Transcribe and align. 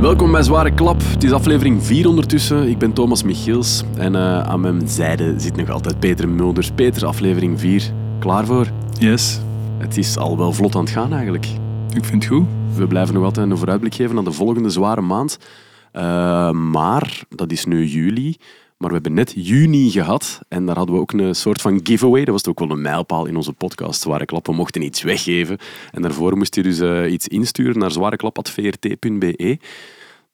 Welkom 0.00 0.32
bij 0.32 0.42
Zware 0.42 0.74
Klap. 0.74 1.00
Het 1.00 1.24
is 1.24 1.32
aflevering 1.32 1.84
4 1.84 2.08
ondertussen. 2.08 2.68
Ik 2.68 2.78
ben 2.78 2.92
Thomas 2.92 3.22
Michiels 3.22 3.82
en 3.96 4.14
uh, 4.14 4.40
aan 4.40 4.60
mijn 4.60 4.88
zijde 4.88 5.34
zit 5.40 5.56
nog 5.56 5.70
altijd 5.70 5.98
Peter 5.98 6.28
Mulders. 6.28 6.70
Peter, 6.70 7.06
aflevering 7.06 7.60
4. 7.60 7.92
Klaar 8.18 8.46
voor? 8.46 8.66
Yes. 8.98 9.40
Het 9.78 9.96
is 9.96 10.16
al 10.16 10.38
wel 10.38 10.52
vlot 10.52 10.74
aan 10.74 10.80
het 10.80 10.90
gaan 10.90 11.12
eigenlijk. 11.12 11.46
Ik 11.94 12.04
vind 12.04 12.24
het 12.24 12.32
goed. 12.32 12.46
We 12.74 12.86
blijven 12.86 13.14
nog 13.14 13.24
altijd 13.24 13.50
een 13.50 13.56
vooruitblik 13.56 13.94
geven 13.94 14.18
aan 14.18 14.24
de 14.24 14.32
volgende 14.32 14.70
zware 14.70 15.00
maand. 15.00 15.38
Uh, 15.92 16.50
maar, 16.50 17.22
dat 17.28 17.52
is 17.52 17.64
nu 17.64 17.84
juli. 17.84 18.36
Maar 18.78 18.88
we 18.88 18.94
hebben 18.94 19.14
net 19.14 19.32
juni 19.36 19.90
gehad 19.90 20.40
en 20.48 20.66
daar 20.66 20.76
hadden 20.76 20.94
we 20.94 21.00
ook 21.00 21.12
een 21.12 21.34
soort 21.34 21.60
van 21.60 21.80
giveaway. 21.82 22.24
Dat 22.24 22.34
was 22.34 22.46
ook 22.46 22.58
wel 22.58 22.70
een 22.70 22.82
mijlpaal 22.82 23.26
in 23.26 23.36
onze 23.36 23.52
podcast. 23.52 24.00
Zware 24.00 24.24
Klap, 24.24 24.46
we 24.46 24.52
mochten 24.52 24.82
iets 24.82 25.02
weggeven. 25.02 25.58
En 25.92 26.02
daarvoor 26.02 26.36
moest 26.36 26.54
je 26.54 26.62
dus 26.62 26.80
uh, 26.80 27.12
iets 27.12 27.28
insturen 27.28 27.78
naar 27.78 27.90
zwareklap.vrt.be. 27.90 29.58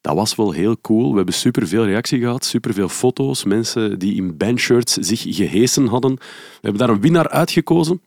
Dat 0.05 0.15
was 0.15 0.35
wel 0.35 0.51
heel 0.51 0.77
cool. 0.81 1.09
We 1.09 1.15
hebben 1.15 1.33
superveel 1.33 1.85
reactie 1.85 2.19
gehad, 2.19 2.45
superveel 2.45 2.89
foto's. 2.89 3.43
Mensen 3.43 3.99
die 3.99 4.15
in 4.15 4.37
bandshirts 4.37 4.93
zich 4.93 5.23
gehesen 5.27 5.87
hadden. 5.87 6.15
We 6.15 6.59
hebben 6.61 6.79
daar 6.79 6.89
een 6.89 7.01
winnaar 7.01 7.29
uitgekozen. 7.29 8.01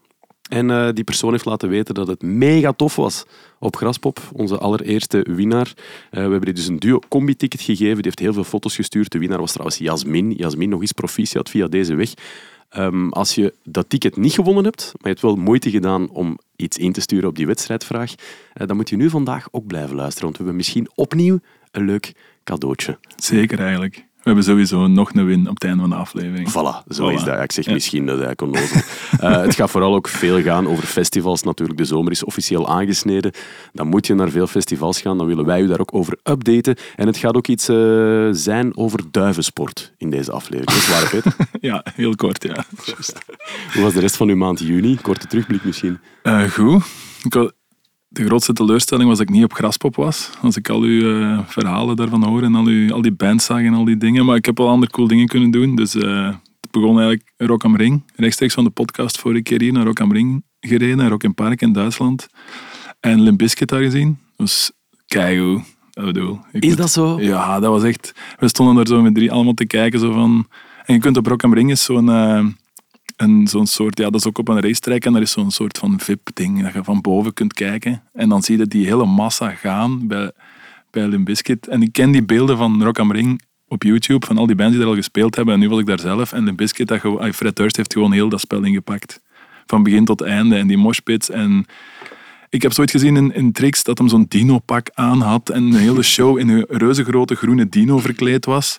En 0.49 0.69
uh, 0.69 0.89
die 0.93 1.05
persoon 1.05 1.31
heeft 1.33 1.45
laten 1.45 1.69
weten 1.69 1.95
dat 1.95 2.07
het 2.07 2.23
mega 2.23 2.73
tof 2.73 2.97
was 2.97 3.25
op 3.59 3.77
Graspop, 3.77 4.21
onze 4.33 4.59
allereerste 4.59 5.27
winnaar. 5.31 5.73
Uh, 5.77 5.85
we 6.11 6.19
hebben 6.19 6.45
die 6.45 6.55
dus 6.55 6.67
een 6.67 6.79
duo-combi-ticket 6.79 7.61
gegeven. 7.61 7.95
Die 7.95 8.05
heeft 8.05 8.19
heel 8.19 8.33
veel 8.33 8.45
foto's 8.45 8.75
gestuurd. 8.75 9.13
De 9.13 9.19
winnaar 9.19 9.41
was 9.41 9.53
trouwens 9.53 9.79
Jasmin. 9.79 10.31
Jasmin, 10.31 10.69
nog 10.69 10.81
eens 10.81 10.93
proficiat 10.93 11.51
via 11.51 11.69
deze 11.69 11.95
weg. 11.95 12.13
Um, 12.77 13.13
als 13.13 13.35
je 13.35 13.55
dat 13.65 13.89
ticket 13.89 14.17
niet 14.17 14.33
gewonnen 14.33 14.65
hebt, 14.65 14.85
maar 14.85 15.03
je 15.03 15.09
hebt 15.09 15.21
wel 15.21 15.37
moeite 15.37 15.71
gedaan 15.71 16.11
om 16.11 16.39
iets 16.57 16.77
in 16.77 16.93
te 16.93 17.01
sturen 17.01 17.29
op 17.29 17.37
die 17.37 17.47
wedstrijdvraag, 17.47 18.11
uh, 18.11 18.67
dan 18.67 18.77
moet 18.77 18.89
je 18.89 18.97
nu 18.97 19.11
vandaag 19.11 19.49
ook 19.51 19.67
blijven 19.67 19.97
luisteren. 19.97 20.25
Want 20.25 20.37
we 20.37 20.43
hebben 20.43 20.57
misschien 20.57 20.89
opnieuw 20.95 21.39
een 21.71 21.85
leuk 21.85 22.15
cadeautje. 22.45 22.99
Zeker 23.17 23.61
eigenlijk. 23.61 24.07
We 24.29 24.35
hebben 24.35 24.45
sowieso 24.45 24.87
nog 24.87 25.15
een 25.15 25.27
win 25.27 25.49
op 25.49 25.55
het 25.55 25.65
einde 25.65 25.81
van 25.81 25.91
de 25.91 25.97
aflevering. 25.97 26.51
Voilà, 26.51 26.95
zo 26.95 27.09
is 27.09 27.25
dat. 27.25 27.43
Ik 27.43 27.53
zeg 27.53 27.67
misschien 27.67 28.07
dat 28.07 28.19
hij 28.19 28.35
kon 28.35 28.55
uh, 28.55 28.63
Het 29.47 29.55
gaat 29.55 29.71
vooral 29.71 29.95
ook 29.95 30.09
veel 30.09 30.43
gaan 30.43 30.69
over 30.69 30.85
festivals. 30.85 31.43
Natuurlijk, 31.43 31.79
de 31.79 31.85
zomer 31.85 32.13
is 32.13 32.25
officieel 32.25 32.69
aangesneden. 32.69 33.33
Dan 33.73 33.87
moet 33.87 34.07
je 34.07 34.15
naar 34.15 34.31
veel 34.31 34.47
festivals 34.47 35.01
gaan. 35.01 35.19
Dan 35.19 35.27
willen 35.27 35.45
wij 35.45 35.61
u 35.61 35.67
daar 35.67 35.81
ook 35.81 35.95
over 35.95 36.19
updaten. 36.23 36.77
En 36.97 37.07
het 37.07 37.17
gaat 37.17 37.35
ook 37.35 37.47
iets 37.47 37.69
uh, 37.69 38.29
zijn 38.31 38.77
over 38.77 39.01
duivensport 39.11 39.93
in 39.97 40.11
deze 40.11 40.33
aflevering. 40.33 40.67
Dat 40.67 40.77
is 40.77 40.89
waar, 40.89 41.11
Peter? 41.11 41.37
ja, 41.71 41.85
heel 41.95 42.15
kort, 42.15 42.43
ja. 42.43 42.65
Hoe 43.73 43.83
was 43.83 43.93
de 43.93 44.01
rest 44.01 44.17
van 44.17 44.29
uw 44.29 44.37
maand 44.37 44.59
juni? 44.61 44.97
Korte 45.03 45.27
terugblik 45.27 45.65
misschien. 45.65 45.99
Uh, 46.23 46.43
goed. 46.43 46.85
Ik 47.23 47.53
de 48.09 48.25
grootste 48.25 48.53
teleurstelling 48.53 49.09
was 49.09 49.19
dat 49.19 49.29
ik 49.29 49.35
niet 49.35 49.45
op 49.45 49.53
Graspop 49.53 49.97
was. 49.97 50.31
Als 50.43 50.57
ik 50.57 50.69
al 50.69 50.81
uw 50.81 51.21
uh, 51.21 51.39
verhalen 51.47 51.97
daarvan 51.97 52.25
hoor 52.25 52.43
en 52.43 52.55
al, 52.55 52.65
uw, 52.65 52.93
al 52.93 53.03
die 53.03 53.13
bands 53.13 53.45
zag 53.45 53.61
en 53.61 53.75
al 53.75 53.85
die 53.85 53.97
dingen. 53.97 54.25
Maar 54.25 54.37
ik 54.37 54.45
heb 54.45 54.59
wel 54.59 54.69
andere 54.69 54.93
cool 54.93 55.09
dingen 55.09 55.27
kunnen 55.27 55.51
doen. 55.51 55.77
Dus 55.77 55.95
uh, 55.95 56.27
het 56.61 56.71
begon 56.71 57.01
eigenlijk 57.01 57.33
Rock 57.37 57.65
am 57.65 57.77
Ring. 57.77 58.03
Rechtstreeks 58.17 58.55
van 58.55 58.65
de 58.65 58.71
podcast 58.71 59.19
vorige 59.19 59.43
keer 59.43 59.61
hier 59.61 59.73
naar 59.73 59.85
Rock 59.85 60.01
am 60.01 60.13
Ring 60.13 60.43
gereden. 60.61 61.09
Rock 61.09 61.23
in 61.23 61.35
Park 61.35 61.61
in 61.61 61.73
Duitsland. 61.73 62.29
En 63.01 63.21
Limp 63.21 63.39
Bizkit 63.39 63.69
daar 63.69 63.83
gezien. 63.83 64.19
Was 64.37 64.73
keigoed. 65.07 65.77
Dat 65.91 66.05
bedoel. 66.05 66.39
Ik 66.53 66.65
Is 66.65 66.77
dat 66.77 66.91
zo? 66.91 67.21
Ja, 67.21 67.61
dat 67.61 67.71
was 67.71 67.83
echt... 67.83 68.15
We 68.39 68.49
stonden 68.49 68.75
daar 68.75 68.87
zo 68.87 69.03
met 69.03 69.15
drie 69.15 69.33
allemaal 69.33 69.55
te 69.55 69.67
kijken. 69.67 70.01
Zo 70.01 70.13
van, 70.13 70.49
en 70.85 70.95
je 70.95 71.01
kunt 71.01 71.17
op 71.17 71.27
Rock 71.27 71.45
am 71.45 71.55
Ring 71.55 71.71
is 71.71 71.83
zo'n... 71.85 72.07
Uh, 72.07 72.47
en 73.19 73.47
zo'n 73.47 73.67
soort, 73.67 73.99
ja, 73.99 74.05
dat 74.05 74.21
is 74.21 74.27
ook 74.27 74.39
op 74.39 74.49
een 74.49 74.61
racetrack 74.61 75.05
en 75.05 75.15
er 75.15 75.23
is 75.23 75.31
zo'n 75.31 75.51
soort 75.51 75.79
van 75.79 76.01
VIP-ding 76.01 76.63
dat 76.63 76.73
je 76.73 76.85
van 76.85 77.01
boven 77.01 77.33
kunt 77.33 77.53
kijken. 77.53 78.03
En 78.13 78.29
dan 78.29 78.43
zie 78.43 78.59
je 78.59 78.67
die 78.67 78.87
hele 78.87 79.07
massa 79.07 79.51
gaan 79.51 80.07
bij, 80.07 80.33
bij 80.91 81.07
Limbiskit. 81.07 81.67
En 81.67 81.83
ik 81.83 81.93
ken 81.93 82.11
die 82.11 82.25
beelden 82.25 82.57
van 82.57 82.83
Rock 82.83 82.99
am 82.99 83.13
Ring 83.13 83.43
op 83.69 83.83
YouTube, 83.83 84.27
van 84.27 84.39
al 84.39 84.47
die 84.47 84.57
bands 84.57 84.73
die 84.73 84.83
er 84.83 84.89
al 84.89 84.95
gespeeld 84.95 85.37
hebben. 85.37 85.55
En 85.55 85.61
nu 85.61 85.69
was 85.69 85.79
ik 85.79 85.87
daar 85.87 86.01
zelf. 86.01 86.33
En 86.33 86.45
Limbiskit, 86.45 86.89
dat 86.89 87.01
Fred 87.35 87.57
Durst 87.57 87.77
heeft 87.77 87.93
gewoon 87.93 88.13
heel 88.13 88.29
dat 88.29 88.41
spel 88.41 88.63
ingepakt. 88.63 89.21
Van 89.67 89.83
begin 89.83 90.05
tot 90.05 90.21
einde. 90.21 90.57
En 90.57 90.67
die 90.67 90.79
moshpits. 90.79 91.31
En 91.31 91.67
ik 92.49 92.63
heb 92.63 92.73
zoiets 92.73 92.93
gezien 92.93 93.17
in, 93.17 93.35
in 93.35 93.53
Tricks 93.53 93.83
dat 93.83 93.99
hem 93.99 94.09
zo'n 94.09 94.27
dino-pak 94.29 94.91
aan 94.95 95.21
had. 95.21 95.51
En 95.51 95.63
een 95.63 95.75
hele 95.75 96.03
show 96.03 96.39
in 96.39 96.49
een 96.49 96.65
reuze 96.69 97.05
grote 97.05 97.35
groene 97.35 97.69
dino 97.69 97.99
verkleed 97.99 98.45
was. 98.45 98.79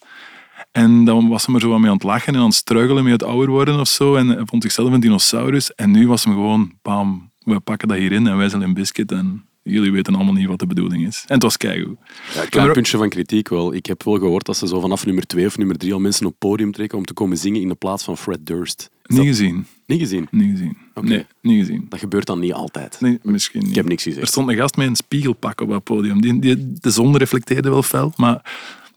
En 0.72 1.06
dan 1.06 1.28
was 1.28 1.46
hij 1.46 1.56
er 1.56 1.62
zo 1.62 1.80
mee 1.80 1.90
aan 1.90 1.96
het 1.96 2.03
lachen 2.03 2.34
en 2.34 2.40
aan 2.40 2.46
het 2.46 2.56
struggelen 2.56 3.03
met 3.03 3.12
het 3.12 3.24
ouder 3.24 3.50
worden 3.50 3.80
of 3.80 3.88
zo. 3.88 4.16
En 4.16 4.47
vond 4.47 4.63
zichzelf 4.63 4.91
een 4.91 5.00
dinosaurus. 5.00 5.75
En 5.75 5.91
nu 5.91 6.07
was 6.07 6.24
hem 6.24 6.34
gewoon, 6.34 6.72
bam, 6.81 7.31
we 7.40 7.59
pakken 7.59 7.88
dat 7.88 7.97
hierin 7.97 8.28
en 8.28 8.38
wij 8.38 8.50
zijn 8.50 8.62
een 8.62 8.74
biscuit. 8.74 9.12
En 9.12 9.46
jullie 9.63 9.91
weten 9.91 10.16
allemaal 10.16 10.34
niet 10.34 10.47
wat 10.47 10.59
de 10.59 10.68
bedoeling 10.68 11.07
is. 11.07 11.24
En 11.28 11.34
het 11.34 11.44
was 11.44 11.57
keigoed. 11.57 11.97
Ja, 12.34 12.46
klein 12.46 12.72
puntje 12.72 12.97
van 12.97 13.09
kritiek 13.09 13.50
wel. 13.50 13.74
Ik 13.74 13.85
heb 13.85 14.03
wel 14.03 14.18
gehoord 14.18 14.46
dat 14.46 14.57
ze 14.57 14.68
zo 14.68 14.80
vanaf 14.80 15.06
nummer 15.06 15.28
twee 15.28 15.46
of 15.46 15.57
nummer 15.57 15.78
drie 15.78 15.94
al 15.94 16.00
mensen 16.00 16.25
op 16.25 16.31
het 16.31 16.40
podium 16.40 16.72
trekken 16.72 16.97
om 16.97 17.06
te 17.06 17.13
komen 17.13 17.38
zingen 17.38 17.62
in 17.62 17.68
de 17.68 17.75
plaats 17.75 18.03
van 18.03 18.18
Fred 18.18 18.46
Durst. 18.46 18.90
niet 19.03 19.25
gezien. 19.25 19.66
Niet 19.86 20.00
gezien? 20.00 20.28
Niet 20.31 20.51
gezien. 20.51 20.78
Okay. 20.94 21.09
Nee, 21.09 21.25
niet 21.41 21.59
gezien. 21.59 21.86
Dat 21.90 22.00
gebeurt 22.00 22.25
dan 22.25 22.40
niet 22.40 22.53
altijd? 22.53 22.97
Nee, 23.00 23.19
misschien 23.22 23.59
niet. 23.59 23.69
Ik 23.69 23.75
heb 23.75 23.88
niks 23.88 24.03
gezien. 24.03 24.22
Er 24.22 24.28
stond 24.28 24.50
een 24.50 24.56
gast 24.56 24.78
met 24.78 24.88
een 24.88 24.96
spiegelpak 24.96 25.62
op 25.62 25.69
dat 25.69 25.84
podium. 25.84 26.22
Die, 26.22 26.40
die, 26.40 26.74
de 26.74 26.90
zon 26.90 27.18
reflecteerde 27.18 27.69
wel 27.69 27.84
fel, 27.84 28.13
maar 28.16 28.41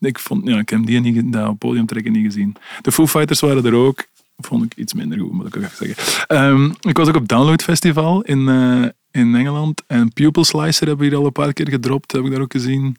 ik, 0.09 0.19
vond, 0.19 0.49
ja, 0.49 0.59
ik 0.59 0.69
heb 0.69 0.87
die 0.87 1.01
niet, 1.01 1.33
dat 1.33 1.59
podium 1.59 1.87
trekken 1.87 2.13
niet 2.13 2.25
gezien. 2.25 2.57
De 2.81 2.93
Foo 2.93 3.07
Fighters 3.07 3.41
waren 3.41 3.65
er 3.65 3.75
ook. 3.75 4.07
Vond 4.37 4.65
ik 4.65 4.75
iets 4.75 4.95
minder 4.95 5.19
goed, 5.19 5.33
moet 5.33 5.47
ik 5.47 5.57
ook 5.57 5.63
even 5.63 5.87
zeggen. 5.87 6.45
Um, 6.45 6.75
ik 6.81 6.97
was 6.97 7.09
ook 7.09 7.17
op 7.17 7.29
Download 7.29 7.63
Festival 7.63 8.23
in, 8.23 8.39
uh, 8.39 8.85
in 9.11 9.35
Engeland. 9.35 9.83
En 9.87 10.13
Pupil 10.13 10.45
Slicer 10.45 10.87
hebben 10.87 11.05
we 11.05 11.11
hier 11.11 11.21
al 11.21 11.27
een 11.27 11.33
paar 11.33 11.53
keer 11.53 11.69
gedropt. 11.69 12.13
Heb 12.13 12.25
ik 12.25 12.31
daar 12.31 12.41
ook 12.41 12.53
gezien. 12.53 12.97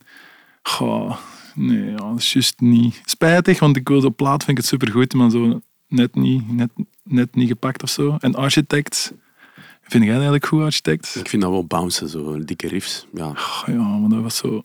Goh, 0.61 1.17
nee, 1.55 1.89
ja, 1.89 1.95
dat 1.95 2.17
is 2.17 2.33
juist 2.33 2.59
niet. 2.59 3.01
Spijtig, 3.05 3.59
want 3.59 3.77
ik 3.77 3.87
wilde 3.87 4.07
op 4.07 4.17
plaat 4.17 4.43
vind 4.43 4.57
ik 4.57 4.57
het 4.57 4.65
supergoed, 4.65 5.13
maar 5.13 5.29
zo 5.29 5.61
net 5.87 6.15
niet, 6.15 6.51
net, 6.51 6.69
net 7.03 7.35
niet 7.35 7.47
gepakt 7.47 7.83
of 7.83 7.89
zo. 7.89 8.17
En 8.19 8.35
Architects. 8.35 9.11
Vind 9.81 10.03
jij 10.03 10.13
dat 10.13 10.23
eigenlijk 10.23 10.45
goed, 10.45 10.61
Architects? 10.61 11.15
Ik 11.15 11.29
vind 11.29 11.41
dat 11.41 11.51
wel 11.51 11.65
bouncen, 11.65 12.09
zo 12.09 12.43
dikke 12.43 12.67
riffs. 12.67 13.07
Ja, 13.13 13.27
oh, 13.27 13.63
ja 13.65 13.97
maar 13.97 14.09
dat 14.09 14.21
was 14.21 14.37
zo... 14.37 14.63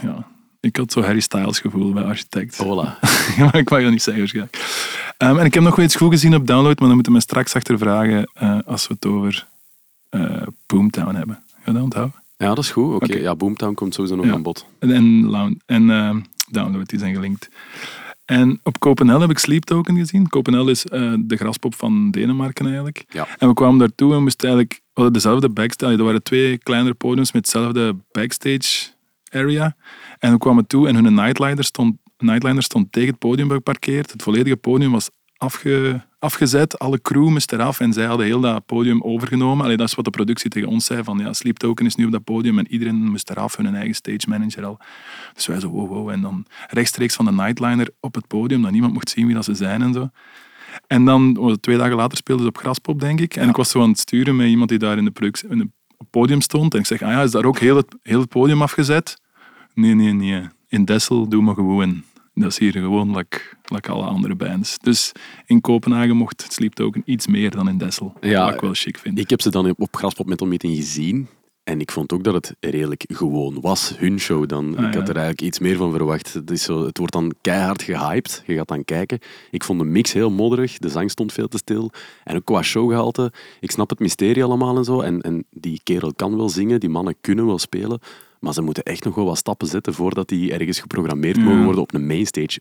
Ja, 0.00 0.26
ik 0.66 0.76
had 0.76 0.92
zo 0.92 1.02
Harry 1.02 1.20
Styles 1.20 1.58
gevoel 1.58 1.92
bij 1.92 2.02
Architect. 2.02 2.54
Voilà. 2.54 2.98
maar 3.38 3.56
ik 3.56 3.70
mag 3.70 3.82
dat 3.82 3.90
niet 3.90 4.02
zeggen 4.02 4.18
waarschijnlijk. 4.18 4.56
Um, 5.18 5.38
en 5.38 5.44
ik 5.44 5.54
heb 5.54 5.62
nog 5.62 5.76
wel 5.76 5.84
iets 5.84 5.96
goed 5.96 6.10
gezien 6.10 6.34
op 6.34 6.46
download, 6.46 6.78
maar 6.78 6.86
dan 6.86 6.94
moeten 6.94 7.12
we 7.12 7.20
straks 7.20 7.54
achter 7.54 7.78
vragen 7.78 8.30
uh, 8.42 8.58
als 8.66 8.86
we 8.86 8.94
het 8.94 9.06
over 9.06 9.46
uh, 10.10 10.42
Boomtown 10.66 11.14
hebben. 11.14 11.42
Ga 11.52 11.62
je 11.64 11.72
dat 11.72 11.82
onthouden? 11.82 12.14
Ja, 12.36 12.54
dat 12.54 12.64
is 12.64 12.70
goed. 12.70 12.94
Oké, 12.94 13.04
okay. 13.04 13.20
ja, 13.20 13.34
Boomtown 13.34 13.74
komt 13.74 13.94
sowieso 13.94 14.16
nog 14.16 14.26
ja. 14.26 14.32
aan 14.32 14.42
bod. 14.42 14.66
En, 14.78 14.90
en, 14.90 15.60
en 15.66 15.88
uh, 15.88 16.16
Download, 16.50 16.88
die 16.88 16.98
zijn 16.98 17.14
gelinkt. 17.14 17.48
En 18.24 18.60
op 18.62 18.78
Copenhagen 18.78 19.20
heb 19.20 19.30
ik 19.30 19.38
Sleep 19.38 19.64
Token 19.64 19.96
gezien. 19.96 20.28
Copenhagen 20.28 20.68
is 20.68 20.84
uh, 20.92 21.14
de 21.18 21.36
graspop 21.36 21.74
van 21.74 22.10
Denemarken 22.10 22.66
eigenlijk. 22.66 23.04
Ja. 23.08 23.26
En 23.38 23.48
we 23.48 23.54
kwamen 23.54 23.78
daartoe 23.78 24.14
en 24.14 24.22
moesten 24.22 24.48
eigenlijk... 24.48 24.80
We 24.84 25.02
hadden 25.02 25.12
dezelfde 25.12 25.48
backstage. 25.48 25.96
Er 25.96 26.04
waren 26.04 26.22
twee 26.22 26.58
kleinere 26.58 26.94
podiums 26.94 27.32
met 27.32 27.42
hetzelfde 27.42 27.96
backstage 28.12 28.94
area. 29.36 29.76
En 30.18 30.32
we 30.32 30.38
kwamen 30.38 30.66
toe 30.66 30.88
en 30.88 30.94
hun 30.94 31.14
nightliner 31.14 31.64
stond, 31.64 31.96
nightliner 32.18 32.62
stond 32.62 32.92
tegen 32.92 33.08
het 33.08 33.18
podium 33.18 33.50
geparkeerd. 33.50 34.12
Het 34.12 34.22
volledige 34.22 34.56
podium 34.56 34.92
was 34.92 35.10
afge, 35.36 36.00
afgezet. 36.18 36.78
Alle 36.78 37.00
crew 37.02 37.28
moest 37.28 37.52
eraf 37.52 37.80
en 37.80 37.92
zij 37.92 38.04
hadden 38.04 38.26
heel 38.26 38.40
dat 38.40 38.66
podium 38.66 39.02
overgenomen. 39.02 39.64
Allee, 39.64 39.76
dat 39.76 39.88
is 39.88 39.94
wat 39.94 40.04
de 40.04 40.10
productie 40.10 40.50
tegen 40.50 40.68
ons 40.68 40.84
zei. 40.84 41.04
Van, 41.04 41.18
ja, 41.18 41.32
Sleep 41.32 41.56
Token 41.56 41.86
is 41.86 41.94
nu 41.94 42.04
op 42.04 42.12
dat 42.12 42.24
podium 42.24 42.58
en 42.58 42.68
iedereen 42.68 43.10
moest 43.10 43.30
eraf. 43.30 43.56
Hun 43.56 43.74
eigen 43.74 43.94
stage 43.94 44.28
manager 44.28 44.64
al. 44.64 44.78
Dus 45.34 45.46
wij 45.46 45.60
zo, 45.60 45.68
wow, 45.68 45.88
wow. 45.88 46.08
En 46.08 46.20
dan 46.20 46.46
rechtstreeks 46.68 47.14
van 47.14 47.24
de 47.24 47.32
nightliner 47.32 47.88
op 48.00 48.14
het 48.14 48.26
podium, 48.26 48.62
dat 48.62 48.70
niemand 48.70 48.92
mocht 48.92 49.10
zien 49.10 49.26
wie 49.26 49.34
dat 49.34 49.44
ze 49.44 49.54
zijn 49.54 49.82
en 49.82 49.92
zo. 49.92 50.10
En 50.86 51.04
dan, 51.04 51.56
twee 51.60 51.76
dagen 51.76 51.96
later 51.96 52.16
speelden 52.16 52.44
ze 52.44 52.50
op 52.50 52.58
Graspop, 52.58 53.00
denk 53.00 53.20
ik. 53.20 53.36
En 53.36 53.42
ja. 53.42 53.48
ik 53.48 53.56
was 53.56 53.70
zo 53.70 53.82
aan 53.82 53.88
het 53.88 53.98
sturen 53.98 54.36
met 54.36 54.48
iemand 54.48 54.68
die 54.68 54.78
daar 54.78 54.98
in 54.98 55.04
de 55.04 55.10
productie, 55.10 55.48
in 55.48 55.58
het 55.58 56.10
podium 56.10 56.40
stond. 56.40 56.74
En 56.74 56.80
ik 56.80 56.86
zeg, 56.86 57.02
ah 57.02 57.10
ja, 57.10 57.22
is 57.22 57.30
daar 57.30 57.44
ook 57.44 57.58
heel 57.58 57.76
het, 57.76 57.96
heel 58.02 58.20
het 58.20 58.28
podium 58.28 58.62
afgezet? 58.62 59.16
Nee, 59.76 59.94
nee, 59.94 60.12
nee. 60.12 60.42
In 60.68 60.84
Dessel 60.84 61.28
doen 61.28 61.46
we 61.46 61.54
gewoon. 61.54 62.02
Dat 62.34 62.50
is 62.50 62.58
hier 62.58 62.72
gewoon 62.72 63.16
like, 63.16 63.40
like 63.64 63.90
alle 63.90 64.04
andere 64.04 64.34
bands. 64.34 64.78
Dus 64.78 65.12
in 65.46 65.60
Kopenhagen 65.60 66.16
mocht 66.16 66.46
Sleep 66.48 66.72
Token 66.72 67.02
iets 67.04 67.26
meer 67.26 67.50
dan 67.50 67.68
in 67.68 67.78
Dessel. 67.78 68.12
Ja, 68.20 68.44
wat 68.44 68.54
ik 68.54 68.60
wel 68.60 68.74
chic 68.74 68.98
vind. 68.98 69.18
Ik 69.18 69.30
heb 69.30 69.40
ze 69.40 69.50
dan 69.50 69.74
op 69.76 69.96
Graspop 69.96 70.26
Metal 70.26 70.46
Meeting 70.46 70.76
gezien. 70.76 71.28
En 71.64 71.80
ik 71.80 71.90
vond 71.90 72.12
ook 72.12 72.24
dat 72.24 72.34
het 72.34 72.54
redelijk 72.60 73.04
gewoon 73.08 73.60
was, 73.60 73.94
hun 73.98 74.20
show 74.20 74.48
dan. 74.48 74.76
Ah, 74.76 74.86
ik 74.86 74.94
had 74.94 75.08
er 75.08 75.16
eigenlijk 75.16 75.40
iets 75.40 75.58
meer 75.58 75.76
van 75.76 75.90
verwacht. 75.90 76.32
Het, 76.32 76.50
is 76.50 76.62
zo, 76.62 76.86
het 76.86 76.98
wordt 76.98 77.12
dan 77.12 77.34
keihard 77.40 77.82
gehyped. 77.82 78.42
Je 78.46 78.54
gaat 78.54 78.68
dan 78.68 78.84
kijken. 78.84 79.18
Ik 79.50 79.64
vond 79.64 79.78
de 79.78 79.84
mix 79.84 80.12
heel 80.12 80.30
modderig. 80.30 80.78
De 80.78 80.88
zang 80.88 81.10
stond 81.10 81.32
veel 81.32 81.48
te 81.48 81.56
stil. 81.56 81.90
En 82.24 82.36
ook 82.36 82.44
qua 82.44 82.62
showgehalte. 82.62 83.32
Ik 83.60 83.70
snap 83.70 83.90
het 83.90 83.98
mysterie 83.98 84.44
allemaal 84.44 84.76
en 84.76 84.84
zo. 84.84 85.00
En, 85.00 85.20
en 85.20 85.44
die 85.50 85.80
kerel 85.82 86.14
kan 86.14 86.36
wel 86.36 86.48
zingen. 86.48 86.80
Die 86.80 86.88
mannen 86.88 87.16
kunnen 87.20 87.46
wel 87.46 87.58
spelen. 87.58 88.00
Maar 88.40 88.52
ze 88.52 88.62
moeten 88.62 88.82
echt 88.82 89.04
nog 89.04 89.14
wel 89.14 89.24
wat 89.24 89.38
stappen 89.38 89.66
zetten 89.66 89.94
voordat 89.94 90.28
die 90.28 90.52
ergens 90.52 90.80
geprogrammeerd 90.80 91.38
mogen 91.38 91.64
worden 91.64 91.82
op 91.82 91.94
een 91.94 92.06
mainstage. 92.06 92.60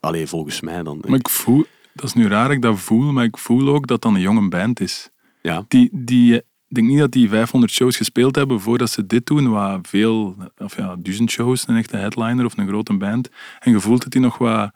Allee, 0.00 0.26
volgens 0.26 0.60
mij 0.60 0.82
dan. 0.82 1.02
Maar 1.06 1.18
ik 1.18 1.28
voel, 1.28 1.64
dat 1.92 2.04
is 2.04 2.12
nu 2.12 2.28
raar 2.28 2.46
dat 2.46 2.56
ik 2.56 2.62
dat 2.62 2.78
voel, 2.78 3.12
maar 3.12 3.24
ik 3.24 3.38
voel 3.38 3.68
ook 3.68 3.86
dat 3.86 4.02
dat 4.02 4.12
een 4.12 4.20
jonge 4.20 4.48
band 4.48 4.80
is. 4.80 5.10
Ja. 5.42 5.64
Die, 5.68 5.88
die, 5.92 6.34
ik 6.34 6.44
denk 6.68 6.86
niet 6.88 6.98
dat 6.98 7.12
die 7.12 7.28
500 7.28 7.72
shows 7.72 7.96
gespeeld 7.96 8.36
hebben 8.36 8.60
voordat 8.60 8.90
ze 8.90 9.06
dit 9.06 9.26
doen, 9.26 9.50
wat 9.50 9.88
veel, 9.88 10.36
of 10.58 10.76
ja, 10.76 10.96
duizend 10.98 11.30
shows, 11.30 11.68
een 11.68 11.76
echte 11.76 11.96
headliner 11.96 12.44
of 12.44 12.56
een 12.56 12.68
grote 12.68 12.92
band. 12.92 13.28
En 13.58 13.70
je 13.70 13.80
voelt 13.80 14.02
dat 14.02 14.12
die 14.12 14.20
nog 14.20 14.38
wat 14.38 14.70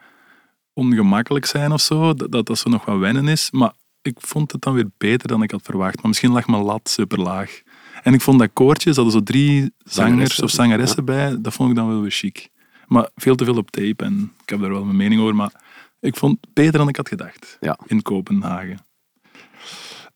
ongemakkelijk 0.73 1.47
zijn 1.47 1.73
of 1.73 1.81
zo, 1.81 2.15
dat 2.15 2.33
dat, 2.33 2.47
dat 2.47 2.59
zo 2.59 2.71
nog 2.71 2.85
wat 2.85 2.99
wennen 2.99 3.29
is. 3.29 3.51
Maar 3.51 3.73
ik 4.03 4.17
vond 4.21 4.53
het 4.53 4.63
dan 4.63 4.75
weer 4.75 4.91
beter 4.99 5.29
dan 5.29 5.43
ik 5.43 5.51
had 5.51 5.63
verwacht. 5.63 5.97
Maar 5.97 6.09
misschien 6.09 6.33
lag 6.33 6.47
mijn 6.47 6.63
lat 6.63 6.89
super 6.89 7.21
laag. 7.21 7.63
En 8.07 8.15
ik 8.15 8.21
vond 8.21 8.39
dat 8.39 8.51
koortje, 8.53 8.93
ze 8.93 9.01
hadden 9.01 9.19
zo 9.19 9.25
drie 9.33 9.73
zangers 9.85 10.43
of 10.43 10.51
zangeressen 10.51 11.05
bij, 11.05 11.37
dat 11.41 11.55
vond 11.55 11.71
ik 11.71 11.77
dan 11.77 11.89
wel 11.89 12.01
weer 12.01 12.11
chic. 12.11 12.49
Maar 12.87 13.09
veel 13.15 13.35
te 13.37 13.45
veel 13.45 13.57
op 13.57 13.71
tape 13.71 14.05
en 14.05 14.33
ik 14.43 14.49
heb 14.49 14.61
daar 14.61 14.71
wel 14.71 14.85
mijn 14.85 14.97
mening 14.97 15.21
over, 15.21 15.35
maar 15.35 15.53
ik 16.01 16.17
vond 16.17 16.39
het 16.41 16.55
beter 16.55 16.79
dan 16.79 16.89
ik 16.89 16.97
had 16.97 17.09
gedacht 17.09 17.57
Ja. 17.61 17.79
in 17.87 18.03
Kopenhagen. 18.03 18.79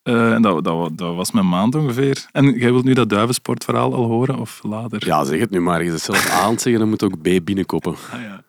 Eh, 0.02 0.32
en 0.32 0.42
dat, 0.42 0.64
dat, 0.64 0.98
dat 0.98 1.14
was 1.14 1.30
mijn 1.30 1.48
maand 1.48 1.74
ongeveer. 1.74 2.26
En 2.32 2.44
jij 2.58 2.72
wilt 2.72 2.84
nu 2.84 2.92
dat 2.92 3.08
duivensportverhaal 3.10 3.94
al 3.94 4.04
horen 4.04 4.38
of 4.38 4.60
later? 4.62 5.06
Ja, 5.06 5.24
zeg 5.24 5.40
het 5.40 5.50
nu 5.50 5.60
maar. 5.60 5.84
Je 5.84 5.90
zit 5.90 6.00
zelf 6.00 6.30
aan 6.30 6.50
het 6.50 6.60
zeggen, 6.60 6.80
dan 6.80 6.90
moet 6.90 7.02
ook 7.02 7.20
B 7.22 7.44
binnenkoppen. 7.44 7.94
Ah, 8.12 8.20
ja. 8.22 8.44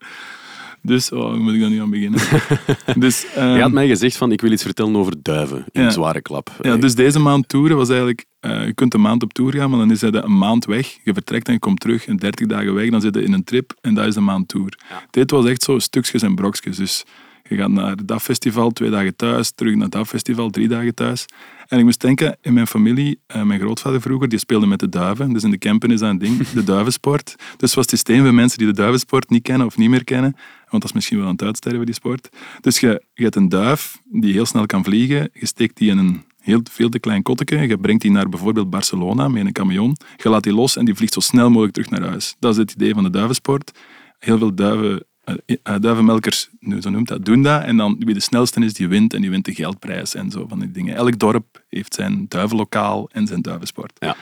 Dus, 0.83 1.11
oh, 1.11 1.29
hoe 1.29 1.37
moet 1.39 1.53
ik 1.53 1.59
daar 1.61 1.69
nu 1.69 1.81
aan 1.81 1.89
beginnen? 1.89 2.19
dus, 2.97 3.25
ehm, 3.35 3.53
Je 3.55 3.61
had 3.61 3.71
mij 3.71 3.87
gezegd 3.87 4.17
van, 4.17 4.31
ik 4.31 4.41
wil 4.41 4.51
iets 4.51 4.63
vertellen 4.63 4.95
over 4.95 5.13
duiven 5.21 5.65
in 5.71 5.81
Ja. 5.81 5.89
zware 5.89 6.21
klap. 6.21 6.51
Ja, 6.61 6.77
dus 6.77 6.95
deze 6.95 7.19
maand 7.19 7.47
toeren 7.49 7.77
was 7.77 7.89
eigenlijk... 7.89 8.25
eh, 8.39 8.65
je 8.65 8.73
kunt 8.73 8.93
een 8.93 9.01
maand 9.01 9.23
op 9.23 9.33
tour 9.33 9.53
gaan, 9.55 9.69
maar 9.69 9.79
dan 9.79 9.91
is 9.91 10.01
het 10.01 10.15
een 10.15 10.37
maand 10.37 10.65
weg. 10.65 10.97
Je 11.03 11.13
vertrekt 11.13 11.47
en 11.47 11.53
je 11.53 11.59
komt 11.59 11.79
terug, 11.79 12.05
en 12.07 12.17
30 12.17 12.47
dagen 12.47 12.73
weg. 12.73 12.89
Dan 12.89 13.01
zit 13.01 13.15
je 13.15 13.23
in 13.23 13.33
een 13.33 13.43
trip 13.43 13.73
en 13.81 13.93
dat 13.93 14.05
is 14.05 14.15
een 14.15 14.23
maand 14.23 14.47
tour. 14.47 14.77
Ja. 14.89 15.01
Dit 15.09 15.31
was 15.31 15.45
echt 15.45 15.63
zo 15.63 15.79
stukjes 15.79 16.21
en 16.21 16.35
brokjes. 16.35 16.77
Dus 16.77 17.03
je 17.49 17.55
gaat 17.55 17.69
naar 17.69 17.95
dat 18.05 18.21
festival, 18.21 18.71
twee 18.71 18.89
dagen 18.89 19.15
thuis. 19.15 19.51
Terug 19.55 19.75
naar 19.75 19.89
dat 19.89 20.07
festival, 20.07 20.49
drie 20.49 20.67
dagen 20.67 20.93
thuis. 20.95 21.25
En 21.67 21.77
ik 21.79 21.83
moest 21.83 22.01
denken, 22.01 22.37
in 22.41 22.53
mijn 22.53 22.67
familie, 22.67 23.19
eh, 23.27 23.41
mijn 23.43 23.59
grootvader 23.59 24.01
vroeger, 24.01 24.29
die 24.29 24.39
speelde 24.39 24.65
met 24.65 24.79
de 24.79 24.89
duiven. 24.89 25.33
Dus 25.33 25.43
in 25.43 25.51
de 25.51 25.57
campen 25.57 25.91
is 25.91 25.99
dat 25.99 26.09
een 26.09 26.17
ding, 26.17 26.47
de 26.47 26.63
duivensport. 26.63 27.25
Dus 27.37 27.45
het 27.47 27.59
was 27.59 27.75
het 27.75 27.89
systeem 27.89 28.23
voor 28.23 28.33
mensen 28.33 28.57
die 28.57 28.67
de 28.67 28.73
duivensport 28.73 29.29
niet 29.29 29.41
kennen 29.43 29.67
of 29.67 29.77
niet 29.77 29.89
meer 29.89 30.03
kennen. 30.03 30.35
Want 30.71 30.83
dat 30.83 30.91
is 30.91 30.93
misschien 30.93 31.17
wel 31.17 31.25
aan 31.25 31.31
het 31.31 31.43
uitsterven, 31.43 31.85
die 31.85 31.95
sport. 31.95 32.29
Dus 32.61 32.79
je, 32.79 33.03
je 33.13 33.23
hebt 33.23 33.35
een 33.35 33.49
duif 33.49 34.01
die 34.11 34.33
heel 34.33 34.45
snel 34.45 34.65
kan 34.65 34.83
vliegen. 34.83 35.29
Je 35.33 35.45
steekt 35.45 35.77
die 35.77 35.89
in 35.89 35.97
een 35.97 36.23
heel 36.39 36.61
veel 36.71 36.89
te 36.89 36.99
klein 36.99 37.21
kotteke. 37.21 37.55
Je 37.67 37.77
brengt 37.77 38.01
die 38.01 38.11
naar 38.11 38.29
bijvoorbeeld 38.29 38.69
Barcelona 38.69 39.27
met 39.27 39.45
een 39.45 39.51
camion. 39.51 39.97
Je 40.17 40.29
laat 40.29 40.43
die 40.43 40.53
los 40.53 40.77
en 40.77 40.85
die 40.85 40.95
vliegt 40.95 41.13
zo 41.13 41.19
snel 41.19 41.49
mogelijk 41.49 41.73
terug 41.73 41.89
naar 41.89 42.09
huis. 42.09 42.35
Dat 42.39 42.51
is 42.51 42.57
het 42.57 42.71
idee 42.71 42.93
van 42.93 43.03
de 43.03 43.09
duivensport. 43.09 43.71
Heel 44.19 44.37
veel 44.37 44.55
duiven, 44.55 45.05
eh, 45.23 45.35
eh, 45.63 45.75
duivenmelkers, 45.79 46.49
nu 46.59 46.81
zo 46.81 46.89
noemt 46.89 47.07
dat, 47.07 47.25
doen 47.25 47.43
dat. 47.43 47.63
En 47.63 47.77
dan 47.77 47.95
wie 47.99 48.13
de 48.13 48.19
snelste 48.19 48.59
is, 48.59 48.73
die 48.73 48.87
wint. 48.87 49.13
En 49.13 49.21
die 49.21 49.29
wint 49.29 49.45
de 49.45 49.53
geldprijs 49.53 50.15
en 50.15 50.31
zo 50.31 50.45
van 50.47 50.59
die 50.59 50.71
dingen. 50.71 50.95
Elk 50.95 51.19
dorp 51.19 51.63
heeft 51.69 51.93
zijn 51.93 52.25
duivenlokaal 52.27 53.09
en 53.11 53.27
zijn 53.27 53.41
duivensport. 53.41 53.91
Ja. 53.99 54.15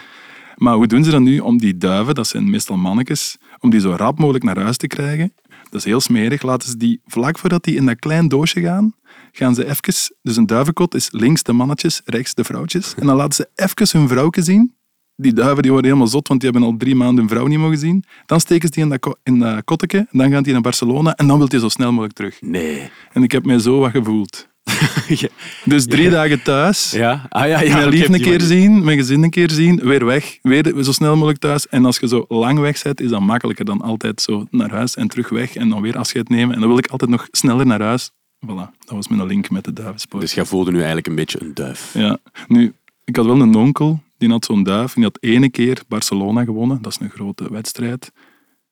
Maar 0.55 0.75
hoe 0.75 0.87
doen 0.87 1.03
ze 1.03 1.11
dan 1.11 1.23
nu 1.23 1.39
om 1.39 1.57
die 1.57 1.77
duiven, 1.77 2.15
dat 2.15 2.27
zijn 2.27 2.49
meestal 2.49 2.77
mannetjes, 2.77 3.37
om 3.59 3.69
die 3.69 3.79
zo 3.79 3.95
rap 3.95 4.19
mogelijk 4.19 4.43
naar 4.43 4.59
huis 4.59 4.77
te 4.77 4.87
krijgen? 4.87 5.33
Dat 5.69 5.79
is 5.79 5.85
heel 5.85 5.99
smerig. 5.99 6.41
Laten 6.41 6.69
ze 6.69 6.77
die, 6.77 7.01
vlak 7.05 7.39
voordat 7.39 7.63
die 7.63 7.75
in 7.75 7.85
dat 7.85 7.99
klein 7.99 8.27
doosje 8.27 8.61
gaan, 8.61 8.93
gaan 9.31 9.55
ze 9.55 9.65
even... 9.65 10.17
Dus 10.21 10.37
een 10.37 10.45
duivenkot 10.45 10.95
is 10.95 11.09
links 11.11 11.43
de 11.43 11.53
mannetjes, 11.53 12.01
rechts 12.05 12.33
de 12.33 12.43
vrouwtjes. 12.43 12.95
En 12.95 13.05
dan 13.05 13.15
laten 13.15 13.33
ze 13.33 13.49
even 13.55 13.99
hun 13.99 14.07
vrouwtje 14.07 14.41
zien. 14.41 14.73
Die 15.15 15.33
duiven 15.33 15.61
die 15.61 15.71
worden 15.71 15.89
helemaal 15.89 16.11
zot, 16.11 16.27
want 16.27 16.41
die 16.41 16.49
hebben 16.49 16.69
al 16.69 16.77
drie 16.77 16.95
maanden 16.95 17.17
hun 17.17 17.29
vrouw 17.29 17.47
niet 17.47 17.59
mogen 17.59 17.77
zien. 17.77 18.03
Dan 18.25 18.39
steken 18.39 18.67
ze 18.67 18.73
die 18.73 18.83
in 18.83 18.89
dat, 18.89 19.17
in 19.23 19.39
dat 19.39 19.63
kotteke, 19.63 19.97
en 19.97 20.17
dan 20.17 20.31
gaan 20.31 20.43
die 20.43 20.53
naar 20.53 20.61
Barcelona 20.61 21.15
en 21.15 21.27
dan 21.27 21.37
wil 21.37 21.47
die 21.47 21.59
zo 21.59 21.69
snel 21.69 21.91
mogelijk 21.91 22.13
terug. 22.13 22.41
Nee. 22.41 22.89
En 23.11 23.23
ik 23.23 23.31
heb 23.31 23.45
mij 23.45 23.59
zo 23.59 23.79
wat 23.79 23.91
gevoeld. 23.91 24.48
ja. 25.21 25.27
Dus 25.65 25.85
drie 25.85 26.09
dagen 26.09 26.41
thuis, 26.41 26.91
Ja? 26.91 27.25
Ah, 27.29 27.47
ja, 27.47 27.61
ja. 27.61 27.75
mijn 27.75 27.89
lief 27.89 28.07
een 28.07 28.13
keer 28.13 28.25
manier. 28.25 28.41
zien, 28.41 28.83
mijn 28.83 28.97
gezin 28.97 29.23
een 29.23 29.29
keer 29.29 29.51
zien, 29.51 29.79
weer 29.79 30.05
weg, 30.05 30.39
weer 30.41 30.83
zo 30.83 30.91
snel 30.91 31.15
mogelijk 31.15 31.39
thuis. 31.39 31.67
En 31.67 31.85
als 31.85 31.97
je 31.99 32.07
zo 32.07 32.25
lang 32.27 32.59
weg 32.59 32.83
bent, 32.83 33.01
is 33.01 33.09
dat 33.09 33.21
makkelijker 33.21 33.65
dan 33.65 33.81
altijd 33.81 34.21
zo 34.21 34.47
naar 34.51 34.71
huis 34.71 34.95
en 34.95 35.07
terug 35.07 35.29
weg 35.29 35.55
en 35.55 35.69
dan 35.69 35.81
weer 35.81 35.97
afscheid 35.97 36.29
nemen. 36.29 36.53
En 36.53 36.59
dan 36.59 36.69
wil 36.69 36.77
ik 36.77 36.87
altijd 36.87 37.11
nog 37.11 37.27
sneller 37.31 37.65
naar 37.65 37.81
huis. 37.81 38.11
Voilà, 38.45 38.69
dat 38.79 38.89
was 38.89 39.07
mijn 39.07 39.25
link 39.25 39.49
met 39.49 39.63
de 39.63 39.73
duivensport. 39.73 40.21
Dus 40.21 40.33
jij 40.33 40.45
voelde 40.45 40.71
nu 40.71 40.77
eigenlijk 40.77 41.07
een 41.07 41.15
beetje 41.15 41.41
een 41.41 41.53
duif. 41.53 41.93
Ja, 41.93 42.17
nu, 42.47 42.73
ik 43.03 43.15
had 43.15 43.25
wel 43.25 43.41
een 43.41 43.55
onkel, 43.55 44.01
die 44.17 44.29
had 44.29 44.45
zo'n 44.45 44.63
duif, 44.63 44.95
en 44.95 45.01
die 45.01 45.03
had 45.03 45.17
ene 45.19 45.49
keer 45.49 45.81
Barcelona 45.87 46.43
gewonnen. 46.43 46.81
Dat 46.81 46.91
is 46.91 46.99
een 46.99 47.09
grote 47.09 47.51
wedstrijd. 47.51 48.11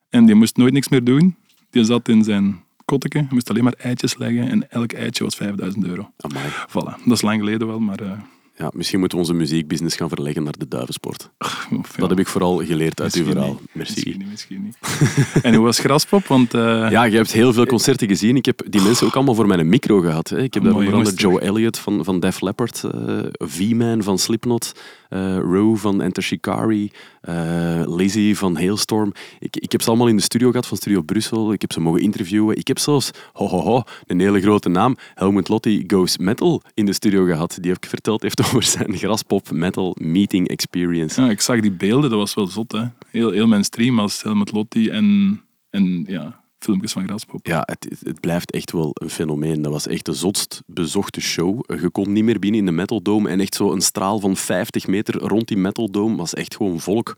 En 0.10 0.26
die 0.26 0.36
moest 0.36 0.58
nooit 0.58 0.74
niks 0.74 0.90
meer 0.90 1.04
doen. 1.04 1.36
Die 1.70 1.84
zat 1.84 2.08
in 2.08 2.24
zijn 2.24 2.64
kotteke, 2.88 3.18
hij 3.18 3.28
moest 3.30 3.50
alleen 3.50 3.64
maar 3.64 3.76
eitjes 3.78 4.18
leggen 4.18 4.50
en 4.50 4.70
elk 4.72 4.92
eitje 4.94 5.24
was 5.24 5.36
5000 5.36 5.86
euro. 5.86 6.10
Amai. 6.18 6.46
Voilà, 6.70 7.04
dat 7.06 7.14
is 7.14 7.22
lang 7.22 7.40
geleden 7.40 7.68
wel, 7.68 7.80
maar... 7.80 8.00
eh, 8.00 8.12
Ja, 8.56 8.72
misschien 8.74 9.00
moeten 9.00 9.18
we 9.18 9.24
onze 9.24 9.38
muziekbusiness 9.38 9.96
gaan 9.96 10.10
verleggen 10.10 10.44
naar 10.44 10.54
de 10.58 10.68
duivensport. 10.68 11.30
of 11.40 11.68
ja, 11.70 11.98
Dat 11.98 12.10
heb 12.10 12.20
ik 12.20 12.28
vooral 12.28 12.66
geleerd 12.66 13.02
uit 13.02 13.16
uw 13.16 13.24
misschien 13.24 13.42
verhaal. 13.42 13.60
niet, 13.62 13.70
Merci. 13.76 13.94
Misschien 13.94 14.18
niet, 14.20 14.30
misschien 14.30 14.64
niet. 14.64 14.78
en 15.46 15.54
hoe 15.56 15.66
was 15.66 15.80
Graspop? 15.80 16.26
Want 16.26 16.54
eh, 16.54 16.62
Ja, 16.90 17.04
je 17.04 17.16
hebt 17.16 17.32
heel 17.32 17.54
veel 17.54 17.66
concerten 17.66 18.08
gezien. 18.08 18.36
Ik 18.36 18.46
heb 18.46 18.62
die 18.70 18.82
mensen 18.82 19.08
ook 19.08 19.16
allemaal 19.16 19.36
voor 19.36 19.48
mijn 19.48 19.70
micro 19.70 20.00
gehad. 20.00 20.30
Hè. 20.30 20.42
Ik 20.42 20.54
heb 20.54 20.64
daar 20.64 20.74
onder 20.74 20.94
andere 20.94 21.16
Joe 21.16 21.40
Elliott 21.42 21.80
van, 21.80 22.04
van 22.04 22.20
Def 22.20 22.42
Leppard, 22.42 22.84
eh, 22.84 23.18
V-Man 23.32 24.04
van 24.04 24.18
Slipknot, 24.20 24.74
eh 25.10 25.38
Roe 25.38 25.78
van 25.78 26.02
Enter 26.02 26.24
Shikari, 26.24 26.92
eh, 27.22 27.82
Lizzie 27.86 28.38
van 28.38 28.56
Hailstorm. 28.56 29.14
Ik, 29.40 29.56
ik 29.56 29.72
heb 29.72 29.82
ze 29.82 29.88
allemaal 29.88 30.08
in 30.08 30.16
de 30.16 30.22
studio 30.22 30.50
gehad 30.50 30.68
van 30.68 30.78
Studio 30.78 31.02
Brussel. 31.02 31.54
Ik 31.54 31.62
heb 31.62 31.74
ze 31.74 31.80
mogen 31.80 32.02
interviewen. 32.02 32.58
Ik 32.58 32.68
heb 32.68 32.80
zelfs, 32.80 33.12
ho, 33.34 33.48
ho, 33.48 33.60
ho, 33.62 33.84
een 34.06 34.20
hele 34.20 34.42
grote 34.42 34.70
naam, 34.70 34.96
Helmut 35.16 35.48
Lotti 35.48 35.84
Goes 35.88 36.18
Metal 36.18 36.62
in 36.74 36.86
de 36.86 36.94
studio 36.94 37.26
gehad. 37.26 37.58
Die 37.62 37.72
heb 37.72 37.84
ik 37.84 37.90
verteld 37.90 38.22
heeft 38.22 38.42
over 38.46 38.64
zijn 38.64 38.98
graspop 38.98 39.52
metal 39.52 39.96
meeting 40.00 40.48
experience. 40.48 41.22
ja, 41.22 41.30
ik 41.30 41.42
zag 41.42 41.60
die 41.60 41.72
beelden, 41.72 42.10
dat 42.10 42.20
was 42.20 42.34
wel 42.34 42.48
zot. 42.48 42.72
Hè? 42.72 42.84
Heel, 43.12 43.32
heel 43.32 43.48
mijn 43.48 43.64
stream 43.64 43.96
was 43.96 44.24
Helmut 44.24 44.52
Lotti 44.52 44.90
en, 44.90 45.42
en 45.70 46.06
ja, 46.08 46.40
filmpjes 46.60 46.92
van 46.92 47.04
Graspop. 47.08 47.46
Ja, 47.46 47.62
het, 47.66 48.20
blijft 48.20 48.52
echt 48.52 48.72
wel 48.72 48.92
een 48.94 49.10
fenomeen. 49.10 49.62
Dat 49.62 49.72
was 49.72 49.88
echt 49.88 50.06
de 50.06 50.14
zotst 50.14 50.62
bezochte 50.66 51.22
show. 51.22 51.62
Je 51.82 51.90
kon 51.90 52.12
niet 52.12 52.24
meer 52.24 52.40
binnen 52.40 52.60
in 52.60 52.66
de 52.66 52.72
Metal 52.72 53.02
Dome 53.02 53.30
en 53.30 53.40
echt 53.40 53.56
zo 53.56 53.72
een 53.72 53.82
straal 53.82 54.20
van 54.20 54.36
50 54.38 54.88
meter 54.88 55.16
rond 55.20 55.48
die 55.48 55.58
Metal 55.58 55.92
Dome 55.92 56.16
was 56.16 56.34
echt 56.34 56.56
gewoon 56.56 56.80
volk. 56.80 57.18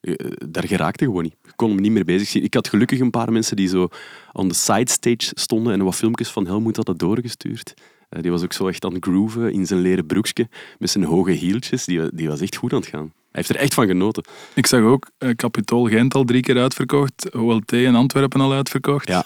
Eh, 0.00 0.14
Daar 0.48 0.66
geraakte 0.66 1.04
gewoon 1.04 1.22
niet. 1.22 1.36
Je 1.42 1.52
kon 1.56 1.70
hem 1.70 1.80
niet 1.80 1.90
meer 1.92 2.04
bezig 2.04 2.28
zien. 2.28 2.42
Ik 2.44 2.54
had 2.54 2.68
gelukkig 2.68 3.00
een 3.00 3.10
paar 3.10 3.32
mensen 3.32 3.56
die 3.56 3.68
zo 3.68 3.88
on 4.32 4.48
the 4.48 4.54
side 4.54 4.90
stage 4.90 5.30
stonden 5.34 5.72
en 5.72 5.84
wat 5.84 5.94
filmpjes 5.94 6.28
van 6.28 6.46
Helmoet 6.46 6.76
hadden 6.76 6.96
doorgestuurd. 6.96 7.74
Eh, 8.08 8.22
Die 8.22 8.30
was 8.30 8.42
ook 8.42 8.52
zo 8.52 8.68
echt 8.68 8.84
aan 8.84 8.94
het 8.94 9.04
grooven 9.04 9.52
in 9.52 9.66
zijn 9.66 9.80
leren 9.80 10.06
broekje 10.06 10.48
met 10.78 10.90
zijn 10.90 11.04
hoge 11.04 11.30
hieltjes. 11.30 11.84
Die, 11.84 12.14
die 12.14 12.28
was 12.28 12.40
echt 12.40 12.56
goed 12.56 12.72
aan 12.72 12.80
het 12.80 12.88
gaan. 12.88 13.12
Hij 13.34 13.42
heeft 13.42 13.54
er 13.54 13.64
echt 13.64 13.74
van 13.74 13.86
genoten. 13.86 14.24
Ik 14.54 14.66
zag 14.66 14.80
ook 14.80 15.10
eh, 15.18 15.30
Capitol 15.30 15.84
Gent 15.84 16.14
al 16.14 16.24
drie 16.24 16.42
keer 16.42 16.58
uitverkocht, 16.58 17.34
OLT 17.34 17.72
in 17.72 17.94
Antwerpen 17.94 18.40
al 18.40 18.52
uitverkocht. 18.52 19.08
Ja, 19.08 19.24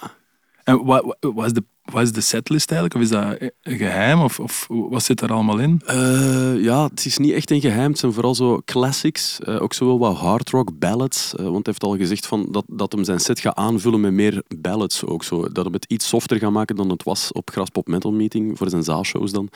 En 0.69 0.85
wat, 0.85 1.45
is 1.45 1.53
de, 1.53 1.63
wat 1.83 2.01
is 2.01 2.11
de 2.11 2.21
setlist 2.21 2.71
eigenlijk? 2.71 2.95
Of 2.95 3.01
is 3.01 3.09
dat 3.17 3.33
eh, 3.37 3.77
geheim? 3.77 4.21
Of, 4.21 4.39
of 4.39 4.65
wat 4.69 5.03
zit 5.03 5.21
er 5.21 5.31
allemaal 5.31 5.57
in? 5.59 5.81
Eh, 5.85 6.63
ja, 6.63 6.83
het 6.83 7.05
is 7.05 7.17
niet 7.17 7.31
echt 7.33 7.51
een 7.51 7.61
geheim. 7.61 7.89
Het 7.89 7.99
zijn 7.99 8.13
vooral 8.13 8.35
zo 8.35 8.61
classics. 8.65 9.39
eh, 9.39 9.61
ook 9.61 9.73
zo 9.73 9.85
wel 9.85 9.99
wat 9.99 10.17
hard 10.17 10.49
rock 10.49 10.79
ballads. 10.79 11.35
eh, 11.35 11.43
want 11.43 11.53
hij 11.53 11.61
heeft 11.63 11.83
al 11.83 11.97
gezegd 11.97 12.25
van 12.27 12.47
dat, 12.51 12.63
dat 12.67 12.91
hem 12.91 13.03
zijn 13.03 13.19
set 13.19 13.39
gaat 13.39 13.55
aanvullen 13.55 14.01
met 14.01 14.11
meer 14.11 14.43
ballads 14.57 15.05
ook 15.05 15.23
zo. 15.23 15.49
Dat 15.51 15.63
hem 15.65 15.73
het 15.73 15.85
iets 15.87 16.07
softer 16.07 16.37
gaat 16.37 16.51
maken 16.51 16.75
dan 16.75 16.89
het 16.89 17.03
was 17.03 17.31
op 17.31 17.49
Graspop 17.49 17.87
Metal 17.87 18.11
Meeting 18.11 18.57
voor 18.57 18.69
zijn 18.69 18.83
zaalshows 18.83 19.31
dan. 19.31 19.49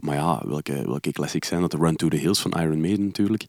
Maar 0.00 0.14
ja, 0.14 0.42
welke, 0.46 0.82
welke 0.86 1.12
classics 1.12 1.48
zijn 1.48 1.60
dat? 1.60 1.74
Run 1.74 1.96
to 1.96 2.08
the 2.08 2.16
Hills 2.16 2.40
van 2.40 2.50
Iron 2.50 2.80
Maiden 2.80 3.04
natuurlijk. 3.04 3.44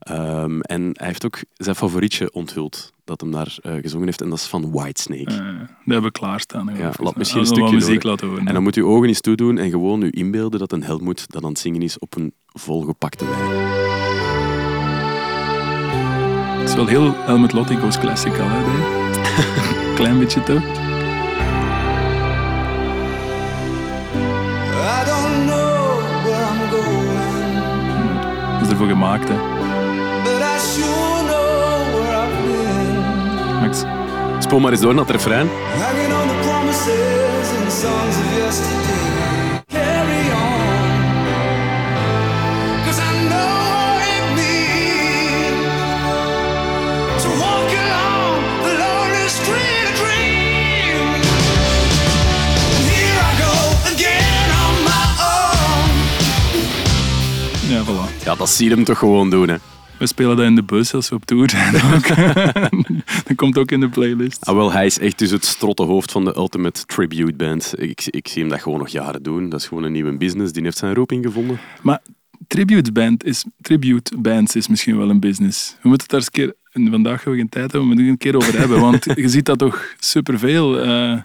Ehm, 0.00 0.60
en 0.60 0.90
hij 0.92 1.06
heeft 1.06 1.24
ook 1.26 1.38
zijn 1.56 1.76
favorietje 1.76 2.32
onthuld 2.32 2.92
dat 3.04 3.20
hem 3.20 3.30
daar 3.30 3.56
eh, 3.62 3.72
gezongen 3.74 4.06
heeft. 4.06 4.20
En 4.20 4.28
dat 4.28 4.38
is 4.38 4.46
van 4.46 4.70
Whitesnake. 4.72 5.24
Eh 5.30 5.36
dat 5.36 5.44
hebben 5.84 6.02
we 6.02 6.10
klaarstaan. 6.10 6.68
hè. 6.68 6.78
Ja, 6.78 6.90
laat 6.98 7.16
misschien 7.16 7.40
een 7.40 7.46
stukje 7.46 7.74
muziek 7.74 8.02
laten 8.02 8.28
horen. 8.28 8.46
En 8.46 8.54
dan 8.54 8.62
moet 8.62 8.74
je 8.74 8.84
ogen 8.84 9.08
eens 9.08 9.20
toedoen 9.20 9.58
en 9.58 9.70
gewoon 9.70 10.02
u 10.02 10.08
inbeelden 10.10 10.58
dat 10.58 10.72
een 10.72 10.82
Helmoet 10.82 11.24
dat 11.32 11.42
aan 11.42 11.48
het 11.48 11.58
zingen 11.58 11.82
is 11.82 11.98
op 11.98 12.16
een 12.16 12.32
volgepakte 12.46 13.24
wijn. 13.24 13.78
Het 16.60 16.68
is 16.68 16.74
wel 16.74 16.86
heel 16.86 17.14
Helmut 17.16 17.52
Lotti 17.52 17.76
Goes 17.76 17.98
Classic 17.98 18.38
al, 18.38 18.46
hè? 18.48 18.62
Klein 19.98 20.18
beetje 20.18 20.42
toch? 20.42 20.62
I 20.62 20.64
don't 25.04 25.46
know 25.46 26.00
where 26.24 26.44
I'm 26.50 26.70
going, 26.70 27.54
Dat 28.52 28.62
is 28.62 28.68
ervoor 28.70 28.86
gemaakt, 28.88 29.28
hè? 29.28 29.34
Max. 33.70 33.84
Spoel 34.38 34.60
maar 34.60 34.72
eens 34.72 34.80
door 34.80 34.94
naar 34.94 35.04
het 35.04 35.12
refrein. 35.12 35.48
Ja, 58.24 58.36
dat 58.36 58.50
zie 58.50 58.68
je 58.68 58.74
hem 58.74 58.84
toch 58.84 58.98
gewoon 58.98 59.30
doen, 59.30 59.48
hè. 59.48 59.56
We 60.00 60.06
spelen 60.06 60.36
dat 60.36 60.46
in 60.46 60.54
de 60.54 60.62
bus 60.62 60.94
als 60.94 61.08
we 61.08 61.14
op 61.14 61.24
tour 61.24 61.50
zijn. 61.50 61.72
dat 63.26 63.36
komt 63.36 63.58
ook 63.58 63.70
in 63.70 63.80
de 63.80 63.88
playlist. 63.88 64.46
Ah, 64.46 64.54
wel, 64.54 64.72
hij 64.72 64.86
is 64.86 64.98
echt 64.98 65.18
dus 65.18 65.30
het 65.30 65.44
strotte 65.44 65.82
hoofd 65.82 66.12
van 66.12 66.24
de 66.24 66.36
Ultimate 66.36 66.84
Tribute 66.84 67.32
Band. 67.32 67.72
Ik, 67.76 68.06
ik 68.06 68.28
zie 68.28 68.40
hem 68.40 68.50
dat 68.50 68.60
gewoon 68.62 68.78
nog 68.78 68.88
jaren 68.88 69.22
doen. 69.22 69.48
Dat 69.48 69.60
is 69.60 69.66
gewoon 69.66 69.84
een 69.84 69.92
nieuwe 69.92 70.16
business. 70.16 70.52
Die 70.52 70.62
heeft 70.62 70.78
zijn 70.78 70.94
roeping 70.94 71.24
gevonden. 71.24 71.58
Maar 71.82 72.00
tribute, 72.46 72.92
band 72.92 73.24
is, 73.24 73.44
tribute 73.60 74.16
bands 74.18 74.56
is 74.56 74.68
misschien 74.68 74.96
wel 74.96 75.10
een 75.10 75.20
business. 75.20 75.76
We 75.82 75.88
moeten 75.88 76.06
het 76.06 76.10
daar 76.10 76.18
eens 76.20 76.28
een 76.32 76.54
keer... 76.72 76.82
en 76.84 76.90
Vandaag 76.90 77.14
hebben 77.14 77.32
we 77.32 77.38
geen 77.38 77.48
tijd 77.48 77.72
hebben, 77.72 77.80
we 77.80 77.86
moeten 77.86 78.04
het 78.04 78.12
een 78.12 78.30
keer 78.30 78.36
over 78.36 78.58
hebben. 78.58 78.80
Want 78.80 79.04
je 79.14 79.28
ziet 79.28 79.44
dat 79.46 79.58
toch 79.58 79.94
superveel. 79.98 80.80
eh 80.80 81.18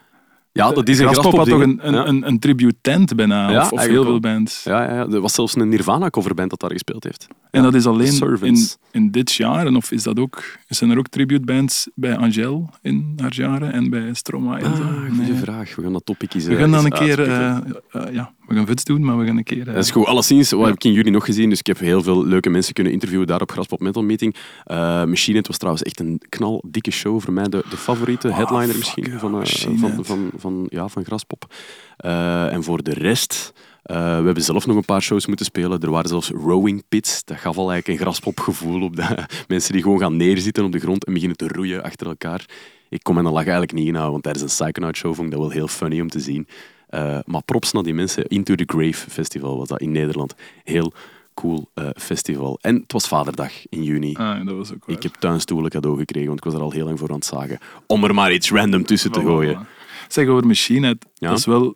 Ja, 0.58 0.72
dat 0.72 0.90
is 0.90 1.00
een 1.00 1.08
Graspop 1.08 1.38
had 1.38 1.48
toch 1.48 1.62
een, 1.62 1.80
een, 1.82 2.08
een, 2.08 2.28
een 2.28 2.40
tribute 2.40 2.76
tent 2.82 3.16
bijna. 3.16 3.50
Ja, 3.50 3.70
of, 3.70 3.82
heel 3.82 4.04
veel 4.04 4.20
bands. 4.20 4.64
Ja, 4.64 4.84
ja, 4.84 4.94
ja, 4.94 5.08
er 5.08 5.22
was 5.22 5.34
zelfs 5.34 5.56
een 5.56 5.70
Nirvana-coverband 5.70 6.50
dat 6.50 6.60
daar 6.60 6.72
gespeeld 6.72 7.04
heeft. 7.04 7.28
En 7.52 7.64
dat 7.64 7.74
is 7.74 7.86
alleen 7.86 8.06
in, 8.06 8.14
Servants. 8.14 8.78
in 8.92 9.12
dit 9.12 9.34
jaar. 9.34 9.66
En 9.66 9.76
of 9.76 9.92
is 9.92 10.04
dat 10.04 10.20
ook, 10.20 10.44
zijn 10.68 10.90
er 10.90 10.98
ook 10.98 11.08
tribute 11.08 11.46
bands 11.46 11.90
bij 11.96 12.18
Angel 12.18 12.70
in 12.82 13.14
haar 13.22 13.34
jaren 13.34 13.74
en 13.74 13.90
bij 13.90 14.14
Stromae 14.14 14.62
en 14.62 14.76
zo? 14.76 14.84
Ah, 14.84 15.00
goede 15.00 15.32
Nee. 15.32 15.34
vraag. 15.34 15.76
We 15.76 15.82
gaan 15.82 15.94
dat 15.94 16.06
topic 16.06 16.34
eens 16.34 16.46
We 16.46 16.54
eh, 16.54 16.60
gaan 16.60 16.72
dan 16.72 16.86
eens 16.86 17.00
een 17.00 17.06
keer, 17.06 17.22
eh, 17.22 17.56
eh, 17.92 18.14
ja, 18.14 18.34
we 18.48 18.56
gaan 18.56 18.66
vuts 18.66 18.84
doen, 18.84 19.06
maar 19.06 19.18
we 19.18 19.25
gaan 19.25 19.38
een 19.38 19.44
keer. 19.44 19.68
eh, 19.68 19.74
Dat 19.74 19.84
is 19.84 19.92
goed. 19.92 20.06
Alleszins, 20.06 20.52
wat 20.52 20.66
heb 20.66 20.75
ik 20.75 20.84
in 20.84 20.92
jullie 20.92 21.12
nog 21.12 21.25
gezien? 21.25 21.50
Dus 21.50 21.60
ik 21.60 21.68
heb 21.68 21.80
heel 21.80 22.02
veel 22.04 22.25
leuke 22.25 22.50
mensen 22.50 22.74
kunnen 22.74 22.94
interviewen 22.94 23.28
daar 23.28 23.42
op 23.42 23.52
Graspop 23.52 23.80
Metal 23.80 24.04
Meeting. 24.04 24.36
Eh 24.64 24.78
Machine 25.06 25.34
Head 25.36 25.48
was 25.48 25.58
trouwens 25.58 25.84
echt 25.84 26.00
een 26.00 26.22
knal 26.30 26.64
dikke 26.68 26.92
show. 26.92 27.22
Voor 27.22 27.34
mij 27.34 27.50
de, 27.50 27.64
de 27.70 27.78
favoriete 27.78 28.28
Ah, 28.30 28.36
headliner 28.38 28.78
misschien 28.78 29.20
van, 29.20 29.42
eh, 29.42 29.48
van, 29.75 30.06
van, 30.06 30.30
van, 30.38 30.66
ja, 30.70 30.88
van 30.88 31.06
Graspop. 31.06 31.54
Eh, 31.98 32.54
en 32.54 32.64
voor 32.64 32.84
de 32.84 32.94
rest... 32.94 33.54
eh, 33.84 33.96
we 34.20 34.25
hebben 34.25 34.44
zelf 34.44 34.66
nog 34.68 34.75
een 34.75 34.86
paar 34.86 35.02
shows 35.02 35.25
moeten 35.28 35.46
spelen. 35.46 35.80
Er 35.80 35.92
waren 35.92 36.10
zelfs 36.10 36.30
rowing 36.30 36.84
pits. 36.90 37.24
Dat 37.24 37.38
gaf 37.38 37.58
al 37.58 37.72
eigenlijk 37.72 38.00
een 38.00 38.06
graspopgevoel 38.06 38.82
op 38.82 38.96
de 38.96 39.25
mensen 39.48 39.74
die 39.74 39.82
gewoon 39.82 40.00
gaan 40.00 40.16
neerzitten 40.18 40.64
op 40.64 40.72
de 40.72 40.80
grond 40.80 41.06
en 41.06 41.14
beginnen 41.14 41.38
te 41.38 41.48
roeien 41.48 41.84
achter 41.84 42.08
elkaar. 42.08 42.46
Ik 42.90 43.04
kon 43.04 43.14
mijn 43.14 43.25
lach 43.25 43.36
eigenlijk 43.44 43.74
niet 43.74 43.86
inhouden, 43.88 44.12
want 44.12 44.24
tijdens 44.24 44.44
een 44.44 44.66
Psychonaut 44.66 44.98
show 44.98 45.14
vond 45.16 45.25
ik 45.28 45.32
dat 45.34 45.42
wel 45.42 45.50
heel 45.52 45.68
funny 45.68 46.02
om 46.02 46.10
te 46.10 46.20
zien. 46.20 46.48
Eh, 46.96 47.20
maar 47.25 47.44
props 47.44 47.72
naar 47.72 47.84
die 47.84 47.94
mensen. 47.94 48.25
Into 48.28 48.56
the 48.56 48.64
Grave 48.68 49.10
Festival 49.10 49.58
was 49.58 49.68
dat 49.68 49.82
in 49.82 49.92
Nederland. 49.92 50.36
Heel 50.64 50.94
cool 51.34 51.70
eh, 51.74 51.90
festival. 51.96 52.58
En 52.62 52.75
het 52.75 52.92
was 52.92 53.08
Vaderdag 53.08 53.52
in 53.70 53.84
juni. 53.84 54.14
ah, 54.14 54.46
dat 54.46 54.56
was 54.56 54.74
ook 54.74 54.86
waar. 54.86 54.96
Ik 54.96 55.04
heb 55.04 55.14
tuinstoelen 55.14 55.72
cadeau 55.72 55.98
gekregen, 55.98 56.28
want 56.28 56.38
ik 56.40 56.46
was 56.46 56.54
er 56.54 56.62
al 56.62 56.72
heel 56.72 56.86
lang 56.86 57.00
voor 57.00 57.10
aan 57.10 57.16
het 57.16 57.25
zagen. 57.25 57.60
Om 57.88 58.04
er 58.04 58.14
maar 58.14 58.34
iets 58.34 58.52
random 58.52 58.86
tussen 58.86 59.12
te 59.12 59.20
Voilà, 59.20 59.24
gooien. 59.24 59.66
voilà. 59.66 60.08
Zeg 60.08 60.28
over 60.28 60.48
Machine 60.48 60.86
Head, 60.86 61.06
Ja? 61.14 61.30
dat 61.30 61.38
is 61.38 61.46
wel... 61.46 61.75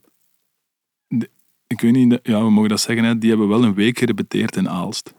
ik 1.68 1.82
weet 1.82 1.92
niet, 1.94 2.20
ja, 2.24 2.44
we 2.44 2.50
mogen 2.50 2.70
dat 2.70 2.82
zeggen, 2.82 3.20
die 3.20 3.30
hebben 3.30 3.48
wel 3.48 3.64
een 3.64 3.74
week 3.74 3.98
gerepeteerd 4.00 4.56
in 4.56 4.70
Aalst. 4.70 5.14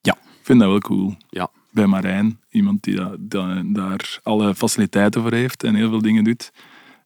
Ja. 0.00 0.12
Ik 0.12 0.40
vind 0.42 0.60
dat 0.60 0.68
wel 0.68 0.78
cool. 0.78 1.14
Ja. 1.28 1.50
Bij 1.70 1.86
Marijn, 1.86 2.40
iemand 2.50 2.82
die 2.82 2.94
da- 2.94 3.16
da- 3.18 3.62
daar 3.66 4.20
alle 4.22 4.54
faciliteiten 4.54 5.22
voor 5.22 5.32
heeft 5.32 5.64
en 5.64 5.74
heel 5.74 5.88
veel 5.88 6.02
dingen 6.02 6.24
doet. 6.24 6.52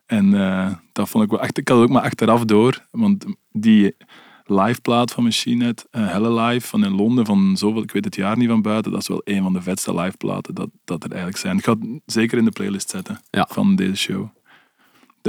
En 0.06 0.34
eh, 0.34 0.72
dat 0.92 1.08
vond 1.08 1.24
ik 1.24 1.30
wel 1.30 1.40
echt. 1.40 1.58
Ik 1.58 1.68
had 1.68 1.76
het 1.78 1.86
ook 1.86 1.92
maar 1.92 2.02
achteraf 2.02 2.44
door, 2.44 2.86
want 2.90 3.24
die 3.52 3.96
liveplaat 4.44 5.12
van 5.12 5.24
Machine 5.24 5.64
Head, 5.64 5.86
eh, 5.90 6.08
Helle 6.08 6.42
Live 6.42 6.66
van 6.66 6.84
in 6.84 6.94
Londen, 6.94 7.26
van 7.26 7.56
zoveel, 7.56 7.82
ik 7.82 7.92
weet 7.92 8.04
het 8.04 8.14
jaar 8.14 8.36
niet 8.36 8.48
van 8.48 8.62
buiten, 8.62 8.92
dat 8.92 9.00
is 9.00 9.08
wel 9.08 9.20
een 9.24 9.42
van 9.42 9.52
de 9.52 9.62
vetste 9.62 9.94
liveplaten 9.94 10.54
dat, 10.54 10.68
dat 10.84 11.04
er 11.04 11.10
eigenlijk 11.10 11.40
zijn. 11.40 11.56
Ik 11.58 11.64
ga 11.64 11.72
het 11.72 12.00
zeker 12.06 12.38
in 12.38 12.44
de 12.44 12.50
playlist 12.50 12.90
zetten 12.90 13.20
Ja. 13.30 13.46
van 13.50 13.76
deze 13.76 13.96
show. 13.96 14.28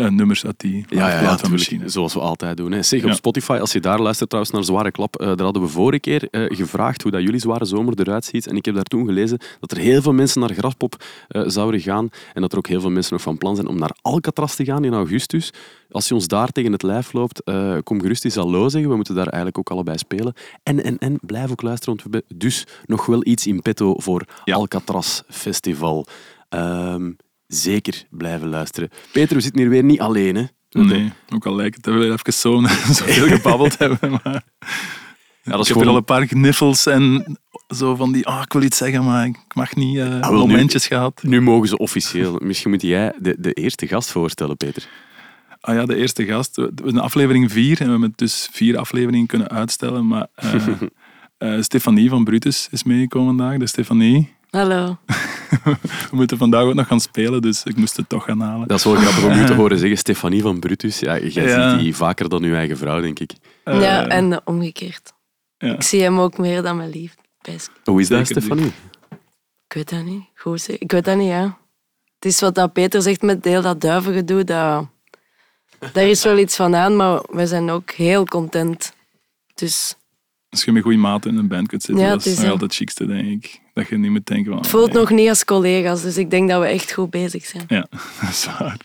De 0.04 0.12
nummers 0.12 0.46
uit 0.46 0.60
die 0.60 0.86
Ja, 0.90 1.10
ja, 1.10 1.22
ja. 1.22 1.50
Machine. 1.50 1.90
Zoals 1.90 2.14
we 2.14 2.20
altijd 2.20 2.58
doen. 2.58 2.72
Hè. 2.72 2.84
Zeg, 2.84 3.02
op 3.02 3.08
Ja. 3.08 3.14
Spotify, 3.16 3.58
als 3.62 3.72
je 3.72 3.80
daar 3.80 4.00
luistert 4.02 4.30
trouwens 4.30 4.56
naar 4.56 4.64
Zware 4.64 4.92
Klap, 4.92 5.16
eh, 5.16 5.28
daar 5.28 5.42
hadden 5.44 5.62
we 5.62 5.68
vorige 5.68 6.00
keer 6.00 6.28
eh, 6.32 6.58
gevraagd 6.58 7.02
hoe 7.02 7.12
dat 7.12 7.22
jullie 7.22 7.40
Zware 7.40 7.66
Zomer 7.66 8.00
eruit 8.00 8.26
ziet. 8.26 8.48
En 8.48 8.56
ik 8.56 8.66
heb 8.66 8.76
daar 8.76 8.84
toen 8.84 9.06
gelezen 9.06 9.40
dat 9.60 9.72
er 9.72 9.78
heel 9.78 10.02
veel 10.02 10.14
mensen 10.14 10.40
naar 10.42 10.54
Graspop 10.54 11.04
eh, 11.28 11.42
zouden 11.46 11.80
gaan. 11.80 12.10
En 12.34 12.42
dat 12.42 12.52
er 12.52 12.58
ook 12.58 12.68
heel 12.68 12.82
veel 12.82 12.90
mensen 12.90 13.14
nog 13.14 13.22
van 13.22 13.38
plan 13.38 13.56
zijn 13.56 13.68
om 13.68 13.80
naar 13.80 13.96
Alcatraz 14.02 14.56
te 14.56 14.66
gaan 14.66 14.84
in 14.84 14.94
augustus. 14.94 15.54
Als 15.92 16.08
je 16.08 16.14
ons 16.14 16.28
daar 16.28 16.50
tegen 16.52 16.72
het 16.72 16.84
lijf 16.84 17.14
loopt, 17.14 17.42
kom 17.84 18.02
gerust 18.02 18.26
eens 18.26 18.36
hallo 18.36 18.70
zeggen. 18.70 18.90
We 18.90 18.96
moeten 18.96 19.16
daar 19.16 19.28
eigenlijk 19.28 19.58
ook 19.58 19.70
allebei 19.70 19.98
spelen. 19.98 20.34
En, 20.64 20.84
en, 20.84 20.98
en 20.98 21.18
blijf 21.22 21.52
ook 21.52 21.62
luisteren, 21.62 21.96
want 21.96 22.08
we 22.12 22.18
hebben 22.18 22.38
dus 22.38 22.66
nog 22.86 23.06
wel 23.06 23.26
iets 23.26 23.48
in 23.48 23.62
petto 23.62 23.94
voor. 23.98 24.26
Alcatraz 24.46 25.22
Festival. 25.30 26.06
Ehm, 26.50 27.12
zeker 27.48 28.04
blijven 28.10 28.48
luisteren. 28.50 28.90
Peter, 29.12 29.36
we 29.36 29.42
zitten 29.42 29.62
hier 29.62 29.70
weer 29.70 29.84
niet 29.84 30.00
alleen, 30.00 30.36
hè? 30.36 30.44
Nee, 30.70 31.12
ook 31.34 31.46
al 31.46 31.56
lijkt 31.56 31.76
het 31.76 31.84
dat 31.84 31.94
we 31.94 32.00
weer 32.00 32.12
even 32.12 32.34
zo, 32.34 32.62
zoveel 32.94 33.28
gebabbeld 33.28 33.78
hebben. 33.84 34.12
Maar... 34.24 34.44
Ja, 35.44 35.54
dat 35.54 35.62
is 35.62 35.70
ik 35.70 35.76
heb 35.76 35.84
gewoon 35.84 35.84
er 35.84 35.90
al 35.90 35.96
een 35.98 36.04
paar 36.04 36.26
kniffels 36.26 36.86
en 36.86 37.38
zo 37.76 37.96
van 37.96 38.12
die, 38.12 38.28
ah, 38.28 38.42
ik 38.44 38.54
wil 38.54 38.62
iets 38.62 38.78
zeggen, 38.78 39.04
maar 39.04 39.26
ik 39.26 39.38
mag 39.54 39.76
niet, 39.76 39.98
eh, 39.98 40.04
Ah, 40.06 40.30
wel, 40.30 40.32
nu- 40.32 40.38
momentjes 40.38 40.88
gehad. 40.88 41.24
Nu 41.24 41.42
mogen 41.42 41.68
ze 41.68 41.78
officieel. 41.78 42.40
Misschien 42.44 42.72
moet 42.72 42.82
jij 42.82 43.14
de, 43.20 43.36
de 43.40 43.54
eerste 43.54 43.88
gast 43.88 44.12
voorstellen, 44.12 44.58
Peter. 44.58 44.88
Ah 45.60 45.76
ja, 45.76 45.86
de 45.86 45.96
eerste 45.96 46.26
gast. 46.26 46.56
We 46.56 46.72
zijn 46.84 47.00
aflevering 47.00 47.52
vier 47.52 47.80
en 47.80 47.86
we 47.86 47.92
hebben 47.92 48.14
dus 48.16 48.50
vier 48.52 48.78
afleveringen 48.78 49.28
kunnen 49.28 49.50
uitstellen. 49.50 50.08
Maar 50.08 50.28
eh, 50.36 50.54
eh, 51.38 51.62
Stefanie 51.62 52.10
van 52.10 52.24
Brutus 52.24 52.68
is 52.72 52.84
meegekomen 52.84 53.36
vandaag. 53.38 53.58
Dus 53.58 53.70
Stefanie, 53.70 54.36
Hallo. 54.58 54.98
we 56.10 56.16
moeten 56.16 56.38
vandaag 56.38 56.64
ook 56.64 56.74
nog 56.74 56.88
gaan 56.88 57.00
spelen, 57.00 57.42
dus 57.42 57.64
ik 57.64 57.76
moest 57.76 57.98
het 57.98 58.10
toch 58.10 58.24
gaan 58.24 58.40
halen. 58.40 58.68
Dat 58.68 58.78
is 58.78 58.84
wel 58.84 58.96
grappig 58.96 59.24
om 59.26 59.32
u 59.32 59.46
te 59.46 59.54
horen 59.62 59.78
zeggen. 59.80 59.98
Stefanie 59.98 60.42
van 60.42 60.60
Brutus. 60.60 61.00
Ja, 61.00 61.20
jij 61.20 61.48
Ja. 61.48 61.72
ziet 61.72 61.80
die 61.80 61.96
vaker 61.96 62.30
dan 62.30 62.44
uw 62.44 62.54
eigen 62.56 62.78
vrouw, 62.78 63.02
denk 63.02 63.20
ik. 63.20 63.32
Eh, 63.64 63.82
ja, 63.82 64.08
en 64.08 64.42
omgekeerd. 64.48 65.14
ja. 65.58 65.74
Ik 65.74 65.82
zie 65.84 66.02
hem 66.02 66.20
ook 66.20 66.38
meer 66.38 66.62
dan 66.62 66.78
mijn 66.78 66.90
lief. 66.90 67.16
best. 67.42 67.70
Hoe 67.84 68.02
is 68.02 68.08
dat, 68.08 68.28
Zeker 68.28 68.42
Stefanie? 68.42 68.72
Ik 69.68 69.74
weet 69.74 69.90
dat 69.90 70.04
niet. 70.04 70.24
Goed, 70.36 70.82
ik 70.82 70.92
weet 70.92 71.06
dat 71.06 71.18
niet, 71.18 71.28
ja. 71.30 71.58
Het 72.16 72.26
is 72.26 72.40
wat 72.40 72.56
dat 72.56 72.74
Peter 72.74 73.02
zegt 73.02 73.22
met 73.22 73.44
deel 73.44 73.62
dat 73.62 73.82
duivengedoe. 73.82 74.44
Dat, 74.44 74.88
daar 75.94 76.08
is 76.08 76.24
wel 76.24 76.38
iets 76.38 76.56
van 76.56 76.76
aan, 76.76 76.96
maar 76.96 77.22
we 77.30 77.48
zijn 77.48 77.70
ook 77.70 77.92
heel 77.92 78.26
content. 78.26 78.94
Dus 79.54 79.96
Als 80.58 80.66
je 80.66 80.72
met 80.72 80.84
goede 80.84 80.98
maten 80.98 81.32
in 81.32 81.38
een 81.38 81.48
band 81.48 81.68
kunt 81.68 81.84
zitten, 81.84 82.04
Ja, 82.04 82.10
dat 82.10 82.26
is 82.26 82.36
nog 82.36 82.44
altijd 82.44 82.62
het 82.62 82.74
chicste, 82.74 83.06
denk 83.06 83.44
ik. 83.44 83.62
Dat 83.74 83.88
je 83.88 83.98
niet 83.98 84.12
moet 84.12 84.26
denken 84.26 84.52
van... 84.52 84.58
het 84.58 84.68
voelt 84.68 84.92
nee. 84.92 84.98
nog 84.98 85.10
niet 85.10 85.30
als 85.30 85.46
collega's, 85.46 86.02
dus 86.02 86.18
ik 86.18 86.30
denk 86.30 86.50
dat 86.50 86.62
we 86.62 86.68
echt 86.68 86.94
goed 86.94 87.10
bezig 87.10 87.46
zijn. 87.46 87.64
Ja, 87.68 87.88
dat 88.22 88.30
is 88.30 88.46
waar. 88.46 88.78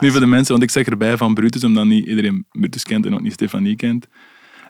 Nu 0.00 0.10
voor 0.10 0.20
de 0.20 0.26
mensen, 0.26 0.52
want 0.52 0.62
ik 0.62 0.70
zeg 0.70 0.86
erbij 0.86 1.16
van 1.16 1.34
Brutus, 1.34 1.64
omdat 1.64 1.84
niet 1.84 2.06
iedereen 2.06 2.46
Brutus 2.50 2.82
kent 2.82 3.06
en 3.06 3.14
ook 3.14 3.20
niet 3.20 3.32
Stefanie 3.32 3.76
kent. 3.76 4.06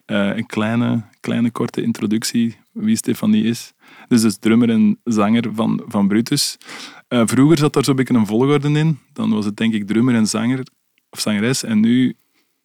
Eh, 0.05 0.37
een 0.37 0.47
kleine, 0.47 1.05
kleine 1.21 1.51
korte 1.51 1.83
introductie 1.83 2.57
wie 2.73 2.97
Stefanie 2.97 3.45
is. 3.45 3.73
Dus 4.09 4.23
is 4.23 4.39
drummer 4.39 4.71
en 4.71 4.99
zanger 5.05 5.45
van, 5.53 5.83
van 5.87 6.09
Brutus. 6.09 6.57
Eh, 7.09 7.23
vroeger 7.25 7.59
zat 7.59 7.73
daar 7.73 7.85
zo'n 7.85 7.97
beetje 7.97 8.15
een 8.15 8.27
volgorde 8.27 8.69
in. 8.69 8.99
Dan 9.13 9.31
was 9.31 9.45
het 9.45 9.57
denk 9.57 9.75
ik 9.75 9.87
drummer 9.87 10.15
en 10.15 10.27
zanger 10.27 10.63
of 11.11 11.21
zangeres. 11.21 11.65
En 11.65 11.81
nu 11.81 12.17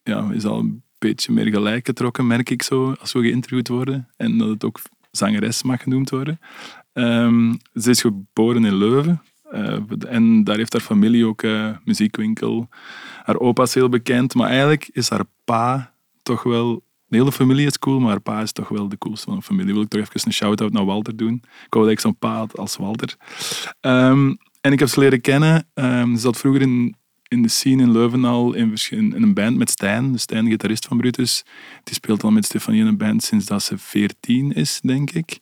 ja, 0.02 0.30
is 0.32 0.44
al 0.44 0.82
beetje 1.08 1.32
meer 1.32 1.46
gelijk 1.46 1.86
getrokken, 1.86 2.26
merk 2.26 2.50
ik 2.50 2.62
zo, 2.62 2.94
als 3.00 3.12
we 3.12 3.20
geïnterviewd 3.20 3.68
worden. 3.68 4.08
En 4.16 4.38
dat 4.38 4.48
het 4.48 4.64
ook 4.64 4.80
zangeres 5.10 5.62
mag 5.62 5.82
genoemd 5.82 6.10
worden. 6.10 6.40
Ehm, 6.92 7.54
ze 7.74 7.90
is 7.90 8.00
geboren 8.00 8.64
in 8.64 8.74
Leuven. 8.74 9.22
Eh, 9.50 9.78
en 10.08 10.44
daar 10.44 10.56
heeft 10.56 10.72
haar 10.72 10.82
familie 10.82 11.26
ook 11.26 11.42
eh 11.42 11.70
muziekwinkel. 11.84 12.68
Haar 13.22 13.38
opa 13.38 13.62
is 13.62 13.74
heel 13.74 13.88
bekend, 13.88 14.34
maar 14.34 14.48
eigenlijk 14.48 14.88
is 14.92 15.08
haar 15.08 15.24
pa 15.44 15.94
toch 16.22 16.42
wel... 16.42 16.82
De 17.06 17.16
hele 17.16 17.32
familie 17.32 17.66
is 17.66 17.78
cool, 17.78 18.00
maar 18.00 18.10
haar 18.10 18.20
pa 18.20 18.40
is 18.40 18.52
toch 18.52 18.68
wel 18.68 18.88
de 18.88 18.98
coolste 18.98 19.26
van 19.26 19.36
de 19.36 19.42
familie. 19.42 19.72
Wil 19.72 19.82
ik 19.82 19.88
toch 19.88 20.00
even 20.00 20.20
een 20.24 20.32
shout-out 20.32 20.72
naar 20.72 20.84
Walter 20.84 21.16
doen. 21.16 21.34
Ik 21.66 21.74
wou 21.74 21.84
dat 21.84 21.94
ik 21.94 22.00
zo'n 22.00 22.16
pa 22.16 22.46
als 22.54 22.76
Walter. 22.76 23.16
Ehm, 23.80 24.34
en 24.60 24.72
ik 24.72 24.78
heb 24.78 24.88
ze 24.88 25.00
leren 25.00 25.20
kennen. 25.20 25.66
Ehm, 25.74 26.14
ze 26.14 26.20
zat 26.20 26.36
vroeger 26.38 26.62
in, 26.62 26.96
in 27.28 27.42
de 27.42 27.48
scene 27.48 27.82
in 27.82 27.92
Leuven 27.92 28.24
al 28.24 28.54
in, 28.54 28.76
een 28.90 29.34
band 29.34 29.56
met 29.56 29.70
Stijn. 29.70 30.12
De 30.12 30.18
Stijn, 30.18 30.46
gitarist 30.46 30.86
van 30.86 30.96
Brutus. 30.96 31.44
Die 31.84 31.94
speelt 31.94 32.22
al 32.22 32.30
met 32.30 32.44
Stefanie 32.44 32.80
in 32.80 32.86
een 32.86 32.96
band 32.96 33.22
sinds 33.22 33.46
dat 33.46 33.62
ze 33.62 33.78
14 33.78 34.52
is, 34.52 34.80
denk 34.82 35.10
ik. 35.10 35.38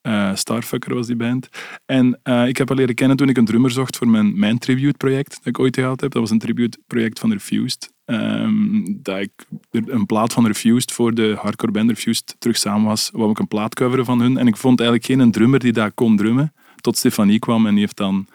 Eh, 0.00 0.34
Starfucker 0.34 0.94
was 0.94 1.06
die 1.06 1.16
band. 1.16 1.48
En 1.86 2.20
eh, 2.22 2.46
ik 2.46 2.56
heb 2.56 2.68
haar 2.68 2.76
leren 2.76 2.94
kennen 2.94 3.16
toen 3.16 3.28
ik 3.28 3.36
een 3.36 3.44
drummer 3.44 3.70
zocht 3.70 3.96
voor 3.96 4.08
mijn, 4.08 4.38
mijn 4.38 4.58
tribute-project 4.58 5.30
dat 5.30 5.46
ik 5.46 5.58
ooit 5.58 5.74
gehad 5.74 6.00
heb. 6.00 6.10
Dat 6.12 6.22
was 6.22 6.30
een 6.30 6.38
tribute-project 6.38 7.18
van 7.18 7.32
Refused. 7.32 7.92
Ehm, 8.04 8.84
dat 8.86 9.18
ik 9.18 9.30
een 9.70 10.06
plaat 10.06 10.32
van 10.32 10.46
Refused 10.46 10.92
voor 10.92 11.14
de 11.14 11.36
hardcore 11.40 11.72
band 11.72 11.90
Refused 11.90 12.36
terug 12.38 12.56
samen 12.56 12.86
was, 12.86 13.10
wou 13.12 13.30
ik 13.30 13.38
een 13.38 13.48
plaat 13.48 13.74
coveren 13.74 14.04
van 14.04 14.20
hun. 14.20 14.36
En 14.36 14.46
ik 14.46 14.56
vond 14.56 14.80
eigenlijk 14.80 15.10
geen 15.10 15.30
drummer 15.30 15.58
die 15.58 15.72
dat 15.72 15.94
kon 15.94 16.16
drummen. 16.16 16.52
Tot 16.76 16.96
Stefanie 16.96 17.38
kwam 17.38 17.66
en 17.66 17.72
die 17.72 17.80
heeft 17.80 17.96
dan 17.96 18.26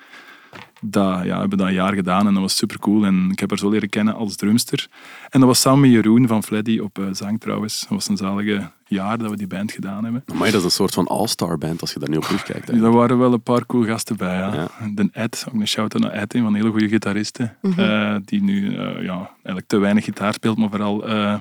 dat, 0.84 1.24
ja, 1.24 1.40
hebben 1.40 1.58
dat 1.58 1.68
een 1.68 1.74
jaar 1.74 1.94
gedaan 1.94 2.28
en 2.28 2.34
dat 2.34 2.42
was 2.42 2.56
super 2.56 2.80
cool. 2.80 3.06
En 3.06 3.30
ik 3.32 3.40
heb 3.40 3.50
haar 3.50 3.60
zo 3.60 3.70
leren 3.70 3.90
kennen 3.90 4.16
als 4.16 4.36
drumster. 4.36 4.88
En 5.30 5.40
dat 5.40 5.50
was 5.50 5.62
samen 5.62 5.80
met 5.80 5.92
Jeroen 5.92 6.28
van 6.28 6.44
Fleddy 6.44 6.80
op 6.80 7.00
eh, 7.00 7.06
zang 7.12 7.40
trouwens. 7.40 7.80
Dat 7.80 7.90
was 7.90 8.08
een 8.08 8.18
zalige 8.18 8.72
jaar 8.88 9.18
dat 9.18 9.30
we 9.30 9.38
die 9.38 9.48
band 9.48 9.72
gedaan 9.72 10.04
hebben. 10.04 10.24
Maar 10.34 10.52
dat 10.52 10.60
is 10.60 10.64
een 10.64 10.72
soort 10.72 10.94
van 10.94 11.08
all-star 11.08 11.58
band 11.58 11.82
als 11.82 11.94
je 11.94 12.00
daar 12.00 12.10
nu 12.10 12.18
op 12.18 12.24
terugkijkt. 12.24 12.68
hè. 12.68 12.80
Daar 12.80 12.92
waren 12.92 13.18
wel 13.18 13.34
een 13.34 13.42
paar 13.42 13.66
cool 13.66 13.84
gasten 13.86 14.18
bij. 14.18 14.38
Ja. 14.38 14.54
Ja. 14.54 14.68
De 14.96 15.10
Ed, 15.12 15.46
ook 15.48 15.60
een 15.60 15.68
shout-out 15.68 16.04
naar 16.04 16.12
Ed, 16.12 16.34
een 16.34 16.44
van 16.44 16.52
de 16.52 16.58
hele 16.58 16.72
goede 16.72 16.88
gitaristen. 16.88 17.56
Mhm. 17.62 17.80
eh, 17.80 18.16
die 18.26 18.44
nu 18.44 18.76
eh, 18.76 19.04
ja, 19.04 19.30
eigenlijk 19.36 19.68
te 19.68 19.78
weinig 19.78 20.04
gitaar 20.04 20.34
speelt, 20.34 20.58
maar 20.58 20.70
vooral 20.70 21.08
eh, 21.08 21.36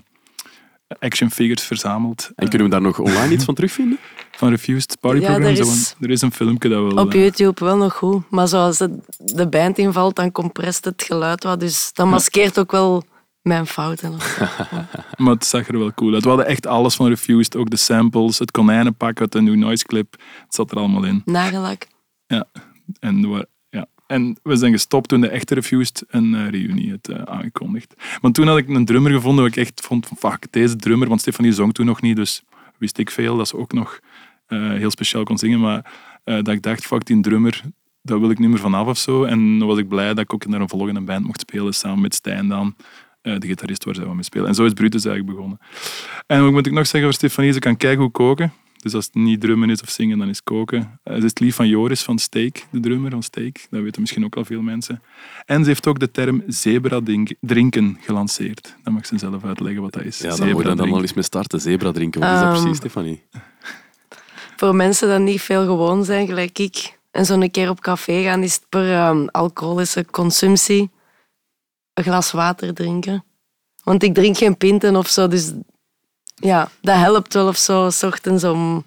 action 1.01 1.31
figures 1.31 1.63
verzameld. 1.63 2.31
En 2.35 2.49
kunnen 2.49 2.67
we 2.69 2.73
daar 2.73 2.83
nog 2.83 2.99
online 2.99 3.33
iets 3.33 3.45
van 3.45 3.55
terugvinden? 3.55 3.99
Van 4.37 4.49
Refused 4.51 4.97
Party 5.01 5.19
Ja, 5.21 5.25
Program. 5.27 5.45
er 5.45 5.51
is- 5.61 5.95
een- 5.99 6.05
er 6.07 6.11
is 6.11 6.23
een 6.23 6.33
filmpje 6.33 6.69
dat 6.69 6.83
wel... 6.93 7.05
Op 7.05 7.15
eh, 7.15 7.21
YouTube 7.21 7.65
wel 7.65 7.77
nog 7.77 7.95
goed. 7.95 8.31
Maar 8.31 8.49
zoals 8.49 8.79
het, 8.79 8.91
de 9.19 9.49
band 9.49 9.79
invalt, 9.79 10.17
dan 10.17 10.33
comprest 10.33 10.85
het 10.85 11.03
geluid 11.07 11.45
wat. 11.45 11.61
Dus 11.61 11.91
dat 11.93 12.07
maskeert 12.07 12.59
ook 12.59 12.71
wel 12.73 13.05
mijn 13.43 13.67
fouten. 13.67 14.13
Maar 15.17 15.33
het 15.35 15.45
zag 15.47 15.69
er 15.69 15.79
wel 15.79 15.95
cool 15.95 16.15
uit. 16.15 16.23
We 16.23 16.29
hadden 16.29 16.47
echt 16.47 16.67
alles 16.67 16.95
van 16.95 17.09
Refused. 17.09 17.57
Ook 17.57 17.71
de 17.71 17.77
samples, 17.77 18.39
het 18.39 18.51
konijnenpak 18.51 19.21
uit 19.21 19.33
de 19.33 19.41
New 19.43 19.55
Noise 19.55 19.85
clip. 19.85 20.13
Het 20.45 20.55
zat 20.55 20.71
er 20.71 20.77
allemaal 20.77 21.05
in. 21.05 21.23
Nagellak. 21.25 21.87
Ja. 22.27 22.45
En. 23.01 23.47
En 24.13 24.37
we 24.43 24.57
zijn 24.57 24.73
gestopt 24.73 25.09
toen 25.09 25.21
de 25.21 25.29
echte 25.29 25.55
Refused 25.55 26.05
een 26.09 26.35
eh, 26.35 26.49
reunie 26.49 26.91
had 26.91 27.09
eh, 27.09 27.23
aangekondigd. 27.23 27.95
Want 28.21 28.35
toen 28.35 28.47
had 28.47 28.59
ik 28.59 28.69
een 28.69 28.85
drummer 28.85 29.13
gevonden 29.13 29.45
waar 29.45 29.53
ik 29.53 29.59
echt 29.59 29.81
vond 29.81 30.07
van 30.07 30.17
fuck, 30.17 30.47
deze 30.51 30.77
drummer, 30.77 31.09
want 31.09 31.21
Stefanie 31.21 31.53
zong 31.53 31.75
toen 31.75 31.87
nog 31.87 32.01
niet, 32.01 32.17
dus 32.17 32.43
wist 32.79 32.99
ik 32.99 33.11
veel 33.11 33.37
dat 33.37 33.49
ze 33.49 33.57
ook 33.57 33.73
nog 33.73 34.01
eh, 34.47 34.71
heel 34.71 34.91
speciaal 34.91 35.25
kon 35.25 35.39
zingen. 35.39 35.61
Maar 35.61 35.93
dat 36.25 36.49
ik 36.49 36.63
dacht, 36.63 36.87
fuck, 36.87 37.05
die 37.05 37.21
drummer, 37.21 37.63
daar 38.03 38.21
wil 38.21 38.31
ik 38.31 38.39
niet 38.39 38.49
meer 38.49 38.59
vanaf 38.59 38.87
of 38.87 38.99
zo. 38.99 39.25
En 39.25 39.59
dan 39.59 39.69
was 39.69 39.79
ik 39.79 39.89
blij 39.89 40.09
dat 40.09 40.19
ik 40.19 40.35
ook 40.35 40.47
naar 40.47 40.61
een 40.61 40.69
volgende 40.69 41.01
band 41.01 41.27
mocht 41.27 41.41
spelen, 41.41 41.75
samen 41.75 42.01
met 42.01 42.15
Stijn 42.15 42.49
dan. 42.49 42.77
de 43.23 43.47
gitarist 43.47 43.85
waar 43.85 43.95
ze 43.95 44.15
mee 44.15 44.23
spelen. 44.23 44.47
En 44.47 44.55
zo 44.55 44.65
is 44.65 44.73
Brutus 44.73 45.05
eigenlijk 45.05 45.37
begonnen. 45.37 45.59
En 46.27 46.43
wat 46.43 46.53
moet 46.53 46.67
ik 46.67 46.73
nog 46.73 46.85
zeggen 46.87 47.03
over 47.03 47.15
Stefanie? 47.15 47.53
Ze 47.53 47.59
kan 47.59 47.77
kijken 47.77 48.01
hoe 48.01 48.11
koken. 48.11 48.53
Dus 48.83 48.95
als 48.95 49.05
het 49.05 49.15
niet 49.15 49.41
drummen 49.41 49.71
is 49.71 49.83
of 49.83 49.89
zingen, 49.91 50.19
dan 50.19 50.29
is 50.29 50.37
het 50.37 50.45
koken. 50.45 51.01
Eh, 51.03 51.13
Ze 51.13 51.19
is 51.19 51.25
het 51.25 51.41
lief 51.41 51.55
van 51.55 51.69
Joris 51.69 52.03
van 52.03 52.19
Steak, 52.19 52.67
de 52.71 52.81
drummer 52.81 53.11
van 53.11 53.23
Steak. 53.23 53.67
Dat 53.71 53.83
weten 53.83 54.01
misschien 54.01 54.25
ook 54.25 54.37
al 54.37 54.45
veel 54.45 54.63
mensen. 54.63 55.03
En 55.45 55.63
ze 55.63 55.69
heeft 55.69 55.87
ook 55.87 55.99
de 55.99 56.11
term 56.11 56.43
zebra 56.47 57.01
drinken 57.41 57.99
gelanceerd. 58.01 58.77
Dan 58.83 58.93
mag 58.93 59.07
ze 59.07 59.19
zelf 59.19 59.45
uitleggen 59.45 59.83
wat 59.83 59.93
dat 59.93 60.05
is. 60.05 60.19
Ja, 60.19 60.29
dan 60.29 60.37
Zebra 60.37 60.53
moet 60.53 60.63
je 60.63 60.75
dan 60.75 60.93
al 60.93 61.01
eens 61.01 61.13
mee 61.15 61.25
starten. 61.25 61.61
Zebra 61.61 61.93
drinken. 61.93 62.21
Wat 62.21 62.31
is 62.31 62.39
dat 62.41 62.45
Ehm, 62.53 62.61
precies, 62.61 62.77
Stefanie? 62.79 63.23
Voor 64.57 64.75
mensen 64.75 65.09
die 65.09 65.19
niet 65.33 65.41
veel 65.43 65.65
gewoon 65.65 66.05
zijn, 66.05 66.27
gelijk 66.27 66.59
ik, 66.59 66.99
en 67.11 67.27
zo'n 67.27 67.51
keer 67.51 67.69
op 67.71 67.81
café 67.81 68.23
gaan, 68.23 68.43
is 68.43 68.55
het 68.55 68.69
per 68.69 68.93
ehm, 68.93 69.27
alcoholische 69.27 70.05
consumptie 70.11 70.91
een 71.95 72.05
glas 72.05 72.31
water 72.33 72.75
drinken. 72.75 73.25
Want 73.85 74.03
ik 74.03 74.15
drink 74.15 74.37
geen 74.37 74.57
pinten 74.57 74.97
of 74.97 75.09
zo, 75.09 75.29
dus 75.29 75.53
ja, 76.35 76.69
dat 76.81 76.97
helpt 76.97 77.35
wel 77.35 77.49
of 77.49 77.57
zo, 77.57 77.91
s 77.91 78.03
ochtends 78.03 78.45
om 78.45 78.85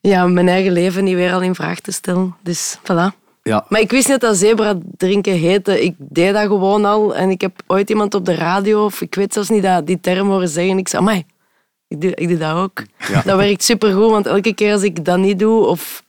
ja, 0.00 0.26
mijn 0.26 0.48
eigen 0.48 0.72
leven 0.72 1.04
niet 1.04 1.14
weer 1.14 1.32
al 1.32 1.42
in 1.42 1.54
vraag 1.54 1.80
te 1.80 1.92
stellen. 1.92 2.36
Dus 2.42 2.78
voilà. 2.82 3.18
Ja, 3.42 3.64
Maar 3.68 3.80
ik 3.80 3.90
wist 3.90 4.08
niet 4.08 4.20
dat 4.20 4.36
zebra 4.36 4.78
drinken 4.96 5.32
heette. 5.32 5.82
Ik 5.84 5.94
deed 5.98 6.32
dat 6.32 6.46
gewoon 6.46 6.84
al. 6.84 7.14
En 7.14 7.30
ik 7.30 7.40
heb 7.40 7.62
ooit 7.66 7.90
iemand 7.90 8.14
op 8.14 8.24
de 8.24 8.34
radio, 8.34 8.84
of 8.84 9.00
ik 9.00 9.14
weet 9.14 9.32
zelfs 9.32 9.48
niet 9.48 9.62
dat 9.62 9.86
die 9.86 10.00
term 10.00 10.28
horen 10.28 10.48
zeggen. 10.48 10.78
Ik 10.78 10.88
zei, 10.88 11.02
amai, 11.02 11.24
ik 11.88 12.00
doe, 12.00 12.14
ik 12.14 12.28
doe 12.28 12.38
dat 12.38 12.56
ook. 12.56 12.82
Ja. 13.08 13.22
Dat 13.22 13.36
werkt 13.36 13.62
supergoed, 13.62 14.10
want 14.10 14.26
elke 14.26 14.54
keer 14.54 14.72
als 14.72 14.82
ik 14.82 15.04
dat 15.04 15.18
niet 15.18 15.38
doe, 15.38 15.66
of... 15.66 16.04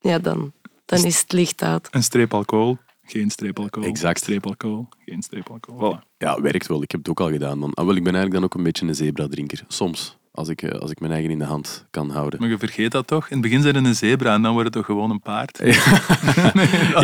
Ja, 0.00 0.18
dan, 0.18 0.52
dan 0.84 1.04
is 1.04 1.20
het 1.20 1.32
licht 1.32 1.62
uit. 1.62 1.88
Een 1.90 2.02
streep 2.02 2.34
alcohol, 2.34 2.78
geen 3.10 3.30
streep 3.30 3.58
alcohol. 3.58 3.88
Exact. 3.88 4.18
Streep 4.18 4.46
alcohol, 4.46 4.88
geen 5.06 5.22
streep 5.22 5.50
alcohol. 5.50 5.96
Voilà. 5.96 6.16
ja, 6.18 6.40
werkt 6.40 6.66
wel. 6.66 6.82
Ik 6.82 6.90
heb 6.90 7.00
het 7.00 7.08
ook 7.10 7.20
al 7.20 7.30
gedaan. 7.30 7.58
Man. 7.58 7.74
Ah, 7.74 7.84
wel, 7.86 7.94
ik 7.94 8.04
ben 8.04 8.14
eigenlijk 8.14 8.34
dan 8.34 8.44
ook 8.44 8.54
een 8.54 8.62
beetje 8.62 8.86
een 8.86 8.94
zebra-drinker. 8.94 9.64
Soms, 9.68 10.18
als 10.32 10.48
ik, 10.48 10.62
eh, 10.62 10.80
als 10.80 10.90
ik 10.90 11.00
mijn 11.00 11.12
eigen 11.12 11.30
in 11.30 11.38
de 11.38 11.44
hand 11.44 11.86
kan 11.90 12.10
houden. 12.10 12.40
Maar 12.40 12.48
je 12.48 12.58
vergeet 12.58 12.90
dat 12.92 13.06
toch? 13.06 13.24
In 13.28 13.32
het 13.32 13.40
begin 13.40 13.62
zijn 13.62 13.74
het 13.74 13.84
een 13.84 13.94
zebra 13.94 14.34
en 14.34 14.42
dan 14.42 14.52
wordt 14.52 14.66
het 14.66 14.76
toch 14.76 14.86
gewoon 14.86 15.10
een 15.10 15.20
paard? 15.20 15.60
ik 15.64 15.74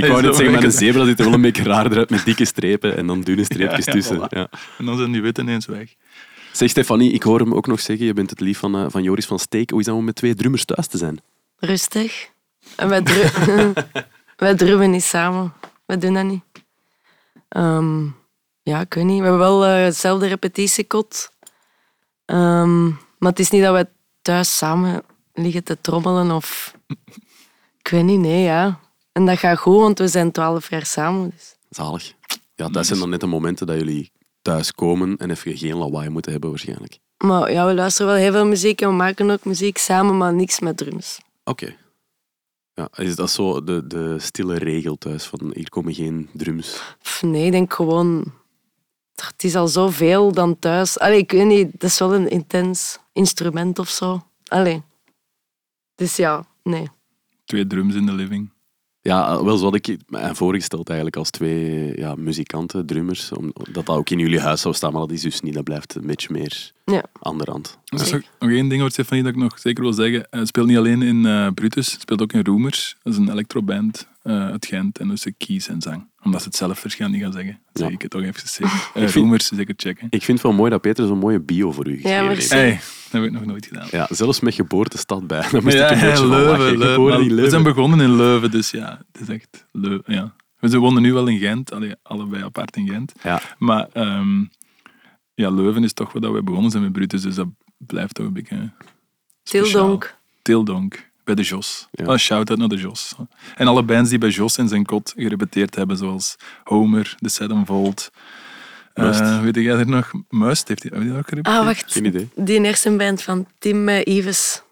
wou 0.06 0.22
net 0.22 0.34
zeggen, 0.36 0.52
maar 0.52 0.64
een 0.64 0.72
zebra 0.72 1.04
ziet 1.04 1.18
er 1.18 1.24
wel 1.24 1.34
een 1.34 1.40
beetje 1.50 1.62
raarder 1.62 1.98
uit 1.98 2.10
met 2.10 2.24
dikke 2.24 2.44
strepen 2.44 2.96
en 2.96 3.06
dan 3.06 3.20
dunne 3.20 3.44
streepjes 3.44 3.84
Ja, 3.84 3.92
ja, 3.92 3.98
tussen. 3.98 4.16
voilà. 4.16 4.28
Ja. 4.28 4.48
En 4.78 4.84
dan 4.84 4.96
zijn 4.96 5.12
die 5.12 5.22
witten 5.22 5.44
ineens 5.44 5.66
weg. 5.66 5.94
Zeg 6.52 6.70
Stefanie, 6.70 7.12
ik 7.12 7.22
hoor 7.22 7.38
hem 7.38 7.54
ook 7.54 7.66
nog 7.66 7.80
zeggen, 7.80 8.06
je 8.06 8.12
bent 8.12 8.30
het 8.30 8.40
lief 8.40 8.58
van, 8.58 8.74
eh, 8.76 8.84
van 8.88 9.02
Joris 9.02 9.26
van 9.26 9.38
Steek. 9.38 9.70
Hoe 9.70 9.80
is 9.80 9.86
dat 9.86 9.94
om 9.94 10.04
met 10.04 10.14
twee 10.14 10.34
drummers 10.34 10.64
thuis 10.64 10.86
te 10.86 10.98
zijn? 10.98 11.20
Rustig. 11.58 12.28
En 12.76 12.88
wij, 12.88 13.02
dru 13.02 13.22
wij 14.36 14.54
drummen 14.54 14.90
niet 14.90 15.02
samen. 15.02 15.52
Wij 15.86 15.98
doen 15.98 16.14
dat 16.14 16.24
niet. 16.24 16.42
Ehm, 17.48 18.04
ja, 18.62 18.80
ik 18.80 18.94
weet 18.94 19.04
niet. 19.04 19.18
We 19.18 19.22
hebben 19.22 19.38
wel 19.38 19.64
eh, 19.64 19.84
hetzelfde 19.84 20.26
repetitiekot. 20.26 21.30
Ehm, 22.24 22.86
maar 22.88 23.30
het 23.30 23.38
is 23.38 23.50
niet 23.50 23.62
dat 23.62 23.72
wij 23.72 23.88
thuis 24.22 24.56
samen 24.56 25.02
liggen 25.34 25.64
te 25.64 25.80
trommelen 25.80 26.30
of... 26.30 26.74
Ik 27.78 27.90
weet 27.90 28.04
niet, 28.04 28.20
nee, 28.20 28.42
ja. 28.42 28.80
En 29.12 29.26
dat 29.26 29.38
gaat 29.38 29.58
goed, 29.58 29.80
want 29.80 29.98
we 29.98 30.08
zijn 30.08 30.32
twaalf 30.32 30.70
jaar 30.70 30.86
samen. 30.86 31.30
Dus. 31.30 31.56
Zalig. 31.68 32.12
Ja, 32.54 32.68
dat 32.68 32.86
zijn 32.86 32.98
dan 32.98 33.08
net 33.08 33.20
de 33.20 33.26
momenten 33.26 33.66
dat 33.66 33.76
jullie 33.76 34.12
thuis 34.42 34.72
komen 34.72 35.16
en 35.16 35.30
even 35.30 35.56
geen 35.56 35.76
lawaai 35.76 36.08
moeten 36.08 36.32
hebben 36.32 36.50
waarschijnlijk. 36.50 36.98
Maar 37.24 37.52
ja, 37.52 37.66
we 37.66 37.74
luisteren 37.74 38.12
wel 38.12 38.20
heel 38.20 38.32
veel 38.32 38.46
muziek 38.46 38.80
en 38.80 38.88
we 38.88 38.94
maken 38.94 39.30
ook 39.30 39.44
muziek 39.44 39.78
samen, 39.78 40.16
maar 40.16 40.34
niks 40.34 40.60
met 40.60 40.76
drums. 40.76 41.20
Oké. 41.44 41.76
Ja, 42.74 42.88
is 42.94 43.16
dat 43.16 43.30
zo 43.30 43.64
de, 43.64 43.86
de 43.86 44.18
stille 44.18 44.54
regel 44.58 44.96
thuis? 44.96 45.24
Van 45.24 45.50
hier 45.54 45.68
komen 45.68 45.94
geen 45.94 46.28
drums. 46.32 46.96
Nee, 47.20 47.44
ik 47.44 47.52
denk 47.52 47.72
gewoon... 47.72 48.32
Het 49.14 49.44
is 49.44 49.54
al 49.54 49.68
zoveel 49.68 50.32
dan 50.32 50.58
thuis. 50.58 50.98
Allee, 50.98 51.18
ik 51.18 51.30
weet 51.30 51.46
niet, 51.46 51.72
dat 51.72 51.90
is 51.90 51.98
wel 51.98 52.14
een 52.14 52.28
intens 52.28 52.98
instrument 53.12 53.78
of 53.78 53.88
zo. 53.88 54.26
Allee. 54.44 54.82
Dus 55.94 56.16
ja, 56.16 56.46
nee. 56.62 56.88
Twee 57.44 57.66
drums 57.66 57.94
in 57.94 58.06
de 58.06 58.12
living. 58.12 58.50
Ja, 59.06 59.44
wel 59.44 59.56
zo 59.56 59.64
had 59.64 59.74
ik 59.74 59.96
mij 60.08 60.34
voorgesteld 60.34 60.86
eigenlijk 60.88 61.18
als 61.18 61.30
twee 61.30 61.92
ja, 61.98 62.14
muzikanten, 62.14 62.86
drummers. 62.86 63.32
Om, 63.32 63.52
dat 63.72 63.86
dat 63.86 63.96
ook 63.96 64.10
in 64.10 64.18
jullie 64.18 64.40
huis 64.40 64.60
zou 64.60 64.74
staan, 64.74 64.92
maar 64.92 65.00
dat 65.00 65.10
is 65.10 65.20
dus 65.20 65.40
niet. 65.40 65.54
Dat 65.54 65.64
blijft 65.64 65.94
een 65.94 66.06
beetje 66.06 66.28
meer 66.30 66.72
Ja. 66.84 67.02
aan 67.20 67.38
de 67.38 67.44
rand. 67.44 67.78
Er 67.84 68.00
is 68.00 68.10
nog, 68.12 68.22
nog 68.38 68.50
één 68.50 68.68
ding 68.68 68.80
over 68.80 68.92
Stefanie 68.92 69.24
dat 69.24 69.32
ik 69.32 69.38
nog 69.38 69.58
zeker 69.58 69.82
wil 69.82 69.92
zeggen. 69.92 70.26
Hij 70.30 70.44
speelt 70.44 70.66
niet 70.66 70.76
alleen 70.76 71.02
in 71.02 71.26
eh, 71.26 71.48
Brutus, 71.54 71.90
hij 71.90 72.00
speelt 72.00 72.22
ook 72.22 72.32
in 72.32 72.44
Roomers. 72.44 72.96
Dat 73.02 73.12
is 73.12 73.18
een 73.18 73.30
electroband 73.30 74.08
eh 74.22 74.46
uit 74.50 74.66
Gent. 74.66 74.98
En 74.98 75.08
dus 75.08 75.26
kies 75.38 75.68
en 75.68 75.82
zang. 75.82 76.08
Omdat 76.24 76.40
ze 76.42 76.46
het 76.48 76.56
zelf 76.56 76.82
waarschijnlijk 76.82 77.22
niet 77.22 77.32
gaan 77.32 77.42
zeggen. 77.42 77.60
Zeg 77.72 77.86
Ja. 77.88 77.94
ik 77.94 78.02
het 78.02 78.10
toch 78.10 78.22
even 78.22 78.48
zeker. 78.48 78.70
Vind- 78.94 79.10
Roomers, 79.14 79.46
zeker 79.48 79.74
checken. 79.76 80.06
Ik 80.10 80.22
vind 80.22 80.38
het 80.38 80.46
wel 80.46 80.56
mooi 80.56 80.70
dat 80.70 80.80
Peter 80.80 81.06
zo'n 81.06 81.18
mooie 81.18 81.40
bio 81.40 81.72
voor 81.72 81.88
u 81.88 81.94
geschreven 81.94 82.26
merci. 82.26 82.40
heeft. 82.40 82.50
Hey, 82.50 82.70
dat 83.02 83.12
heb 83.12 83.22
ik 83.24 83.30
nog 83.32 83.44
nooit 83.44 83.66
gedaan. 83.66 83.86
Ja, 83.90 84.06
zelfs 84.10 84.40
met 84.40 84.54
geboortestad 84.54 85.26
bij. 85.26 85.46
Dan 85.50 85.62
moest 85.62 85.76
Ja, 85.76 85.84
ik 85.90 85.90
een 85.90 85.98
ja, 85.98 86.10
beetje. 86.10 86.26
Leuven, 86.28 86.78
Leuven. 86.78 87.36
We 87.42 87.50
zijn 87.50 87.62
begonnen 87.62 88.00
in 88.00 88.16
Leuven, 88.16 88.50
dus 88.50 88.70
ja, 88.70 89.00
het 89.12 89.20
is 89.20 89.28
echt 89.28 89.66
Leuven. 89.72 90.14
Ja. 90.14 90.34
We 90.58 90.78
wonen 90.78 91.02
nu 91.02 91.12
wel 91.12 91.26
in 91.26 91.38
Gent, 91.38 91.72
allee, 91.72 91.92
allebei 92.02 92.42
apart 92.42 92.76
in 92.76 92.88
Gent. 92.88 93.12
Ja. 93.22 93.40
Maar 93.58 93.88
ehm, 93.92 94.44
ja, 95.34 95.50
Leuven 95.50 95.84
is 95.84 95.92
toch 95.92 96.12
wat 96.12 96.32
we 96.32 96.42
begonnen 96.42 96.70
zijn 96.70 96.82
met 96.82 96.92
Brutus, 96.92 97.22
dus 97.22 97.34
dat 97.34 97.48
blijft 97.76 98.14
toch 98.14 98.26
een 98.26 98.32
beetje 98.32 98.70
speciaal. 99.42 99.70
Tildonk. 99.70 100.16
Tildonk, 100.42 101.10
bij 101.24 101.34
de 101.34 101.42
Jos. 101.42 101.88
Ja. 101.90 102.06
Een 102.06 102.18
shout-out 102.18 102.58
naar 102.58 102.68
de 102.68 102.76
Jos. 102.76 103.14
En 103.54 103.66
alle 103.66 103.82
bands 103.82 104.10
die 104.10 104.18
bij 104.18 104.28
Jos 104.28 104.58
in 104.58 104.68
zijn 104.68 104.84
kot 104.84 105.12
gerepeteerd 105.16 105.74
hebben, 105.74 105.96
zoals 105.96 106.36
Homer, 106.64 107.14
The 107.20 107.28
Sevenfold. 107.28 108.10
Must. 108.94 109.20
Eh 109.20 109.40
weet 109.40 109.54
jij 109.54 109.78
er 109.78 109.88
nog? 109.88 110.10
Must 110.28 110.68
heeft 110.68 110.82
hij 110.82 110.92
heb 110.94 111.02
je 111.02 111.08
die 111.08 111.18
ook 111.18 111.28
gerepeteerd? 111.28 111.58
Ah, 111.58 111.64
wacht. 111.64 111.92
Geen 111.92 112.04
idee. 112.04 112.28
Die 112.34 112.60
hersenband 112.60 113.22
van 113.22 113.46
Tim 113.58 113.88
eh, 113.88 114.14
Ives. 114.16 114.62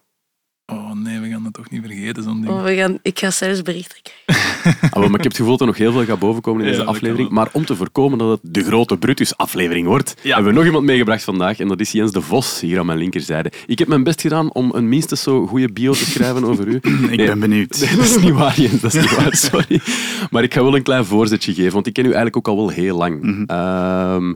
Oh 0.65 0.91
nee, 0.93 1.19
we 1.19 1.29
gaan 1.29 1.43
dat 1.43 1.53
toch 1.53 1.69
niet 1.69 1.81
vergeten, 1.85 2.23
zo'n 2.23 2.41
ding. 2.41 2.53
Oh, 2.53 2.63
we 2.63 2.75
gaan, 2.75 2.97
ik 3.01 3.19
ga 3.19 3.31
zelfs 3.31 3.61
berichten 3.61 3.97
krijgen. 4.01 4.43
Ah, 4.91 4.99
maar 5.01 5.05
ik 5.05 5.11
heb 5.11 5.23
het 5.23 5.35
gevoel 5.35 5.51
dat 5.51 5.59
er 5.61 5.65
nog 5.65 5.77
heel 5.77 5.91
veel 5.91 6.05
gaat 6.05 6.19
bovenkomen 6.19 6.61
in 6.61 6.67
Ja, 6.71 6.77
deze 6.77 6.87
aflevering. 6.89 7.29
Maar 7.29 7.49
om 7.51 7.65
te 7.65 7.75
voorkomen 7.75 8.17
dat 8.17 8.29
het 8.29 8.53
de 8.53 8.63
grote 8.63 8.97
Brutus-aflevering 8.97 9.87
wordt, 9.87 10.15
Ja. 10.21 10.33
hebben 10.33 10.51
we 10.51 10.57
nog 10.57 10.65
iemand 10.67 10.85
meegebracht 10.85 11.23
vandaag. 11.23 11.59
En 11.59 11.67
dat 11.67 11.79
is 11.79 11.91
Jens 11.91 12.11
de 12.11 12.21
Vos, 12.21 12.59
hier 12.59 12.79
aan 12.79 12.85
mijn 12.85 12.97
linkerzijde. 12.97 13.51
Ik 13.65 13.79
heb 13.79 13.87
mijn 13.87 14.03
best 14.03 14.21
gedaan 14.21 14.53
om 14.53 14.71
een 14.73 14.89
minstens 14.89 15.21
zo 15.21 15.47
goede 15.47 15.71
bio 15.73 15.91
te 15.91 16.05
schrijven 16.05 16.43
over 16.43 16.67
u. 16.67 16.79
Ik 17.11 17.17
ben 17.25 17.39
benieuwd. 17.39 17.79
Nee, 17.79 17.95
dat 17.95 18.05
is 18.05 18.17
niet 18.17 18.31
waar, 18.33 18.61
Jens. 18.61 18.81
Dat 18.81 18.93
is 18.93 19.01
niet 19.01 19.15
waar, 19.15 19.35
sorry. 19.35 19.81
Maar 20.29 20.43
ik 20.43 20.53
ga 20.53 20.63
wel 20.63 20.75
een 20.75 20.83
klein 20.83 21.05
voorzetje 21.05 21.53
geven, 21.53 21.73
want 21.73 21.87
ik 21.87 21.93
ken 21.93 22.03
u 22.03 22.07
eigenlijk 22.07 22.37
ook 22.37 22.47
al 22.47 22.55
wel 22.55 22.69
heel 22.69 22.97
lang. 22.97 23.43
Ehm, 23.47 24.33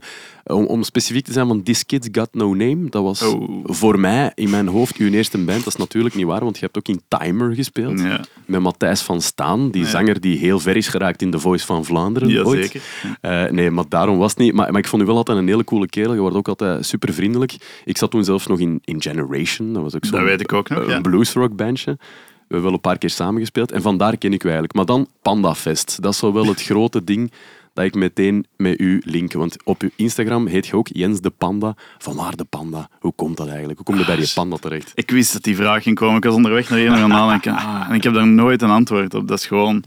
om, 0.47 0.65
om 0.65 0.83
specifiek 0.83 1.25
te 1.25 1.31
zijn 1.31 1.47
van 1.47 1.63
This 1.63 1.85
Kid's 1.85 2.07
Got 2.11 2.29
No 2.33 2.53
Name, 2.53 2.89
dat 2.89 3.03
was 3.03 3.21
Oh. 3.21 3.59
voor 3.63 3.99
mij 3.99 4.31
in 4.35 4.49
mijn 4.49 4.67
hoofd 4.67 4.97
uw 4.97 5.11
eerste 5.11 5.37
band. 5.37 5.57
Dat 5.63 5.73
is 5.73 5.75
natuurlijk 5.79 6.15
niet 6.15 6.25
waar, 6.25 6.43
want 6.43 6.55
je 6.57 6.65
hebt 6.65 6.77
ook 6.77 6.87
in 6.87 7.01
Timer 7.07 7.55
gespeeld. 7.55 7.99
Ja, 7.99 8.21
Met 8.45 8.61
Matthijs 8.61 9.01
van 9.01 9.21
Staan, 9.21 9.71
die 9.71 9.85
zanger 9.85 10.19
die 10.21 10.37
heel 10.37 10.59
ver 10.59 10.75
is 10.75 10.87
geraakt 10.87 11.21
in 11.21 11.31
The 11.31 11.39
Voice 11.39 11.65
van 11.65 11.85
Vlaanderen 11.85 12.45
ooit. 12.45 12.57
Jazeker. 12.59 12.81
Eh, 13.21 13.51
nee, 13.51 13.71
maar 13.71 13.85
daarom 13.89 14.17
was 14.17 14.29
het 14.31 14.39
niet. 14.39 14.53
Maar, 14.53 14.71
maar 14.71 14.81
ik 14.81 14.87
vond 14.87 15.01
u 15.01 15.05
wel 15.05 15.15
altijd 15.15 15.37
een 15.37 15.47
hele 15.47 15.63
coole 15.63 15.87
kerel. 15.87 16.13
Je 16.13 16.19
wordt 16.19 16.35
ook 16.35 16.47
altijd 16.47 16.85
super 16.85 17.13
vriendelijk. 17.13 17.55
Ik 17.85 17.97
zat 17.97 18.11
toen 18.11 18.23
zelfs 18.23 18.47
nog 18.47 18.59
in, 18.59 18.81
in 18.83 19.01
Generation. 19.01 19.73
Dat 19.73 19.83
was 19.83 19.95
ook 19.95 20.05
zo'n 20.05 20.17
Dat 20.17 20.27
weet 20.27 20.41
ik 20.41 20.53
ook 20.53 20.69
nog, 20.69 20.79
een 20.83 20.89
ja. 20.89 21.01
bluesrock 21.01 21.55
bandje. 21.55 21.91
We 21.91 22.53
hebben 22.53 22.63
wel 22.63 22.73
een 22.73 22.81
paar 22.91 22.97
keer 22.97 23.09
samengespeeld. 23.09 23.71
En 23.71 23.81
vandaar 23.81 24.17
ken 24.17 24.33
ik 24.33 24.41
u 24.41 24.45
eigenlijk. 24.45 24.73
Maar 24.73 24.85
dan 24.85 25.07
Panda 25.21 25.55
Fest. 25.55 26.01
Dat 26.01 26.13
is 26.13 26.19
wel 26.21 26.45
het 26.47 26.61
grote 26.63 27.03
ding 27.03 27.31
dat 27.77 27.85
ik 27.85 27.95
meteen 27.95 28.45
met 28.55 28.79
u 28.79 29.01
link. 29.05 29.33
Want 29.33 29.57
op 29.63 29.81
uw 29.81 29.89
Instagram 29.95 30.47
heet 30.47 30.67
je 30.67 30.75
ook 30.75 30.87
Jens 30.87 31.21
de 31.21 31.29
Panda. 31.29 31.75
Van 31.97 32.15
waar 32.15 32.35
de 32.35 32.43
panda? 32.43 32.89
Hoe 32.99 33.13
komt 33.15 33.37
dat 33.37 33.47
eigenlijk? 33.47 33.77
Hoe 33.77 33.85
kom 33.85 33.97
je 33.97 34.05
bij 34.05 34.15
die 34.15 34.31
panda 34.33 34.55
terecht? 34.55 34.91
Ik 34.95 35.11
wist 35.11 35.33
dat 35.33 35.43
die 35.43 35.55
vraag 35.55 35.83
ging 35.83 35.95
komen. 35.95 36.17
Ik 36.17 36.23
was 36.23 36.33
onderweg 36.35 36.69
naar 36.69 36.83
naar 36.83 36.97
gaan 36.97 37.09
nadenken. 37.09 37.53
Ah, 37.55 37.85
en 37.89 37.95
ik 37.95 38.03
heb 38.03 38.13
daar 38.13 38.27
nooit 38.27 38.61
een 38.61 38.69
antwoord 38.69 39.13
op. 39.13 39.27
Dat 39.27 39.39
is 39.39 39.45
gewoon... 39.45 39.83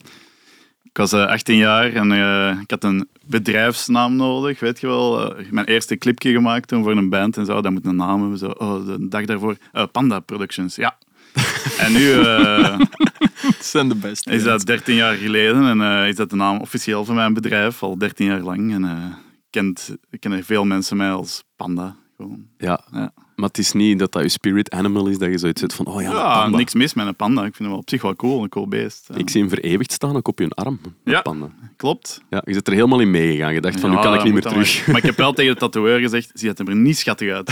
Ik 0.83 0.96
was 0.96 1.12
eh, 1.12 1.26
18 1.26 1.57
jaar 1.57 1.92
en 1.92 2.12
eh, 2.12 2.61
ik 2.61 2.70
had 2.70 2.85
een 2.85 3.09
bedrijfsnaam 3.26 4.16
nodig, 4.16 4.61
weet 4.61 4.81
je 4.81 4.87
wel. 4.87 5.35
Eh, 5.37 5.50
mijn 5.50 5.66
eerste 5.66 5.96
clipje 5.96 6.33
gemaakt 6.33 6.68
toen 6.68 6.83
voor 6.83 6.96
een 6.96 7.09
band 7.09 7.37
en 7.37 7.46
zo. 7.46 7.61
Dat 7.61 7.72
moet 7.72 7.87
een 7.87 7.96
naam 7.96 8.20
hebben. 8.20 8.38
Zo. 8.38 8.46
Oh, 8.46 8.87
de 8.87 9.09
dag 9.09 9.24
daarvoor. 9.24 9.57
eh, 9.72 9.85
Panda 9.92 10.20
Productions, 10.20 10.76
ja. 10.76 10.96
en 11.85 11.93
nu 11.93 12.12
eh, 12.12 12.81
zijn 13.61 13.88
de 13.88 13.95
beste. 13.95 14.31
is 14.31 14.43
dat 14.43 14.66
13 14.66 14.95
jaar 14.95 15.14
geleden 15.14 15.64
en 15.64 15.81
eh, 15.81 16.09
is 16.09 16.16
dat 16.16 16.31
de 16.31 16.37
naam 16.37 16.61
officieel 16.61 17.05
van 17.05 17.14
mijn 17.14 17.35
bedrijf, 17.35 17.83
al 17.83 17.99
13 17.99 18.27
jaar 18.27 18.40
lang. 18.40 18.73
En 18.73 18.85
eh, 18.85 19.14
kent, 19.51 19.97
kennen 20.19 20.45
veel 20.45 20.64
mensen 20.64 20.97
mij 20.97 21.11
als 21.11 21.45
Panda. 21.57 21.97
Gewoon. 22.16 22.47
Ja. 22.59 22.85
Ja. 22.93 23.12
Maar 23.40 23.48
het 23.48 23.59
is 23.59 23.72
niet 23.72 23.98
dat 23.98 24.12
dat 24.12 24.22
je 24.22 24.29
spirit 24.29 24.70
animal 24.70 25.07
is, 25.07 25.18
dat 25.18 25.31
je 25.31 25.38
zoiets 25.38 25.61
zit 25.61 25.74
van, 25.74 25.87
oh 25.87 26.03
ja, 26.03 26.09
een 26.09 26.14
Ja, 26.16 26.40
panda. 26.40 26.57
niks 26.57 26.74
mis 26.74 26.94
met 26.94 27.07
een 27.07 27.14
panda. 27.16 27.40
Ik 27.40 27.46
vind 27.46 27.59
hem 27.59 27.68
wel 27.68 27.79
op 27.79 27.88
zich 27.90 28.03
wel 28.03 28.16
cool, 28.16 28.42
een 28.42 28.48
cool 28.48 28.68
beest. 28.68 29.05
Ja. 29.09 29.14
Ik 29.16 29.31
zie 29.31 29.40
hem 29.40 29.48
vereeuwigd 29.50 29.92
staan, 29.92 30.16
ook 30.16 30.29
op 30.29 30.38
je 30.38 30.48
arm. 30.48 30.79
een 30.85 30.94
Ja. 31.05 31.20
Panda. 31.20 31.50
Klopt. 31.76 32.20
Ja, 32.31 32.42
je 32.44 32.53
zit 32.53 32.66
er 32.66 32.72
helemaal 32.72 33.00
in 33.00 33.11
meegegaan. 33.11 33.55
Je 33.55 33.61
dacht 33.61 33.81
van, 33.81 33.90
nu 33.90 33.96
kan 33.96 34.14
ik 34.14 34.22
niet 34.24 34.33
meer 34.33 34.42
terug. 34.42 34.76
Maar, 34.79 34.85
maar 34.90 34.96
ik 34.96 35.03
heb 35.07 35.16
wel 35.16 35.33
tegen 35.33 35.53
de 35.53 35.59
tatoeëur 35.61 35.98
gezegd, 36.00 36.31
zie 36.35 36.48
het 36.48 36.59
er 36.59 36.74
niet 36.76 36.98
schattig 36.98 37.31
uit. 37.33 37.50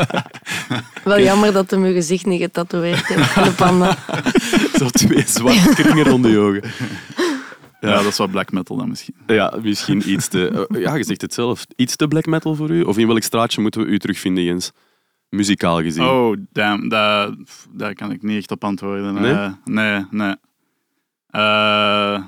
Wel 1.04 1.20
jammer 1.20 1.52
dat 1.52 1.70
hij 1.70 1.78
mijn 1.80 1.92
gezicht 1.94 2.26
niet 2.26 2.40
getatoeëerd 2.40 3.06
heeft 3.06 3.26
van 3.30 3.42
de 3.48 3.52
panda. 3.52 3.96
Zo 4.78 4.88
twee 4.88 5.22
zwarte 5.26 5.72
kringen 5.82 6.04
rond 6.04 6.24
de 6.24 6.38
ogen. 6.38 6.62
Ja, 7.80 7.94
dat 8.02 8.04
is 8.06 8.16
wat 8.16 8.30
black 8.30 8.52
metal 8.52 8.76
dan 8.76 8.88
misschien. 8.88 9.14
Ja, 9.26 9.54
misschien 9.62 10.10
iets 10.10 10.28
te... 10.28 10.66
ja, 10.84 10.94
je 10.94 11.04
zegt 11.04 11.20
het 11.20 11.34
zelf. 11.34 11.66
Iets 11.76 11.96
te 11.96 12.08
black 12.08 12.26
metal 12.26 12.54
voor 12.54 12.70
u? 12.70 12.82
Of 12.82 12.98
in 12.98 13.06
welk 13.06 13.22
straatje 13.22 13.60
moeten 13.60 13.80
we 13.80 13.86
u 13.86 13.98
terugvinden, 13.98 14.44
Jens? 14.44 14.72
Muzikaal 15.30 15.82
gezien. 15.82 16.04
Oh, 16.04 16.36
damn, 16.52 16.88
daar, 16.88 17.30
daar 17.72 17.94
kan 17.94 18.10
ik 18.12 18.22
niet 18.22 18.36
echt 18.38 18.50
op 18.50 18.64
antwoorden. 18.64 19.14
Nee? 19.14 19.32
Eh, 19.32 19.52
nee, 19.64 20.04
nee. 20.10 20.34
Eh, 21.26 22.22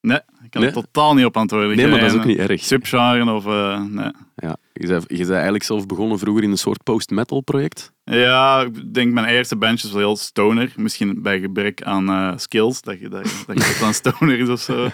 nee, 0.00 0.16
ik 0.44 0.50
kan 0.50 0.60
Nee? 0.60 0.70
er 0.70 0.76
totaal 0.82 1.14
niet 1.14 1.24
op 1.24 1.36
antwoorden. 1.36 1.76
nee, 1.76 1.86
maar 1.88 2.00
dat 2.00 2.10
is 2.12 2.16
ook 2.16 2.24
niet 2.24 2.38
erg. 2.38 2.62
Subgenre 2.62 3.32
of... 3.32 3.46
eh, 3.46 3.82
nee. 3.82 4.10
Ja, 4.36 4.56
je, 4.72 4.86
zei, 4.86 5.00
je 5.06 5.16
zei 5.24 5.32
eigenlijk 5.32 5.64
zelf 5.64 5.86
begonnen 5.86 6.18
vroeger 6.18 6.42
in 6.42 6.50
een 6.50 6.56
soort 6.58 6.82
post-metal 6.82 7.40
project. 7.40 7.92
Ja, 8.04 8.60
ik 8.60 8.94
denk 8.94 9.12
mijn 9.12 9.26
eerste 9.26 9.56
bandje 9.56 9.88
was 9.88 9.96
heel 9.96 10.16
stoner. 10.16 10.72
Misschien 10.76 11.22
bij 11.22 11.40
gebrek 11.40 11.82
aan 11.82 12.08
eh, 12.08 12.32
skills, 12.36 12.80
dat 12.82 13.00
je, 13.00 13.08
dat, 13.08 13.44
dat 13.46 13.56
je 13.66 13.76
dan 13.80 13.94
stoner 13.94 14.38
is 14.38 14.48
of 14.48 14.60
zo. 14.60 14.88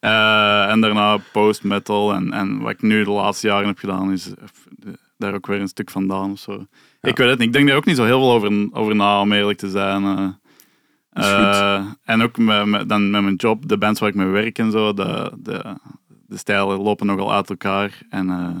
Eh, 0.00 0.70
en 0.70 0.80
daarna 0.80 1.16
post-metal. 1.32 2.12
En, 2.14 2.32
en 2.32 2.58
wat 2.60 2.70
ik 2.70 2.82
nu 2.82 3.04
de 3.04 3.10
laatste 3.10 3.46
jaren 3.46 3.66
heb 3.66 3.78
gedaan, 3.78 4.12
is 4.12 4.28
eh, 4.34 4.92
daar 5.22 5.34
ook 5.34 5.46
weer 5.46 5.60
een 5.60 5.68
stuk 5.68 5.90
vandaan 5.90 6.30
of 6.30 6.38
zo. 6.38 6.66
Ik 7.00 7.16
weet 7.16 7.28
het 7.28 7.38
niet. 7.38 7.46
Ik 7.48 7.52
denk 7.52 7.68
daar 7.68 7.76
ook 7.76 7.84
niet 7.84 7.96
zo 7.96 8.04
heel 8.04 8.18
veel 8.20 8.32
over, 8.32 8.68
over 8.72 8.94
na, 8.96 9.20
om 9.20 9.32
eerlijk 9.32 9.58
te 9.58 9.70
zijn. 9.70 10.04
eh. 10.04 10.28
Eh, 11.10 11.84
en 12.04 12.22
ook 12.22 12.38
met, 12.38 12.66
met- 12.66 12.88
dan 12.88 13.10
met 13.10 13.22
mijn 13.22 13.34
job, 13.34 13.68
de 13.68 13.78
bands 13.78 14.00
waar 14.00 14.08
ik 14.08 14.14
mee 14.14 14.26
werk 14.26 14.58
en 14.58 14.70
zo, 14.70 14.92
de, 14.94 15.32
de, 15.38 15.76
de 16.26 16.36
stijlen 16.36 16.80
lopen 16.80 17.06
nogal 17.06 17.32
uit 17.32 17.50
elkaar. 17.50 18.02
En 18.10 18.30
eh, 18.30 18.56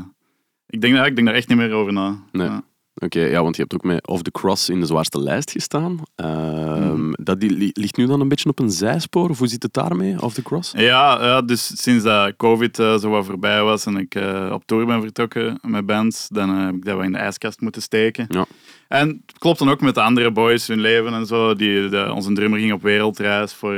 ik, 0.66 0.80
denk, 0.80 0.94
daar- 0.94 1.06
ik 1.06 1.14
denk 1.14 1.26
daar 1.26 1.36
echt 1.36 1.48
niet 1.48 1.58
meer 1.58 1.72
over 1.72 1.92
na. 1.92 2.16
Nee. 2.32 2.46
Ja. 2.46 2.62
Oké, 2.94 3.20
ja, 3.20 3.42
want 3.42 3.56
je 3.56 3.62
hebt 3.62 3.74
ook 3.74 3.82
met 3.82 4.06
Off 4.06 4.22
the 4.22 4.30
Cross 4.30 4.68
in 4.68 4.80
de 4.80 4.86
zwaarste 4.86 5.20
lijst 5.20 5.50
gestaan. 5.50 6.00
Mhm. 6.16 7.12
Dat 7.12 7.40
die, 7.40 7.50
li- 7.50 7.70
ligt 7.72 7.96
nu 7.96 8.06
dan 8.06 8.20
een 8.20 8.28
beetje 8.28 8.48
op 8.48 8.58
een 8.58 8.70
zijspoor? 8.70 9.30
Of 9.30 9.38
hoe 9.38 9.46
zit 9.46 9.62
het 9.62 9.72
daarmee, 9.72 10.22
Off 10.22 10.34
the 10.34 10.42
Cross? 10.42 10.72
Ja, 10.76 11.24
ja, 11.24 11.42
dus 11.42 11.82
sinds 11.82 12.04
dat 12.04 12.36
COVID 12.36 12.78
eh, 12.78 12.98
zo 12.98 13.10
wat 13.10 13.24
voorbij 13.24 13.62
was 13.62 13.86
en 13.86 13.96
ik 13.96 14.14
eh, 14.14 14.50
op 14.52 14.66
tour 14.66 14.86
ben 14.86 15.00
vertrokken 15.02 15.58
met 15.62 15.86
bands, 15.86 16.28
dan 16.28 16.50
eh, 16.50 16.64
heb 16.64 16.74
ik 16.74 16.84
dat 16.84 16.94
wel 16.94 17.04
in 17.04 17.12
de 17.12 17.18
ijskast 17.18 17.60
moeten 17.60 17.82
steken. 17.82 18.26
Ja. 18.28 18.46
En 18.88 19.08
het 19.26 19.38
klopt 19.38 19.58
dan 19.58 19.70
ook 19.70 19.80
met 19.80 19.94
de 19.94 20.02
andere 20.02 20.30
boys, 20.32 20.66
hun 20.66 20.80
leven 20.80 21.12
en 21.12 21.26
zo. 21.26 21.54
Die, 21.54 21.88
de, 21.88 22.12
onze 22.14 22.32
drummer 22.32 22.58
ging 22.58 22.72
op 22.72 22.82
wereldreis 22.82 23.54
voor, 23.54 23.74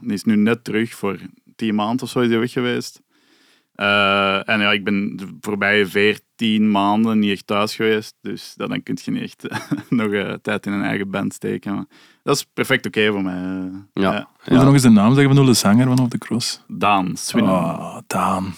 die 0.00 0.12
is 0.12 0.24
nu 0.24 0.36
net 0.36 0.64
terug 0.64 0.94
voor 0.94 1.18
tien 1.56 1.74
maanden 1.74 2.04
of 2.04 2.10
zo 2.10 2.20
is 2.20 2.28
hij 2.28 2.38
weg 2.38 2.52
geweest. 2.52 3.00
En 3.74 4.60
ja, 4.60 4.72
ik 4.72 4.84
ben 4.84 5.16
de 5.16 5.26
voorbije 5.40 5.86
veertien 5.86 6.28
maanden 6.44 7.18
niet 7.18 7.30
echt 7.30 7.46
thuis 7.46 7.74
geweest, 7.74 8.14
dus 8.22 8.52
dat, 8.56 8.68
dan 8.68 8.82
kun 8.82 8.98
je 9.04 9.10
niet 9.10 9.22
echt 9.22 9.46
nog 9.88 10.12
eh, 10.12 10.32
tijd 10.42 10.66
in 10.66 10.72
een 10.72 10.82
eigen 10.82 11.10
band 11.10 11.34
steken. 11.34 11.74
Maar 11.74 11.84
dat 12.22 12.36
is 12.36 12.46
perfect 12.54 12.86
oké 12.86 13.10
voor 13.12 13.22
mij. 13.22 13.34
eh. 13.34 14.02
Ja. 14.02 14.12
Ja. 14.12 14.28
Wil 14.44 14.58
je 14.58 14.64
nog 14.64 14.72
eens 14.72 14.82
de 14.82 14.88
naam 14.90 15.14
zeggen 15.14 15.34
van 15.34 15.46
de 15.46 15.52
zanger 15.54 15.86
van 15.86 15.98
Off 15.98 16.08
the 16.08 16.18
Cross? 16.18 16.60
Daan 16.68 17.16
Swinnon. 17.16 17.50
Oh, 17.50 17.96
Daan. 18.06 18.54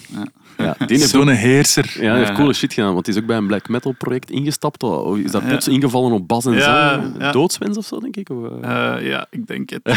Ja, 0.59 0.75
die 0.87 0.99
heeft 0.99 1.09
Zo'n 1.11 1.29
heerser. 1.29 1.95
Ja, 2.01 2.09
hij 2.09 2.17
heeft 2.17 2.29
Ja. 2.29 2.35
coole 2.35 2.53
shit 2.53 2.73
gedaan, 2.73 2.93
want 2.95 3.07
hij 3.07 3.15
is 3.15 3.21
ook 3.21 3.27
bij 3.27 3.37
een 3.37 3.47
black 3.47 3.69
metal 3.69 3.93
project 3.93 4.31
ingestapt. 4.31 4.83
Of 4.83 5.17
Is 5.19 5.31
dat 5.31 5.43
Ja. 5.43 5.49
plots 5.49 5.69
ingevallen 5.69 6.13
op 6.13 6.29
bas 6.29 6.45
en 6.47 6.53
Ja, 6.53 6.61
zang? 7.01 7.15
ja. 7.19 7.33
Doodswens 7.33 7.77
of 7.79 7.85
zo, 7.87 7.99
denk 8.01 8.17
ik? 8.17 8.31
Of, 8.31 8.63
eh? 8.63 8.95
Eh, 8.97 9.07
ja, 9.07 9.27
ik 9.31 9.47
denk 9.47 9.71
het. 9.71 9.81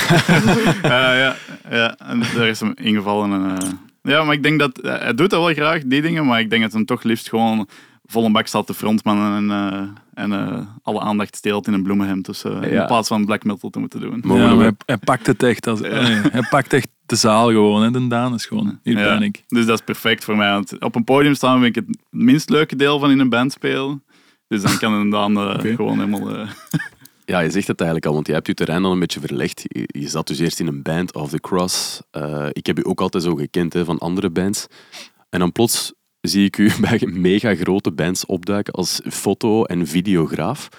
Eh, 0.81 0.89
ja, 0.91 1.35
ja, 1.69 1.97
en 1.97 2.19
daar 2.35 2.47
is 2.47 2.59
hem 2.59 2.71
ingevallen. 2.75 3.31
En, 3.33 3.57
eh, 3.61 3.67
ja, 4.05 4.23
maar 4.23 4.33
ik 4.33 4.43
denk 4.43 4.59
dat 4.59 4.77
eh, 4.79 4.99
hij 4.99 5.13
doet 5.13 5.29
dat 5.29 5.43
wel 5.43 5.53
graag, 5.53 5.81
die 5.85 6.01
dingen, 6.01 6.25
maar 6.25 6.39
ik 6.39 6.49
denk 6.49 6.61
dat 6.61 6.73
hij 6.73 6.85
toch 6.85 7.03
liefst 7.03 7.29
gewoon 7.29 7.67
vol 8.05 8.25
een 8.25 8.31
bak 8.31 8.47
staat 8.47 8.67
de 8.67 8.73
frontman 8.73 9.35
en, 9.35 9.51
eh, 9.51 10.23
en 10.23 10.31
eh, 10.33 10.59
alle 10.83 10.99
aandacht 10.99 11.35
steelt 11.35 11.67
in 11.67 11.73
een 11.73 11.83
bloemenhemd 11.83 12.41
Ja. 12.43 12.61
in 12.61 12.85
plaats 12.85 13.07
van 13.07 13.25
black 13.25 13.43
metal 13.43 13.69
te 13.69 13.79
moeten 13.79 13.99
doen. 13.99 14.23
Ja, 14.23 14.53
maar 14.55 14.65
hij, 14.65 14.71
hij 14.85 14.97
pakt 14.97 15.27
het 15.27 15.43
echt. 15.43 15.67
Als, 15.67 15.79
nee, 15.81 15.91
hij 16.31 16.47
pakt 16.49 16.73
echt 16.73 16.87
de 17.05 17.15
zaal 17.15 17.47
gewoon. 17.49 17.81
Hè. 17.81 17.91
De 17.91 18.07
Daan 18.07 18.33
is 18.33 18.45
gewoon, 18.45 18.79
hier 18.83 18.97
Ja, 18.97 19.03
ben 19.17 19.21
ik. 19.23 19.43
Dus 19.47 19.65
dat 19.65 19.79
is 19.79 19.85
perfect 19.85 20.23
voor 20.23 20.37
mij. 20.37 20.51
Want 20.51 20.79
op 20.79 20.95
een 20.95 21.03
podium 21.03 21.33
staan 21.35 21.61
vind 21.61 21.77
ik 21.77 21.85
het 21.87 21.97
minst 22.09 22.49
leuke 22.49 22.75
deel 22.75 22.99
van 22.99 23.11
in 23.11 23.19
een 23.19 23.29
band 23.29 23.51
spelen. 23.51 24.03
Dus 24.47 24.61
dan 24.61 24.77
kan 24.77 25.13
eh, 25.13 25.53
Oké. 25.57 25.75
gewoon 25.75 25.99
helemaal... 25.99 26.29
Ja, 27.25 27.39
je 27.39 27.49
zegt 27.49 27.67
het 27.67 27.77
eigenlijk 27.79 28.09
al, 28.09 28.13
want 28.13 28.27
je 28.27 28.33
hebt 28.33 28.47
je 28.47 28.53
terrein 28.53 28.85
al 28.85 28.91
een 28.91 28.99
beetje 28.99 29.19
verlegd. 29.19 29.61
Je, 29.63 29.83
je 29.87 30.07
zat 30.09 30.27
dus 30.27 30.39
eerst 30.39 30.59
in 30.59 30.67
een 30.67 30.81
band, 30.81 31.13
Off 31.15 31.31
the 31.31 31.39
Cross. 31.39 32.01
Eh, 32.11 32.47
ik 32.51 32.65
heb 32.65 32.79
u 32.79 32.81
ook 32.85 33.01
altijd 33.01 33.23
zo 33.23 33.35
gekend 33.35 33.73
hè, 33.73 33.85
van 33.85 33.97
andere 33.97 34.29
bands. 34.29 34.67
En 35.29 35.39
dan 35.39 35.51
plots 35.51 35.93
zie 36.21 36.45
ik 36.45 36.57
u 36.57 36.71
bij 36.81 37.01
mega 37.05 37.55
grote 37.55 37.91
bands 37.91 38.25
opduiken 38.25 38.73
als 38.73 39.01
foto- 39.09 39.63
en 39.63 39.87
videograaf. 39.87 40.69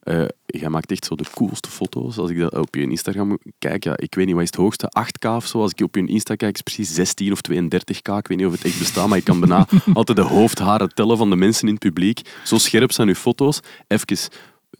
Eh, 0.00 0.24
jij 0.46 0.68
maakt 0.68 0.90
echt 0.90 1.04
zo 1.04 1.14
de 1.14 1.24
coolste 1.34 1.70
foto's. 1.70 2.18
Als 2.18 2.30
ik 2.30 2.38
dat 2.38 2.56
op 2.56 2.74
je 2.74 2.82
Instagram 2.82 3.38
kijk, 3.58 3.84
ja, 3.84 3.96
ik 3.96 4.14
weet 4.14 4.26
niet 4.26 4.34
wat 4.34 4.44
is 4.44 4.50
het 4.50 4.60
hoogste, 4.60 4.92
8K 4.98 5.24
of 5.28 5.46
zo. 5.46 5.60
Als 5.60 5.72
ik 5.72 5.80
op 5.80 5.94
je 5.94 6.06
Insta 6.06 6.34
kijk, 6.34 6.52
is 6.52 6.62
het 6.64 6.74
precies 6.74 6.94
16 6.94 7.32
of 7.32 7.40
32K. 7.50 8.16
Ik 8.16 8.28
weet 8.28 8.36
niet 8.36 8.46
of 8.46 8.52
het 8.52 8.64
echt 8.64 8.78
bestaat, 8.78 9.08
maar 9.08 9.18
ik 9.18 9.24
kan 9.24 9.40
bijna 9.40 9.66
altijd 9.94 10.18
de 10.18 10.24
hoofdharen 10.24 10.94
tellen 10.94 11.16
van 11.16 11.30
de 11.30 11.36
mensen 11.36 11.66
in 11.66 11.74
het 11.74 11.82
publiek. 11.82 12.20
Zo 12.44 12.58
scherp 12.58 12.92
zijn 12.92 13.08
uw 13.08 13.14
foto's. 13.14 13.60
Even 13.86 14.16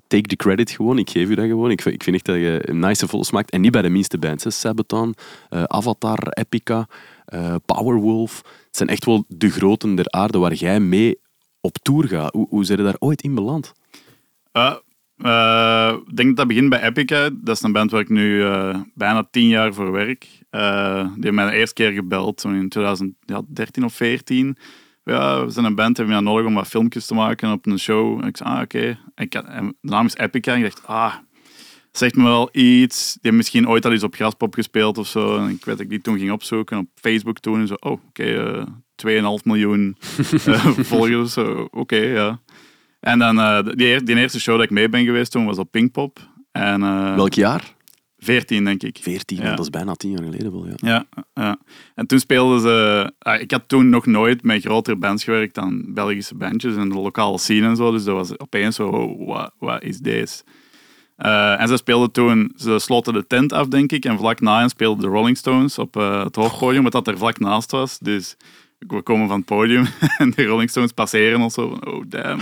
take 0.06 0.28
the 0.28 0.37
credit 0.37 0.70
gewoon. 0.70 0.98
Ik 0.98 1.11
geef 1.11 1.28
u 1.28 1.35
dat 1.35 1.46
gewoon. 1.46 1.70
Ik 1.70 1.85
ik 1.85 2.02
vind 2.02 2.16
echt 2.16 2.24
dat 2.24 2.37
je 2.37 2.72
nice 2.72 3.09
foto's 3.09 3.30
maakt. 3.30 3.50
En 3.50 3.61
niet 3.61 3.70
bij 3.70 3.82
de 3.82 3.88
minste 3.88 4.18
bands. 4.18 4.44
Hè. 4.44 4.50
Sabaton, 4.50 5.14
eh, 5.48 5.62
Avatar, 5.62 6.18
Epica, 6.28 6.88
eh, 7.24 7.54
Powerwolf. 7.64 8.37
Het 8.44 8.76
zijn 8.76 8.88
echt 8.88 9.04
wel 9.04 9.24
de 9.28 9.50
groten 9.50 9.94
der 9.94 10.11
aarde 10.11 10.38
waar 10.38 10.54
jij 10.54 10.80
mee 10.80 11.18
op 11.61 11.78
tour 11.82 12.09
gaat. 12.09 12.32
Hoe, 12.32 12.46
hoe 12.48 12.64
zijn 12.64 12.78
je 12.78 12.85
daar 12.85 12.96
ooit 12.98 13.22
in 13.22 13.35
beland? 13.35 13.72
Ja, 14.52 14.80
eh, 15.16 15.96
ik 16.06 16.16
denk 16.16 16.28
dat 16.28 16.37
dat 16.37 16.46
begint 16.46 16.68
bij 16.68 16.82
Epica. 16.82 17.30
Dat 17.32 17.56
is 17.56 17.62
een 17.62 17.72
band 17.72 17.90
waar 17.90 18.00
ik 18.00 18.09
nu 18.09 18.44
bijna 18.94 19.28
tien 19.30 19.48
jaar 19.48 19.74
voor 19.74 19.92
werk. 19.92 20.20
Die 20.50 20.61
hebben 21.20 21.35
mij 21.35 21.50
de 21.50 21.56
eerste 21.56 21.74
keer 21.74 21.92
gebeld, 21.92 22.44
in 22.44 22.68
2013 22.68 23.85
of 23.85 23.94
14. 23.94 24.56
Ja, 25.11 25.45
we 25.45 25.51
zijn 25.51 25.64
een 25.64 25.75
band, 25.75 25.97
hebben 25.97 26.16
we 26.16 26.23
nodig 26.23 26.47
om 26.47 26.55
wat 26.55 26.66
filmpjes 26.66 27.07
te 27.07 27.14
maken 27.14 27.53
op 27.53 27.66
een 27.66 27.79
show. 27.79 28.21
En 28.23 28.29
ik 28.29 28.37
zei, 28.37 28.49
ah, 28.51 28.61
oké. 28.61 28.99
En 29.14 29.29
De 29.81 29.88
naam 29.90 30.07
is 30.07 30.16
Epica. 30.16 30.53
En 30.53 30.59
ik 30.59 30.64
dacht, 30.64 30.87
ah, 30.87 31.14
zegt 31.92 32.16
me 32.16 32.23
wel 32.23 32.49
iets. 32.53 33.05
Die 33.07 33.19
hebben 33.21 33.37
misschien 33.37 33.69
ooit 33.69 33.85
al 33.85 33.92
eens 33.92 34.03
op 34.03 34.14
Graspop 34.14 34.55
gespeeld 34.55 34.99
of 34.99 35.07
zo. 35.07 35.37
En 35.38 35.49
ik 35.49 35.64
weet 35.64 35.77
dat 35.77 35.81
ik 35.81 35.88
die 35.90 36.01
toen 36.01 36.19
ging 36.19 36.31
opzoeken 36.31 36.79
op 36.79 36.87
Facebook 36.95 37.38
toen. 37.38 37.61
En 37.61 37.66
zo, 37.66 37.75
oh, 37.81 37.92
oké, 38.09 38.25
eh 38.25 38.66
2,5 39.38 39.42
miljoen 39.45 39.97
eh, 40.47 40.66
volgers. 40.92 41.33
Zo, 41.33 41.69
oké, 41.71 41.97
ja. 41.97 42.40
En 43.01 43.19
dan, 43.19 43.40
eh, 43.40 43.62
die, 43.75 43.87
eer- 43.87 44.05
die 44.05 44.16
eerste 44.16 44.40
show 44.40 44.55
dat 44.55 44.64
ik 44.64 44.71
mee 44.71 44.88
ben 44.88 45.05
geweest 45.05 45.31
toen 45.33 45.45
was 45.47 45.59
op 45.59 45.71
Pinkpop. 45.71 46.19
En, 46.53 46.81
Welk 47.16 47.33
jaar? 47.35 47.75
14, 48.18 48.64
denk 48.64 48.83
ik. 48.83 48.98
14, 49.00 49.37
Ja. 49.37 49.50
dat 49.50 49.59
is 49.59 49.70
bijna 49.70 49.94
tien 49.94 50.11
jaar 50.11 50.22
geleden 50.22 50.52
wel. 50.52 50.66
Ja. 50.66 50.74
Ja, 50.76 51.07
ja. 51.35 51.59
En 51.94 52.07
toen 52.07 52.18
speelden 52.18 52.61
ze... 52.61 53.12
ah, 53.18 53.40
ik 53.40 53.50
had 53.50 53.62
toen 53.66 53.88
nog 53.88 54.07
nooit 54.07 54.42
met 54.42 54.62
grotere 54.62 54.96
bands 54.96 55.24
gewerkt 55.24 55.55
dan 55.55 55.85
Belgische 55.94 56.35
bandjes 56.35 56.76
en 56.76 56.88
de 56.88 56.94
lokale 56.98 57.38
scene 57.38 57.66
en 57.66 57.76
zo. 57.76 57.90
Dus 57.90 58.05
dat 58.05 58.14
was 58.14 58.38
opeens 58.38 58.76
zo, 58.76 58.88
oh, 58.88 59.26
wat, 59.26 59.52
wat 59.59 59.83
is 59.83 59.98
deze? 59.98 60.42
Eh, 61.16 61.61
en 61.61 61.68
ze 61.68 61.76
speelden 61.76 62.11
toen... 62.12 62.52
Ze 62.57 62.79
sloten 62.79 63.12
de 63.12 63.26
tent 63.26 63.52
af, 63.52 63.66
denk 63.68 63.92
ik. 63.92 64.05
En 64.05 64.18
vlak 64.18 64.40
na 64.40 64.59
hen 64.59 64.68
speelden 64.68 65.05
de 65.05 65.16
Rolling 65.16 65.37
Stones 65.37 65.79
op 65.79 65.96
eh, 65.96 66.24
het 66.24 66.37
hoofdpodium, 66.37 66.83
wat 66.83 66.92
dat 66.92 67.09
er 67.09 67.18
vlak 67.18 67.38
naast 67.38 67.70
was. 67.70 67.98
Dus 67.98 68.37
we 68.88 69.03
komen 69.03 69.29
van 69.29 69.37
het 69.37 69.46
podium 69.46 69.87
en 70.18 70.31
de 70.37 70.44
Rolling 70.44 70.70
Stones 70.70 70.92
passeren 70.92 71.40
ons 71.40 71.55
zo 71.55 71.68
van, 71.68 71.92
oh 71.94 72.03
damn. 72.09 72.40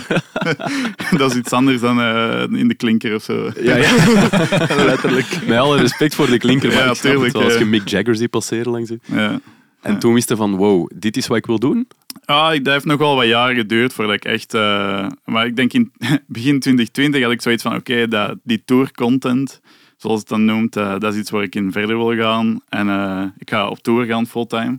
dat 1.19 1.31
is 1.31 1.37
iets 1.37 1.53
anders 1.53 1.81
dan 1.81 2.01
eh, 2.01 2.43
in 2.51 2.69
de 2.69 2.75
klinker 2.75 3.15
of 3.15 3.23
zo. 3.23 3.51
Ja, 3.63 3.77
ja. 3.77 3.95
letterlijk. 4.85 5.47
Met 5.47 5.59
alle 5.59 5.77
respect 5.79 6.15
voor 6.15 6.27
de 6.27 6.39
klinker, 6.39 6.69
maar 6.69 6.79
Ja, 6.85 6.91
ik 6.91 6.95
snap 6.97 7.03
het 7.03 7.13
tuurlijk, 7.13 7.33
wel. 7.33 7.43
Als 7.45 7.59
je 7.59 7.65
Mick 7.65 7.89
Jagger 7.89 8.17
ziet 8.17 8.31
passeren 8.31 8.73
langs 8.73 8.89
je. 8.89 8.99
Ja. 9.05 9.41
En 9.81 9.99
toen 9.99 10.15
wist 10.15 10.29
je 10.29 10.37
van, 10.37 10.57
wow, 10.57 10.91
dit 10.95 11.17
is 11.17 11.27
wat 11.27 11.37
ik 11.37 11.47
wil 11.47 11.59
doen. 11.59 11.89
Ah, 12.25 12.55
ik- 12.55 12.65
dat 12.65 12.73
heeft 12.73 12.85
nog 12.85 12.99
wel 12.99 13.17
wat 13.17 13.27
jaren 13.27 13.57
geduurd 13.57 13.93
voordat 13.93 14.15
ik 14.15 14.25
echt... 14.25 14.55
eh, 14.55 15.07
maar 15.25 15.47
ik 15.47 15.57
denk 15.57 15.73
in 15.73 15.93
begin 16.27 16.61
2020 16.61 17.23
had 17.23 17.33
ik 17.33 17.43
zoiets 17.43 17.63
van, 17.63 17.75
oké, 17.75 18.09
dat 18.09 18.37
die 18.45 18.63
tour 18.65 18.91
content, 18.93 19.61
zoals 19.97 20.19
het 20.21 20.29
dan 20.29 20.45
noemt. 20.45 20.77
Eh, 20.77 20.99
dat 20.99 21.13
is 21.15 21.19
iets 21.21 21.31
waar 21.31 21.43
ik 21.43 21.55
in 21.55 21.73
verder 21.73 21.97
wil 21.97 22.17
gaan. 22.17 22.61
En 22.69 22.89
eh, 22.89 23.23
ik 23.39 23.51
ga 23.51 23.69
op 23.69 23.79
tour 23.79 24.07
gaan 24.07 24.27
fulltime. 24.27 24.79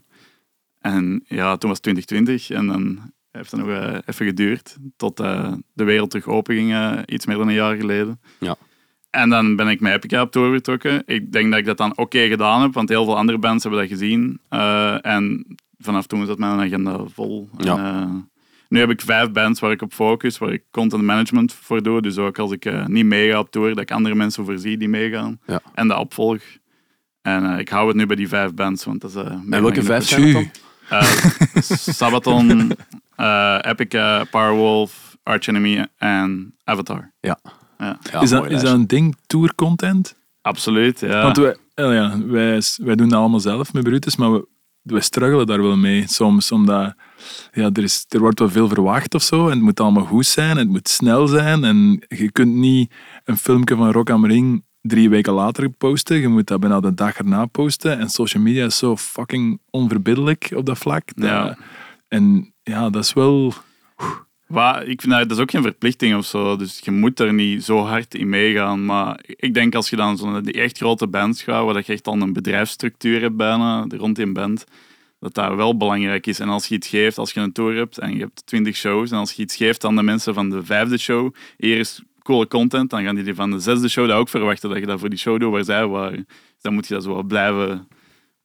En 0.85 1.23
ja, 1.27 1.57
toen 1.57 1.69
was 1.69 1.79
het 1.81 1.95
2020 1.95 2.49
en 2.49 2.67
dan 2.67 3.11
heeft 3.31 3.51
het 3.51 3.59
nog 3.59 3.69
eh, 3.69 3.97
even 4.05 4.25
geduurd 4.25 4.77
tot 4.97 5.19
eh, 5.19 5.53
de 5.73 5.83
wereld 5.83 6.09
terug 6.09 6.27
open 6.27 6.55
ging, 6.55 6.71
eh, 6.73 6.97
iets 7.05 7.25
meer 7.25 7.37
dan 7.37 7.47
een 7.47 7.53
jaar 7.53 7.75
geleden. 7.75 8.19
Ja. 8.39 8.55
En 9.09 9.29
dan 9.29 9.55
ben 9.55 9.67
ik 9.67 9.79
met 9.79 9.93
Epica 9.93 10.21
op 10.21 10.31
tour 10.31 10.51
vertrokken. 10.51 11.03
Ik 11.05 11.31
denk 11.31 11.49
dat 11.49 11.59
ik 11.59 11.65
dat 11.65 11.77
dan 11.77 11.97
oké 11.97 12.27
gedaan 12.27 12.61
heb, 12.61 12.73
want 12.73 12.89
heel 12.89 13.05
veel 13.05 13.17
andere 13.17 13.37
bands 13.37 13.63
hebben 13.63 13.81
dat 13.81 13.89
gezien. 13.89 14.39
En 15.01 15.45
vanaf 15.77 16.07
toen 16.07 16.25
zat 16.25 16.37
mijn 16.37 16.59
agenda 16.59 17.05
vol. 17.13 17.49
Ja. 17.57 18.07
nu 18.69 18.79
heb 18.79 18.89
ik 18.89 19.01
vijf 19.01 19.31
bands 19.31 19.59
waar 19.59 19.71
ik 19.71 19.81
op 19.81 19.93
focus, 19.93 20.37
waar 20.37 20.53
ik 20.53 20.63
content 20.71 21.03
management 21.03 21.53
voor 21.53 21.83
doe. 21.83 22.01
Dus 22.01 22.17
ook 22.17 22.39
als 22.39 22.51
ik 22.51 22.87
niet 22.87 23.05
meega 23.05 23.39
op 23.39 23.51
tour, 23.51 23.69
dat 23.69 23.79
ik 23.79 23.91
andere 23.91 24.15
mensen 24.15 24.45
voorzie 24.45 24.77
die 24.77 24.89
meegaan. 24.89 25.39
Ja. 25.45 25.61
En 25.73 25.87
de 25.87 25.97
opvolg. 25.97 26.41
En 27.21 27.59
ik 27.59 27.69
hou 27.69 27.87
het 27.87 27.95
nu 27.95 28.05
bij 28.05 28.15
die 28.15 28.27
vijf 28.27 28.53
bands, 28.53 28.83
want 28.83 29.01
dat 29.01 29.09
is... 29.09 29.15
En 29.15 29.61
welke 29.61 29.83
vijf 29.83 30.03
zijn 30.03 30.23
het 30.23 30.33
dan? 30.33 30.49
Sabaton, 31.97 32.71
eh, 33.15 33.57
Epica, 33.61 34.23
Powerwolf, 34.23 35.17
Arch 35.23 35.47
Enemy 35.47 35.87
en 35.97 36.55
Avatar. 36.63 37.11
Ja. 37.19 37.39
Ja. 37.77 37.97
Ja, 38.11 38.21
is, 38.21 38.29
dat, 38.29 38.49
is 38.49 38.61
dat 38.61 38.73
een 38.73 38.87
ding, 38.87 39.15
tour 39.27 39.55
content? 39.55 40.17
Absoluut, 40.41 40.99
ja. 40.99 41.21
Want 41.21 41.37
wij, 41.37 41.55
ja, 41.75 42.25
wij, 42.25 42.61
wij 42.77 42.95
doen 42.95 43.09
dat 43.09 43.19
allemaal 43.19 43.39
zelf 43.39 43.73
met 43.73 43.83
Brutus, 43.83 44.15
maar 44.15 44.31
we, 44.31 44.47
wij 44.81 45.01
struggelen 45.01 45.47
daar 45.47 45.61
wel 45.61 45.77
mee. 45.77 46.07
Soms 46.07 46.51
omdat 46.51 46.95
ja, 47.51 47.69
er, 47.73 47.83
is, 47.83 48.05
er 48.09 48.19
wordt 48.19 48.39
wel 48.39 48.49
veel 48.49 48.67
verwacht 48.67 49.13
of 49.13 49.21
zo. 49.21 49.45
En 49.45 49.51
het 49.51 49.61
moet 49.61 49.79
allemaal 49.79 50.05
goed 50.05 50.25
zijn. 50.25 50.49
En 50.49 50.57
het 50.57 50.69
moet 50.69 50.89
snel 50.89 51.27
zijn. 51.27 51.63
En 51.63 52.05
je 52.07 52.31
kunt 52.31 52.53
niet 52.53 52.93
een 53.23 53.37
filmpje 53.37 53.75
van 53.75 53.91
Rock 53.91 54.09
am 54.09 54.25
Ring 54.25 54.64
drie 54.87 55.09
weken 55.09 55.33
later 55.33 55.69
posten. 55.69 56.17
Je 56.19 56.27
moet 56.27 56.47
dat 56.47 56.59
bijna 56.59 56.79
de 56.79 56.93
dag 56.93 57.17
erna 57.17 57.45
posten. 57.45 57.99
En 57.99 58.09
social 58.09 58.43
media 58.43 58.65
is 58.65 58.77
zo 58.77 58.97
fucking 58.97 59.59
onverbiddelijk 59.69 60.51
op 60.55 60.65
dat 60.65 60.77
vlak. 60.77 61.03
Dat- 61.15 61.29
Ja. 61.29 61.57
En 62.07 62.53
ja, 62.63 62.89
dat 62.89 63.03
is 63.03 63.13
wel... 63.13 63.53
Wa- 64.47 64.79
ik 64.81 65.01
vind 65.01 65.13
dat, 65.13 65.21
dat 65.29 65.37
is 65.37 65.43
ook 65.43 65.51
geen 65.51 65.61
verplichting 65.61 66.15
of 66.15 66.25
zo. 66.25 66.55
Dus 66.55 66.79
je 66.83 66.91
moet 66.91 67.19
er 67.19 67.33
niet 67.33 67.63
zo 67.63 67.77
hard 67.85 68.15
in 68.15 68.29
meegaan. 68.29 68.85
Maar 68.85 69.19
ik 69.25 69.53
denk 69.53 69.75
als 69.75 69.89
je 69.89 69.95
dan 69.95 70.17
zo'n 70.17 70.41
die 70.43 70.53
echt 70.53 70.77
grote 70.77 71.07
bands 71.07 71.43
gaat, 71.43 71.65
waar 71.65 71.73
dat 71.73 71.85
je 71.85 71.93
echt 71.93 72.07
al 72.07 72.21
een 72.21 72.33
bedrijfsstructuur 72.33 73.21
hebt 73.21 73.35
bijna 73.35 73.85
rond 73.89 74.15
die 74.15 74.31
band, 74.31 74.65
dat 75.19 75.33
dat 75.33 75.55
wel 75.55 75.77
belangrijk 75.77 76.27
is. 76.27 76.39
En 76.39 76.49
als 76.49 76.67
je 76.67 76.75
iets 76.75 76.87
geeft, 76.87 77.17
als 77.17 77.31
je 77.31 77.39
een 77.39 77.51
tour 77.51 77.75
hebt 77.75 77.97
en 77.97 78.13
je 78.13 78.19
hebt 78.19 78.45
twintig 78.45 78.75
shows, 78.75 79.11
en 79.11 79.17
als 79.17 79.31
je 79.31 79.41
iets 79.41 79.55
geeft 79.55 79.85
aan 79.85 79.95
de 79.95 80.03
mensen 80.03 80.33
van 80.33 80.49
de 80.49 80.63
vijfde 80.63 80.97
show, 80.97 81.33
hier 81.57 81.77
is 81.77 82.01
coole 82.25 82.47
content, 82.47 82.89
dan 82.89 83.03
gaan 83.03 83.15
die 83.15 83.35
van 83.35 83.51
de 83.51 83.59
zesde 83.59 83.89
show 83.89 84.07
dat 84.07 84.17
ook 84.17 84.29
verwachten 84.29 84.69
dat 84.69 84.79
je 84.79 84.85
dat 84.85 84.99
voor 84.99 85.09
die 85.09 85.19
show 85.19 85.39
doet 85.39 85.51
waar 85.51 85.63
zij 85.63 85.87
waren. 85.87 86.27
Dan 86.61 86.73
moet 86.73 86.87
je 86.87 86.93
dat 86.93 87.03
zo 87.03 87.23
blijven... 87.23 87.87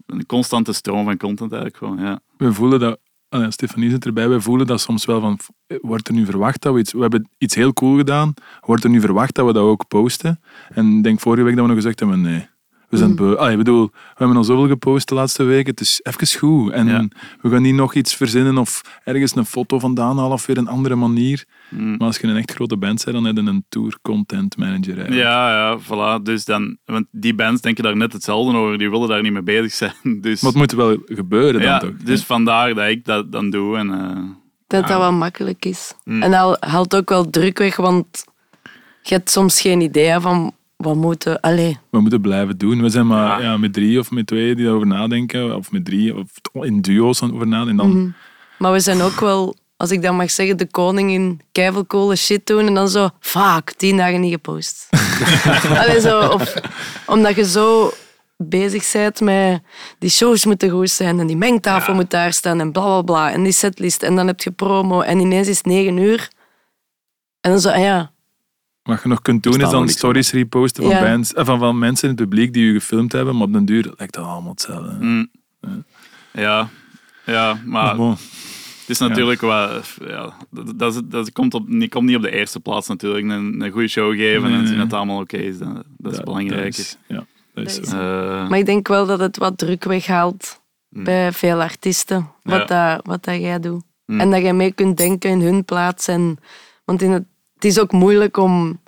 Een 0.07 0.27
constante 0.27 0.73
stroom 0.73 1.05
van 1.05 1.17
content 1.17 1.53
eigenlijk 1.53 1.77
gewoon, 1.77 1.99
ja. 1.99 2.21
we 2.37 2.53
voelen 2.53 2.81
dat, 2.81 2.99
ja, 3.29 3.51
Stefanie 3.51 3.91
zit 3.91 4.05
erbij, 4.07 4.29
wij 4.29 4.41
voelen 4.41 4.67
dat 4.67 4.81
soms 4.81 5.05
wel 5.05 5.21
van, 5.21 5.39
wordt 5.67 6.09
er 6.09 6.15
nu 6.15 6.25
verwacht 6.25 6.63
dat 6.63 6.73
we 6.73 6.79
iets, 6.79 6.93
we 6.93 7.01
hebben 7.01 7.29
iets 7.39 7.55
heel 7.55 7.73
cool 7.73 7.97
gedaan, 7.97 8.35
wordt 8.61 8.85
er 8.85 8.91
nu 8.91 9.01
verwacht 9.01 9.35
dat 9.35 9.47
we 9.47 9.53
dat 9.53 9.63
ook 9.63 9.89
posten? 9.89 10.41
En 10.69 11.03
denk 11.03 11.21
vorige 11.21 11.43
week 11.43 11.55
dat 11.55 11.63
we 11.63 11.71
nog 11.71 11.81
gezegd 11.81 12.01
hebben, 12.01 12.21
nee. 12.21 12.49
We 12.91 12.97
zijn 12.97 13.15
beu. 13.17 13.35
Ah, 13.37 13.51
ik 13.51 13.57
bedoel, 13.57 13.87
we 13.93 14.15
hebben 14.15 14.37
al 14.37 14.45
zoveel 14.45 14.69
gepost 14.69 15.09
de 15.09 15.15
laatste 15.15 15.43
weken. 15.43 15.71
Het 15.71 15.81
is 15.81 16.01
even 16.03 16.39
goed. 16.39 16.73
En 16.73 16.87
Ja. 16.87 17.09
we 17.41 17.51
gaan 17.51 17.63
niet 17.63 17.75
nog 17.75 17.95
iets 17.95 18.15
verzinnen 18.15 18.59
of 18.59 18.81
ergens 19.05 19.37
een 19.37 19.45
foto 19.47 19.79
vandaan 19.79 20.17
halen 20.19 20.33
of 20.33 20.47
weer 20.47 20.59
een 20.59 20.69
andere 20.69 20.95
manier. 20.95 21.45
Mm. 21.69 21.91
Maar 21.91 22.07
als 22.07 22.17
je 22.19 22.27
een 22.27 22.37
echt 22.37 22.53
grote 22.53 22.77
band 22.77 23.05
bent, 23.05 23.17
dan 23.17 23.25
heb 23.25 23.37
je 23.37 23.43
een 23.43 23.65
tour 23.69 23.99
content 24.03 24.57
manager. 24.57 24.95
eigenlijk. 24.97 25.23
Ja, 25.23 25.51
ja, 25.51 25.79
voilà. 25.81 26.23
Dus 26.23 26.45
dan, 26.45 26.77
want 26.85 27.07
die 27.11 27.35
bands 27.35 27.61
denken 27.61 27.85
daar 27.85 27.97
net 27.97 28.13
hetzelfde 28.13 28.57
over. 28.59 28.79
Die 28.79 28.91
willen 28.91 29.09
daar 29.09 29.23
niet 29.23 29.33
mee 29.33 29.43
bezig 29.43 29.73
zijn. 29.73 29.95
Dus, 30.21 30.41
Maar 30.41 30.51
het 30.51 30.61
moet 30.61 30.73
wel 30.73 30.97
gebeuren 31.07 31.61
ja, 31.63 31.79
dan 31.79 31.89
toch? 31.91 31.99
dus 32.05 32.23
vandaar 32.25 32.75
dat 32.75 32.89
ik 32.89 33.05
dat 33.05 33.33
dan 33.33 33.51
doe. 33.51 33.77
En, 33.77 33.91
eh, 33.91 34.17
Dat 34.67 34.89
dat 34.89 34.99
wel 34.99 35.13
makkelijk 35.13 35.65
is. 35.65 35.95
Mm. 36.05 36.23
En 36.23 36.31
dat 36.31 36.57
haalt 36.65 36.97
ook 36.97 37.09
wel 37.09 37.31
druk 37.31 37.59
weg, 37.59 37.77
want 37.77 38.25
je 39.03 39.15
hebt 39.15 39.31
soms 39.31 39.61
geen 39.61 39.81
idee 39.81 40.21
van 40.21 40.53
wat 40.81 40.95
moeten... 40.97 41.41
Allee, 41.41 41.79
we 41.91 42.01
moeten 42.01 42.21
blijven 42.21 42.59
doen. 42.59 42.83
We 42.83 42.89
zijn 42.89 43.07
maar 43.07 43.43
Ja. 43.43 43.51
ja. 43.51 43.57
met 43.57 43.73
drie 43.73 43.99
of 43.99 44.11
met 44.11 44.27
twee 44.27 44.55
die 44.55 44.65
daarover 44.65 44.87
nadenken. 44.89 45.57
Of 45.57 45.71
met 45.73 45.85
drie, 45.85 46.17
of 46.17 46.27
in 46.53 46.81
duo's 46.81 47.23
over 47.23 47.47
nadenken. 47.47 47.71
En 47.71 47.77
dan, 47.77 48.01
Mhm. 48.03 48.11
Maar 48.59 48.73
we 48.73 48.81
zijn 48.81 49.01
ook 49.01 49.21
wel, 49.21 49.55
als 49.77 49.91
ik 49.91 50.03
dat 50.03 50.15
mag 50.15 50.31
zeggen, 50.31 50.57
de 50.57 50.67
koning 50.71 51.11
in 51.11 51.41
keivelkolen 51.53 52.17
shit 52.17 52.47
doen 52.47 52.67
en 52.67 52.75
dan 52.75 52.89
zo, 52.89 53.09
fuck, 53.21 53.73
tien 53.77 53.97
dagen 53.97 54.21
niet 54.21 54.33
gepost. 54.33 54.89
Allee, 55.83 56.01
zo, 56.01 56.21
of, 56.21 56.55
omdat 57.07 57.37
je 57.37 57.45
zo 57.45 57.93
bezig 58.37 58.93
bent 58.93 59.21
met 59.21 59.63
die 59.99 60.11
shows 60.11 60.45
moeten 60.45 60.71
goed 60.71 60.91
zijn 60.91 61.19
en 61.21 61.27
die 61.27 61.37
mengtafel 61.37 61.95
moet 61.95 62.11
daar 62.11 62.33
staan 62.33 62.61
en 62.61 62.73
bla 62.73 62.83
bla 62.83 63.03
bla 63.03 63.33
en 63.33 63.43
die 63.43 63.53
setlist 63.53 64.03
en 64.03 64.17
dan 64.17 64.27
heb 64.27 64.41
je 64.41 64.51
promo 64.51 65.01
en 65.01 65.19
ineens 65.21 65.49
is 65.49 65.57
het 65.57 65.67
negen 65.67 65.97
uur. 65.97 66.31
En 67.41 67.51
dan 67.51 67.61
zo, 67.61 67.69
ah 67.69 67.81
ja, 67.81 68.13
Wat 68.83 69.03
je 69.03 69.09
nog 69.09 69.23
kunt 69.23 69.43
doen 69.43 69.61
is 69.61 69.71
dan 69.71 69.89
stories 69.89 70.33
reposten 70.33 70.83
van, 70.83 70.93
Ja. 70.93 71.03
bands, 71.03 71.35
eh, 71.35 71.45
van, 71.45 71.59
van 71.59 71.79
mensen 71.79 72.09
in 72.09 72.15
het 72.15 72.25
publiek 72.29 72.53
die 72.53 72.67
je 72.67 72.73
gefilmd 72.73 73.13
hebben. 73.13 73.37
Maar 73.37 73.47
op 73.47 73.53
den 73.53 73.65
duur 73.65 73.93
lijkt 73.97 74.15
dat 74.15 74.25
allemaal 74.25 74.51
hetzelfde. 74.51 74.97
mm. 75.01 75.31
Ja, 76.33 76.69
ja, 77.27 77.53
Maar 77.53 77.85
maar 77.85 77.97
bon. 77.97 78.11
het 78.11 78.87
is 78.87 78.99
natuurlijk 78.99 79.41
wat... 79.41 79.97
Ja, 80.07 80.33
dat, 80.75 81.03
dat, 81.05 81.33
komt, 81.33 81.55
op, 81.55 81.69
niet- 81.69 81.91
komt 81.91 82.07
niet 82.07 82.17
op 82.17 82.23
de 82.23 82.31
eerste 82.31 82.61
plaats 82.61 82.89
natuurlijk. 82.89 83.25
Een, 83.27 83.61
een 83.61 83.71
goede 83.71 83.89
show 83.89 84.15
geven 84.17 84.51
Nee, 84.51 84.59
en 84.61 84.67
zien 84.67 84.77
dat 84.77 84.85
het 84.85 84.95
allemaal 84.95 85.21
oké 85.21 85.37
is. 85.37 85.59
Dat, 85.59 85.75
dat 85.97 86.11
is 86.13 86.17
Dat- 86.17 86.25
belangrijk. 86.25 86.77
dat 86.77 86.79
is- 86.79 86.97
Ja, 87.09 87.25
dat 87.55 87.67
is 87.67 87.77
Dat 87.77 87.89
zo. 87.89 87.97
is- 87.97 88.03
Eh, 88.03 88.49
maar 88.49 88.59
ik 88.59 88.67
denk 88.67 88.89
wel 88.89 89.07
dat 89.07 89.21
het 89.21 89.37
wat 89.37 89.59
druk 89.59 89.85
weghaalt 89.85 90.61
Mm. 90.89 91.05
bij 91.05 91.33
veel 91.33 91.61
artiesten, 91.63 92.31
wat, 92.43 92.69
Ja. 92.69 92.95
dat, 92.95 93.07
wat 93.07 93.25
dat 93.25 93.41
jij 93.41 93.61
doet. 93.61 93.83
Mm. 94.07 94.21
En 94.21 94.31
dat 94.31 94.43
je 94.43 94.53
mee 94.53 94.73
kunt 94.73 94.97
denken 94.97 95.31
in 95.31 95.41
hun 95.41 95.65
plaats. 95.65 96.09
En, 96.09 96.37
want 96.85 97.03
in 97.03 97.11
het, 97.11 97.25
het 97.61 97.71
is 97.71 97.79
ook 97.81 97.93
moeilijk 97.93 98.37
om, 98.37 98.81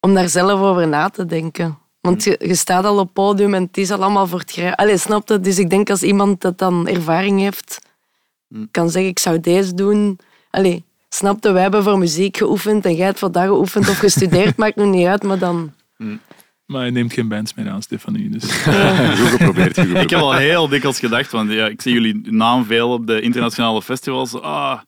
om 0.00 0.14
daar 0.14 0.28
zelf 0.28 0.60
over 0.60 0.88
na 0.88 1.08
te 1.08 1.26
denken. 1.26 1.78
Want 2.00 2.24
je, 2.24 2.40
je 2.42 2.54
staat 2.54 2.84
al 2.84 2.98
op 2.98 3.04
het 3.04 3.12
podium 3.12 3.54
en 3.54 3.62
het 3.62 3.76
is 3.76 3.90
al 3.90 4.02
allemaal 4.02 4.26
voor 4.26 4.38
het 4.38 4.50
grijpen. 4.52 4.76
Allee, 4.76 4.96
snap 4.96 5.28
je? 5.28 5.40
Dus 5.40 5.58
ik 5.58 5.70
denk 5.70 5.90
als 5.90 6.02
iemand 6.02 6.40
dat 6.40 6.58
dan 6.58 6.88
ervaring 6.88 7.40
heeft, 7.40 7.82
Mm. 8.48 8.68
kan 8.70 8.90
zeggen, 8.90 9.10
ik 9.10 9.18
zou 9.18 9.40
deze 9.40 9.74
doen. 9.74 10.18
Allee, 10.50 10.84
snap 11.08 11.44
je? 11.44 11.52
Wij 11.52 11.62
hebben 11.62 11.82
voor 11.82 11.98
muziek 11.98 12.36
geoefend 12.36 12.84
en 12.84 12.94
jij 12.94 13.06
hebt 13.06 13.18
voor 13.18 13.32
dat 13.32 13.42
geoefend 13.42 13.88
of 13.88 13.98
gestudeerd, 13.98 14.56
maakt 14.62 14.76
nog 14.76 14.90
niet 14.90 15.06
uit, 15.06 15.22
maar 15.22 15.38
dan... 15.38 15.72
Maar 16.66 16.80
hij 16.80 16.90
neemt 16.90 17.12
geen 17.12 17.28
bands 17.28 17.54
meer 17.54 17.68
aan, 17.68 17.82
Stefanie. 17.82 18.30
Dus. 18.30 18.44
Goed 19.18 19.28
geprobeerd, 19.28 19.80
goed 19.80 19.94
Ik 19.94 20.10
heb 20.10 20.20
al 20.20 20.32
heel 20.34 20.68
dikwijls 20.68 20.98
gedacht, 20.98 21.30
want 21.30 21.50
ja, 21.52 21.66
ik 21.66 21.82
zie 21.82 21.92
jullie 21.92 22.32
naam 22.32 22.64
veel 22.64 22.92
op 22.92 23.06
de 23.06 23.20
internationale 23.20 23.82
festivals. 23.82 24.40
Ah, 24.40 24.78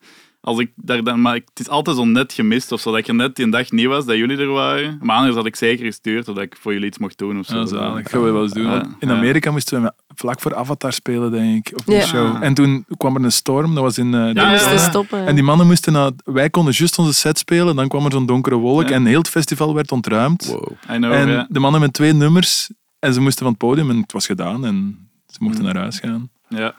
als 0.46 0.58
ik 0.58 0.70
daar 0.76 1.02
dan, 1.04 1.20
maar 1.20 1.34
het 1.34 1.60
is 1.60 1.68
altijd 1.68 1.96
zo 1.96 2.04
net 2.04 2.32
gemist 2.32 2.72
of 2.72 2.80
zo, 2.80 2.90
dat 2.90 2.98
ik 2.98 3.08
er 3.08 3.14
net 3.14 3.36
die 3.36 3.48
dag 3.50 3.70
niet 3.70 3.86
was, 3.86 4.04
dat 4.04 4.16
jullie 4.16 4.36
er 4.38 4.46
waren. 4.52 4.98
Maar 5.02 5.16
anders 5.16 5.34
had 5.36 5.46
ik 5.46 5.56
zeker 5.56 5.84
gestuurd 5.84 6.24
dat 6.26 6.38
ik 6.38 6.56
voor 6.60 6.72
jullie 6.72 6.86
iets 6.88 6.98
mocht 6.98 7.18
doen 7.18 7.38
of 7.38 7.46
zo. 7.46 7.56
Ja. 7.58 7.64
Dat 7.64 8.08
gaan 8.10 8.22
we 8.24 8.30
wel 8.30 8.42
eens 8.42 8.52
doen. 8.52 8.64
Ja, 8.70 8.86
in. 8.98 9.10
Amerika 9.10 9.50
moesten 9.50 9.82
we 9.82 9.92
vlak 10.14 10.40
voor 10.40 10.54
Avatar 10.54 10.92
spelen, 10.92 11.30
denk 11.30 11.68
ik. 11.68 11.78
Of 11.78 11.86
een 11.86 11.94
Ja. 11.94 12.00
show. 12.04 12.42
En 12.42 12.54
toen 12.54 12.84
kwam 12.96 13.16
er 13.16 13.24
een 13.24 13.32
storm, 13.32 13.74
dat 13.74 13.82
was 13.82 13.98
in 13.98 14.14
eh, 14.14 14.20
Ja, 14.20 14.32
We 14.32 14.40
ja, 14.40 14.50
moesten 14.50 14.72
ja. 14.72 14.78
stoppen. 14.78 15.26
En 15.26 15.34
die 15.34 15.44
mannen 15.44 15.66
moesten 15.66 15.92
naar... 15.92 16.10
Wij 16.24 16.50
konden 16.50 16.74
juist 16.76 16.98
onze 16.98 17.12
set 17.14 17.38
spelen, 17.38 17.76
dan 17.76 17.88
kwam 17.88 18.04
er 18.04 18.12
zo'n 18.12 18.26
donkere 18.26 18.56
wolk 18.56 18.88
Ja. 18.88 18.94
en 18.94 19.06
heel 19.06 19.18
het 19.18 19.28
festival 19.28 19.74
werd 19.74 19.92
ontruimd. 19.92 20.46
Wow. 20.46 20.68
Know, 20.86 21.12
en 21.12 21.28
ja. 21.28 21.46
de 21.50 21.58
mannen 21.60 21.80
met 21.80 21.92
twee 21.92 22.12
nummers 22.12 22.70
en 22.98 23.14
ze 23.14 23.20
moesten 23.20 23.42
van 23.42 23.48
het 23.52 23.58
podium 23.58 23.90
en 23.90 23.96
het 24.00 24.12
was 24.12 24.26
gedaan 24.26 24.64
en 24.66 25.08
ze 25.26 25.36
mochten 25.40 25.60
Mm. 25.60 25.66
naar 25.72 25.76
huis 25.82 25.98
gaan. 25.98 26.30
Ja. 26.48 26.74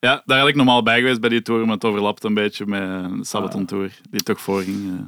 Ja, 0.00 0.22
daar 0.26 0.38
had 0.38 0.48
ik 0.48 0.54
normaal 0.54 0.82
bij 0.82 0.98
geweest 0.98 1.20
bij 1.20 1.30
die 1.30 1.42
tour, 1.42 1.64
maar 1.64 1.74
het 1.74 1.84
overlapt 1.84 2.24
een 2.24 2.34
beetje 2.34 2.66
met 2.66 2.80
de 2.80 3.18
Sabaton 3.24 3.64
Tour, 3.64 3.92
die 4.10 4.22
toch 4.22 4.40
voorging. 4.40 4.76
eh. 4.98 5.04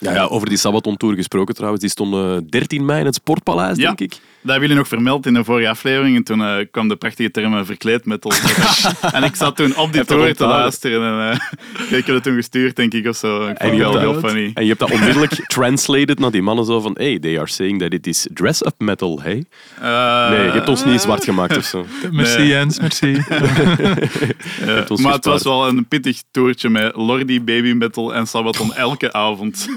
Ja, 0.00 0.12
ja, 0.14 0.24
over 0.24 0.48
die 0.48 0.58
Sabaton 0.58 0.96
Tour 0.96 1.14
gesproken 1.14 1.54
trouwens. 1.54 1.82
Die 1.82 1.90
stond 1.90 2.14
eh, 2.14 2.36
13 2.50 2.84
mei 2.84 3.00
in 3.00 3.06
het 3.06 3.14
Sportpaleis, 3.14 3.76
Ja. 3.76 3.86
denk 3.86 4.00
ik. 4.00 4.20
Dat 4.44 4.52
hebben 4.52 4.68
jullie 4.68 4.82
nog 4.84 4.92
vermeld 4.92 5.26
in 5.26 5.34
de 5.34 5.44
vorige 5.44 5.68
aflevering. 5.68 6.16
En 6.16 6.22
toen 6.22 6.42
eh, 6.44 6.54
kwam 6.70 6.88
de 6.88 6.96
prachtige 6.96 7.30
term 7.30 7.56
eh, 7.58 7.64
verkleed 7.64 8.04
metal. 8.04 8.32
en 9.12 9.22
ik 9.22 9.34
zat 9.34 9.56
toen 9.56 9.76
op 9.76 9.92
die 9.92 10.04
tour 10.04 10.34
te 10.34 10.46
luisteren. 10.46 11.02
En, 11.20 11.38
eh, 11.90 11.98
ik 11.98 12.06
heb 12.06 12.14
het 12.14 12.22
toen 12.24 12.34
gestuurd, 12.34 12.76
denk 12.76 12.92
ik, 12.92 13.06
of 13.08 13.16
zo. 13.16 13.42
Ik 13.48 13.58
En 13.58 13.68
vond 13.68 13.76
je 13.78 13.84
het 13.84 13.92
wel 13.92 13.92
hebt 13.92 14.12
heel 14.12 14.20
dat- 14.22 14.30
funny. 14.30 14.50
En 14.54 14.62
je 14.62 14.68
hebt 14.68 14.80
dat 14.80 14.90
onmiddellijk 14.98 15.32
translated 15.46 16.18
naar 16.18 16.30
die 16.30 16.42
mannen 16.42 16.64
zo 16.64 16.80
van 16.80 16.94
hey, 16.98 17.18
they 17.18 17.36
are 17.38 17.48
saying 17.48 17.78
that 17.80 17.92
it 17.92 18.06
is 18.06 18.28
dress-up 18.34 18.74
metal, 18.78 19.20
hey? 19.22 19.44
Eh, 19.80 20.28
Nee, 20.30 20.44
je 20.44 20.50
hebt 20.50 20.68
ons 20.68 20.84
niet 20.84 21.00
zwart 21.00 21.24
gemaakt 21.24 21.56
of 21.56 21.64
zo. 21.64 21.86
Merci 22.10 22.38
Nee. 22.38 22.48
Jens, 22.48 22.80
merci. 22.80 23.16
maar 25.02 25.12
het 25.12 25.24
was 25.24 25.42
wel 25.42 25.68
een 25.68 25.86
pittig 25.86 26.22
toertje 26.30 26.68
met 26.68 26.96
Lordi, 26.96 27.40
Baby 27.42 27.72
Metal 27.72 28.14
en 28.14 28.26
Sabaton 28.26 28.74
elke 28.74 29.12
avond. 29.12 29.68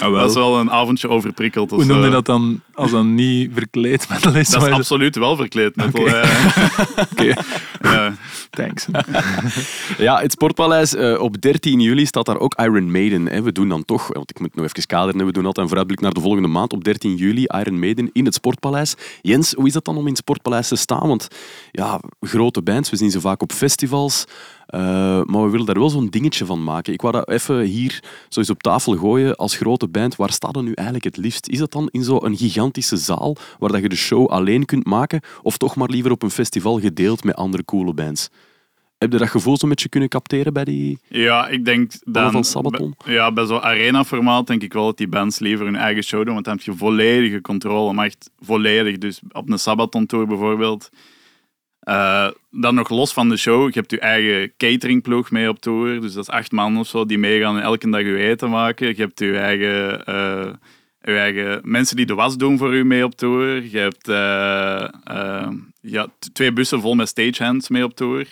Ah, 0.00 0.12
dat 0.14 0.28
is 0.30 0.34
wel 0.36 0.58
een 0.58 0.70
avondje 0.70 1.08
overprikkeld. 1.08 1.72
of 1.72 1.78
Hoe 1.78 1.86
noem 1.94 2.04
je 2.04 2.10
dat 2.10 2.26
dan 2.26 2.60
als 2.74 2.90
dat 2.90 3.04
niet 3.04 3.50
verkleed 3.54 3.93
metal 4.08 4.34
is? 4.34 4.48
Dat 4.48 4.62
is 4.62 4.68
maar- 4.68 4.78
absoluut 4.78 5.16
wel 5.16 5.36
verkleed 5.36 5.76
metal. 5.76 6.00
Oké. 6.02 6.10
eh. 6.20 6.78
Oké. 7.12 7.34
Ja. 7.82 8.14
Thanks. 8.50 8.86
Ja, 9.98 10.20
het 10.20 10.32
Sportpaleis, 10.32 10.94
eh, 10.94 11.20
op 11.20 11.40
13 11.40 11.80
juli 11.80 12.06
staat 12.06 12.26
daar 12.26 12.38
ook 12.38 12.54
Iron 12.60 12.90
Maiden. 12.90 13.26
Hè. 13.26 13.42
We 13.42 13.52
doen 13.52 13.68
dan 13.68 13.84
toch, 13.84 14.06
want 14.12 14.30
ik 14.30 14.40
moet 14.40 14.54
nog 14.54 14.64
even 14.64 14.86
kaderen, 14.86 15.18
hè. 15.20 15.26
we 15.26 15.32
doen 15.32 15.42
altijd 15.46 15.58
een 15.58 15.68
vooruitblik 15.68 16.00
naar 16.00 16.12
de 16.12 16.20
volgende 16.20 16.48
maand. 16.48 16.72
Op 16.72 16.84
13 16.84 17.14
juli 17.14 17.44
Iron 17.44 17.78
Maiden 17.78 18.10
in 18.12 18.24
het 18.24 18.34
Sportpaleis. 18.34 18.94
Jens, 19.22 19.52
hoe 19.52 19.66
is 19.66 19.72
dat 19.72 19.84
dan 19.84 19.94
om 19.96 20.02
in 20.02 20.08
het 20.08 20.18
Sportpaleis 20.18 20.68
te 20.68 20.76
staan? 20.76 21.08
Want 21.08 21.28
ja, 21.70 22.00
grote 22.20 22.62
bands, 22.62 22.90
we 22.90 22.96
zien 22.96 23.10
ze 23.10 23.20
vaak 23.20 23.42
op 23.42 23.52
festivals. 23.52 24.24
Eh, 24.66 24.80
maar 25.24 25.42
we 25.44 25.48
willen 25.50 25.66
daar 25.66 25.78
wel 25.78 25.90
zo'n 25.90 26.08
dingetje 26.08 26.44
van 26.46 26.64
maken. 26.64 26.92
Ik 26.92 27.00
wou 27.00 27.12
dat 27.12 27.28
even 27.28 27.60
hier 27.60 28.02
zo 28.28 28.40
eens 28.40 28.50
op 28.50 28.62
tafel 28.62 28.96
gooien. 28.96 29.36
Als 29.36 29.56
grote 29.56 29.88
band, 29.88 30.16
waar 30.16 30.32
staat 30.32 30.54
dat 30.54 30.62
nu 30.62 30.72
eigenlijk 30.72 31.04
het 31.06 31.16
liefst? 31.16 31.48
Is 31.48 31.58
dat 31.58 31.72
dan 31.72 31.88
in 31.90 32.02
zo'n 32.04 32.36
gigantische 32.36 32.96
zaal 32.96 33.36
waar 33.58 33.72
dat 33.72 33.82
je 33.82 33.88
de 33.88 33.96
show 33.96 34.26
alleen 34.26 34.64
kunt 34.64 34.86
maken? 34.86 35.20
Of 35.42 35.56
toch 35.56 35.76
maar 35.76 35.88
liever 35.88 36.10
op 36.10 36.22
een 36.22 36.30
festival 36.30 36.80
gedeeld 36.80 37.24
met 37.24 37.34
andere 37.34 37.64
coole 37.64 37.94
bands? 37.94 38.28
Heb 38.98 39.12
je 39.12 39.18
dat 39.18 39.28
gevoel 39.28 39.56
zo'n 39.58 39.68
beetje 39.68 39.88
kunnen 39.88 40.08
capteren 40.08 40.52
bij 40.52 40.64
die... 40.64 40.98
Ja, 41.08 41.48
ik 41.48 41.64
denk 41.64 41.92
dan, 42.04 42.30
van 42.32 42.44
Sabaton? 42.44 42.94
bij- 43.04 43.14
Ja, 43.14 43.32
bij 43.32 43.46
zo'n 43.46 43.60
arena-formaat 43.60 44.46
denk 44.46 44.62
ik 44.62 44.72
wel 44.72 44.84
dat 44.84 44.96
die 44.96 45.08
bands 45.08 45.38
liever 45.38 45.64
hun 45.66 45.76
eigen 45.76 46.02
show 46.02 46.24
doen, 46.24 46.32
want 46.34 46.44
dan 46.44 46.54
heb 46.56 46.64
je 46.64 46.72
volledige 46.74 47.40
controle, 47.40 47.92
maar 47.92 48.06
echt 48.06 48.30
volledig. 48.40 48.98
Dus 48.98 49.20
op 49.32 49.50
een 49.50 49.58
Sabaton-tour 49.58 50.26
bijvoorbeeld. 50.26 50.88
Eh, 51.84 52.28
dan 52.50 52.74
nog 52.74 52.88
los 52.88 53.12
van 53.12 53.28
de 53.28 53.36
show, 53.36 53.66
je 53.66 53.78
hebt 53.78 53.90
je 53.90 53.98
eigen 53.98 54.52
cateringploeg 54.56 55.30
mee 55.30 55.48
op 55.48 55.60
tour, 55.60 56.00
dus 56.00 56.12
dat 56.12 56.22
is 56.22 56.34
acht 56.34 56.52
man 56.52 56.78
of 56.78 56.86
zo 56.86 57.06
die 57.06 57.18
meegaan 57.18 57.56
en 57.56 57.62
elke 57.62 57.90
dag 57.90 58.00
je 58.00 58.16
eten 58.16 58.50
maken. 58.50 58.86
Je 58.88 58.94
hebt 58.94 59.18
je 59.18 59.38
eigen, 59.38 60.04
eh, 60.04 60.46
je 61.00 61.16
eigen 61.18 61.60
mensen 61.62 61.96
die 61.96 62.06
de 62.06 62.14
was 62.14 62.36
doen 62.36 62.58
voor 62.58 62.74
u 62.74 62.84
mee 62.84 63.04
op 63.04 63.14
tour. 63.14 63.62
Je 63.70 63.78
hebt 63.78 64.08
eh, 64.08 65.48
ja, 65.80 66.06
twee 66.32 66.52
bussen 66.52 66.80
vol 66.80 66.94
met 66.94 67.08
stagehands 67.08 67.68
mee 67.68 67.84
op 67.84 67.94
tour. 67.96 68.26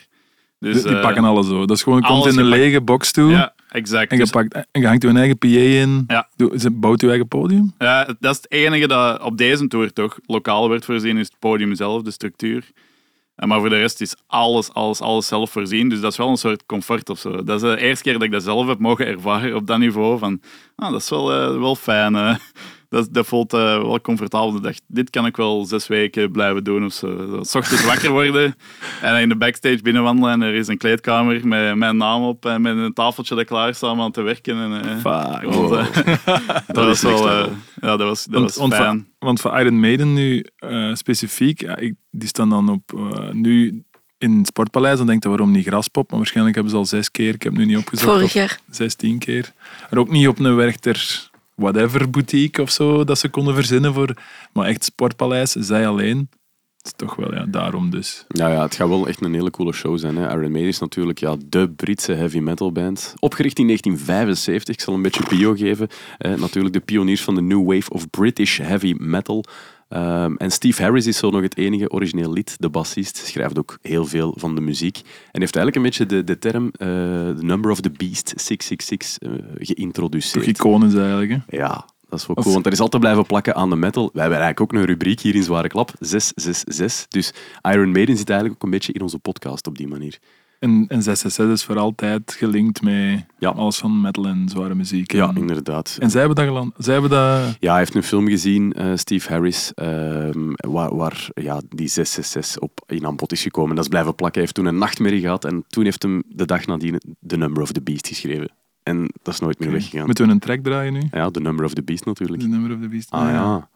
Dus, 0.58 0.82
die 0.82 0.94
eh, 0.94 1.00
pakken 1.00 1.24
alles 1.24 1.46
zo. 1.46 1.66
Dat 1.66 1.76
is 1.76 1.82
gewoon, 1.82 2.02
komt 2.02 2.26
in 2.26 2.38
een 2.38 2.44
lege 2.44 2.80
box 2.80 3.12
toe 3.12 3.30
Ja, 3.30 3.54
exact. 3.68 4.10
en, 4.10 4.16
je 4.16 4.22
Dus- 4.22 4.32
pakt, 4.32 4.54
en 4.54 4.80
je 4.80 4.86
hangt 4.86 5.02
je 5.02 5.12
eigen 5.12 5.38
PA 5.38 5.46
in. 5.46 6.04
Ja. 6.06 6.28
Bouwt 6.72 7.00
je 7.00 7.08
eigen 7.08 7.28
podium. 7.28 7.74
Ja, 7.78 8.04
dat 8.20 8.34
is 8.34 8.36
het 8.36 8.50
enige 8.52 8.86
dat 8.86 9.22
op 9.22 9.38
deze 9.38 9.68
tour 9.68 9.92
toch 9.92 10.18
lokaal 10.26 10.68
werd 10.68 10.84
voorzien, 10.84 11.16
is 11.16 11.26
het 11.26 11.38
podium 11.38 11.74
zelf, 11.74 12.02
de 12.02 12.10
structuur. 12.10 12.64
En 13.34 13.48
maar 13.48 13.60
voor 13.60 13.68
de 13.68 13.78
rest 13.78 14.00
is 14.00 14.16
alles, 14.26 14.72
alles, 14.72 15.00
alles 15.00 15.26
zelf 15.26 15.50
voorzien. 15.50 15.88
Dus 15.88 16.00
dat 16.00 16.10
is 16.10 16.16
wel 16.18 16.28
een 16.28 16.36
soort 16.36 16.66
comfort 16.66 17.10
of 17.10 17.18
zo. 17.18 17.44
Dat 17.44 17.62
is 17.62 17.70
de 17.70 17.80
eerste 17.80 18.02
keer 18.02 18.12
dat 18.12 18.22
ik 18.22 18.30
dat 18.30 18.42
zelf 18.42 18.66
heb 18.66 18.78
mogen 18.78 19.06
ervaren 19.06 19.54
op 19.54 19.66
dat 19.66 19.78
niveau. 19.78 20.18
Van, 20.18 20.40
ah, 20.76 20.90
dat 20.92 21.00
is 21.00 21.08
wel, 21.08 21.32
eh, 21.32 21.58
wel 21.58 21.76
fijn. 21.76 22.14
eh. 22.16 22.34
Dat, 22.92 23.08
dat 23.10 23.26
voelt 23.26 23.52
eh, 23.52 23.60
wel 23.60 24.00
comfortabel. 24.00 24.56
Ik 24.56 24.62
dacht, 24.62 24.82
dit 24.86 25.10
kan 25.10 25.26
ik 25.26 25.36
wel 25.36 25.64
zes 25.64 25.86
weken 25.86 26.30
blijven 26.32 26.64
doen 26.64 26.84
of 26.84 26.92
zo. 26.92 27.40
's 27.42 27.54
ochtends 27.54 27.84
wakker 27.84 28.10
worden 28.20 28.54
en 29.02 29.20
in 29.20 29.28
de 29.28 29.36
backstage 29.36 29.82
binnenwandelen. 29.82 30.32
En 30.32 30.42
er 30.42 30.54
is 30.54 30.68
een 30.68 30.76
kleedkamer 30.78 31.46
met 31.48 31.76
mijn 31.76 31.96
naam 31.96 32.22
op 32.22 32.46
en 32.46 32.60
met 32.62 32.76
een 32.76 32.92
tafeltje 32.92 33.34
dat 33.34 33.44
klaar 33.44 33.74
staat 33.74 33.90
om 33.90 34.00
aan 34.00 34.10
te 34.12 34.22
werken. 34.22 34.56
En, 34.56 34.84
eh, 34.84 34.96
Fuck. 34.96 35.54
want, 35.54 35.72
eh, 35.72 35.86
dat, 36.66 36.84
was 36.84 37.02
wel, 37.02 37.28
eh, 37.30 37.46
ja, 37.80 37.96
dat 37.96 38.08
was, 38.08 38.24
dat 38.24 38.40
Want, 38.40 38.54
was 38.70 38.78
fijn. 38.78 39.06
want 39.18 39.40
voor 39.40 39.58
Iron 39.60 39.80
Maiden 39.80 40.12
nu 40.12 40.46
eh, 40.56 40.94
specifiek, 40.94 41.60
ja, 41.60 41.76
ik, 41.76 41.94
die 42.10 42.28
staan 42.28 42.48
dan 42.48 42.68
op 42.68 43.00
nu 43.32 43.82
in 44.18 44.38
het 44.38 44.46
Sportpaleis. 44.46 44.98
Dan 44.98 45.06
denk 45.06 45.22
je 45.22 45.28
waarom 45.28 45.50
niet 45.50 45.66
Graspop, 45.66 46.08
maar 46.08 46.18
waarschijnlijk 46.18 46.54
hebben 46.54 46.72
ze 46.72 46.78
al 46.78 46.86
zes 46.86 47.10
keer, 47.10 47.34
ik 47.34 47.42
heb 47.42 47.52
nu 47.52 47.64
niet 47.64 47.76
opgezocht, 47.76 48.12
Vorig 48.12 48.32
jaar. 48.32 48.58
zestien 48.70 49.18
keer. 49.18 49.52
Er 49.90 49.98
ook 49.98 50.10
niet 50.10 50.28
op 50.28 50.38
een 50.38 50.54
Werchter 50.56 51.30
whatever 51.62 52.10
boutique 52.10 52.62
of 52.62 52.70
zo 52.70 53.04
dat 53.04 53.18
ze 53.18 53.28
konden 53.28 53.54
verzinnen 53.54 53.94
voor, 53.94 54.16
maar 54.52 54.66
echt 54.66 54.84
Sportpaleis, 54.84 55.50
zij 55.50 55.86
alleen. 55.86 56.28
Dat 56.82 56.92
is 56.92 57.06
toch 57.06 57.16
wel, 57.16 57.34
ja, 57.34 57.46
daarom 57.46 57.90
dus. 57.90 58.24
Ja, 58.28 58.48
ja, 58.48 58.62
het 58.62 58.74
gaat 58.74 58.88
wel 58.88 59.08
echt 59.08 59.24
een 59.24 59.34
hele 59.34 59.50
coole 59.50 59.72
show 59.72 59.98
zijn. 59.98 60.16
Hè. 60.16 60.28
Iron 60.28 60.50
Maiden 60.50 60.68
is 60.68 60.78
natuurlijk 60.78 61.18
ja, 61.18 61.36
de 61.46 61.70
Britse 61.70 62.12
heavy 62.12 62.38
metal 62.38 62.72
band. 62.72 63.14
Opgericht 63.18 63.58
in 63.58 63.66
1975, 63.66 64.74
ik 64.74 64.80
zal 64.80 64.94
een 64.94 65.02
beetje 65.02 65.24
bio 65.28 65.54
geven. 65.54 65.88
Eh, 66.18 66.34
natuurlijk 66.34 66.74
de 66.74 66.80
pioniers 66.80 67.22
van 67.22 67.34
de 67.34 67.42
New 67.42 67.72
Wave 67.72 67.90
of 67.90 68.10
British 68.10 68.58
Heavy 68.58 68.94
Metal. 68.98 69.44
Ehm, 69.92 70.34
en 70.36 70.50
Steve 70.50 70.82
Harris 70.82 71.06
is 71.06 71.16
zo 71.16 71.30
nog 71.30 71.42
het 71.42 71.56
enige 71.56 71.90
origineel 71.90 72.32
lid, 72.32 72.56
de 72.58 72.68
bassist. 72.68 73.16
Schrijft 73.16 73.58
ook 73.58 73.78
heel 73.82 74.06
veel 74.06 74.34
van 74.36 74.54
de 74.54 74.60
muziek. 74.60 74.96
En 75.32 75.40
heeft 75.40 75.56
eigenlijk 75.56 75.76
een 75.76 75.82
beetje 75.82 76.06
de, 76.06 76.24
de 76.24 76.38
term 76.38 76.66
eh, 76.66 76.88
The 76.88 77.36
Number 77.40 77.70
of 77.70 77.80
the 77.80 77.90
Beast 77.90 78.32
666 78.36 79.18
eh, 79.18 79.30
Toch 79.30 79.66
geïntroduceerd. 79.66 80.46
iconisch 80.46 80.94
eigenlijk. 80.94 81.30
Hè? 81.30 81.56
Ja, 81.56 81.86
dat 82.08 82.20
is 82.20 82.26
wel 82.26 82.36
cool. 82.36 82.52
Want 82.52 82.66
er 82.66 82.72
is 82.72 82.80
altijd 82.80 83.02
blijven 83.02 83.26
plakken 83.26 83.54
aan 83.54 83.70
de 83.70 83.76
metal. 83.76 84.10
Wij 84.12 84.22
hebben 84.22 84.40
eigenlijk 84.40 84.60
ook 84.60 84.80
een 84.80 84.86
rubriek 84.86 85.20
hier 85.20 85.34
in 85.34 85.42
Zware 85.42 85.68
Klap. 85.68 85.92
666. 85.98 87.08
Dus 87.08 87.32
Iron 87.62 87.92
Maiden 87.92 88.16
zit 88.16 88.30
eigenlijk 88.30 88.58
ook 88.58 88.64
een 88.64 88.74
beetje 88.76 88.92
in 88.92 89.02
onze 89.02 89.18
podcast 89.18 89.66
op 89.66 89.78
die 89.78 89.88
manier. 89.88 90.18
En, 90.62 90.70
en 90.88 91.02
666 91.02 91.52
is 91.54 91.64
voor 91.64 91.78
altijd 91.78 92.32
gelinkt 92.38 92.82
met 92.82 93.24
Ja. 93.38 93.48
alles 93.50 93.76
van 93.78 94.00
metal 94.00 94.26
en 94.26 94.48
zware 94.48 94.74
muziek. 94.74 95.12
Ja, 95.12 95.30
inderdaad. 95.34 95.96
en 96.00 96.10
zij 96.10 96.18
hebben 96.20 96.38
dat 96.38 96.46
geland. 96.46 96.74
Zij 96.78 96.92
hebben 96.92 97.10
dat... 97.10 97.56
Ja, 97.60 97.70
hij 97.70 97.78
heeft 97.78 97.94
een 97.94 98.02
film 98.02 98.28
gezien, 98.28 98.72
eh, 98.72 98.92
Steve 98.94 99.32
Harris, 99.32 99.74
ehm, 99.74 100.52
waar, 100.56 100.96
waar 100.96 101.28
ja, 101.34 101.60
die 101.68 101.88
666 101.88 102.58
op 102.62 102.80
in 102.86 103.06
aan 103.06 103.16
bod 103.16 103.32
is 103.32 103.42
gekomen. 103.42 103.74
Dat 103.74 103.84
is 103.84 103.90
blijven 103.90 104.14
plakken. 104.14 104.40
Hij 104.40 104.42
heeft 104.42 104.54
toen 104.54 104.66
een 104.74 104.78
nachtmerrie 104.78 105.20
gehad 105.20 105.44
en 105.44 105.64
toen 105.68 105.84
heeft 105.84 106.02
hem 106.02 106.22
de 106.28 106.44
dag 106.46 106.66
nadien 106.66 107.00
The 107.26 107.36
Number 107.36 107.62
of 107.62 107.72
the 107.72 107.82
Beast 107.82 108.06
geschreven. 108.06 108.50
En 108.82 109.08
dat 109.22 109.34
is 109.34 109.40
nooit 109.40 109.58
meer 109.58 109.70
weggegaan. 109.70 110.06
Moeten 110.06 110.26
we 110.26 110.32
een 110.32 110.38
track 110.38 110.62
draaien 110.62 110.92
nu? 110.92 111.00
Ja, 111.12 111.30
The 111.30 111.40
Number 111.40 111.64
of 111.64 111.74
the 111.74 111.82
Beast 111.82 112.04
natuurlijk. 112.04 112.42
The 112.42 112.48
Number 112.48 112.74
of 112.76 112.80
the 112.82 112.88
Beast. 112.88 113.10
Ah 113.10 113.28
ja. 113.30 113.68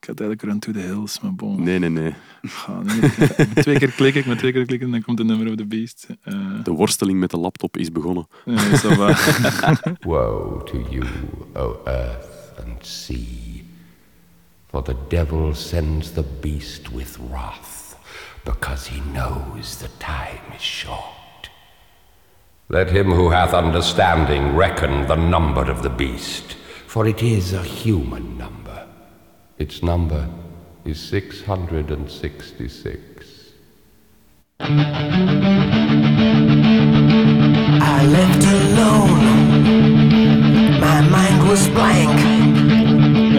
Ik 0.00 0.06
had 0.06 0.20
eigenlijk 0.20 0.42
Run 0.42 0.58
to 0.58 0.72
the 0.80 0.86
Hills, 0.86 1.20
maar 1.20 1.34
bon. 1.34 1.62
Nee, 1.62 1.78
nee, 1.78 1.88
nee. 1.88 2.14
Ga, 2.42 2.72
nu 2.82 2.94
moet 2.94 3.04
ik- 3.04 3.36
met 3.38 3.54
twee 3.62 3.78
keer 3.78 3.90
klikken, 3.90 4.28
met 4.28 4.38
twee 4.38 4.52
keer 4.52 4.64
klikken 4.66 4.86
en 4.86 4.92
dan 4.92 5.02
komt 5.02 5.16
de 5.16 5.24
Number 5.24 5.48
of 5.48 5.54
the 5.56 5.66
Beast. 5.66 6.06
Eh 6.22 6.34
De 6.64 6.70
worsteling 6.70 7.18
met 7.18 7.30
de 7.30 7.36
laptop 7.38 7.76
is 7.76 7.92
begonnen. 7.92 8.26
ja, 8.44 8.76
ça 8.76 8.88
va. 8.96 9.16
Woe 10.08 10.62
to 10.64 10.86
you, 10.90 11.04
O 11.54 11.80
earth 11.84 12.26
and 12.66 12.86
sea, 12.86 13.62
for 14.70 14.82
the 14.82 14.94
devil 15.08 15.54
sends 15.54 16.12
the 16.12 16.24
beast 16.40 16.88
with 16.94 17.18
wrath, 17.30 17.96
because 18.44 18.90
he 18.90 19.00
knows 19.12 19.76
the 19.76 19.88
time 19.98 20.54
is 20.56 20.62
short. 20.62 21.50
Let 22.66 22.90
him 22.90 23.06
who 23.12 23.30
hath 23.32 23.52
understanding 23.64 24.56
reckon 24.56 25.06
the 25.06 25.16
number 25.16 25.70
of 25.70 25.80
the 25.82 25.90
beast, 25.90 26.56
for 26.86 27.06
it 27.08 27.22
is 27.22 27.52
a 27.52 27.62
human 27.62 28.22
number. 28.36 28.67
Its 29.58 29.82
number 29.82 30.28
is 30.84 31.08
666. 31.08 33.00
I 37.80 38.06
left 38.06 38.44
alone. 38.44 39.24
My 40.80 41.00
mind 41.00 41.48
was 41.48 41.68
blank. 41.70 42.18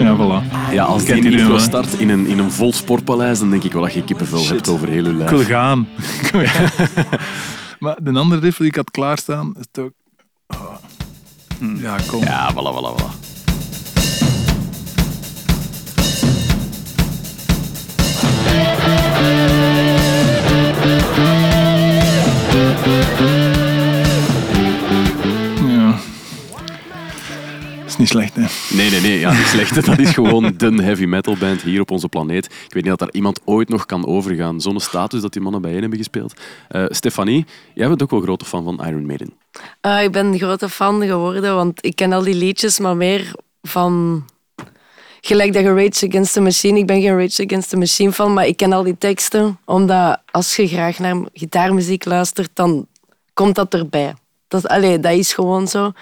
ja, 0.02 0.16
voilà. 0.16 0.42
Ja, 0.72 0.84
als 0.84 1.04
die 1.04 1.12
Kent 1.12 1.24
iedereen 1.24 1.46
intro 1.46 1.58
start 1.58 1.92
in 1.98 2.08
een, 2.08 2.26
in 2.26 2.38
een 2.38 2.50
vol 2.50 2.72
sportpaleis, 2.72 3.38
dan 3.38 3.50
denk 3.50 3.64
ik 3.64 3.72
wel 3.72 3.82
dat 3.82 3.92
je 3.92 4.04
kippenvel 4.04 4.46
hebt 4.46 4.68
over 4.68 4.88
heel 4.88 5.04
je 5.04 5.14
lijf. 5.14 5.30
Ik 5.30 5.36
wil 5.36 5.46
gaan. 5.46 5.88
maar 7.82 7.96
de 8.02 8.18
andere 8.18 8.40
riff 8.40 8.56
die 8.56 8.66
ik 8.66 8.76
had 8.76 8.90
klaarstaan, 8.90 9.54
is 9.58 9.66
toch... 9.70 9.90
Oh. 10.46 10.74
Ja, 11.76 11.96
kom. 12.06 12.22
Ja, 12.22 12.52
voilà, 12.52 12.72
voilà, 12.74 12.94
voilà. 12.96 13.19
Ja. 25.66 25.98
Is 27.86 27.96
niet 27.96 28.08
slecht, 28.08 28.34
hè. 28.34 28.44
Nee, 28.76 28.90
nee, 28.90 29.00
nee, 29.00 29.18
ja, 29.18 29.32
niet 29.32 29.46
slecht. 29.46 29.86
Dat 29.86 29.98
is 29.98 30.10
gewoon 30.10 30.54
de 30.56 30.82
heavy 30.82 31.04
metal 31.04 31.36
band 31.36 31.62
hier 31.62 31.80
op 31.80 31.90
onze 31.90 32.08
planeet. 32.08 32.44
Ik 32.44 32.52
weet 32.72 32.82
niet 32.82 32.84
dat 32.84 32.98
daar 32.98 33.12
iemand 33.12 33.40
ooit 33.44 33.68
nog 33.68 33.86
kan 33.86 34.06
overgaan. 34.06 34.60
Zo'n 34.60 34.80
status 34.80 35.20
dat 35.20 35.32
die 35.32 35.42
mannen 35.42 35.62
bijeen 35.62 35.80
hebben 35.80 35.98
gespeeld. 35.98 36.40
Eh, 36.68 36.84
Stefanie, 36.88 37.46
jij 37.74 37.88
bent 37.88 38.02
ook 38.02 38.10
wel 38.10 38.20
grote 38.20 38.44
fan 38.44 38.64
van 38.64 38.86
Iron 38.86 39.06
Maiden. 39.06 39.32
Ah, 39.80 40.02
ik 40.02 40.12
ben 40.12 40.26
een 40.26 40.38
grote 40.38 40.68
fan 40.68 41.02
geworden, 41.02 41.54
want 41.54 41.84
ik 41.84 41.96
ken 41.96 42.12
al 42.12 42.22
die 42.22 42.34
liedjes, 42.34 42.78
maar 42.78 42.96
meer 42.96 43.32
van... 43.62 44.24
Gelijk 45.20 45.52
dat 45.52 45.62
je 45.62 45.74
Rage 45.74 46.06
Against 46.08 46.32
the 46.32 46.40
Machine... 46.40 46.78
Ik 46.78 46.86
ben 46.86 47.00
geen 47.00 47.18
Rage 47.18 47.44
Against 47.44 47.68
the 47.68 47.76
Machine 47.76 48.12
fan, 48.12 48.32
maar 48.32 48.46
ik 48.46 48.56
ken 48.56 48.72
al 48.72 48.82
die 48.82 48.98
teksten. 48.98 49.58
Omdat 49.64 50.20
als 50.30 50.56
je 50.56 50.68
graag 50.68 50.98
naar 50.98 51.16
gitaarmuziek 51.32 52.04
luistert, 52.04 52.50
dan 52.54 52.86
komt 53.34 53.54
dat 53.54 53.74
erbij. 53.74 54.14
Dat, 54.48 54.68
allee, 54.68 55.00
dat 55.00 55.12
is 55.12 55.32
gewoon 55.32 55.68
zo. 55.68 55.92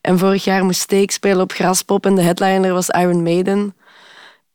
En 0.00 0.18
vorig 0.18 0.44
jaar 0.44 0.64
moest 0.64 0.92
ik 0.92 1.10
spelen 1.10 1.40
op 1.40 1.52
Graspop 1.52 2.06
en 2.06 2.14
de 2.14 2.22
headliner 2.22 2.72
was 2.72 2.88
Iron 2.88 3.22
Maiden. 3.22 3.74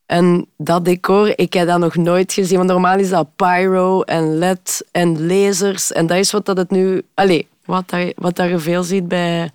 En 0.06 0.46
dat 0.56 0.84
decor, 0.84 1.38
ik 1.38 1.52
heb 1.52 1.66
dat 1.66 1.78
nog 1.78 1.96
nooit 1.96 2.32
gezien. 2.32 2.56
Want 2.56 2.70
normaal 2.70 2.98
is 2.98 3.08
dat 3.08 3.36
pyro 3.36 4.02
en 4.02 4.38
led 4.38 4.86
en 4.90 5.26
lasers. 5.26 5.92
En 5.92 6.06
dat 6.06 6.16
is 6.16 6.30
wat 6.30 6.46
dat 6.46 6.56
het 6.56 6.70
nu... 6.70 7.02
Allee, 7.14 7.48
wat, 7.64 7.88
dat, 7.88 8.12
wat 8.16 8.36
dat 8.36 8.48
je 8.48 8.58
veel 8.58 8.82
ziet 8.82 9.08
bij 9.08 9.50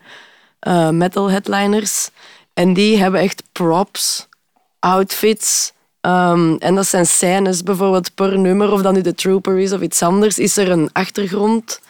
eh, 0.60 0.90
metal 0.90 1.30
headliners. 1.30 2.10
En 2.54 2.74
die 2.74 2.98
hebben 2.98 3.20
echt 3.20 3.44
props, 3.52 4.25
outfits, 4.86 5.74
Ehm, 6.06 6.56
en 6.60 6.76
dat 6.76 6.88
zijn 6.88 7.06
scènes, 7.06 7.64
bijvoorbeeld 7.64 8.16
per 8.16 8.40
nummer, 8.40 8.72
of 8.72 8.82
dat 8.82 8.94
nu 8.94 9.02
de 9.02 9.16
Trooper 9.16 9.60
is 9.60 9.72
of 9.72 9.82
iets 9.82 10.02
anders, 10.02 10.40
is 10.40 10.58
er 10.58 10.72
een 10.72 10.90
achtergrond. 10.92 11.82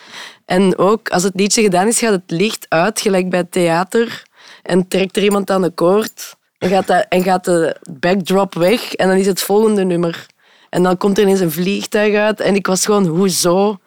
En 0.45 0.77
ook 0.77 1.09
als 1.09 1.23
het 1.23 1.33
liedje 1.35 1.61
gedaan 1.61 1.87
is, 1.87 1.99
gaat 1.99 2.11
het 2.11 2.31
licht 2.31 2.65
uit, 2.69 3.01
gelijk 3.01 3.29
bij 3.29 3.39
het 3.39 3.51
theater. 3.51 4.23
En 4.63 4.87
trekt 4.87 5.17
er 5.17 5.23
iemand 5.23 5.49
aan 5.49 5.61
de 5.61 5.69
koord 5.69 6.35
en 6.57 6.69
gaat, 6.69 6.89
en 7.09 7.23
gaat 7.23 7.45
de 7.45 7.75
backdrop 7.99 8.53
weg. 8.53 8.93
En 8.93 9.07
dan 9.07 9.17
is 9.17 9.25
het 9.25 9.41
volgende 9.41 9.83
nummer. 9.83 10.25
En 10.69 10.83
dan 10.83 10.97
komt 10.97 11.17
er 11.17 11.23
ineens 11.23 11.39
een 11.39 11.51
vliegtuig 11.51 12.15
uit. 12.15 12.39
En 12.39 12.55
ik 12.55 12.67
was 12.67 12.85
gewoon, 12.85 13.05
hoezo 13.05 13.79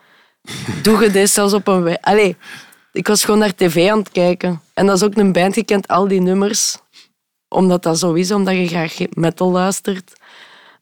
doe 0.83 1.03
je 1.03 1.11
dit 1.11 1.31
zelfs 1.31 1.53
op 1.53 1.69
een? 1.69 2.01
Allee, 2.01 2.37
ik 2.93 3.07
was 3.07 3.25
gewoon 3.25 3.41
naar 3.41 3.55
tv 3.55 3.91
aan 3.91 3.99
het 3.99 4.11
kijken. 4.11 4.61
En 4.75 4.87
dat 4.87 4.97
is 4.97 5.03
ook 5.03 5.17
een 5.17 5.33
band, 5.33 5.55
je 5.55 5.83
al 5.87 6.09
die 6.09 6.21
nummers. 6.21 6.77
Omdat 7.49 7.83
dat 7.83 7.99
zo 7.99 8.13
is, 8.13 8.31
omdat 8.33 8.55
je 8.55 8.69
graag 8.69 8.97
metal 9.15 9.51
luistert. 9.51 10.13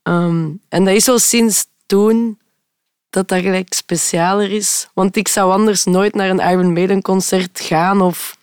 Ehm, 0.03 0.49
en 0.69 0.85
dat 0.85 0.95
is 0.95 1.05
zo 1.05 1.19
sinds 1.19 1.67
toen 1.87 2.39
dat 3.11 3.29
dat 3.29 3.41
gelijk 3.41 3.75
specialer 3.75 4.51
is. 4.51 4.89
Want 4.95 5.17
ik 5.17 5.29
zou 5.29 5.53
anders 5.53 5.85
nooit 5.85 6.14
naar 6.14 6.29
een 6.31 6.51
Iron 6.51 6.73
Maiden 6.73 7.03
concert 7.03 7.61
gaan. 7.61 8.01
Of... 8.01 8.37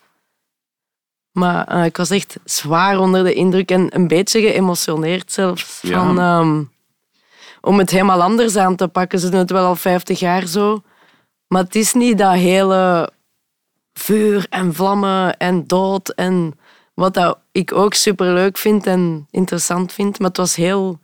Maar 1.32 1.66
eh, 1.66 1.84
ik 1.84 1.96
was 1.96 2.10
echt 2.10 2.36
zwaar 2.44 2.98
onder 2.98 3.24
de 3.24 3.34
indruk 3.34 3.70
en 3.70 3.86
een 3.90 4.08
beetje 4.08 4.40
geëmotioneerd 4.40 5.32
zelfs. 5.32 5.78
Ja. 5.82 5.92
Van, 5.92 6.18
ehm, 6.18 6.62
om 7.60 7.78
het 7.78 7.90
helemaal 7.90 8.22
anders 8.22 8.56
aan 8.56 8.76
te 8.76 8.88
pakken. 8.88 9.18
Ze 9.18 9.28
doen 9.28 9.38
het 9.38 9.50
wel 9.50 9.66
al 9.66 9.76
50 9.76 10.18
jaar 10.18 10.46
zo. 10.46 10.82
Maar 11.46 11.62
het 11.62 11.74
is 11.74 11.92
niet 11.92 12.18
dat 12.18 12.32
hele 12.32 13.10
vuur 13.92 14.46
en 14.50 14.74
vlammen 14.74 15.36
en 15.36 15.66
dood. 15.66 16.08
En 16.08 16.58
wat 16.94 17.14
dat 17.14 17.38
ik 17.52 17.72
ook 17.72 17.94
superleuk 17.94 18.58
vind 18.58 18.86
en 18.86 19.26
interessant 19.30 19.92
vind. 19.92 20.18
Maar 20.18 20.28
het 20.28 20.36
was 20.36 20.56
heel 20.56 20.98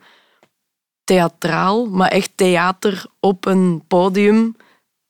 theatraal, 1.04 1.86
maar 1.86 2.08
echt 2.08 2.30
theater 2.34 3.04
op 3.20 3.46
een 3.46 3.82
podium 3.88 4.56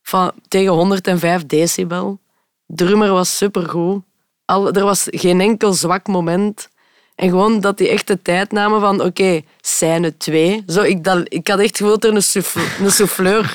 van, 0.03 0.33
tegen 0.49 0.73
105 0.73 1.47
decibel. 1.47 2.19
De 2.67 2.85
drummer 2.85 3.13
was 3.13 3.37
supergoed. 3.37 4.03
Al, 4.45 4.73
er 4.73 4.85
was 4.85 5.07
geen 5.11 5.41
enkel 5.41 5.73
zwak 5.73 6.07
moment. 6.07 6.69
En 7.15 7.29
gewoon 7.29 7.61
dat 7.61 7.79
die 7.79 7.89
echt 7.89 8.07
de 8.07 8.23
tijd 8.23 8.53
namen 8.53 8.81
van, 8.81 9.03
oké, 9.03 9.41
scène 9.61 10.17
2. 10.17 10.63
Zo, 10.67 10.83
ik, 10.83 11.05
dat, 11.05 11.21
ik 11.29 11.49
had 11.49 11.59
echt 11.59 11.77
gevoeld 11.77 12.03
dat 12.03 12.11
er 12.11 12.17
een, 12.17 12.23
souffle- 12.23 12.85
een 12.85 12.91
souffleur 12.91 13.55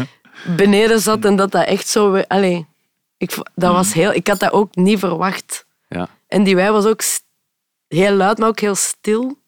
beneden 0.56 1.00
zat 1.00 1.24
en 1.24 1.36
dat 1.36 1.50
dat 1.52 1.66
echt 1.66 1.88
zo... 1.88 2.16
Allee, 2.16 2.66
ik, 3.16 3.34
dat 3.54 3.72
was 3.72 3.92
heel, 3.92 4.12
ik 4.12 4.26
had 4.26 4.40
dat 4.40 4.52
ook 4.52 4.74
niet 4.74 4.98
verwacht. 4.98 5.65
Ja. 5.88 6.08
En 6.28 6.44
die 6.44 6.54
wij 6.54 6.72
was 6.72 6.86
ook 6.86 7.02
heel 7.88 8.14
luid, 8.14 8.38
maar 8.38 8.48
ook 8.48 8.60
heel 8.60 8.74
stil. 8.74 9.38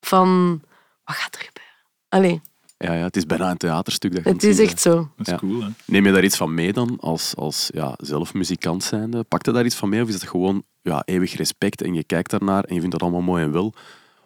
Van, 0.00 0.60
wat 1.04 1.16
gaat 1.16 1.34
er 1.34 1.40
gebeuren? 1.40 1.72
Allee, 2.08 2.40
Ja, 2.78 2.92
ja, 2.92 3.02
het 3.04 3.16
is 3.16 3.26
bijna 3.26 3.50
een 3.50 3.56
theaterstuk. 3.56 4.14
Dat 4.14 4.24
het 4.24 4.42
is 4.42 4.56
zien 4.56 4.66
echt 4.66 4.80
zo. 4.80 4.94
Dat 5.16 5.26
is 5.26 5.32
Ja. 5.32 5.38
cool, 5.38 5.62
hè? 5.62 5.68
Neem 5.86 6.06
je 6.06 6.12
daar 6.12 6.24
iets 6.24 6.36
van 6.36 6.54
mee 6.54 6.72
dan, 6.72 6.98
als, 7.00 7.36
als 7.36 7.70
ja, 7.74 7.94
zelf 7.96 8.34
muzikant 8.34 8.84
zijnde? 8.84 9.22
Pak 9.22 9.44
je 9.44 9.52
daar 9.52 9.64
iets 9.64 9.74
van 9.76 9.88
mee 9.88 10.02
of 10.02 10.08
is 10.08 10.14
het 10.14 10.28
gewoon 10.28 10.62
ja, 10.82 11.02
eeuwig 11.04 11.34
respect 11.36 11.82
en 11.82 11.94
je 11.94 12.04
kijkt 12.04 12.30
daarnaar 12.30 12.64
en 12.64 12.74
je 12.74 12.80
vindt 12.80 12.92
dat 12.94 13.02
allemaal 13.02 13.22
mooi 13.22 13.44
en 13.44 13.52
wel? 13.52 13.74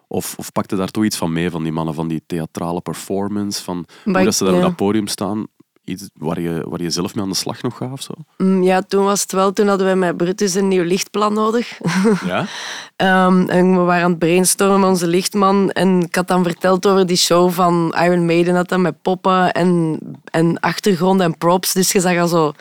Of, 0.07 0.35
of 0.37 0.51
pak 0.51 0.69
je 0.69 0.75
daar 0.75 0.91
toch 0.91 1.03
iets 1.03 1.17
van 1.17 1.33
mee, 1.33 1.49
van 1.49 1.63
die 1.63 1.71
mannen, 1.71 1.93
van 1.93 2.07
die 2.07 2.23
theatrale 2.25 2.81
performance, 2.81 3.63
van 3.63 3.85
hoe 4.03 4.23
dat 4.23 4.35
ze 4.35 4.43
daar 4.43 4.53
op 4.53 4.61
dat 4.61 4.75
podium 4.75 5.07
staan, 5.07 5.47
iets 5.89 6.09
waar 6.13 6.41
je, 6.41 6.65
waar 6.67 6.81
je 6.81 6.89
zelf 6.89 7.15
mee 7.15 7.23
aan 7.23 7.29
de 7.29 7.35
slag 7.35 7.61
nog 7.61 7.77
gaat 7.77 7.91
of 7.91 8.01
zo? 8.01 8.13
Mm, 8.37 8.63
Ja, 8.63 8.81
toen 8.81 9.05
was 9.05 9.21
het 9.21 9.31
wel, 9.31 9.53
toen 9.53 9.67
hadden 9.67 9.85
wij 9.85 9.95
met 9.95 10.17
Brutus 10.17 10.53
een 10.53 10.67
nieuw 10.67 10.83
lichtplan 10.83 11.33
nodig. 11.33 11.79
Ja? 12.25 12.45
Ehm, 12.95 13.49
en 13.49 13.71
we 13.71 13.81
waren 13.81 14.03
aan 14.03 14.09
het 14.09 14.19
brainstormen 14.19 14.79
met 14.79 14.89
onze 14.89 15.07
lichtman. 15.07 15.71
En 15.71 16.01
ik 16.01 16.15
had 16.15 16.27
dan 16.27 16.43
verteld 16.43 16.87
over 16.87 17.05
die 17.05 17.17
show 17.17 17.51
van 17.51 17.95
Iron 18.03 18.25
Maiden, 18.25 18.53
dat 18.53 18.69
dan 18.69 18.81
met 18.81 19.01
poppen 19.01 19.51
en, 19.51 19.99
en 20.31 20.59
achtergrond 20.59 21.21
en 21.21 21.37
props. 21.37 21.73
Dus 21.73 21.91
je 21.91 21.99
zag 21.99 22.17
al 22.17 22.27
zo 22.27 22.53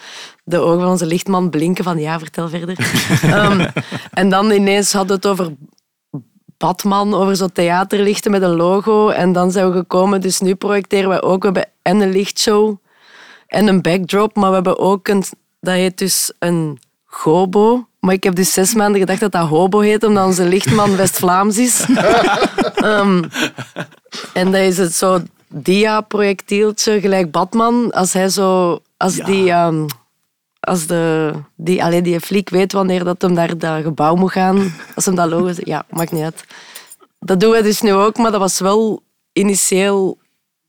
de 0.45 0.59
ogen 0.59 0.81
van 0.81 0.89
onze 0.91 1.07
lichtman 1.07 1.51
blinken 1.51 1.85
van 1.85 1.99
ja, 1.99 2.19
vertel 2.19 2.49
verder. 2.49 2.77
Ehm, 3.23 3.69
en 4.11 4.29
dan 4.29 4.51
ineens 4.51 4.93
hadden 4.93 5.21
we 5.21 5.29
het 5.29 5.39
over 5.41 5.53
Batman, 6.57 7.15
over 7.15 7.37
zo'n 7.37 7.53
theaterlichten 7.53 8.31
met 8.31 8.43
een 8.43 8.57
logo. 8.57 9.09
En 9.09 9.33
dan 9.33 9.51
zijn 9.51 9.71
we 9.71 9.77
gekomen, 9.77 10.21
dus 10.21 10.41
nu 10.41 10.55
projecteren 10.55 11.11
we 11.11 11.23
ook. 11.23 11.39
We 11.41 11.45
hebben 11.45 11.69
en 11.83 12.01
een 12.01 12.13
lichtshow 12.13 12.77
en 13.49 13.67
een 13.67 13.83
backdrop, 13.83 14.37
maar 14.37 14.49
we 14.49 14.55
hebben 14.55 14.79
ook 14.79 15.09
een, 15.09 15.25
dat 15.61 15.75
heet 15.75 15.99
dus 15.99 16.33
een 16.39 16.79
gobo. 17.05 17.87
Maar 18.01 18.15
ik 18.15 18.25
heb 18.25 18.35
dus 18.35 18.53
zes 18.53 18.75
maanden 18.75 19.01
gedacht 19.01 19.21
dat 19.21 19.33
dat 19.33 19.49
hobo 19.49 19.81
heet, 19.81 20.05
omdat 20.05 20.27
onze 20.27 20.45
lichtman 20.45 20.97
West-Vlaams 20.97 21.59
is. 21.59 21.85
Ehm, 22.75 23.23
en 24.33 24.53
dat 24.53 24.61
is 24.61 24.79
het 24.79 24.95
zo 24.95 25.21
dia-projectieltje, 25.49 27.01
gelijk 27.01 27.31
Batman. 27.31 27.91
Als 27.91 28.13
hij 28.13 28.29
zo... 28.29 28.79
Als 28.97 29.17
Ja. 29.17 29.25
die... 29.25 29.51
ehm, 29.51 29.87
als 30.61 30.87
de, 30.87 31.33
die, 31.57 31.85
allee, 31.85 32.03
die 32.03 32.21
fliek 32.21 32.49
weet 32.51 32.73
wanneer 32.73 33.05
dat 33.05 33.23
hem 33.23 33.33
naar 33.33 33.59
dat 33.59 33.83
gebouw 33.83 34.15
moet 34.15 34.33
gaan. 34.33 34.75
Als 34.95 35.05
hem 35.05 35.15
dat 35.15 35.29
logo... 35.31 35.53
Ja, 35.65 35.85
maakt 35.91 36.13
niet 36.13 36.23
uit. 36.23 36.45
Dat 37.21 37.41
doen 37.41 37.51
we 37.53 37.63
dus 37.63 37.81
nu 37.81 37.93
ook, 37.93 38.17
maar 38.17 38.31
dat 38.31 38.41
was 38.41 38.59
wel 38.61 39.03
initieel 39.33 40.19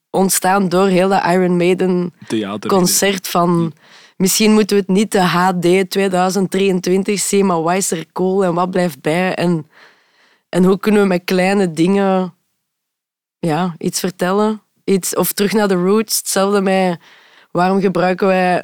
ontstaan 0.09 0.69
door 0.69 0.87
heel 0.87 1.09
dat 1.09 1.25
Iron 1.25 1.57
Maiden 1.57 2.13
Theater. 2.27 2.69
concert 2.69 3.27
van... 3.27 3.73
Misschien 4.17 4.53
moeten 4.53 4.75
we 4.75 4.81
het 4.81 4.91
niet 4.91 5.11
de 5.11 5.21
HD 5.21 5.89
2023 5.89 7.19
zien, 7.19 7.45
maar 7.45 7.61
wat 7.61 7.75
is 7.75 7.91
er 7.91 8.05
cool 8.13 8.43
en 8.43 8.53
wat 8.53 8.71
blijft 8.71 9.01
bij? 9.01 9.35
En, 9.35 9.67
en 10.49 10.63
hoe 10.63 10.79
kunnen 10.79 11.01
we 11.01 11.07
met 11.07 11.21
kleine 11.23 11.71
dingen 11.71 12.33
ja, 13.39 13.75
iets 13.77 13.99
vertellen? 13.99 14.61
Iets, 14.83 15.15
of 15.15 15.33
terug 15.33 15.53
naar 15.53 15.67
de 15.67 15.73
roots. 15.73 16.17
Hetzelfde 16.17 16.61
met 16.61 16.99
waarom 17.51 17.81
gebruiken 17.81 18.27
wij 18.27 18.63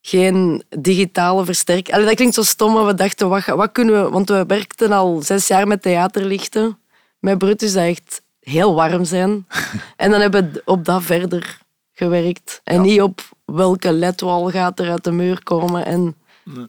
geen 0.00 0.62
digitale 0.78 1.44
versterking? 1.44 1.94
Allee, 1.94 2.06
dat 2.06 2.14
klinkt 2.14 2.34
zo 2.34 2.42
stom, 2.42 2.72
maar 2.72 2.86
we 2.86 2.94
dachten, 2.94 3.28
wat, 3.28 3.44
wat 3.44 3.72
kunnen 3.72 4.04
we... 4.04 4.10
Want 4.10 4.28
we 4.28 4.44
werkten 4.46 4.92
al 4.92 5.22
zes 5.22 5.46
jaar 5.46 5.66
met 5.66 5.82
theaterlichten. 5.82 6.78
Met 7.18 7.38
Brutus 7.38 7.72
dat 7.72 7.84
echt 7.84 8.21
heel 8.42 8.74
warm 8.74 9.04
zijn. 9.04 9.46
en 9.96 10.10
dan 10.10 10.20
hebben 10.20 10.52
we 10.52 10.62
op 10.64 10.84
dat 10.84 11.02
verder 11.02 11.58
gewerkt. 11.92 12.60
En 12.64 12.80
niet 12.80 13.00
op 13.02 13.20
welke 13.44 13.92
ledwal 13.92 14.50
gaat 14.50 14.78
er 14.80 14.90
uit 14.90 15.04
de 15.04 15.12
muur 15.12 15.42
komen. 15.42 15.86
En 15.86 16.16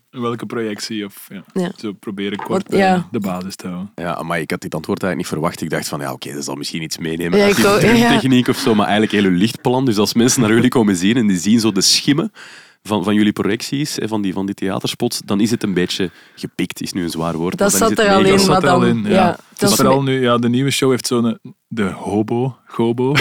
Welke 0.10 0.46
projectie? 0.46 1.06
Of, 1.06 1.28
ja. 1.30 1.44
Ja. 1.54 1.72
Zo 1.78 1.92
proberen 1.94 2.38
kort 2.38 2.70
Wat- 2.70 2.80
ja. 2.80 3.08
de 3.12 3.20
basis 3.20 3.56
te 3.56 3.68
houden. 3.68 3.92
Ja, 3.96 4.24
maar 4.24 4.40
ik 4.40 4.52
had 4.52 4.62
dit 4.62 4.76
antwoord 4.76 5.04
eigenlijk 5.04 5.32
niet 5.32 5.40
verwacht. 5.40 5.62
Ik 5.62 5.70
dacht 5.70 5.88
van, 5.88 6.00
ja, 6.00 6.12
oké, 6.12 6.34
dat 6.34 6.44
zal 6.44 6.56
misschien 6.56 6.82
iets 6.82 6.98
meenemen 6.98 7.38
Ja, 7.40 7.44
uit 7.46 7.58
ik 7.58 7.64
die 7.64 7.68
ook, 7.74 7.82
ja. 7.82 7.88
drumtechniek 7.88 8.48
of 8.48 8.58
zo, 8.58 8.76
maar 8.76 8.88
eigenlijk 8.88 9.12
heel 9.16 9.32
uw 9.32 9.38
lichtplan. 9.38 9.86
Dus 9.86 9.98
als 9.98 10.14
mensen 10.14 10.42
naar 10.42 10.54
jullie 10.54 10.70
komen 10.70 10.96
zien 10.96 11.18
en 11.18 11.28
die 11.28 11.38
zien 11.38 11.60
zo 11.60 11.72
de 11.72 11.82
schimmen 11.82 12.32
van, 12.88 13.04
van 13.04 13.14
jullie 13.16 13.32
projecties, 13.32 13.98
van 14.02 14.22
die, 14.22 14.34
van 14.34 14.46
die 14.46 14.56
theaterspots, 14.56 15.22
dan 15.26 15.40
is 15.40 15.52
het 15.52 15.64
een 15.64 15.74
beetje 15.74 16.12
gepikt, 16.36 16.82
is 16.82 16.94
nu 16.94 17.04
een 17.04 17.10
zwaar 17.10 17.38
woord. 17.38 17.58
Dat 17.58 17.72
zat 17.74 17.92
er 18.00 18.10
al 18.10 18.22
mega- 18.22 18.30
in, 18.32 18.38
Dat 18.38 18.48
maar 18.48 18.56
zat 18.56 18.64
er 18.64 18.70
al 18.70 18.80
dan- 18.80 18.90
in, 18.90 19.04
ja. 19.04 19.38
ja, 19.58 19.68
vooral 19.68 20.04
nu, 20.04 20.22
ja, 20.22 20.38
de 20.38 20.50
nieuwe 20.50 20.72
show 20.72 20.90
heeft 20.90 21.08
zo'n 21.08 21.40
de 21.68 21.84
hobo, 21.84 22.58
gobo. 22.66 23.12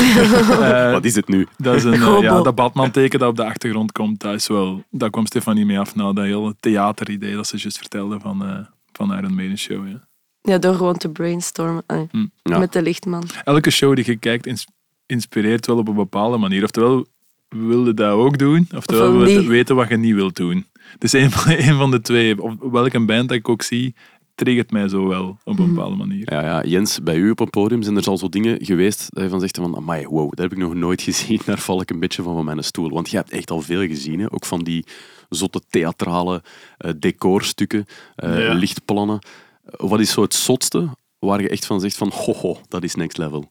Eh, 0.62 0.90
Wat 0.92 1.04
is 1.04 1.14
het 1.14 1.28
nu? 1.28 1.46
dat 1.56 1.74
is 1.74 1.84
een, 1.84 1.92
eh, 1.92 2.18
ja, 2.20 2.40
dat 2.42 2.54
Batman-teken 2.54 3.18
dat 3.18 3.28
op 3.28 3.36
de 3.36 3.44
achtergrond 3.44 3.92
komt. 3.92 4.20
Dat 4.20 4.34
is 4.34 4.46
wel, 4.48 4.82
daar 4.90 5.10
kwam 5.10 5.26
Stefanie 5.26 5.64
mee 5.66 5.78
af 5.78 5.94
na 5.94 6.12
dat 6.12 6.24
hele 6.24 6.54
theateridee 6.60 7.34
dat 7.34 7.46
ze 7.46 7.56
juist 7.58 7.78
vertelde 7.78 8.20
van, 8.20 8.44
eh 8.44 8.56
van 8.92 9.14
Iron 9.18 9.34
Maiden 9.34 9.58
show. 9.58 9.88
Ja. 9.88 10.08
ja, 10.40 10.58
door 10.58 10.74
gewoon 10.74 10.96
te 10.96 11.08
brainstormen 11.08 11.82
allee, 11.86 12.08
Hm. 12.10 12.26
Ja. 12.42 12.58
met 12.58 12.72
de 12.72 12.82
lichtman. 12.82 13.24
Elke 13.44 13.70
show 13.70 13.94
die 13.96 14.04
je 14.06 14.16
kijkt 14.16 14.46
ins- 14.46 14.66
inspireert 15.06 15.66
wel 15.66 15.78
op 15.78 15.88
een 15.88 15.94
bepaalde 15.94 16.36
manier. 16.36 16.62
Oftewel 16.64 17.06
wil 17.52 17.86
je 17.86 17.94
dat 17.94 18.12
ook 18.12 18.38
doen, 18.38 18.68
oftewel 18.76 19.26
je 19.26 19.38
niet. 19.38 19.46
weten 19.48 19.76
wat 19.76 19.88
je 19.88 19.96
niet 19.96 20.14
wilt 20.14 20.36
doen. 20.36 20.66
Dus 20.98 21.12
een 21.12 21.30
van, 21.30 21.52
een 21.68 21.74
van 21.76 21.90
de 21.90 22.00
twee. 22.00 22.42
Of 22.42 22.54
welke 22.60 23.04
band 23.04 23.28
dat 23.28 23.38
ik 23.38 23.48
ook 23.48 23.62
zie, 23.62 23.94
triggert 24.34 24.70
mij 24.70 24.88
zo 24.88 25.08
wel 25.08 25.38
op 25.44 25.58
een 25.58 25.74
bepaalde 25.74 25.96
manier. 25.96 26.32
Ja, 26.32 26.40
ja, 26.42 26.64
Jens, 26.64 27.02
bij 27.02 27.16
u 27.16 27.30
op 27.30 27.40
een 27.40 27.50
podium 27.50 27.82
zijn 27.82 27.96
er 27.96 28.04
al 28.06 28.18
zo 28.18 28.28
dingen 28.28 28.64
geweest 28.64 29.06
dat 29.14 29.22
je 29.22 29.28
van 29.28 29.40
zegt 29.40 29.56
van, 29.56 29.76
amai, 29.76 30.06
wow, 30.06 30.28
dat 30.30 30.38
heb 30.38 30.52
ik 30.52 30.58
nog 30.58 30.74
nooit 30.74 31.02
gezien. 31.08 31.40
Daar 31.44 31.58
val 31.58 31.80
ik 31.80 31.90
een 31.90 32.00
beetje 32.00 32.22
van 32.22 32.34
van 32.34 32.44
mijn 32.44 32.64
stoel. 32.64 32.90
Want 32.90 33.10
je 33.10 33.16
hebt 33.16 33.30
echt 33.30 33.50
al 33.50 33.60
veel 33.60 33.86
gezien, 33.86 34.20
hè? 34.20 34.32
ook 34.32 34.44
van 34.44 34.62
die 34.64 34.84
zotte 35.28 35.60
theatrale 35.68 36.42
eh, 36.78 36.90
decorstukken, 36.98 37.84
eh, 38.14 38.38
Ja. 38.46 38.52
lichtplannen. 38.52 39.18
Wat 39.64 40.00
is 40.00 40.10
zo 40.10 40.22
het 40.22 40.34
zotste 40.34 40.88
waar 41.18 41.40
je 41.40 41.48
echt 41.48 41.66
van 41.66 41.80
zegt 41.80 41.96
van, 41.96 42.10
hoho, 42.14 42.56
dat 42.68 42.82
is 42.82 42.94
next 42.94 43.18
level? 43.18 43.50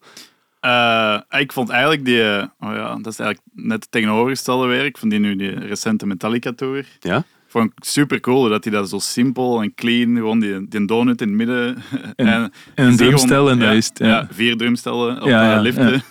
Eh, 0.61 1.19
ik 1.39 1.51
vond 1.53 1.69
eigenlijk 1.69 2.05
die... 2.05 2.23
eh, 2.23 2.43
oh 2.59 2.73
ja, 2.73 2.95
dat 3.01 3.13
is 3.13 3.19
eigenlijk 3.19 3.49
net 3.53 3.81
het 3.83 3.91
tegenovergestelde 3.91 4.67
werk 4.67 4.97
van 4.97 5.09
die 5.09 5.19
nu 5.19 5.35
die 5.35 5.59
recente 5.59 6.05
Metallica 6.07 6.51
Tour. 6.53 6.85
Ja? 6.99 7.23
Vond 7.47 7.71
ik 7.71 7.83
super 7.83 8.19
cool 8.19 8.49
dat 8.49 8.63
hij 8.63 8.73
dat 8.73 8.89
zo 8.89 8.99
simpel 8.99 9.61
en 9.61 9.73
clean, 9.75 10.15
gewoon 10.15 10.39
die, 10.39 10.67
die 10.67 10.85
donut 10.85 11.21
in 11.21 11.27
het 11.27 11.37
midden. 11.37 11.75
En- 12.15 12.27
en 12.27 12.51
en 12.75 12.87
een 12.87 12.95
drumstel 12.97 13.49
en 13.49 13.59
ja, 13.59 13.73
het, 13.73 13.91
ja. 13.93 14.27
vier 14.31 14.57
drumstellen 14.57 15.21
op 15.21 15.27
Ja, 15.27 15.43
ja, 15.43 15.55
eh, 15.55 15.61
liften. 15.61 16.03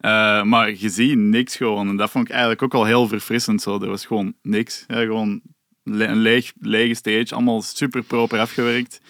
ja. 0.00 0.44
Maar 0.44 0.70
je 0.76 0.88
ziet 0.88 1.16
niks 1.18 1.56
gewoon. 1.56 1.88
En 1.88 1.96
dat 1.96 2.10
vond 2.10 2.24
ik 2.24 2.30
eigenlijk 2.30 2.62
ook 2.62 2.74
al 2.74 2.84
heel 2.84 3.08
verfrissend. 3.08 3.62
Zo. 3.62 3.80
Er 3.80 3.88
was 3.88 4.06
gewoon 4.06 4.34
niks. 4.42 4.84
Ja, 4.88 5.00
gewoon 5.00 5.40
le- 5.82 6.04
een 6.06 6.18
leeg, 6.18 6.52
lege 6.60 6.94
stage. 6.94 7.34
Allemaal 7.34 7.62
super 7.62 8.02
proper 8.02 8.38
afgewerkt. 8.38 9.00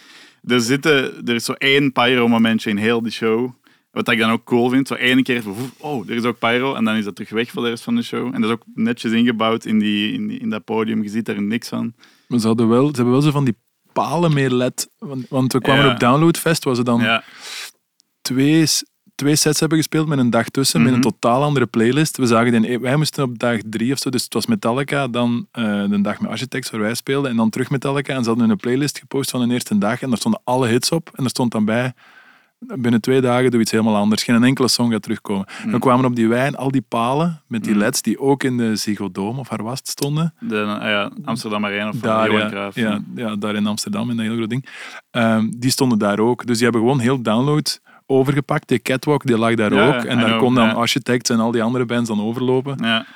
Er, 0.44 0.60
zitten, 0.60 1.26
er 1.26 1.34
is 1.34 1.44
zo 1.44 1.52
één 1.52 1.92
pyro-momentje 1.92 2.70
in 2.70 2.76
heel 2.76 3.02
die 3.02 3.12
show. 3.12 3.50
Wat 3.90 4.08
ik 4.10 4.18
dan 4.18 4.30
ook 4.30 4.44
cool 4.44 4.68
vind, 4.68 4.88
zo 4.88 4.94
ene 4.94 5.22
keer, 5.22 5.42
oh, 5.78 6.08
er 6.08 6.14
is 6.16 6.22
ook 6.24 6.38
pyro, 6.38 6.74
en 6.74 6.84
dan 6.84 6.94
is 6.96 7.04
dat 7.04 7.14
terug 7.14 7.30
weg 7.30 7.50
voor 7.50 7.62
de 7.62 7.68
rest 7.68 7.82
van 7.82 7.94
de 7.94 8.02
show. 8.02 8.26
En 8.34 8.40
dat 8.40 8.50
is 8.50 8.56
ook 8.56 8.62
netjes 8.74 9.12
ingebouwd 9.12 9.64
in, 9.64 9.78
die, 9.78 10.12
in, 10.12 10.26
die- 10.28 10.38
in 10.38 10.50
dat 10.50 10.64
podium, 10.64 11.02
je 11.02 11.08
ziet 11.08 11.28
er 11.28 11.42
niks 11.42 11.68
van. 11.68 11.94
Maar 12.28 12.38
ze, 12.40 12.46
hadden 12.46 12.68
wel, 12.68 12.86
ze 12.86 12.92
hebben 12.94 13.12
wel 13.12 13.22
zo 13.22 13.30
van 13.30 13.44
die 13.44 13.56
palen 13.92 14.34
meer 14.34 14.50
LED. 14.50 14.88
Want, 14.98 15.26
want 15.28 15.52
we 15.52 15.60
kwamen 15.60 15.84
Ja. 15.84 15.92
op 15.92 15.98
Downloadfest, 16.00 16.64
waar 16.64 16.74
ze 16.74 16.82
dan 16.84 17.00
Ja, 17.00 17.24
twee, 18.22 18.64
twee 19.14 19.36
sets 19.36 19.60
hebben 19.60 19.78
gespeeld 19.78 20.06
met 20.08 20.18
een 20.18 20.30
dag 20.30 20.48
tussen, 20.48 20.82
met 20.82 20.92
een 20.92 20.98
Mhm. 20.98 21.08
totaal 21.08 21.42
andere 21.42 21.66
playlist. 21.66 22.16
We 22.16 22.26
zagen 22.26 22.62
die, 22.62 22.78
wij 22.78 22.96
moesten 22.96 23.24
op 23.24 23.38
dag 23.38 23.58
drie 23.66 23.92
of 23.92 23.98
zo, 23.98 24.10
dus 24.10 24.22
het 24.24 24.34
was 24.34 24.46
Metallica, 24.46 25.08
dan 25.08 25.46
eh, 25.52 25.64
de 25.88 26.00
dag 26.00 26.20
met 26.20 26.30
Architects 26.30 26.70
waar 26.70 26.80
wij 26.80 26.94
speelden, 26.94 27.30
en 27.30 27.36
dan 27.36 27.50
terug 27.50 27.70
Metallica. 27.70 28.14
En 28.14 28.22
ze 28.22 28.28
hadden 28.28 28.50
een 28.50 28.56
playlist 28.56 28.98
gepost 28.98 29.30
van 29.30 29.48
de 29.48 29.54
eerste 29.54 29.78
dag, 29.78 30.02
en 30.02 30.08
daar 30.08 30.18
stonden 30.18 30.40
alle 30.44 30.68
hits 30.68 30.90
op. 30.90 31.10
En 31.14 31.24
er 31.24 31.30
stond 31.30 31.52
dan 31.52 31.64
bij, 31.64 31.92
binnen 32.58 33.00
twee 33.00 33.20
dagen 33.20 33.50
doe 33.50 33.60
iets 33.60 33.70
helemaal 33.70 33.96
anders. 33.96 34.22
Geen 34.22 34.44
enkele 34.44 34.68
song 34.68 34.90
gaat 34.92 35.02
terugkomen. 35.02 35.46
Mhm. 35.62 35.70
We 35.70 35.78
kwamen 35.78 36.04
op 36.04 36.16
die 36.16 36.28
wijn, 36.28 36.56
al 36.56 36.70
die 36.70 36.84
palen 36.88 37.42
met 37.46 37.64
die 37.64 37.72
Mm. 37.72 37.78
leds 37.78 38.02
die 38.02 38.18
ook 38.20 38.42
in 38.44 38.56
de 38.56 38.76
Ziggo 38.76 39.10
Dome, 39.10 39.38
of 39.38 39.48
waar 39.48 39.62
was 39.62 39.78
het, 39.78 39.88
stonden. 39.88 40.34
de 40.40 40.62
ah 40.62 40.82
ja, 40.88 41.10
Amsterdam 41.24 41.64
Arena 41.64 41.88
of 41.88 41.96
Daar, 41.96 42.26
Johan 42.26 42.40
ja, 42.40 42.48
Cruijff. 42.48 42.76
ja, 42.76 43.00
ja, 43.14 43.36
daar 43.36 43.54
in 43.54 43.66
Amsterdam, 43.66 44.10
in 44.10 44.16
dat 44.16 44.26
heel 44.26 44.36
groot 44.36 44.50
ding. 44.50 44.66
Ehm, 45.10 45.48
die 45.56 45.70
stonden 45.70 45.98
daar 45.98 46.18
ook. 46.18 46.46
Dus 46.46 46.54
die 46.56 46.64
hebben 46.64 46.82
gewoon 46.82 47.00
heel 47.00 47.22
download 47.22 47.80
overgepakt. 48.06 48.68
Die 48.68 48.78
catwalk 48.82 49.26
die 49.26 49.38
lag 49.38 49.54
daar 49.54 49.74
Ja, 49.74 49.86
ook. 49.96 50.04
En 50.04 50.18
daar 50.20 50.38
kon 50.38 50.54
dan. 50.54 50.74
Architects 50.74 51.30
en 51.30 51.40
al 51.40 51.50
die 51.50 51.62
andere 51.62 51.84
bands 51.86 52.08
dan 52.08 52.20
overlopen. 52.22 52.76
Ja. 52.80 53.06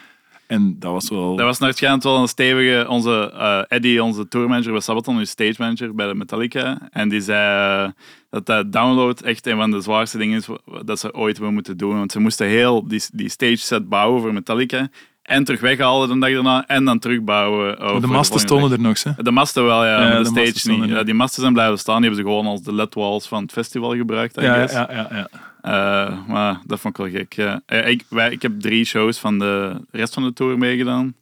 En 0.53 0.77
dat 0.79 0.93
was 0.93 1.09
wel... 1.09 1.37
Dat 1.37 1.47
was 1.47 1.59
waarschijnlijk 1.59 2.03
wel 2.03 2.17
een 2.17 2.29
stevige... 2.29 2.87
Onze 2.89 3.33
eh, 3.35 3.63
Eddie, 3.69 4.03
onze 4.03 4.29
tourmanager 4.29 4.73
bij 4.73 4.81
Sabaton, 4.81 5.21
is 5.21 5.31
stage 5.31 5.55
manager 5.59 5.95
bij 5.95 6.07
de 6.07 6.15
Metallica. 6.15 6.79
En 6.91 7.09
die 7.09 7.21
zei 7.21 7.85
eh, 7.85 7.91
dat 8.31 8.47
dat 8.47 8.73
download 8.73 9.21
echt 9.21 9.47
een 9.47 9.57
van 9.57 9.71
de 9.71 9.81
zwaarste 9.81 10.19
dingen 10.19 10.39
is 10.39 10.47
dat 10.85 10.99
ze 10.99 11.15
ooit 11.15 11.37
hebben 11.37 11.55
moeten 11.55 11.77
doen. 11.77 11.97
Want 11.97 12.13
ze 12.13 12.21
moesten 12.21 12.47
heel 12.47 12.89
die, 12.89 13.03
die 13.13 13.29
stage 13.29 13.57
set 13.57 13.89
bouwen 13.89 14.21
voor 14.21 14.33
Metallica. 14.33 14.89
En 15.23 15.45
terug 15.45 15.61
weghalen 15.61 16.09
de 16.09 16.19
dag 16.19 16.33
daarna. 16.33 16.67
En 16.67 16.85
dan 16.85 16.99
terugbouwen. 16.99 18.01
De 18.01 18.07
masten 18.07 18.41
stonden 18.41 18.73
er 18.73 18.81
nog, 18.81 19.03
hè. 19.03 19.11
De 19.17 19.31
masten 19.31 19.65
wel, 19.65 19.85
ja. 19.85 20.19
De 20.19 20.25
stage 20.25 20.71
niet. 20.71 20.91
Ja, 20.91 21.03
die 21.03 21.15
masten 21.15 21.41
zijn 21.41 21.53
blijven 21.53 21.79
staan. 21.79 22.01
Die 22.01 22.11
hebben 22.11 22.25
ze 22.25 22.31
gewoon 22.31 22.47
als 22.47 22.63
de 22.63 22.75
LED 22.75 22.95
walls 22.95 23.29
van 23.29 23.43
het 23.43 23.53
festival 23.53 23.97
gebruikt, 23.97 24.41
Ja, 24.41 24.57
ja, 24.57 24.69
ja, 24.71 25.09
ja, 25.11 25.29
Eh, 25.63 26.27
maar 26.27 26.61
dat 26.67 26.81
vond 26.81 26.99
ik 26.99 27.05
wel 27.05 27.21
gek. 27.21 27.33
Ja. 27.33 27.61
Eh, 27.67 27.89
Ik, 27.89 28.05
wij, 28.09 28.31
ik 28.31 28.43
heb 28.43 28.61
drie 28.61 28.85
shows 28.85 29.19
van 29.19 29.39
de 29.39 29.81
rest 29.91 30.15
van 30.15 30.23
de 30.23 30.33
tour 30.33 30.59
meegedaan. 30.59 31.15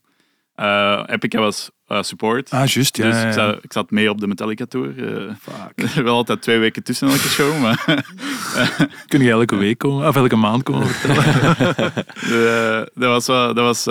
Eh 0.54 1.02
Epica 1.06 1.38
was 1.38 1.70
support. 2.00 2.50
Ah, 2.50 2.66
juist, 2.66 2.96
ja. 2.96 3.04
dus 3.10 3.20
ja, 3.20 3.26
ik, 3.26 3.32
zat, 3.32 3.58
ik 3.64 3.72
zat 3.72 3.90
mee 3.90 4.10
op 4.10 4.20
de 4.20 4.26
Metallica 4.26 4.64
tour. 4.66 5.14
Eh, 5.84 5.94
wel 6.04 6.14
altijd 6.14 6.42
twee 6.42 6.58
weken 6.58 6.82
tussen 6.82 7.08
elke 7.08 7.28
show. 7.28 7.60
Maar 7.60 7.84
Kun 9.08 9.22
je 9.22 9.30
elke 9.30 9.56
week 9.56 9.78
komen, 9.78 10.08
of 10.08 10.16
elke 10.16 10.36
maand 10.36 10.62
komen 10.62 10.86
vertellen? 10.94 11.94
dat, 12.94 13.08
was 13.10 13.26
wel, 13.26 13.54
dat, 13.54 13.64
was, 13.64 13.84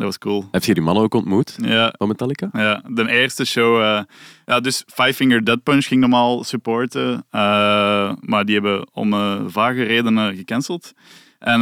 dat 0.00 0.08
was 0.08 0.18
cool. 0.18 0.48
Heb 0.50 0.64
je 0.64 0.74
die 0.74 0.82
mannen 0.82 1.02
ook 1.02 1.14
ontmoet 1.14 1.56
Ja, 1.62 1.94
van 1.98 2.08
Metallica? 2.08 2.48
Ja, 2.52 2.82
de 2.88 3.10
eerste 3.10 3.44
show. 3.44 3.80
eh, 3.82 4.02
ja, 4.46 4.60
dus 4.60 4.84
Five 4.86 5.14
Finger 5.14 5.44
Dead 5.44 5.62
Punch 5.62 5.84
ging 5.86 6.00
normaal 6.00 6.44
supporten. 6.44 7.26
eh, 7.30 8.12
maar 8.20 8.44
die 8.44 8.54
hebben 8.54 8.88
om 8.92 9.12
eh, 9.12 9.40
vage 9.46 9.82
redenen 9.82 10.36
gecanceld. 10.36 10.92
En 11.38 11.60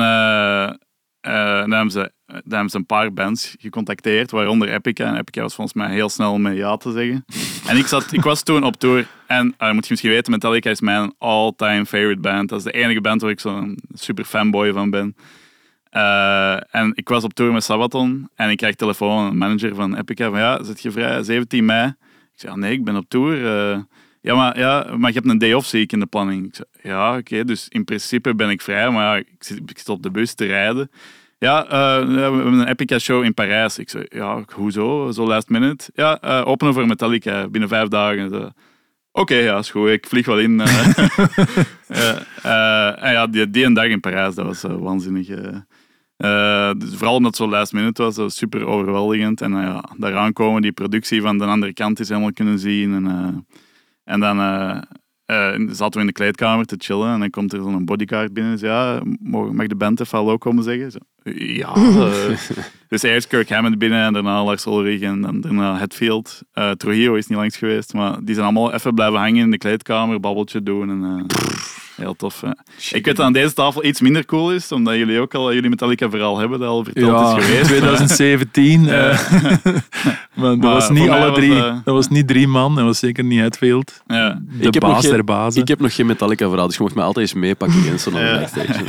dan, 1.20 1.70
hebben 1.72 1.90
ze, 1.90 2.12
dan 2.26 2.42
hebben 2.48 2.70
ze 2.70 2.76
een 2.76 2.86
paar 2.86 3.12
bands 3.12 3.54
gecontacteerd, 3.60 4.30
waaronder 4.30 4.72
Epica. 4.72 5.06
En 5.06 5.16
Epica 5.16 5.40
was 5.42 5.54
volgens 5.54 5.76
mij 5.76 5.90
heel 5.92 6.08
snel 6.08 6.38
met 6.38 6.56
ja 6.56 6.76
te 6.76 6.92
zeggen. 6.92 7.24
En 7.66 7.76
ik, 7.76 7.86
zat, 7.86 8.12
ik 8.12 8.22
was 8.22 8.42
toen 8.42 8.64
op 8.64 8.76
tour. 8.76 9.06
En 9.26 9.44
moet 9.46 9.56
je 9.58 9.86
misschien 9.88 10.10
weten, 10.10 10.32
Metallica 10.32 10.70
is 10.70 10.80
mijn 10.80 11.14
all-time 11.18 11.86
favorite 11.86 12.20
band. 12.20 12.48
Dat 12.48 12.58
is 12.58 12.64
de 12.64 12.72
enige 12.72 13.00
band 13.00 13.20
waar 13.20 13.30
ik 13.30 13.40
zo'n 13.40 13.78
super 13.92 14.24
fanboy 14.24 14.72
van 14.72 14.90
ben. 14.90 15.16
Eh, 15.90 16.74
en 16.74 16.92
ik 16.94 17.08
was 17.08 17.24
op 17.24 17.34
tour 17.34 17.52
met 17.52 17.64
Sabaton 17.64 18.28
en 18.34 18.50
ik 18.50 18.56
krijg 18.56 18.74
telefoon 18.74 19.16
van 19.18 19.26
een 19.26 19.38
manager 19.38 19.74
van 19.74 19.96
Epica 19.96 20.30
van 20.30 20.38
ja, 20.38 20.62
zit 20.62 20.82
je 20.82 20.90
vrij 20.90 21.22
17 21.22 21.64
mei? 21.64 21.86
Ik 21.86 21.94
zeg 22.34 22.50
ja, 22.50 22.56
nee, 22.56 22.72
ik 22.72 22.84
ben 22.84 22.96
op 22.96 23.08
tour. 23.08 23.46
eh. 23.46 23.78
ja, 24.20 24.34
maar, 24.34 24.58
ja, 24.58 24.86
maar 24.96 25.10
je 25.10 25.16
hebt 25.16 25.28
een 25.28 25.38
day 25.38 25.52
off 25.52 25.66
zie 25.66 25.82
ik 25.82 25.92
in 25.92 26.00
de 26.00 26.06
planning. 26.06 26.46
Ik 26.46 26.54
zeg, 26.54 26.66
ja, 26.82 27.16
oké, 27.16 27.44
dus 27.44 27.68
in 27.68 27.84
principe 27.84 28.34
ben 28.34 28.50
ik 28.50 28.62
vrij, 28.62 28.90
maar 28.90 29.04
ja, 29.04 29.16
ik, 29.16 29.44
zit, 29.44 29.70
ik 29.70 29.78
zit 29.78 29.88
op 29.88 30.02
de 30.02 30.10
bus 30.10 30.34
te 30.34 30.46
rijden. 30.46 30.90
Ja, 31.38 31.64
eh, 31.64 32.06
we 32.06 32.20
hebben 32.20 32.52
een 32.52 32.66
Epica 32.68 32.98
show 32.98 33.24
in 33.24 33.34
Parijs. 33.34 33.78
Ik 33.78 33.90
zeg, 33.90 34.02
ja, 34.08 34.44
hoezo? 34.54 35.10
Zo 35.10 35.26
last 35.26 35.48
minute? 35.48 35.90
Ja, 35.94 36.42
openen 36.44 36.74
voor 36.74 36.86
Metallica 36.86 37.48
binnen 37.48 37.68
vijf 37.68 37.88
dagen. 37.88 38.54
Oké, 39.12 39.34
ja, 39.34 39.58
is 39.58 39.70
goed. 39.70 39.88
Ik 39.88 40.06
vlieg 40.06 40.26
wel 40.26 40.38
in. 40.38 40.58
Ja, 41.88 42.96
en 43.06 43.12
ja, 43.12 43.26
die, 43.26 43.50
die 43.50 43.64
een 43.64 43.74
dag 43.74 43.86
in 43.86 44.00
Parijs, 44.00 44.34
dat 44.34 44.46
was 44.46 44.62
waanzinnig. 44.62 45.28
Eh. 46.18 46.70
Dus 46.78 46.94
vooral 46.94 47.14
omdat 47.14 47.38
het 47.38 47.48
zo 47.48 47.48
last 47.48 47.72
minute 47.72 48.02
was, 48.02 48.14
dat 48.14 48.24
was 48.24 48.36
super 48.36 48.66
overweldigend. 48.66 49.40
En 49.40 49.52
eh, 49.54 49.62
ja, 49.62 49.84
daar 49.96 50.16
aankomen, 50.16 50.62
die 50.62 50.72
productie 50.72 51.22
van 51.22 51.38
de 51.38 51.44
andere 51.44 51.72
kant 51.72 52.00
is 52.00 52.08
helemaal 52.08 52.32
kunnen 52.32 52.58
zien. 52.58 52.94
En, 52.94 53.06
eh, 53.06 53.56
en 54.04 54.20
dan 54.20 54.36
zaten 55.74 55.92
we 55.92 56.00
in 56.00 56.06
de 56.06 56.12
kleedkamer 56.12 56.64
te 56.64 56.74
chillen 56.78 57.12
en 57.12 57.20
dan 57.20 57.30
komt 57.30 57.52
er 57.52 57.62
zo'n 57.62 57.84
bodyguard 57.84 58.32
binnen 58.32 58.52
en 58.52 58.58
zegt, 58.58 58.72
ja, 58.72 59.00
mag 59.52 59.66
de 59.66 59.76
band 59.76 60.00
even 60.00 60.18
hallo 60.18 60.36
komen 60.38 60.64
zeggen? 60.64 60.90
Zo, 60.90 60.98
ja. 61.34 61.74
dus 62.88 63.02
eerst 63.02 63.26
Kirk 63.26 63.48
Hammond 63.48 63.78
binnen 63.78 64.04
en 64.04 64.12
daarna 64.12 64.44
Lars 64.44 64.66
Ulrich 64.66 65.00
en 65.00 65.20
dan 65.20 65.40
daarna 65.40 65.78
Hetfield. 65.78 66.42
Eh 66.52 66.70
Trujillo 66.70 67.14
is 67.14 67.26
niet 67.26 67.38
langs 67.38 67.56
geweest, 67.56 67.92
maar 67.92 68.24
die 68.24 68.34
zijn 68.34 68.46
allemaal 68.46 68.72
even 68.72 68.94
blijven 68.94 69.18
hangen 69.18 69.36
in 69.36 69.50
de 69.50 69.58
kleedkamer, 69.58 70.20
babbeltje 70.20 70.62
doen 70.62 70.90
en... 70.90 71.26
Heel 71.98 72.16
tof. 72.16 72.40
hè. 72.40 72.48
Ik 72.96 73.04
weet 73.04 73.16
dat 73.16 73.20
aan 73.26 73.32
deze 73.32 73.52
tafel 73.54 73.84
iets 73.84 74.00
minder 74.00 74.24
cool 74.24 74.52
is, 74.52 74.72
omdat 74.72 74.94
jullie 74.94 75.20
ook 75.20 75.34
al 75.34 75.54
jullie 75.54 75.70
Metallica 75.70 76.10
verhaal 76.10 76.38
hebben, 76.38 76.58
dat 76.58 76.68
al 76.68 76.84
verteld 76.84 77.10
Ja, 77.20 77.36
is 77.36 77.44
geweest. 77.44 77.64
2017. 77.64 78.88
eh, 78.88 78.92
maar 80.34 80.48
dat 80.50 80.56
Maar 80.56 80.72
was 80.72 80.90
niet 80.90 81.08
alle 81.08 81.26
was, 81.28 81.36
drie. 81.38 81.54
dat 81.58 81.82
was 81.94 82.08
niet 82.08 82.28
drie 82.28 82.46
man. 82.46 82.74
Dat 82.74 82.84
was 82.84 82.98
zeker 82.98 83.24
niet 83.24 83.40
Hetfield. 83.40 84.02
Ja. 84.06 84.40
De 84.48 84.66
Ik 84.66 84.74
heb 84.74 84.82
nog 84.82 84.92
baas 84.92 85.00
geen- 85.04 85.10
der 85.14 85.24
bazen. 85.24 85.62
Ik 85.62 85.68
heb 85.68 85.80
nog 85.80 85.94
geen 85.94 86.06
Metallica 86.06 86.48
verhaal, 86.48 86.66
dus 86.66 86.76
je 86.76 86.82
mocht 86.82 86.94
mij 86.94 87.04
altijd 87.04 87.26
eens 87.30 87.40
meepakken 87.40 87.86
in 87.86 87.98
zo'n 87.98 88.14
Ja. 88.24 88.38
backstage. 88.38 88.84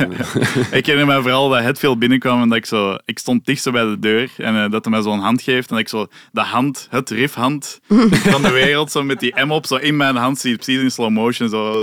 Ik 0.78 0.86
herinner 0.86 1.16
me 1.16 1.22
vooral 1.22 1.48
dat 1.48 1.62
het 1.62 1.78
veel 1.78 1.98
binnenkwam 1.98 2.42
en 2.42 2.48
dat 2.48 2.58
ik 2.58 2.66
zo... 2.66 2.96
Ik 3.04 3.18
stond 3.18 3.46
dicht 3.46 3.62
zo 3.62 3.70
bij 3.70 3.84
de 3.84 3.98
deur 3.98 4.30
en 4.36 4.64
eh, 4.64 4.70
dat 4.70 4.84
hij 4.84 4.92
mij 4.92 5.02
zo'n 5.02 5.18
hand 5.20 5.42
geeft 5.42 5.68
en 5.70 5.76
dat 5.76 5.84
ik 5.84 5.88
zo 5.88 6.06
de 6.32 6.40
hand, 6.40 6.86
het 6.90 7.10
riffhand 7.10 7.80
van 8.10 8.42
de 8.42 8.50
wereld, 8.52 8.90
zo 8.90 9.02
met 9.02 9.20
die 9.20 9.34
M 9.44 9.50
op, 9.50 9.66
zo 9.66 9.74
in 9.76 9.96
mijn 9.96 10.16
hand 10.16 10.38
zie, 10.38 10.54
precies 10.56 10.82
in 10.82 10.90
slow 10.90 11.10
motion. 11.10 11.48
Zo, 11.48 11.80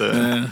Eh, 0.00 0.42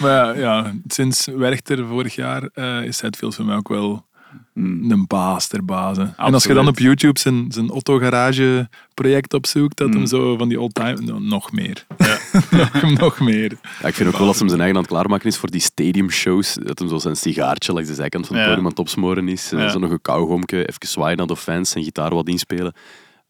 maar 0.00 0.10
ja, 0.10 0.32
ja, 0.32 0.72
sinds 0.86 1.26
Werchter 1.26 1.86
vorig 1.86 2.14
jaar 2.14 2.48
eh, 2.54 2.84
is 2.84 3.00
Hetfield 3.00 3.34
voor 3.34 3.44
mij 3.44 3.56
ook 3.56 3.68
wel 3.68 4.04
hmm. 4.52 4.90
een 4.90 5.06
baas 5.06 5.48
der 5.48 5.64
bazen. 5.64 6.14
En 6.16 6.34
als 6.34 6.44
je 6.44 6.54
dan 6.54 6.68
op 6.68 6.78
YouTube 6.78 7.18
zijn, 7.18 7.44
zijn 7.52 7.70
Otto 7.70 7.98
Garage 7.98 8.68
project 8.94 9.34
opzoekt, 9.34 9.76
dat 9.76 9.88
hem 9.88 9.98
Mm. 9.98 10.06
zo 10.06 10.36
van 10.36 10.48
die 10.48 10.60
old-time... 10.60 10.96
no, 11.00 11.18
nog 11.18 11.52
meer. 11.52 11.86
nog, 12.50 12.82
nog 12.98 13.20
meer. 13.20 13.52
Ja, 13.80 13.88
ik 13.88 13.94
vind 13.94 14.08
ook 14.08 14.16
wel 14.16 14.26
dat 14.26 14.38
hij 14.38 14.48
zijn 14.48 14.60
eigen 14.60 14.76
aan 14.76 14.82
het 14.82 14.92
klaarmaken 14.92 15.28
is 15.28 15.36
voor 15.36 15.50
die 15.50 15.60
stadium 15.60 16.10
shows. 16.10 16.54
Dat 16.62 16.78
hem 16.78 16.88
zo 16.88 16.98
zijn 16.98 17.16
sigaartje 17.16 17.72
langs 17.72 17.88
de 17.88 17.94
zijkant 17.94 18.26
van 18.26 18.34
het 18.36 18.44
Ja. 18.44 18.48
podium 18.50 18.66
aan 18.66 18.70
het 18.72 18.80
opsmoren 18.80 19.28
is. 19.28 19.52
Eh, 19.52 19.58
Ja. 19.58 19.68
Zo 19.68 19.78
nog 19.78 19.90
een 19.90 20.02
kauwgomke, 20.02 20.58
even 20.68 20.88
zwaaien 20.88 21.16
naar 21.16 21.26
de 21.26 21.36
fans 21.36 21.74
en 21.74 21.82
gitaar 21.82 22.14
wat 22.14 22.28
inspelen. 22.28 22.72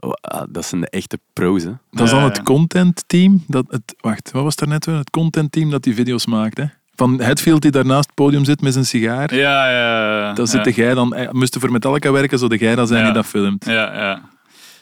Oh, 0.04 0.12
ah, 0.20 0.42
dat 0.48 0.64
zijn 0.66 0.80
de 0.80 0.88
echte 0.90 1.18
pro's, 1.32 1.62
hè. 1.62 1.70
Dat 1.90 2.04
is 2.04 2.10
dan 2.10 2.22
het 2.22 2.42
content 2.42 3.04
team. 3.06 3.44
Dat 3.46 3.64
het, 3.68 3.94
wacht, 4.00 4.30
wat 4.30 4.42
was 4.42 4.56
daar 4.56 4.68
net 4.68 4.86
weer? 4.86 4.96
Het 4.96 5.10
content 5.10 5.52
team 5.52 5.70
dat 5.70 5.82
die 5.82 5.94
video's 5.94 6.26
maakt. 6.26 6.56
Hè? 6.58 6.64
Van 6.94 7.20
Hetfield 7.20 7.62
die 7.62 7.70
daarnaast 7.70 8.06
het 8.06 8.14
podium 8.14 8.44
zit 8.44 8.60
met 8.60 8.72
zijn 8.72 8.84
sigaar. 8.86 9.34
Ja, 9.34 9.70
ja, 9.70 10.18
ja. 10.18 10.32
Dan 10.32 10.46
zit 10.46 10.74
jij 10.74 10.94
dan, 10.94 11.14
eh, 11.14 11.30
moest 11.30 11.56
voor 11.58 11.72
Metallica 11.72 12.12
werken, 12.12 12.38
zou 12.38 12.56
jij 12.56 12.74
dan 12.74 12.86
zijn 12.86 12.98
Ja. 13.00 13.04
die 13.04 13.14
dat 13.14 13.26
filmt. 13.26 13.64
Ja, 13.64 13.72
ja. 13.94 14.20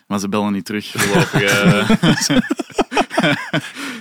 Maar 0.07 0.19
ze 0.19 0.29
bellen 0.29 0.53
niet 0.53 0.65
terug 0.65 0.95
eh. 0.95 1.91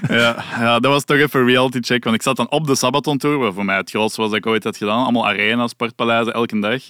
ja, 0.09 0.35
ja, 0.59 0.79
dat 0.79 0.91
was 0.91 1.03
toch 1.03 1.17
even 1.17 1.39
een 1.39 1.45
reality 1.47 1.79
check. 1.81 2.03
Want 2.03 2.15
ik 2.15 2.21
zat 2.21 2.35
dan 2.35 2.49
op 2.51 2.67
de 2.67 2.75
Sabaton 2.75 3.17
Tour, 3.17 3.37
wat 3.37 3.53
voor 3.53 3.65
mij 3.65 3.77
het 3.77 3.89
grootste 3.89 4.21
was 4.21 4.29
dat 4.29 4.39
ik 4.39 4.45
ooit 4.45 4.63
had 4.63 4.77
gedaan. 4.77 5.03
Allemaal 5.03 5.27
arena's, 5.27 5.69
sportpaleizen, 5.69 6.33
elke 6.33 6.59
dag. 6.59 6.81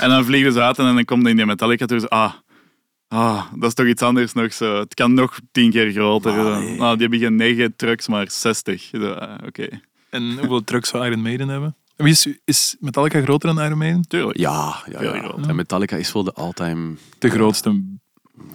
en 0.00 0.08
dan 0.08 0.24
vliegen 0.24 0.52
ze 0.52 0.62
uit 0.62 0.78
en 0.78 0.84
dan 0.94 1.04
komt 1.04 1.26
in 1.26 1.36
die 1.36 1.46
Metallica 1.46 1.86
Tour. 1.86 2.00
zo, 2.00 2.06
Ah, 2.08 2.32
ah, 3.12 3.44
dat 3.54 3.68
is 3.68 3.74
toch 3.74 3.86
iets 3.86 4.02
anders 4.02 4.32
nog 4.32 4.52
zo. 4.52 4.78
Het 4.78 4.94
kan 4.94 5.14
nog 5.14 5.38
tien 5.52 5.70
keer 5.70 5.92
groter. 5.92 6.32
Zo. 6.32 6.52
Allee. 6.52 6.76
Nou, 6.76 6.92
die 6.92 7.00
hebben 7.08 7.18
geen 7.18 7.36
negen 7.36 7.76
trucks, 7.76 8.08
maar 8.08 8.30
60. 8.30 8.82
Zo, 8.82 9.12
ah, 9.12 9.46
Oké, 9.46 9.68
En 10.10 10.38
hoeveel 10.38 10.64
trucks 10.64 10.88
zou 10.88 11.06
Iron 11.06 11.22
Maiden 11.22 11.48
hebben? 11.48 11.76
Wie 11.96 12.10
is, 12.10 12.28
is 12.44 12.76
Metallica 12.80 13.20
groter 13.22 13.54
dan 13.54 13.64
Iron 13.64 13.78
Maiden? 13.78 14.02
tuurlijk. 14.08 14.38
Ja, 14.38 14.82
ja, 14.90 15.02
ja. 15.02 15.34
En 15.46 15.56
Metallica 15.56 15.96
is 15.96 16.12
wel 16.12 16.24
de 16.24 16.32
all-time... 16.32 16.94
De 17.18 17.30
grootste. 17.30 17.82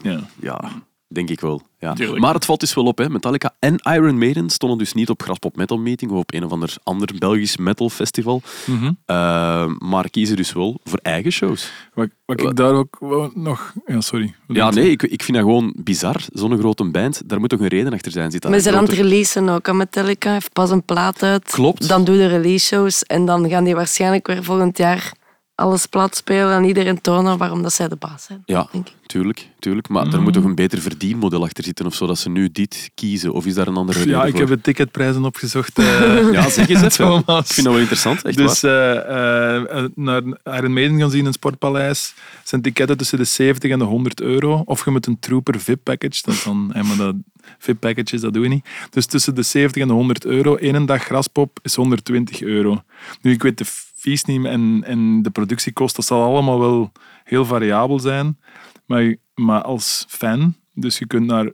Ja. 0.01 0.19
Ja, 0.39 0.71
Denk 1.09 1.29
ik 1.29 1.39
wel. 1.39 1.61
Ja. 1.79 1.93
Tuurlijk. 1.93 2.19
Maar 2.19 2.33
het 2.33 2.45
valt 2.45 2.59
dus 2.59 2.73
wel 2.73 2.85
op. 2.85 2.97
Hè. 2.97 3.09
Metallica 3.09 3.55
en 3.59 3.75
Iron 3.75 4.17
Maiden 4.17 4.49
stonden 4.49 4.77
dus 4.77 4.93
niet 4.93 5.09
op 5.09 5.23
Graspop 5.23 5.55
Metal 5.55 5.77
Meeting 5.77 6.11
of 6.11 6.17
op 6.17 6.33
een 6.33 6.43
of 6.43 6.51
ander 6.51 6.75
ander 6.83 7.09
Belgisch 7.17 7.57
metal 7.57 7.89
festival. 7.89 8.41
Mhm. 8.65 8.91
Eh, 9.05 9.65
maar 9.77 10.09
kiezen 10.09 10.35
dus 10.35 10.53
wel 10.53 10.79
voor 10.83 10.99
eigen 11.01 11.31
shows. 11.31 11.71
Wat, 11.93 12.09
wat 12.25 12.41
ik 12.41 12.55
daar 12.55 12.73
ook 12.73 12.97
wel 12.99 13.31
nog... 13.33 13.73
Ja, 13.85 14.01
sorry. 14.01 14.33
Ja, 14.47 14.69
nee, 14.69 14.89
ik, 14.89 15.03
ik 15.03 15.23
vind 15.23 15.37
dat 15.37 15.45
gewoon 15.45 15.73
bizar. 15.77 16.15
Zo'n 16.33 16.57
grote 16.57 16.83
band, 16.83 17.21
daar 17.25 17.39
moet 17.39 17.49
toch 17.49 17.59
een 17.59 17.67
reden 17.67 17.93
achter 17.93 18.11
zijn. 18.11 18.31
Zit 18.31 18.41
dat 18.41 18.51
Maar 18.51 18.59
ze 18.59 18.65
zijn 18.65 18.77
aan 18.77 18.83
het 18.83 18.93
releasen 18.93 19.49
ook. 19.49 19.69
aan 19.69 19.77
Metallica 19.77 20.31
heeft 20.31 20.53
pas 20.53 20.69
een 20.71 20.83
plaat 20.83 21.23
uit. 21.23 21.51
Klopt. 21.51 21.87
Dan 21.87 22.03
doen 22.03 22.17
de 22.17 22.27
release 22.27 22.65
shows. 22.65 23.03
En 23.03 23.25
dan 23.25 23.49
gaan 23.49 23.63
die 23.63 23.75
waarschijnlijk 23.75 24.27
weer 24.27 24.43
volgend 24.43 24.77
jaar 24.77 25.13
alles 25.57 25.85
plat 25.85 26.15
spelen 26.15 26.51
en 26.53 26.63
iedereen 26.63 27.01
tonen 27.01 27.37
waarom 27.37 27.61
dat 27.61 27.73
zij 27.73 27.87
de 27.87 27.95
baas 27.95 28.23
zijn. 28.23 28.41
Ja, 28.45 28.67
Denk 28.71 28.87
ik. 28.87 28.93
tuurlijk, 29.05 29.47
tuurlijk. 29.59 29.89
Maar 29.89 30.13
er 30.13 30.21
moet 30.21 30.33
toch 30.33 30.43
een 30.43 30.55
beter 30.55 30.79
verdienmodel 30.79 31.43
achter 31.43 31.63
zitten 31.63 31.85
of 31.85 31.93
zo, 31.95 32.05
dat 32.07 32.17
ze 32.17 32.29
nu 32.29 32.49
dit 32.51 32.89
kiezen. 32.95 33.33
Of 33.33 33.45
is 33.45 33.53
daar 33.53 33.67
een 33.67 33.75
andere 33.75 33.99
reden 33.99 34.13
Ja, 34.13 34.23
ik 34.25 34.31
voor? 34.31 34.39
heb 34.39 34.49
de 34.49 34.61
ticketprijzen 34.61 35.25
opgezocht. 35.25 35.77
eh, 35.79 36.31
Ja, 36.33 36.49
zeg 36.49 36.69
eens. 36.69 36.95
Thomas. 36.95 37.47
Ik 37.47 37.53
vind 37.53 37.65
dat 37.65 37.65
wel 37.65 37.77
interessant, 37.81 38.23
echt 38.23 38.37
dus 38.37 38.61
waar. 38.61 38.95
eh, 38.95 39.77
eh, 39.83 39.89
naar 39.95 40.21
Iron 40.43 40.73
Maiden 40.73 40.99
gaan 40.99 41.09
zien 41.09 41.19
in 41.19 41.25
het 41.25 41.33
Sportpaleis 41.35 42.13
zijn 42.43 42.61
ticketten 42.61 42.97
tussen 42.97 43.17
de 43.17 43.23
70 43.23 43.71
en 43.71 43.79
de 43.79 43.85
100 43.85 44.21
euro. 44.21 44.61
Of 44.65 44.85
je 44.85 44.91
moet 44.91 45.05
een 45.05 45.19
Trooper 45.19 45.59
VIP-package. 45.59 46.21
Dat 46.25 46.33
is 46.33 46.43
dan, 46.43 46.67
maar 46.87 46.97
dat 46.97 47.15
VIP-packages, 47.59 48.21
dat 48.21 48.33
doe 48.33 48.43
je 48.43 48.49
niet. 48.49 48.65
Dus 48.89 49.05
tussen 49.05 49.35
de 49.35 49.43
70 49.43 49.81
en 49.81 49.87
de 49.87 49.93
100 49.93 50.25
euro. 50.25 50.57
Eén 50.59 50.85
dag 50.85 51.03
graspop 51.03 51.59
is 51.61 51.75
120 51.75 52.41
euro. 52.41 52.81
Nu, 53.21 53.31
ik 53.31 53.41
weet 53.43 53.57
de 53.57 53.65
fees 54.07 54.23
niet 54.23 54.45
en, 54.45 54.83
en 54.83 55.21
de 55.21 55.29
productiekost, 55.29 55.95
dat 55.95 56.05
zal 56.05 56.23
allemaal 56.23 56.59
wel 56.59 56.91
heel 57.23 57.45
variabel 57.45 57.99
zijn. 57.99 58.39
Maar, 58.85 59.15
maar 59.35 59.61
als 59.61 60.05
fan, 60.07 60.55
dus 60.73 60.97
je 60.97 61.07
kunt 61.07 61.25
naar 61.25 61.51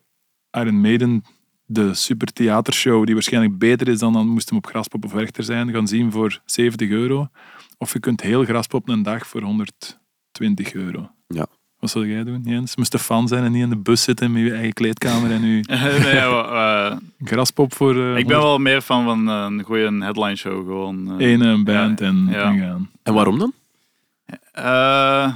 Iron 0.51 0.81
Maiden, 0.81 1.23
de 1.65 1.93
super 1.93 2.33
theatershow, 2.33 3.05
die 3.05 3.13
waarschijnlijk 3.13 3.57
beter 3.57 3.87
is 3.87 3.99
dan 3.99 4.13
dan 4.13 4.27
moest 4.27 4.49
hem 4.49 4.57
op 4.57 4.65
Graspop 4.65 5.05
of 5.05 5.11
Werchter 5.11 5.43
zijn, 5.43 5.71
gaan 5.71 5.87
zien 5.87 6.11
voor 6.11 6.41
70 6.45 6.89
euro. 6.89 7.27
Of 7.77 7.93
je 7.93 7.99
kunt 7.99 8.21
heel 8.21 8.43
Graspop 8.43 8.89
een 8.89 9.03
dag 9.03 9.27
voor 9.27 9.41
120 9.41 10.73
euro. 10.73 11.11
Ja. 11.27 11.47
Wat 11.83 11.91
zou 11.91 12.07
jij 12.07 12.23
doen, 12.23 12.41
Jens? 12.45 12.75
Moest 12.75 12.93
een 12.93 12.99
fan 12.99 13.27
zijn 13.27 13.43
en 13.43 13.51
niet 13.51 13.61
in 13.63 13.69
de 13.69 13.75
bus 13.77 14.03
zitten 14.03 14.31
met 14.31 14.41
je 14.41 14.53
eigen 14.53 14.73
kleedkamer 14.73 15.31
en 15.31 15.41
je 15.45 15.63
nee, 16.03 16.15
ja, 16.15 16.89
eh, 16.89 16.97
Graspop 17.23 17.75
voor 17.75 17.95
eh, 17.95 18.17
ik 18.17 18.27
ben 18.27 18.37
wel 18.37 18.57
meer 18.57 18.81
fan 18.81 19.03
van 19.03 19.29
eh, 19.29 19.45
een 19.49 19.63
goede 19.63 19.97
headline 19.99 20.35
show. 20.35 20.65
Gewoon, 20.65 21.19
één 21.19 21.63
band 21.63 22.01
en, 22.01 22.27
Ja. 22.31 22.43
en 22.51 22.59
gaan. 22.59 22.89
En 23.03 23.13
waarom 23.13 23.39
dan? 23.39 23.53
Eh, 24.51 25.33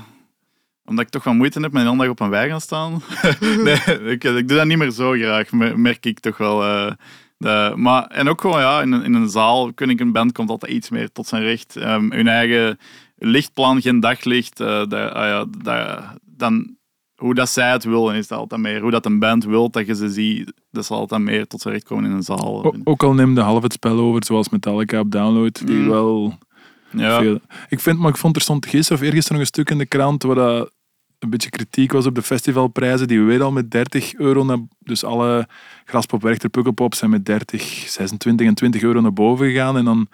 omdat 0.85 1.05
ik 1.05 1.11
toch 1.11 1.23
wel 1.23 1.33
moeite 1.33 1.59
heb 1.59 1.71
met 1.71 1.85
een 1.85 1.97
dag 1.97 2.07
op 2.07 2.19
een 2.19 2.29
wei 2.29 2.49
gaan 2.49 2.61
staan. 2.61 3.01
nee, 3.63 3.79
ik, 4.11 4.23
ik 4.23 4.47
doe 4.47 4.57
dat 4.57 4.65
niet 4.65 4.77
meer 4.77 4.91
zo 4.91 5.11
graag, 5.11 5.51
me- 5.51 5.77
merk 5.77 6.05
ik 6.05 6.19
toch 6.19 6.37
wel. 6.37 6.63
eh, 6.63 6.91
de, 7.37 7.73
maar, 7.75 8.03
en 8.07 8.29
ook 8.29 8.41
gewoon, 8.41 8.59
ja, 8.59 8.81
in, 8.81 8.91
een- 8.91 9.03
in 9.03 9.13
een 9.13 9.29
zaal, 9.29 9.73
kun 9.73 9.89
ik 9.89 9.99
een 9.99 10.11
band 10.11 10.31
komt 10.31 10.49
altijd 10.49 10.71
iets 10.71 10.89
meer 10.89 11.11
tot 11.11 11.27
zijn 11.27 11.43
recht. 11.43 11.75
Ehm, 11.75 12.11
hun 12.11 12.27
eigen 12.27 12.79
lichtplan, 13.17 13.81
geen 13.81 13.99
daglicht. 13.99 14.59
eh, 14.59 14.67
dat- 14.67 15.11
ah 15.13 15.25
ja, 15.27 15.45
dat- 15.63 15.99
dan, 16.37 16.75
hoe 17.15 17.33
dat 17.33 17.49
zij 17.49 17.71
het 17.71 17.83
willen, 17.83 18.15
is 18.15 18.27
dat 18.27 18.39
altijd 18.39 18.61
meer. 18.61 18.81
Hoe 18.81 18.91
dat 18.91 19.05
een 19.05 19.19
band 19.19 19.43
wil 19.43 19.69
dat 19.69 19.87
je 19.87 19.95
ze 19.95 20.09
ziet, 20.09 20.53
dat 20.71 20.85
zal 20.85 20.97
altijd 20.97 21.21
meer 21.21 21.47
tot 21.47 21.61
zijn 21.61 21.73
recht 21.73 21.85
komen 21.85 22.05
in 22.05 22.11
een 22.11 22.23
zaal. 22.23 22.65
O- 22.65 22.73
ook 22.83 23.03
al 23.03 23.13
neemde 23.13 23.41
half 23.41 23.63
het 23.63 23.73
spel 23.73 23.99
over, 23.99 24.25
zoals 24.25 24.49
Metallica 24.49 24.99
op 24.99 25.11
download, 25.11 25.65
die 25.65 25.75
Mm. 25.77 25.87
wel 25.89 26.37
ja. 26.91 27.19
veel... 27.21 27.39
Ik 27.69 27.79
vind, 27.79 27.99
maar 27.99 28.09
ik 28.09 28.17
vond 28.17 28.35
er 28.35 28.41
stond 28.41 28.65
gisteren 28.65 28.97
of 28.97 29.03
eergisteren 29.07 29.37
nog 29.37 29.47
een 29.47 29.53
stuk 29.53 29.69
in 29.69 29.77
de 29.77 29.85
krant 29.85 30.23
waar 30.23 30.35
dat 30.35 30.71
een 31.19 31.29
beetje 31.29 31.49
kritiek 31.49 31.91
was 31.91 32.05
op 32.05 32.15
de 32.15 32.21
festivalprijzen, 32.21 33.07
die 33.07 33.21
weer 33.21 33.43
al 33.43 33.51
met 33.51 33.71
30 33.71 34.13
euro 34.13 34.43
naar... 34.43 34.57
Dus 34.79 35.03
alle 35.03 35.47
Graspop, 35.85 36.21
Werchter, 36.21 36.49
Pukkelpop 36.49 36.95
zijn 36.95 37.11
met 37.11 37.25
30, 37.25 37.61
26 37.87 38.47
en 38.47 38.53
20 38.53 38.81
euro 38.81 39.01
naar 39.01 39.13
boven 39.13 39.45
gegaan. 39.47 39.77
En 39.77 39.85
dan, 39.85 40.07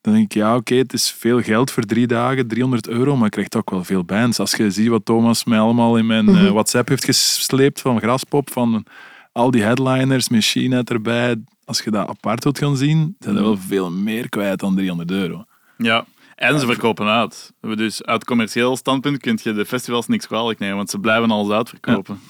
dan 0.00 0.12
denk 0.12 0.24
ik, 0.24 0.34
ja 0.34 0.56
oké, 0.56 0.74
het 0.74 0.92
is 0.92 1.10
veel 1.10 1.40
geld 1.40 1.70
voor 1.70 1.82
drie 1.82 2.06
dagen, 2.06 2.48
300 2.48 2.88
euro, 2.88 3.14
maar 3.14 3.24
je 3.24 3.30
krijgt 3.30 3.56
ook 3.56 3.70
wel 3.70 3.84
veel 3.84 4.04
bands. 4.04 4.38
Als 4.38 4.54
je 4.54 4.70
ziet 4.70 4.88
wat 4.88 5.04
Thomas 5.04 5.44
mij 5.44 5.58
allemaal 5.58 5.96
in 5.96 6.06
mijn 6.06 6.28
eh, 6.28 6.50
WhatsApp 6.50 6.88
heeft 6.88 7.04
gesleept 7.04 7.80
van 7.80 8.00
Graspop, 8.00 8.50
van 8.52 8.84
al 9.32 9.50
die 9.50 9.62
headliners, 9.62 10.28
Machine 10.28 10.82
erbij. 10.84 11.36
Als 11.64 11.80
je 11.80 11.90
dat 11.90 12.08
apart 12.08 12.44
wilt 12.44 12.58
gaan 12.58 12.76
zien, 12.76 13.16
zijn 13.18 13.36
er 13.36 13.42
wel 13.42 13.56
veel 13.56 13.90
meer 13.90 14.28
kwijt 14.28 14.58
dan 14.58 14.74
300 14.74 15.10
euro. 15.10 15.44
Ja, 15.76 16.04
en 16.34 16.60
ze 16.60 16.66
verkopen 16.66 17.06
uit. 17.06 17.52
Dus 17.60 18.04
uit 18.04 18.24
commercieel 18.24 18.76
standpunt 18.76 19.18
kun 19.18 19.38
je 19.42 19.52
de 19.52 19.66
festivals 19.66 20.06
niks 20.06 20.26
kwalijk 20.26 20.58
nemen, 20.58 20.76
want 20.76 20.90
ze 20.90 20.98
blijven 20.98 21.30
alles 21.30 21.50
uitverkopen. 21.50 22.20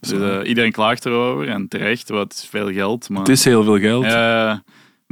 Dus 0.00 0.10
eh, 0.10 0.48
iedereen 0.48 0.72
klaagt 0.72 1.06
erover 1.06 1.48
en 1.48 1.68
terecht, 1.68 2.10
is 2.10 2.46
veel 2.50 2.72
geld. 2.72 3.08
Maar, 3.08 3.20
Het 3.20 3.28
is 3.28 3.44
heel 3.44 3.64
veel 3.64 3.78
geld. 3.78 4.04
Eh, 4.04 4.56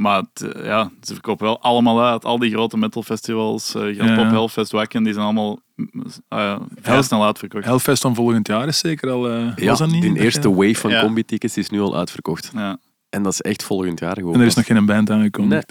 maar 0.01 0.21
het, 0.33 0.41
eh, 0.55 0.65
ja, 0.65 0.91
ze 1.01 1.13
verkopen 1.13 1.45
wel 1.45 1.61
allemaal 1.61 2.03
uit. 2.03 2.25
Al 2.25 2.39
die 2.39 2.51
grote 2.51 2.77
metalfestivals, 2.77 3.75
uh, 3.75 3.93
Ja, 3.95 4.05
ja. 4.05 4.15
Pop, 4.15 4.29
Hellfest, 4.29 4.71
Wacken, 4.71 5.03
die 5.03 5.13
zijn 5.13 5.25
allemaal 5.25 5.59
eh, 5.75 6.55
vrij 6.81 6.93
Hell- 6.93 7.01
snel 7.03 7.25
uitverkocht. 7.25 7.65
Hellfest 7.65 8.01
van 8.01 8.15
volgend 8.15 8.47
jaar 8.47 8.67
is 8.67 8.77
zeker 8.79 9.09
al... 9.11 9.29
eh, 9.29 9.55
Ja, 9.55 9.65
was 9.69 9.79
dat 9.79 9.91
niet? 9.91 10.01
die 10.01 10.19
eerste 10.19 10.53
wave 10.53 10.75
van 10.75 10.89
Ja. 10.91 11.01
combi-tickets 11.01 11.57
is 11.57 11.69
nu 11.69 11.81
al 11.81 11.97
uitverkocht. 11.97 12.51
Ja. 12.55 12.77
En 13.09 13.23
dat 13.23 13.33
is 13.33 13.41
echt 13.41 13.63
volgend 13.63 13.99
jaar 13.99 14.15
gewoon. 14.15 14.33
En 14.33 14.39
er 14.39 14.45
is 14.45 14.55
nog 14.55 14.65
geen 14.65 14.85
band 14.85 15.09
aangekomen. 15.09 15.49
Nee. 15.49 15.61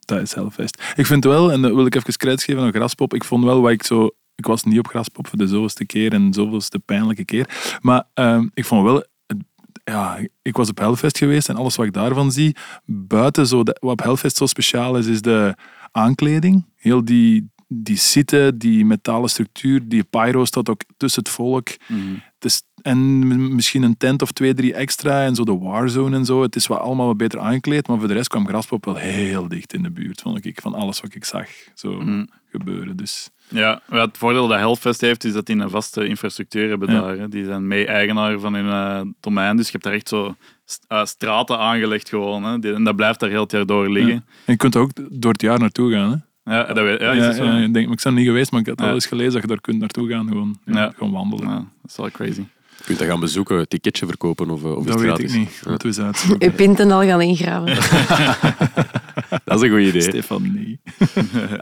Dat 0.00 0.20
is 0.20 0.34
Hellfest. 0.34 0.82
Ik 0.96 1.06
vind 1.06 1.24
wel, 1.24 1.52
en 1.52 1.62
dat 1.62 1.74
wil 1.74 1.86
ik 1.86 1.94
even 1.94 2.16
credits 2.16 2.44
geven 2.44 2.62
aan 2.62 2.72
Graspop, 2.72 3.14
ik 3.14 3.24
vond 3.24 3.44
wel 3.44 3.60
wat 3.60 3.70
ik 3.70 3.82
zo... 3.82 4.10
Ik 4.34 4.46
was 4.46 4.64
niet 4.64 4.78
op 4.78 4.86
Graspop 4.88 5.26
voor 5.28 5.38
de 5.38 5.46
zoveelste 5.46 5.86
keer 5.86 6.12
en 6.12 6.32
zoveelste 6.32 6.78
pijnlijke 6.78 7.24
keer. 7.24 7.78
Maar 7.80 8.04
ehm, 8.14 8.46
ik 8.54 8.64
vond 8.64 8.82
wel... 8.84 9.04
Ja, 9.84 10.18
ik 10.42 10.56
was 10.56 10.68
op 10.68 10.78
Hellfest 10.78 11.18
geweest 11.18 11.48
en 11.48 11.56
alles 11.56 11.76
wat 11.76 11.86
ik 11.86 11.92
daarvan 11.92 12.32
zie, 12.32 12.56
buiten 12.84 13.46
zo 13.46 13.62
de, 13.62 13.76
wat 13.80 13.92
op 13.92 14.02
Hellfest 14.02 14.36
zo 14.36 14.46
speciaal 14.46 14.96
is, 14.98 15.06
is 15.06 15.22
de 15.22 15.54
aankleding. 15.92 16.64
Heel 16.76 17.04
die, 17.04 17.50
die 17.68 17.96
zitten, 17.96 18.58
die 18.58 18.84
metalen 18.84 19.28
structuur, 19.30 19.88
die 19.88 20.04
pyro 20.04 20.44
staat 20.44 20.68
ook 20.68 20.80
tussen 20.96 21.22
het 21.22 21.32
volk. 21.32 21.68
Mhm. 21.88 22.00
Het 22.34 22.44
is, 22.44 22.62
en 22.82 23.54
misschien 23.54 23.82
een 23.82 23.96
tent 23.96 24.22
of 24.22 24.32
twee, 24.32 24.54
drie 24.54 24.74
extra 24.74 25.24
en 25.24 25.34
zo 25.34 25.44
de 25.44 25.58
Warzone 25.58 26.16
en 26.16 26.24
zo. 26.24 26.42
Het 26.42 26.56
is 26.56 26.66
wel 26.66 26.78
allemaal 26.78 27.06
wat 27.06 27.16
beter 27.16 27.40
aangekleed, 27.40 27.88
maar 27.88 27.98
voor 27.98 28.08
de 28.08 28.14
rest 28.14 28.28
kwam 28.28 28.46
Graspop 28.48 28.84
wel 28.84 28.96
heel 28.96 29.48
dicht 29.48 29.72
in 29.74 29.82
de 29.82 29.90
buurt, 29.90 30.20
vond 30.20 30.44
ik, 30.44 30.60
van 30.60 30.74
alles 30.74 31.00
wat 31.00 31.14
ik 31.14 31.24
zag 31.24 31.48
zo 31.74 31.92
Mhm. 32.00 32.24
gebeuren. 32.50 32.96
Dus 32.96 33.30
Ja, 33.48 33.80
maar 33.88 34.00
het 34.00 34.18
voordeel 34.18 34.48
dat 34.48 34.58
Hellfest 34.58 35.00
heeft, 35.00 35.24
is 35.24 35.32
dat 35.32 35.46
die 35.46 35.56
een 35.56 35.70
vaste 35.70 36.06
infrastructuur 36.06 36.68
hebben 36.68 36.92
Ja. 36.92 37.00
daar. 37.00 37.16
Hè. 37.18 37.28
Die 37.28 37.44
zijn 37.44 37.66
mee-eigenaar 37.68 38.38
van 38.38 38.54
hun 38.54 38.68
eh, 38.68 39.00
domein, 39.20 39.56
dus 39.56 39.66
je 39.66 39.72
hebt 39.72 39.84
daar 39.84 39.92
echt 39.92 40.08
zo 40.08 40.34
eh, 40.88 41.04
straten 41.04 41.58
aangelegd 41.58 42.08
gewoon. 42.08 42.44
Hè. 42.44 42.58
Die- 42.58 42.72
en 42.74 42.84
dat 42.84 42.96
blijft 42.96 43.20
daar 43.20 43.30
heel 43.30 43.42
het 43.42 43.50
jaar 43.52 43.66
door 43.66 43.88
liggen. 43.90 44.12
Ja. 44.14 44.20
en 44.44 44.52
je 44.52 44.56
kunt 44.56 44.74
er 44.74 44.80
ook 44.80 44.90
door 45.10 45.32
het 45.32 45.42
jaar 45.42 45.58
naartoe 45.58 45.92
gaan. 45.92 46.22
Hè? 46.44 46.54
Ja, 46.56 46.64
dat, 46.64 46.84
weet- 46.84 47.00
ja, 47.00 47.10
is 47.10 47.18
Ja, 47.18 47.26
dat 47.26 47.34
zo? 47.36 47.44
ja, 47.44 47.56
ik, 47.56 47.74
denk, 47.74 47.90
ik 47.90 47.94
ben 48.02 48.12
er 48.12 48.18
niet 48.18 48.26
geweest, 48.26 48.50
maar 48.50 48.60
ik 48.60 48.66
had 48.66 48.80
Ja. 48.80 48.86
al 48.88 48.94
eens 48.94 49.06
gelezen 49.06 49.32
dat 49.32 49.42
je 49.42 49.48
daar 49.48 49.60
kunt 49.60 49.78
naartoe 49.78 50.08
gaan, 50.10 50.28
gewoon, 50.28 50.58
ja, 50.64 50.72
Ja. 50.78 50.92
gewoon 50.96 51.12
wandelen. 51.12 51.48
Ja, 51.48 51.54
dat 51.54 51.90
is 51.90 51.96
wel 51.96 52.10
crazy. 52.10 52.44
Je 52.78 52.84
kunt 52.84 52.98
dat 52.98 53.08
gaan 53.08 53.20
bezoeken, 53.20 53.58
een 53.58 53.68
ticketje 53.68 54.06
verkopen 54.06 54.50
of, 54.50 54.64
eh, 54.64 54.76
of 54.76 54.84
dat 54.86 55.00
weet 55.00 55.18
ik 55.18 55.32
niet. 55.32 55.62
Moeten 55.66 55.78
we 55.90 55.94
eens 55.96 56.00
uitzoeken. 56.06 56.48
Je 56.48 56.54
pinten 56.54 56.90
al 56.90 57.02
gaan 57.02 57.20
ingraven. 57.20 57.66
dat 59.44 59.56
is 59.56 59.60
een 59.62 59.70
goed 59.70 59.80
idee. 59.88 60.00
Stefan, 60.02 60.52
nee. 60.54 60.80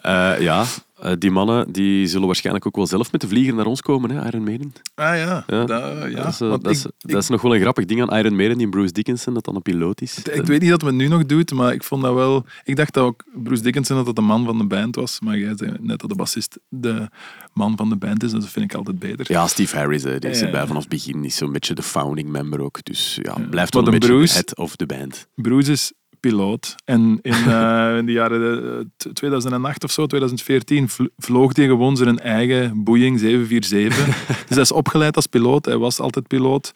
Eh, 0.03 0.41
ja, 0.41 0.65
eh, 1.03 1.13
die 1.19 1.31
mannen 1.31 1.73
die 1.73 2.07
zullen 2.07 2.27
waarschijnlijk 2.27 2.67
ook 2.67 2.77
wel 2.77 2.87
zelf 2.87 3.13
met 3.13 3.21
de 3.21 3.29
vlieger 3.29 3.55
naar 3.55 3.67
ons 3.67 3.81
komen, 3.81 4.11
hè, 4.11 4.27
Iron 4.27 4.43
Maiden. 4.45 4.73
Ah 4.95 5.17
ja, 5.17 5.45
Ja, 5.47 5.65
dat, 5.65 5.69
ja. 6.11 6.23
dat, 6.23 6.27
is, 6.33 6.41
eh, 6.41 6.49
want 6.49 6.63
dat, 6.65 6.73
is, 6.73 6.85
ik- 6.87 6.93
dat 6.99 7.23
is 7.23 7.29
nog 7.29 7.43
wel 7.43 7.55
een 7.55 7.61
grappig 7.61 7.85
ding 7.85 8.03
aan 8.03 8.19
Iron 8.19 8.37
Maiden, 8.37 8.59
die 8.59 8.69
Bruce 8.69 8.93
Dickinson, 8.93 9.35
dat 9.35 9.45
dan 9.45 9.55
een 9.57 9.63
piloot 9.63 10.01
is. 10.01 10.19
Ik 10.23 10.47
weet 10.47 10.61
niet 10.61 10.71
dat 10.71 10.83
het 10.83 10.95
nu 10.95 11.09
nog 11.09 11.27
doet, 11.27 11.53
maar 11.53 11.73
ik 11.73 11.83
vond 11.85 12.03
dat 12.03 12.15
wel... 12.15 12.45
Ik 12.65 12.77
dacht 12.77 12.95
dat 12.95 13.05
ook 13.05 13.25
Bruce 13.35 13.63
Dickinson 13.63 13.97
dat 13.97 14.07
dat 14.07 14.17
de 14.17 14.23
man 14.23 14.45
van 14.45 14.59
de 14.59 14.65
band 14.67 14.95
was, 14.97 15.21
maar 15.21 15.39
jij 15.39 15.53
zei 15.57 15.73
net 15.81 16.01
dat 16.01 16.11
de 16.11 16.17
bassist 16.17 16.59
de 16.69 17.09
man 17.53 17.77
van 17.77 17.89
de 17.89 17.97
band 17.97 18.23
is, 18.23 18.31
dus 18.31 18.41
dat 18.41 18.51
vind 18.51 18.65
ik 18.65 18.75
altijd 18.77 18.99
beter. 18.99 19.27
Ja, 19.29 19.47
Steve 19.47 19.77
Harris, 19.77 20.03
hè, 20.03 20.19
die 20.19 20.31
Ja, 20.31 20.37
zit 20.37 20.51
bij 20.51 20.67
vanaf 20.67 20.81
het 20.83 20.91
begin. 20.91 21.25
is 21.25 21.37
zo'n 21.37 21.53
beetje 21.53 21.75
de 21.75 21.83
founding 21.83 22.29
member 22.29 22.61
ook. 22.61 22.85
Dus 22.85 23.19
ja, 23.23 23.37
blijft 23.51 23.75
wel 23.75 23.83
een 23.87 23.91
de 23.91 23.99
beetje 23.99 24.15
Bruce- 24.15 24.35
head 24.35 24.57
of 24.57 24.77
the 24.77 24.87
band. 24.87 25.27
Bruce 25.35 25.73
is 25.73 25.93
piloot 26.23 26.75
en 26.85 27.19
in, 27.23 27.33
eh, 27.53 27.97
in 27.99 28.07
de 28.07 28.13
jaren 28.13 28.79
eh, 28.79 28.85
t- 28.97 29.15
2008 29.15 29.85
of 29.85 29.91
zo, 29.91 30.07
2014, 30.07 30.89
vl- 30.89 31.05
vloog 31.17 31.57
hij 31.57 31.67
gewoon 31.67 31.97
zijn 31.97 32.19
eigen 32.19 32.85
Boeing 32.85 33.19
747. 33.19 34.27
dus 34.47 34.49
hij 34.49 34.61
is 34.61 34.73
opgeleid 34.73 35.17
als 35.17 35.27
piloot, 35.27 35.65
hij 35.65 35.77
was 35.79 36.01
altijd 36.01 36.27
piloot. 36.27 36.73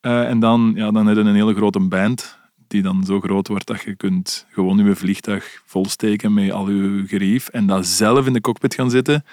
Eh, 0.00 0.28
en 0.28 0.38
dan, 0.38 0.72
ja, 0.74 0.90
dan 0.90 1.06
heb 1.06 1.16
je 1.16 1.22
een 1.22 1.34
hele 1.34 1.54
grote 1.54 1.80
band 1.80 2.38
die 2.68 2.82
dan 2.82 3.04
zo 3.04 3.20
groot 3.20 3.48
wordt 3.48 3.66
dat 3.66 3.82
je 3.82 3.96
kunt 3.96 4.46
gewoon 4.50 4.86
je 4.86 4.94
vliegtuig 4.96 5.62
volsteken 5.66 6.34
met 6.34 6.50
al 6.50 6.70
je 6.70 7.04
gerief 7.06 7.48
en 7.48 7.66
dan 7.66 7.84
zelf 7.84 8.26
in 8.26 8.32
de 8.32 8.40
cockpit 8.40 8.74
gaan 8.74 8.90
zitten 8.90 9.24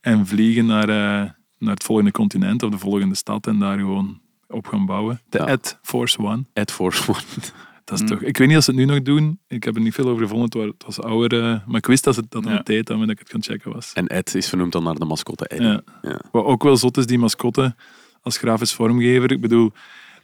en 0.00 0.26
vliegen 0.26 0.66
naar, 0.66 0.88
eh, 0.88 1.30
naar 1.58 1.74
het 1.74 1.84
volgende 1.84 2.10
continent 2.10 2.62
of 2.62 2.70
de 2.70 2.78
volgende 2.78 3.14
stad 3.14 3.46
en 3.46 3.58
daar 3.58 3.78
gewoon 3.78 4.20
op 4.48 4.66
gaan 4.66 4.86
bouwen. 4.86 5.20
De 5.28 5.38
Ja. 5.38 5.46
Ed 5.46 5.78
Force 5.82 6.18
One. 6.18 6.44
Ed 6.52 6.72
Force 6.72 7.10
One. 7.10 7.20
Dat 7.86 7.96
is 8.00 8.00
Mm. 8.02 8.08
toch, 8.10 8.22
ik 8.22 8.36
weet 8.36 8.48
niet 8.48 8.56
of 8.56 8.64
ze 8.64 8.70
het 8.70 8.78
nu 8.78 8.84
nog 8.86 9.02
doen. 9.02 9.40
Ik 9.48 9.64
heb 9.64 9.74
er 9.74 9.80
niet 9.80 9.94
veel 9.94 10.08
over 10.08 10.22
gevonden. 10.22 10.60
Het 10.60 10.84
was, 10.86 11.00
ouder. 11.00 11.42
eh, 11.42 11.66
maar 11.66 11.76
ik 11.76 11.86
wist 11.86 12.04
dat 12.04 12.16
het 12.16 12.30
dat 12.30 12.44
Ja. 12.44 12.60
deed, 12.62 12.86
dan 12.86 13.00
dat 13.00 13.08
ik 13.10 13.18
het 13.18 13.30
gaan 13.30 13.42
checken 13.42 13.72
was. 13.72 13.92
En 13.92 14.06
Ed 14.06 14.34
is 14.34 14.48
vernoemd 14.48 14.72
dan 14.72 14.82
naar 14.82 14.94
de 14.94 15.04
mascotte 15.04 15.46
Eddie. 15.48 15.66
Ja. 15.68 15.82
Ja. 16.02 16.20
Wat 16.32 16.44
ook 16.44 16.62
wel 16.62 16.76
zot 16.76 16.96
is, 16.96 17.06
die 17.06 17.18
mascotte. 17.18 17.74
als 18.20 18.38
grafisch 18.38 18.72
vormgever. 18.74 19.32
Ik 19.32 19.40
bedoel, 19.40 19.72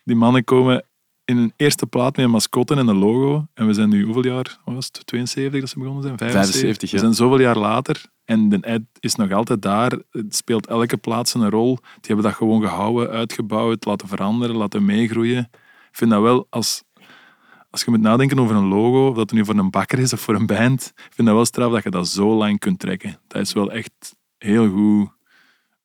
die 0.04 0.16
mannen 0.16 0.44
komen 0.44 0.84
in 1.24 1.36
een 1.36 1.52
eerste 1.56 1.86
plaat 1.86 2.16
met 2.16 2.24
een 2.24 2.30
mascotte 2.30 2.74
en 2.74 2.86
een 2.88 2.96
logo. 2.98 3.46
En 3.54 3.66
we 3.66 3.72
zijn 3.72 3.88
nu 3.88 4.04
hoeveel 4.04 4.24
jaar? 4.24 4.58
Was 4.64 4.86
het? 4.92 5.06
72 5.06 5.60
dat 5.60 5.68
ze 5.70 5.78
begonnen 5.78 6.02
zijn? 6.02 6.18
75? 6.18 6.60
75, 6.60 6.90
ja. 6.90 6.96
We 6.96 7.02
zijn 7.02 7.14
zoveel 7.14 7.40
jaar 7.40 7.58
later. 7.58 8.04
En 8.24 8.48
de 8.48 8.62
ad 8.62 8.80
is 9.00 9.14
nog 9.14 9.32
altijd 9.32 9.62
daar. 9.62 9.92
Het 10.10 10.34
speelt 10.36 10.66
elke 10.66 10.96
plaats 10.96 11.34
een 11.34 11.50
rol. 11.50 11.74
Die 11.76 11.84
hebben 12.00 12.24
dat 12.24 12.34
gewoon 12.34 12.62
gehouden, 12.62 13.10
uitgebouwd, 13.10 13.84
laten 13.84 14.08
veranderen, 14.08 14.56
laten 14.56 14.84
meegroeien. 14.84 15.48
Ik 15.90 15.96
vind 15.98 16.10
dat 16.10 16.22
wel, 16.22 16.46
als, 16.50 16.82
als 17.72 17.82
je 17.84 17.90
moet 17.90 18.00
nadenken 18.00 18.38
over 18.38 18.56
een 18.56 18.68
logo, 18.68 19.08
of 19.08 19.14
dat 19.16 19.30
het 19.30 19.38
nu 19.38 19.44
voor 19.44 19.54
een 19.54 19.70
bakker 19.70 19.98
is 19.98 20.12
of 20.12 20.20
voor 20.20 20.34
een 20.34 20.46
band, 20.46 20.92
ik 20.96 21.12
vind 21.14 21.26
dat 21.26 21.36
wel 21.36 21.44
straf 21.44 21.72
dat 21.72 21.82
je 21.82 21.90
dat 21.90 22.08
zo 22.08 22.34
lang 22.34 22.58
kunt 22.58 22.78
trekken. 22.78 23.18
Dat 23.28 23.42
is 23.42 23.52
wel 23.52 23.72
echt 23.72 24.16
heel 24.38 24.68
goed 24.70 25.08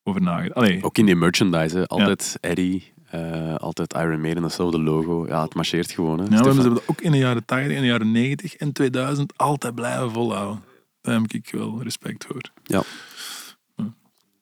over 0.04 0.22
nagedacht. 0.22 0.84
Ook 0.84 0.98
in 0.98 1.06
die 1.06 1.16
merchandise, 1.16 1.78
hè. 1.78 1.88
altijd 1.88 2.38
Eddie, 2.42 2.94
eh, 3.10 3.56
altijd 3.56 3.94
Iron 3.94 4.22
Maiden, 4.22 4.42
datzelfde 4.42 4.80
logo. 4.80 5.28
Ja, 5.28 5.42
het 5.42 5.56
marcheert 5.56 5.92
gewoon. 5.92 6.20
Hè. 6.20 6.24
Ja, 6.30 6.38
ze 6.38 6.44
hebben 6.44 6.74
dat 6.74 6.84
ook 6.88 7.02
in 7.02 7.12
de 7.12 7.18
jaren 7.18 7.46
80, 7.46 7.76
in 7.76 7.82
de 7.82 7.88
jaren 7.88 8.12
90 8.12 8.56
en 8.56 8.72
2000 8.72 9.34
altijd 9.38 9.76
blijven 9.76 10.12
volhouden. 10.12 10.64
Daar 11.02 11.14
heb 11.22 11.32
ik 11.32 11.50
wel 11.52 11.84
respect 11.84 12.26
voor. 12.28 12.42
Ja. 12.64 12.84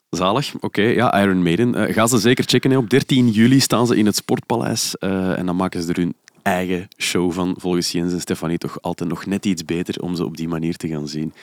Zalig, 0.10 0.54
oké. 0.60 0.82
Ja, 0.82 1.22
Iron 1.22 1.44
Maiden. 1.44 1.76
Eh, 1.76 1.94
ga 1.94 2.08
ze 2.08 2.18
zeker 2.18 2.44
checken. 2.48 2.72
hè. 2.72 2.78
Op 2.78 2.90
13 2.90 3.30
juli 3.30 3.60
staan 3.60 3.88
ze 3.88 3.96
in 3.98 4.06
het 4.06 4.16
Sportpaleis. 4.16 4.98
eh, 4.98 5.38
en 5.38 5.46
dan 5.46 5.56
maken 5.56 5.82
ze 5.82 5.90
er 5.94 5.96
hun 6.00 6.16
eigen 6.46 6.88
show 6.98 7.32
van. 7.32 7.56
Volgens 7.58 7.92
Jens 7.92 8.14
en 8.14 8.20
Stefanie 8.20 8.58
toch 8.58 8.82
altijd 8.82 9.10
nog 9.10 9.26
net 9.26 9.46
iets 9.46 9.66
beter 9.66 10.02
om 10.02 10.16
ze 10.16 10.26
op 10.26 10.38
die 10.38 10.48
manier 10.48 10.76
te 10.76 10.88
gaan 10.88 11.08
zien. 11.08 11.34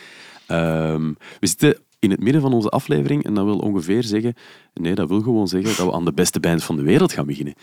Ehm, 0.46 1.12
we 1.40 1.46
zitten 1.46 1.78
in 1.98 2.10
het 2.10 2.20
midden 2.20 2.42
van 2.42 2.52
onze 2.52 2.68
aflevering 2.68 3.24
en 3.24 3.34
dat 3.34 3.44
wil 3.44 3.58
ongeveer 3.58 4.02
zeggen... 4.02 4.34
Nee, 4.74 4.94
dat 4.94 5.08
wil 5.08 5.20
gewoon 5.20 5.48
zeggen 5.48 5.76
dat 5.76 5.86
we 5.86 5.92
aan 5.92 6.04
de 6.04 6.12
beste 6.12 6.40
band 6.40 6.64
van 6.64 6.76
de 6.76 6.82
wereld 6.82 7.12
gaan 7.12 7.26
beginnen. 7.26 7.54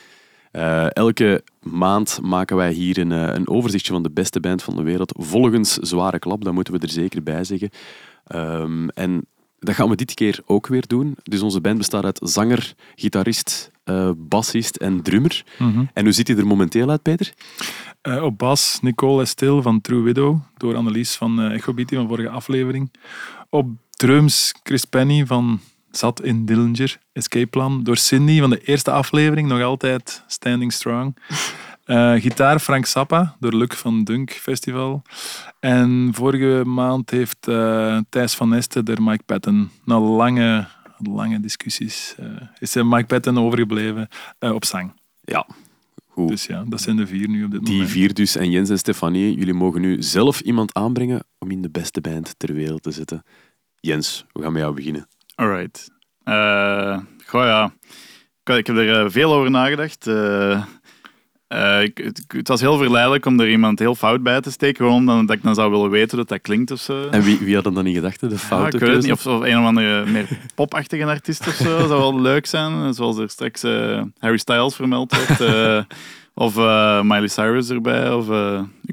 Eh, 0.51 0.95
elke 0.95 1.43
maand 1.61 2.19
maken 2.21 2.55
wij 2.55 2.71
hier 2.71 2.97
een, 2.97 3.11
eh, 3.11 3.33
een 3.33 3.47
overzichtje 3.47 3.93
van 3.93 4.03
de 4.03 4.11
beste 4.11 4.39
band 4.39 4.63
van 4.63 4.75
de 4.75 4.83
wereld. 4.83 5.13
Volgens 5.17 5.73
Zware 5.73 6.19
Klap, 6.19 6.43
dat 6.43 6.53
moeten 6.53 6.73
we 6.73 6.79
er 6.79 6.89
zeker 6.89 7.23
bij 7.23 7.43
zeggen. 7.43 7.69
Ehm, 8.27 8.87
en 8.87 9.25
dat 9.60 9.76
gaan 9.76 9.89
we 9.89 9.95
dit 9.95 10.14
keer 10.14 10.39
ook 10.45 10.68
weer 10.68 10.88
doen. 10.88 11.16
Dus 11.24 11.41
onze 11.41 11.62
band 11.62 11.78
bestaat 11.78 12.03
uit 12.03 12.20
zanger, 12.24 12.74
gitarist, 12.95 13.72
eh, 13.84 14.10
bassist 14.18 14.76
en 14.76 15.01
drummer. 15.01 15.43
En 15.93 16.03
hoe 16.03 16.12
ziet 16.12 16.28
hij 16.28 16.38
er 16.38 16.47
momenteel 16.47 16.89
uit, 16.89 17.01
Peter? 17.01 17.34
Eh, 18.01 18.24
op 18.24 18.38
bas 18.38 18.80
Nicole 18.82 19.22
Estil 19.22 19.62
van 19.62 19.82
True 19.82 20.01
Widow, 20.01 20.39
door 20.57 20.76
Annelies 20.76 21.16
van 21.16 21.39
uh, 21.39 21.53
Echo 21.53 21.74
Beatty 21.74 21.95
van 21.95 22.07
vorige 22.07 22.30
aflevering. 22.30 22.91
Op 23.49 23.70
drums 23.89 24.53
Chris 24.64 24.86
Penny 24.86 25.26
van 25.26 25.60
Zat 25.91 26.24
in 26.24 26.45
Dillinger, 26.45 26.99
Escape 27.14 27.47
Plan. 27.47 27.84
Door 27.84 27.97
Cindy 27.97 28.39
van 28.39 28.49
de 28.49 28.62
eerste 28.62 28.91
aflevering, 28.91 29.47
nog 29.47 29.62
altijd 29.62 30.24
Standing 30.28 30.74
Strong. 30.74 31.18
Eh, 31.89 32.13
gitaar 32.21 32.59
Frank 32.59 32.85
Zappa, 32.85 33.35
door 33.39 33.53
Luc 33.53 33.75
van 33.75 34.03
Dunk 34.03 34.31
Festival. 34.31 35.01
En 35.59 36.09
vorige 36.13 36.63
maand 36.65 37.09
heeft 37.09 37.47
eh, 37.47 37.97
Thijs 38.09 38.35
van 38.35 38.49
Nesten 38.49 38.85
er 38.85 39.01
Mike 39.03 39.23
Patton, 39.25 39.69
na 39.85 39.99
lange, 39.99 40.67
lange 40.97 41.39
discussies, 41.39 42.15
eh, 42.17 42.25
is 42.59 42.75
er 42.75 42.85
Mike 42.85 43.05
Patton 43.05 43.39
overgebleven 43.39 44.07
eh, 44.39 44.51
op 44.53 44.65
zang. 44.65 44.91
Ja, 45.21 45.47
goed. 46.07 46.27
Dus 46.27 46.45
ja, 46.45 46.63
dat 46.67 46.81
zijn 46.81 46.95
de 46.95 47.07
vier 47.07 47.29
nu 47.29 47.43
op 47.43 47.51
dit 47.51 47.65
Die 47.65 47.73
moment. 47.73 47.91
vier 47.91 48.13
dus. 48.13 48.35
En 48.35 48.51
Jens 48.51 48.69
en 48.69 48.77
Stefanie, 48.77 49.35
jullie 49.37 49.53
mogen 49.53 49.81
nu 49.81 50.01
zelf 50.03 50.39
iemand 50.39 50.73
aanbrengen 50.73 51.23
om 51.39 51.51
in 51.51 51.61
de 51.61 51.69
beste 51.69 52.01
band 52.01 52.33
ter 52.37 52.53
wereld 52.53 52.83
te 52.83 52.91
zitten. 52.91 53.23
Jens, 53.79 54.25
we 54.33 54.41
gaan 54.41 54.51
met 54.51 54.61
jou 54.61 54.73
beginnen. 54.75 55.07
Alright. 55.35 55.89
Eh 56.23 56.97
goh 57.25 57.43
ja, 57.43 57.73
ik, 58.43 58.55
ik 58.57 58.67
heb 58.67 58.75
er 58.75 59.03
eh, 59.03 59.09
veel 59.11 59.33
over 59.33 59.51
nagedacht. 59.51 60.07
Eh, 61.49 61.81
ik, 61.83 61.97
het, 62.03 62.23
het 62.27 62.47
was 62.47 62.61
heel 62.61 62.77
verleidelijk 62.77 63.25
om 63.25 63.39
er 63.39 63.49
iemand 63.49 63.79
heel 63.79 63.95
fout 63.95 64.23
bij 64.23 64.41
te 64.41 64.51
steken, 64.51 64.85
gewoon 64.85 65.09
omdat 65.09 65.35
ik 65.35 65.43
dan 65.43 65.55
zou 65.55 65.71
willen 65.71 65.89
weten 65.89 66.17
hoe 66.17 66.25
dat 66.27 66.41
klinkt 66.41 66.71
of 66.71 66.79
zo. 66.79 67.07
En 67.09 67.21
wie, 67.21 67.37
wie 67.37 67.55
had 67.55 67.65
hem 67.65 67.73
dan 67.73 67.85
in 67.85 67.93
gedachten? 67.93 68.29
De 68.29 68.35
Ja, 68.35 68.41
foute 68.41 68.77
ik 68.77 68.83
weet 68.83 68.93
het 68.93 69.03
niet, 69.03 69.11
of, 69.11 69.25
of 69.27 69.41
een 69.41 69.59
of 69.59 69.65
andere 69.65 70.05
meer 70.05 70.27
popachtige 70.55 71.05
artiest 71.05 71.47
of 71.47 71.53
zo, 71.53 71.77
zou 71.87 71.89
wel 71.89 72.21
leuk 72.21 72.45
zijn. 72.45 72.93
Zoals 72.93 73.17
er 73.17 73.29
straks 73.29 73.63
eh, 73.63 74.01
Harry 74.19 74.37
Styles 74.37 74.75
vermeld 74.75 75.27
werd. 75.27 75.41
eh, 75.41 75.83
of 76.33 76.55
Miley 77.03 77.27
Cyrus 77.27 77.69
erbij. 77.69 78.11
Of, 78.13 78.27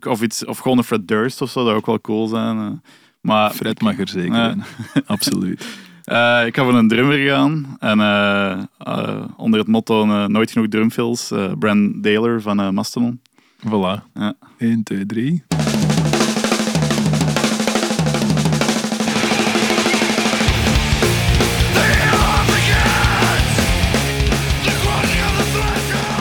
of, 0.07 0.23
iets, 0.23 0.45
of 0.45 0.59
gewoon 0.59 0.79
een 0.79 0.85
Fred 0.85 1.09
Durst 1.09 1.41
of 1.43 1.51
zo, 1.51 1.59
dat 1.59 1.67
zou 1.69 1.79
ook 1.79 1.87
wel 1.87 2.01
cool 2.01 2.27
zijn. 2.27 2.83
maar 3.21 3.51
Fred 3.51 3.81
mag 3.81 3.99
er 3.99 4.09
zeker 4.09 4.35
Ja. 4.37 4.51
in. 4.51 4.63
Absoluut. 5.07 5.67
Eh, 6.07 6.47
ik 6.47 6.57
ga 6.57 6.63
voor 6.65 6.75
een 6.75 6.89
drummer 6.89 7.19
gaan. 7.19 7.77
En 7.81 8.01
eh, 8.01 8.51
eh, 8.79 9.25
onder 9.37 9.59
het 9.61 9.69
motto 9.69 10.03
eh, 10.05 10.25
Nooit 10.27 10.51
genoeg 10.51 10.69
drumfills, 10.69 11.31
eh 11.31 11.53
Brand 11.59 12.03
Daler 12.03 12.43
van 12.43 12.61
eh, 12.61 12.71
Mastodon. 12.71 13.21
Voilà. 13.67 14.03
Ja. 14.15 14.35
1, 14.59 14.83
2, 14.83 15.07
3. 15.07 15.45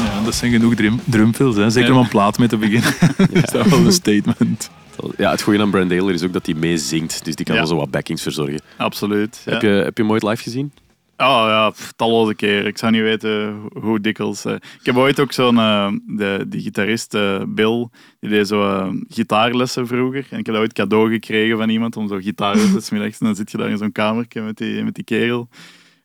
Ja, 0.06 0.22
dat 0.24 0.36
zijn 0.36 0.52
genoeg 0.52 0.76
drum, 0.76 1.00
drumfills, 1.06 1.56
hè. 1.56 1.70
zeker 1.70 1.90
Ja. 1.90 1.96
om 1.96 2.02
een 2.04 2.10
plaat 2.10 2.38
mee 2.38 2.48
te 2.48 2.58
beginnen. 2.58 2.94
is 3.32 3.42
dat 3.52 3.68
wel 3.68 3.80
een 3.86 3.92
statement. 3.92 4.70
Ja, 5.18 5.32
het 5.32 5.42
goede 5.42 5.60
aan 5.62 5.70
Brand 5.72 5.90
Taylor 5.90 6.14
is 6.14 6.24
ook 6.24 6.34
dat 6.34 6.46
hij 6.46 6.56
meezingt. 6.56 7.26
Dus 7.26 7.36
die 7.36 7.46
kan 7.46 7.56
wel 7.56 7.68
zo 7.68 7.76
wat 7.76 7.92
backings 7.92 8.22
verzorgen. 8.22 8.60
Absoluut. 8.78 9.42
Heb, 9.46 9.62
je, 9.62 9.68
heb 9.68 9.98
je 9.98 10.04
hem 10.04 10.12
ooit 10.12 10.24
live 10.24 10.44
gezien? 10.44 10.72
Oh 11.18 11.46
ja, 11.48 11.70
pff, 11.70 11.94
talloze 11.96 12.36
keer. 12.36 12.66
Ik 12.66 12.78
zou 12.78 12.92
niet 12.92 13.02
weten 13.02 13.62
hoe- 13.80 14.00
dikwijls. 14.02 14.46
eh. 14.46 14.54
Ik 14.54 14.80
heb 14.86 14.96
ooit 14.98 15.20
ook 15.20 15.32
zo'n, 15.32 15.58
eh, 15.58 15.92
de, 16.08 16.46
die 16.48 16.62
gitarist 16.62 17.14
eh, 17.14 17.42
Bill, 17.48 17.88
die 18.20 18.30
deed 18.30 18.48
zo 18.48 18.92
gitaarlessen 19.08 19.88
vroeger. 19.88 20.28
En 20.30 20.40
ik 20.40 20.46
heb 20.46 20.56
dat 20.56 20.64
ooit 20.64 20.74
cadeau 20.74 21.12
gekregen 21.14 21.58
van 21.58 21.70
iemand 21.70 21.98
om 21.98 22.08
zo 22.08 22.18
gitaarlessen 22.22 22.84
te 22.84 22.94
middags. 22.94 23.20
En 23.20 23.26
dan 23.26 23.36
zit 23.36 23.52
je 23.52 23.58
daar 23.58 23.70
in 23.70 23.78
zo'n 23.78 23.92
kamertje 23.92 24.42
met 24.42 24.58
die, 24.58 24.84
met 24.84 24.96
die 24.96 25.04
kerel. 25.04 25.50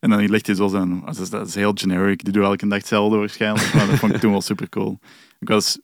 En 0.01 0.11
dan 0.11 0.29
legt 0.29 0.47
hij 0.47 0.55
zo 0.55 0.69
zijn... 0.69 1.03
Dat 1.05 1.19
is, 1.19 1.31
dat 1.31 1.47
is 1.49 1.55
heel 1.55 1.73
generic. 1.75 2.25
Die 2.25 2.33
doet 2.33 2.43
elke 2.45 2.69
dag 2.69 2.79
hetzelfde 2.79 3.17
waarschijnlijk. 3.17 3.75
Maar 3.75 3.87
dat 3.87 3.99
vond 3.99 4.15
ik 4.15 4.21
toen 4.21 4.31
wel 4.31 4.41
super 4.41 4.69
cool. 4.69 4.99
Ik 5.41 5.49
was 5.49 5.79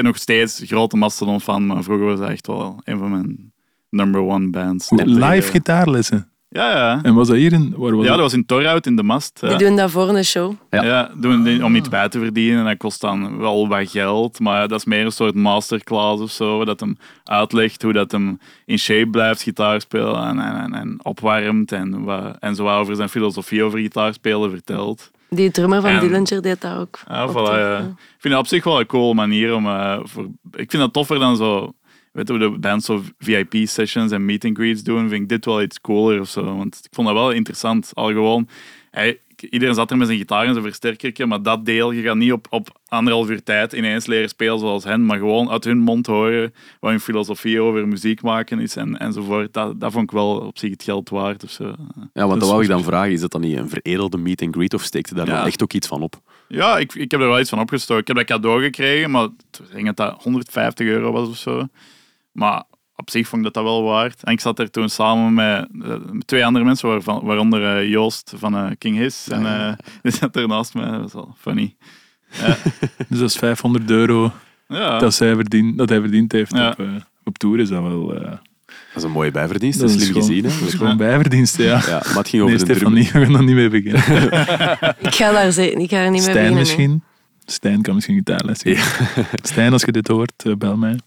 nog 0.00 0.16
steeds 0.16 0.62
grote 0.66 0.96
Mastodon 0.96 1.40
fan, 1.40 1.66
maar 1.66 1.82
vroeger 1.82 2.06
was 2.06 2.18
hij 2.18 2.28
echt 2.28 2.46
wel 2.46 2.80
een 2.84 2.98
van 2.98 3.10
mijn 3.10 3.52
number 3.90 4.20
one 4.20 4.50
bands. 4.50 4.90
Live 4.90 5.50
gitaarlessen. 5.50 6.28
Ja, 6.54 6.70
ja. 6.70 7.02
En 7.02 7.14
was 7.14 7.28
dat 7.28 7.36
hier 7.36 7.52
in... 7.52 7.74
Waar 7.76 7.96
was 7.96 8.02
Ja, 8.04 8.08
dat? 8.08 8.16
dat 8.16 8.18
was 8.20 8.32
in 8.32 8.46
Torhout 8.46 8.86
in 8.86 8.96
de 8.96 9.02
Mast. 9.02 9.40
Die 9.40 9.50
ja. 9.50 9.56
doen 9.56 9.76
dat 9.76 9.90
voor 9.90 10.08
een 10.08 10.24
show. 10.24 10.52
Ja. 10.70 10.84
Ja, 10.84 11.10
doen 11.16 11.42
die 11.42 11.64
om 11.64 11.76
iets 11.76 11.88
bij 11.88 12.08
te 12.08 12.18
verdienen. 12.18 12.58
En 12.58 12.64
dat 12.64 12.76
kost 12.76 13.00
dan 13.00 13.38
wel 13.38 13.68
wat 13.68 13.90
geld. 13.90 14.40
Maar 14.40 14.68
dat 14.68 14.78
is 14.78 14.84
meer 14.84 15.04
een 15.04 15.12
soort 15.12 15.34
masterclass 15.34 16.22
of 16.22 16.30
zo. 16.30 16.64
Dat 16.64 16.80
hem 16.80 16.96
uitlegt 17.24 17.82
hoe 17.82 17.92
dat 17.92 18.12
hem 18.12 18.38
in 18.64 18.78
shape 18.78 19.10
blijft 19.10 19.42
gitaar 19.42 19.80
spelen. 19.80 20.24
En, 20.26 20.38
en, 20.38 20.56
en, 20.56 20.74
en 20.74 20.98
opwarmt. 21.02 21.72
En, 21.72 22.08
en 22.38 22.54
zo 22.54 22.64
wat 22.64 22.78
over 22.78 22.96
zijn 22.96 23.08
filosofie 23.08 23.62
over 23.62 23.78
gitaarspelen 23.78 24.50
vertelt. 24.50 25.10
Die 25.34 25.50
drummer 25.50 25.80
van 25.80 25.90
En- 25.90 26.00
Dillinger 26.00 26.42
deed 26.42 26.60
dat 26.60 26.76
ook. 26.76 26.98
Ja, 27.08 27.22
Ook 27.22 27.30
voilà, 27.30 27.34
tof, 27.34 27.48
ja. 27.56 27.78
Ik 27.78 27.94
vind 28.18 28.34
dat 28.34 28.42
op 28.42 28.46
zich 28.48 28.64
wel 28.64 28.80
een 28.80 28.86
cool 28.86 29.14
manier 29.14 29.54
om... 29.54 29.66
eh, 29.66 29.98
voor, 30.02 30.24
ik 30.52 30.70
vind 30.70 30.82
dat 30.82 30.92
toffer 30.92 31.18
dan 31.18 31.36
zo... 31.36 31.74
Weet 32.12 32.26
je, 32.28 32.34
hoe 32.38 32.50
de 32.52 32.58
bands 32.58 32.86
zo 32.86 33.02
VIP-sessions 33.18 34.12
en 34.12 34.24
meet 34.24 34.44
and 34.44 34.56
greets 34.56 34.82
doen, 34.82 35.08
vind 35.08 35.22
ik 35.22 35.28
dit 35.28 35.44
wel 35.44 35.62
iets 35.62 35.80
cooler 35.80 36.20
of 36.20 36.28
zo. 36.28 36.56
Want 36.56 36.80
ik 36.82 36.94
vond 36.94 37.06
dat 37.06 37.16
wel 37.16 37.30
interessant. 37.30 37.90
Al 37.94 38.06
gewoon... 38.06 38.48
Hij, 38.90 39.18
iedereen 39.50 39.74
zat 39.74 39.90
er 39.90 39.96
met 39.96 40.06
zijn 40.06 40.18
gitaar 40.18 40.46
en 40.46 40.52
zijn 40.52 40.64
versterkertje, 40.64 41.26
maar 41.26 41.42
dat 41.42 41.64
deel, 41.64 41.90
je 41.90 42.02
gaat 42.02 42.16
niet 42.16 42.32
op, 42.32 42.46
op 42.50 42.80
anderhalf 42.88 43.28
uur 43.30 43.42
tijd 43.42 43.72
ineens 43.72 44.06
leren 44.06 44.28
spelen 44.28 44.58
zoals 44.58 44.84
hen, 44.84 45.06
maar 45.06 45.18
gewoon 45.18 45.50
uit 45.50 45.64
hun 45.64 45.78
mond 45.78 46.06
horen 46.06 46.54
wat 46.80 46.90
hun 46.90 47.00
filosofie 47.00 47.60
over 47.60 47.88
muziek 47.88 48.22
maken 48.22 48.58
is 48.58 48.76
en, 48.76 48.98
enzovoort. 48.98 49.52
Dat, 49.52 49.80
dat 49.80 49.92
vond 49.92 50.04
ik 50.04 50.10
wel 50.10 50.36
op 50.38 50.58
zich 50.58 50.70
het 50.70 50.82
geld 50.82 51.08
waard 51.08 51.44
of 51.44 51.50
zo. 51.50 51.64
Ja, 51.64 52.26
want 52.26 52.30
Dat 52.32 52.42
is 52.42 52.48
wou 52.48 52.62
ik 52.62 52.68
dan 52.68 52.82
vragen. 52.82 53.12
Is 53.12 53.20
dat 53.20 53.32
dan 53.32 53.40
niet 53.40 53.56
een 53.56 53.68
veredelde 53.68 54.18
meet 54.18 54.42
and 54.42 54.54
greet 54.54 54.74
of 54.74 54.82
steekt 54.82 55.14
daar 55.16 55.26
Ja. 55.26 55.36
dan 55.36 55.46
echt 55.46 55.62
ook 55.62 55.72
iets 55.72 55.86
van 55.88 56.02
op? 56.02 56.20
Ja, 56.48 56.78
ik, 56.78 56.94
ik 56.94 57.10
heb 57.10 57.20
er 57.20 57.28
wel 57.28 57.40
iets 57.40 57.50
van 57.50 57.60
opgestoken. 57.60 58.00
Ik 58.00 58.06
heb 58.06 58.16
dat 58.16 58.26
cadeau 58.26 58.62
gekregen, 58.62 59.10
maar 59.10 59.24
ik 59.24 59.72
denk 59.72 59.86
dat 59.86 59.96
dat 59.96 60.22
150 60.22 60.86
euro 60.86 61.12
was 61.12 61.28
of 61.28 61.36
zo. 61.36 61.66
Maar 62.32 62.62
op 62.96 63.10
zich 63.10 63.28
vond 63.28 63.46
ik 63.46 63.52
dat 63.52 63.64
dat 63.64 63.72
wel 63.72 63.82
waard. 63.82 64.22
En 64.22 64.32
ik 64.32 64.40
zat 64.40 64.58
er 64.58 64.70
toen 64.70 64.88
samen 64.88 65.34
met, 65.34 65.68
eh, 65.82 65.94
met 66.12 66.26
twee 66.26 66.44
andere 66.46 66.64
mensen, 66.64 66.88
waarvan, 66.88 67.20
waaronder 67.24 67.76
eh, 67.76 67.88
Joost 67.90 68.32
van 68.36 68.56
eh, 68.56 68.66
King 68.78 68.96
His. 68.96 69.28
En 69.28 69.46
eh, 69.46 69.72
die 70.02 70.12
zat 70.12 70.36
er 70.36 70.48
naast 70.48 70.74
mij. 70.74 70.90
Dat 70.90 71.00
was 71.00 71.12
wel 71.12 71.34
funny. 71.40 71.74
Dus 73.08 73.18
dat 73.18 73.28
is 73.28 73.36
500 73.36 73.90
euro 73.90 74.32
Ja, 74.68 74.98
dat, 74.98 75.14
zij 75.14 75.34
verdien, 75.34 75.76
dat 75.76 75.88
hij 75.88 76.00
verdiend 76.00 76.32
heeft 76.32 76.52
Ja. 76.56 76.68
op, 76.68 76.86
op 77.24 77.38
tour. 77.38 77.60
Is 77.60 77.68
dat 77.68 77.82
wel... 77.82 78.14
eh, 78.14 78.20
Dat 78.30 78.36
is 78.94 79.02
een 79.02 79.10
mooie 79.10 79.30
bijverdienst. 79.30 79.78
Dat 79.80 79.88
is 79.90 79.94
slim 79.96 80.06
gewoon, 80.06 80.22
gezien. 80.28 80.42
Dat 80.42 80.52
is 80.68 80.74
gewoon 80.74 80.96
bijverdiensten, 80.96 81.64
ja. 81.64 81.80
Ja, 81.86 82.02
maar 82.06 82.16
het 82.16 82.28
ging 82.28 82.42
over 82.42 82.56
Nee, 82.56 82.64
de 82.66 82.74
Stefanie, 82.74 83.04
we 83.12 83.24
gaan 83.24 83.34
er 83.34 83.44
niet 83.44 83.54
mee 83.54 83.68
beginnen. 83.68 84.02
Ik 84.98 85.14
ga 85.14 85.32
daar, 85.32 85.50
ze- 85.50 85.72
ik 85.72 85.90
ga 85.90 85.96
er 85.96 86.10
niet 86.10 86.24
mee 86.24 86.32
beginnen. 86.34 86.58
misschien. 86.58 87.02
Stijn 87.46 87.82
kan 87.82 87.94
misschien 87.94 88.16
gitaarles 88.16 88.62
geven. 88.62 89.26
Stijn, 89.42 89.72
als 89.72 89.82
je 89.82 89.92
dit 89.92 90.08
hoort, 90.08 90.32
eh, 90.36 90.54
bel 90.54 90.76
mij. 90.76 90.98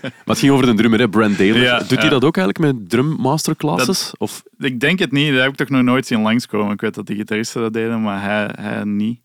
Maar 0.00 0.36
het 0.36 0.38
ging 0.38 0.52
over 0.52 0.66
de 0.66 0.74
drummer, 0.74 1.00
hè, 1.00 1.08
Brand. 1.08 1.38
Ja, 1.38 1.78
Doet 1.78 1.88
hij 1.90 2.04
ja. 2.04 2.08
dat 2.08 2.24
ook 2.24 2.36
eigenlijk 2.36 2.74
met 2.74 2.90
drum 2.90 3.16
masterclasses? 3.18 4.12
Of 4.16 4.42
Ik 4.58 4.80
denk 4.80 4.98
het 4.98 5.12
niet. 5.12 5.32
Dat 5.32 5.40
heb 5.40 5.50
ik 5.50 5.56
toch 5.56 5.68
nog 5.68 5.82
nooit 5.82 6.06
zien 6.06 6.20
langskomen. 6.20 6.72
Ik 6.72 6.80
weet 6.80 6.94
dat 6.94 7.06
de 7.06 7.14
gitaristen 7.14 7.60
dat 7.60 7.72
deden, 7.72 8.02
maar 8.02 8.22
hij, 8.22 8.50
hij 8.60 8.84
niet. 8.84 9.20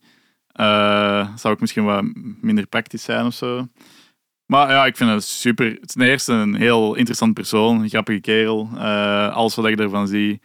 Eh, 0.48 1.28
zou 1.36 1.54
ook 1.54 1.60
misschien 1.60 1.84
wat 1.84 2.04
minder 2.41 2.68
praktisch 2.68 3.04
zijn 3.04 3.26
of 3.26 3.34
zo. 3.34 3.68
Maar 4.46 4.70
ja, 4.70 4.86
ik 4.86 4.98
vind 4.98 5.10
het 5.10 5.24
super. 5.24 5.80
Ten 5.86 6.02
eerste 6.02 6.34
een 6.34 6.56
heel 6.56 6.96
interessant 6.96 7.34
persoon, 7.34 7.82
een 7.82 7.89
grappige 7.89 8.20
kerel. 8.20 8.70
Eh, 8.78 9.36
alles 9.36 9.56
wat 9.56 9.66
ik 9.66 9.80
ervan 9.80 10.08
zie. 10.08 10.41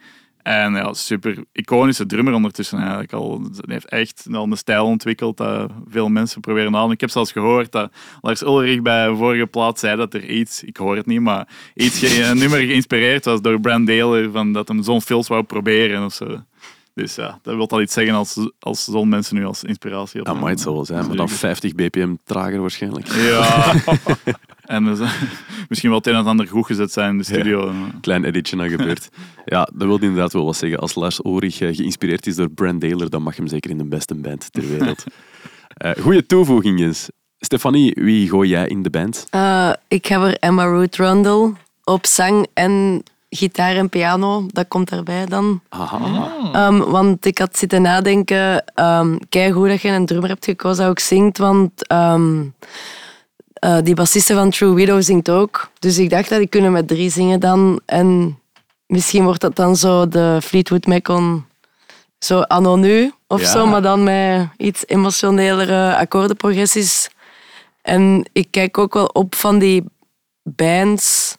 En 0.49 0.73
ja, 0.73 0.93
super 0.93 1.43
iconische 1.51 2.05
drummer 2.05 2.33
ondertussen 2.33 2.79
eigenlijk 2.79 3.13
al. 3.13 3.41
Hij 3.41 3.73
heeft 3.73 3.85
echt 3.85 4.25
al 4.31 4.43
een 4.43 4.57
stijl 4.57 4.85
ontwikkeld 4.85 5.37
dat 5.37 5.71
veel 5.87 6.09
mensen 6.09 6.41
proberen 6.41 6.75
aan. 6.75 6.91
Ik 6.91 7.01
heb 7.01 7.09
zelfs 7.09 7.31
gehoord 7.31 7.71
dat 7.71 7.91
Lars 8.21 8.41
Ulrich 8.41 8.81
bij 8.81 9.07
een 9.07 9.17
vorige 9.17 9.45
plaat 9.45 9.79
zei 9.79 9.97
dat 9.97 10.13
er 10.13 10.25
iets, 10.25 10.63
ik 10.63 10.77
hoor 10.77 10.95
het 10.95 11.05
niet, 11.05 11.21
maar 11.21 11.47
iets, 11.73 12.01
een 12.29 12.37
nummer 12.37 12.59
geïnspireerd 12.59 13.25
was 13.25 13.41
door 13.41 13.59
Brand 13.59 13.87
Taylor, 13.87 14.31
van 14.31 14.53
dat 14.53 14.67
hem 14.67 14.83
zo'n 14.83 15.01
films 15.01 15.27
wou 15.27 15.43
proberen 15.43 16.05
of 16.05 16.13
zo. 16.13 16.43
Dus 16.93 17.15
ja, 17.15 17.39
dat 17.41 17.55
wil 17.55 17.67
al 17.67 17.81
iets 17.81 17.93
zeggen 17.93 18.13
als, 18.13 18.49
als 18.59 18.83
zo'n 18.83 19.09
mensen 19.09 19.35
nu 19.35 19.45
als 19.45 19.63
inspiratie 19.63 20.21
Ah, 20.21 20.41
maar 20.41 20.49
het 20.49 20.59
zal 20.59 20.73
wel 20.73 20.85
zijn, 20.85 21.07
maar 21.07 21.15
dan 21.15 21.29
50 21.29 21.75
bpm 21.75 22.15
trager 22.23 22.61
waarschijnlijk. 22.61 23.07
Ja. 23.07 23.73
en 24.75 24.85
dus, 24.85 24.99
misschien 25.69 25.89
wel 25.89 25.99
het 25.99 26.07
een 26.07 26.15
en 26.15 26.25
ander 26.25 26.47
goed 26.47 26.65
gezet 26.65 26.91
zijn 26.91 27.09
in 27.09 27.17
de 27.17 27.23
studio. 27.23 27.73
Klein 28.01 28.23
editje 28.23 28.55
dan 28.55 28.69
gebeurt. 28.69 29.09
Ja, 29.45 29.69
dat 29.73 29.87
wil 29.87 29.99
inderdaad 29.99 30.33
wel 30.33 30.45
wat 30.45 30.57
zeggen. 30.57 30.79
Als 30.79 30.95
Lars 30.95 31.19
Ulrich 31.25 31.61
eh, 31.61 31.75
geïnspireerd 31.75 32.27
is 32.27 32.35
door 32.35 32.49
Brand 32.49 32.81
Taylor, 32.81 33.09
dan 33.09 33.21
mag 33.21 33.35
je 33.35 33.41
hem 33.41 33.49
zeker 33.49 33.69
in 33.69 33.77
de 33.77 33.85
beste 33.85 34.15
band 34.15 34.53
ter 34.53 34.67
wereld. 34.67 35.03
Eh 35.77 35.91
goeie 36.01 36.25
toevoeging, 36.25 36.79
Jens. 36.79 37.09
Stefanie, 37.39 37.93
wie 37.95 38.29
gooi 38.29 38.49
jij 38.49 38.67
in 38.67 38.83
de 38.83 38.89
band? 38.89 39.27
Eh, 39.29 39.71
ik 39.87 40.05
heb 40.05 40.21
er 40.21 40.37
Emma 40.37 40.63
Ruth 40.63 40.95
Rundle 40.95 41.53
op 41.83 42.05
zang 42.05 42.47
en 42.53 43.03
gitaar 43.29 43.75
en 43.75 43.89
piano. 43.89 44.45
Dat 44.47 44.67
komt 44.67 44.89
daarbij 44.89 45.25
dan. 45.25 45.61
Aha. 45.69 46.31
Ehm, 46.53 46.77
want 46.77 47.25
ik 47.25 47.37
had 47.37 47.57
zitten 47.57 47.81
nadenken, 47.81 48.63
um, 48.75 49.17
kijk 49.29 49.53
hoe 49.53 49.67
dat 49.67 49.81
je 49.81 49.89
een 49.89 50.05
drummer 50.05 50.29
hebt 50.29 50.45
gekozen 50.45 50.81
dat 50.83 50.89
ook 50.89 50.99
zingt, 50.99 51.37
want 51.37 51.87
ehm, 51.87 52.43
eh, 53.53 53.77
die 53.83 53.95
bassiste 53.95 54.33
van 54.33 54.49
True 54.49 54.73
Widow 54.73 55.01
zingt 55.01 55.29
ook. 55.29 55.69
Dus 55.79 55.97
ik 55.97 56.09
dacht 56.09 56.29
dat 56.29 56.37
die 56.39 56.47
kunnen 56.47 56.71
met 56.71 56.87
drie 56.87 57.09
zingen 57.11 57.39
dan. 57.39 57.79
En 57.85 58.39
misschien 58.87 59.23
wordt 59.23 59.41
dat 59.41 59.55
dan 59.55 59.75
zo 59.75 60.07
de 60.07 60.39
Fleetwood 60.43 60.85
Macon, 60.85 61.45
zo 62.19 62.39
anno 62.41 62.75
nu 62.75 63.13
of 63.27 63.41
Ja. 63.41 63.47
zo, 63.47 63.65
maar 63.65 63.81
dan 63.81 64.03
met 64.03 64.47
iets 64.57 64.83
emotionelere 64.87 65.95
akkoordenprogressies. 65.95 67.09
En 67.81 68.29
ik 68.31 68.47
kijk 68.51 68.77
ook 68.77 68.93
wel 68.93 69.05
op 69.05 69.35
van 69.35 69.59
die 69.59 69.83
bands 70.43 71.37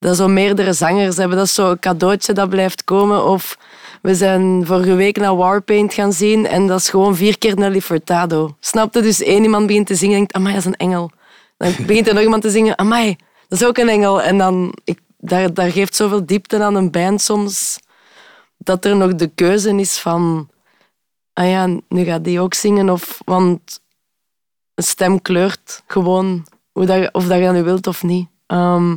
dat 0.00 0.16
zo 0.16 0.28
meerdere 0.28 0.72
zangers 0.72 1.16
hebben. 1.16 1.36
Dat 1.36 1.46
is 1.46 1.54
zo'n 1.54 1.78
cadeautje 1.78 2.32
dat 2.32 2.48
blijft 2.48 2.84
komen. 2.84 3.24
Of 3.24 3.58
we 4.02 4.14
zijn 4.14 4.66
vorige 4.66 4.94
week 4.94 5.16
naar 5.16 5.36
Warpaint 5.36 5.94
gaan 5.94 6.12
zien 6.12 6.46
en 6.46 6.66
dat 6.66 6.78
is 6.80 6.88
gewoon 6.88 7.16
vier 7.16 7.38
keer 7.38 7.56
Nelly 7.56 7.80
Furtado. 7.80 8.56
Snapte? 8.60 9.00
Dus 9.00 9.22
één 9.22 9.42
iemand 9.42 9.66
begint 9.66 9.86
te 9.86 9.94
zingen 9.94 10.12
en 10.12 10.18
denkt, 10.18 10.34
amai, 10.34 10.54
dat 10.54 10.62
is 10.62 10.68
een 10.68 10.76
engel. 10.76 11.10
Dan 11.56 11.74
begint 11.86 12.08
er 12.08 12.14
nog 12.14 12.22
iemand 12.22 12.42
te 12.42 12.50
zingen, 12.50 12.78
amai, 12.78 13.16
dat 13.48 13.60
is 13.60 13.66
ook 13.66 13.78
een 13.78 13.88
engel. 13.88 14.22
En 14.22 14.38
dan, 14.38 14.74
ik, 14.84 14.98
daar, 15.18 15.54
daar 15.54 15.70
geeft 15.70 15.94
zoveel 15.94 16.26
diepte 16.26 16.62
aan 16.62 16.74
een 16.74 16.90
band 16.90 17.20
soms, 17.20 17.78
dat 18.56 18.84
er 18.84 18.96
nog 18.96 19.14
de 19.14 19.26
keuze 19.28 19.76
is 19.76 19.98
van, 19.98 20.48
ah 21.32 21.48
ja, 21.48 21.66
nu 21.88 22.04
gaat 22.04 22.24
die 22.24 22.40
ook 22.40 22.54
zingen. 22.54 22.90
Of, 22.90 23.18
want 23.24 23.80
een 24.74 24.84
stem 24.84 25.22
kleurt 25.22 25.82
gewoon 25.86 26.46
hoe 26.72 26.84
dat, 26.86 26.96
je- 26.98 27.08
of 27.12 27.26
dat 27.26 27.38
je 27.38 27.44
dat 27.44 27.54
nu 27.54 27.62
wilt 27.62 27.86
of 27.86 28.02
niet. 28.02 28.28
Ehm, 28.46 28.96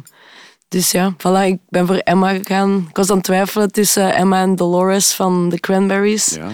dus 0.74 0.92
ja, 0.92 1.14
voilà, 1.18 1.46
ik 1.46 1.60
ben 1.70 1.88
voor 1.88 1.96
Emma 1.96 2.34
gegaan. 2.34 2.86
Ik 2.90 2.96
was 2.96 3.10
aan 3.10 3.16
het 3.16 3.26
twijfelen 3.26 3.72
tussen 3.72 4.16
Emma 4.16 4.42
en 4.42 4.56
Dolores 4.56 5.14
van 5.14 5.50
The 5.50 5.60
Cranberries. 5.60 6.34
Ja. 6.34 6.50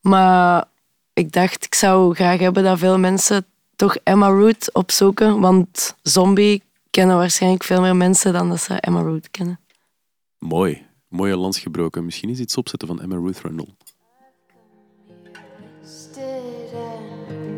Maar 0.00 0.64
ik 1.12 1.32
dacht, 1.32 1.64
ik 1.64 1.74
zou 1.74 2.14
graag 2.14 2.38
hebben 2.38 2.64
dat 2.64 2.78
veel 2.78 2.98
mensen 2.98 3.46
toch 3.76 3.96
Emma 4.02 4.28
Root 4.28 4.72
opzoeken. 4.72 5.40
Want 5.40 5.96
Zombie 6.02 6.62
kennen 6.90 7.16
waarschijnlijk 7.16 7.64
veel 7.64 7.80
meer 7.80 7.96
mensen 7.96 8.32
dan 8.32 8.48
dat 8.48 8.60
ze 8.60 8.74
Emma 8.74 9.00
Root 9.00 9.30
kennen. 9.30 9.60
Mooi. 10.38 10.86
Mooie 11.08 11.36
lans 11.36 11.58
gebroken. 11.58 12.04
Misschien 12.04 12.30
is 12.30 12.38
iets 12.38 12.56
opzetten 12.56 12.88
van 12.88 13.00
Emma 13.00 13.16
Ruth 13.16 13.40
Rundle. 13.40 13.68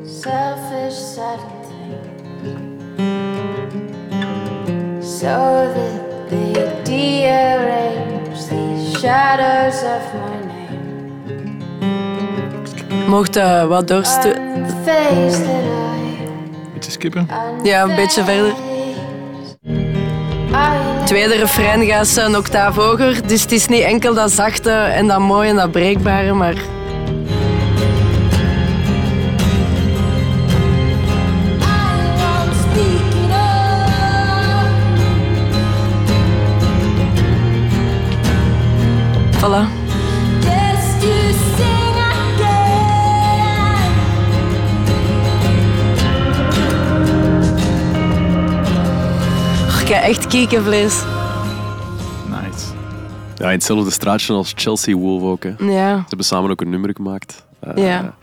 Selfish 0.05 1.64
So 5.25 5.31
that 5.31 6.29
they 6.29 6.53
dearrange 6.85 8.45
the 8.51 8.99
shadows 9.01 9.83
of 9.83 10.03
my 10.21 10.37
name 10.47 11.63
Mocht 13.09 13.37
eh, 13.37 13.67
wat 13.67 13.91
I 13.91 13.95
Beetje 16.73 16.91
skippen. 16.91 17.29
Ja, 17.63 17.83
een 17.83 17.95
beetje 17.95 18.25
verder. 18.25 18.55
Tweede 21.05 21.35
refrein 21.35 21.85
gaat 21.85 22.07
ze 22.07 22.21
een 22.21 22.37
octaaf 22.37 22.77
hoger. 22.77 23.27
Dus 23.27 23.43
het 23.43 23.53
is 23.53 23.67
niet 23.67 23.83
enkel 23.83 24.15
dat 24.15 24.31
zachte 24.31 24.71
en 24.71 25.07
dat 25.07 25.21
mooie 25.21 25.49
en 25.49 25.57
dat 25.57 25.71
breekbare, 25.71 26.33
maar... 26.33 26.74
Voilà. 39.45 39.69
Ik 49.81 49.91
heb 49.91 50.03
echt 50.03 50.27
kiekenvlees. 50.27 51.03
Nice. 52.29 52.67
Ja, 53.35 53.45
in 53.47 53.53
hetzelfde 53.53 53.91
straatje 53.91 54.33
als 54.33 54.53
Chelsea 54.57 54.95
Wolf 54.95 55.23
ook. 55.23 55.43
Hè. 55.43 55.53
Ze 55.59 55.65
Ja. 55.65 56.05
hebben 56.09 56.27
samen 56.27 56.51
ook 56.51 56.61
een 56.61 56.71
nummer 56.71 56.91
gemaakt. 56.95 57.45
Eh, 57.61 57.85
Ja. 57.87 58.15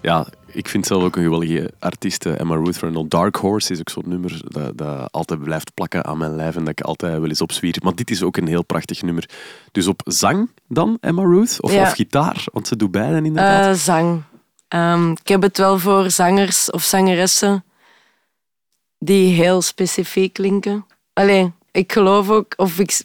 Ja, 0.00 0.26
ik 0.56 0.68
vind 0.68 0.86
zelf 0.86 1.02
ook 1.02 1.16
een 1.16 1.22
geweldige 1.22 1.70
artiest. 1.78 2.26
eh, 2.26 2.40
Emma 2.40 2.54
Ruth. 2.54 3.10
Dark 3.10 3.36
Horse 3.36 3.72
is 3.72 3.78
ook 3.78 3.88
zo'n 3.90 4.02
nummer 4.06 4.40
dat, 4.44 4.78
dat 4.78 5.12
altijd 5.12 5.42
blijft 5.42 5.74
plakken 5.74 6.04
aan 6.04 6.18
mijn 6.18 6.36
lijf 6.36 6.54
en 6.56 6.60
dat 6.64 6.78
ik 6.78 6.80
altijd 6.80 7.18
wel 7.20 7.28
eens 7.28 7.40
opzwier. 7.40 7.76
Maar 7.82 7.94
dit 7.94 8.10
is 8.10 8.22
ook 8.22 8.36
een 8.36 8.46
heel 8.46 8.64
prachtig 8.64 9.02
nummer. 9.02 9.28
Dus 9.72 9.86
op 9.86 10.00
zang 10.04 10.50
dan, 10.68 10.98
Emma 11.00 11.22
Ruth? 11.22 11.56
Of, 11.60 11.72
Ja. 11.72 11.82
of 11.82 11.92
gitaar? 11.92 12.44
Want 12.52 12.66
ze 12.68 12.76
doet 12.76 12.90
beiden 12.90 13.24
inderdaad. 13.24 13.66
Eh, 13.74 13.80
zang. 13.80 14.22
Ehm, 14.68 15.10
ik 15.10 15.28
heb 15.28 15.42
het 15.42 15.58
wel 15.58 15.78
voor 15.78 16.10
zangers 16.10 16.70
of 16.70 16.82
zangeressen 16.82 17.64
die 18.98 19.34
heel 19.34 19.62
specifiek 19.62 20.32
klinken. 20.32 20.86
Alleen, 21.12 21.54
ik 21.70 21.92
geloof 21.92 22.30
ook, 22.30 22.54
of 22.56 22.78
ik, 22.78 23.02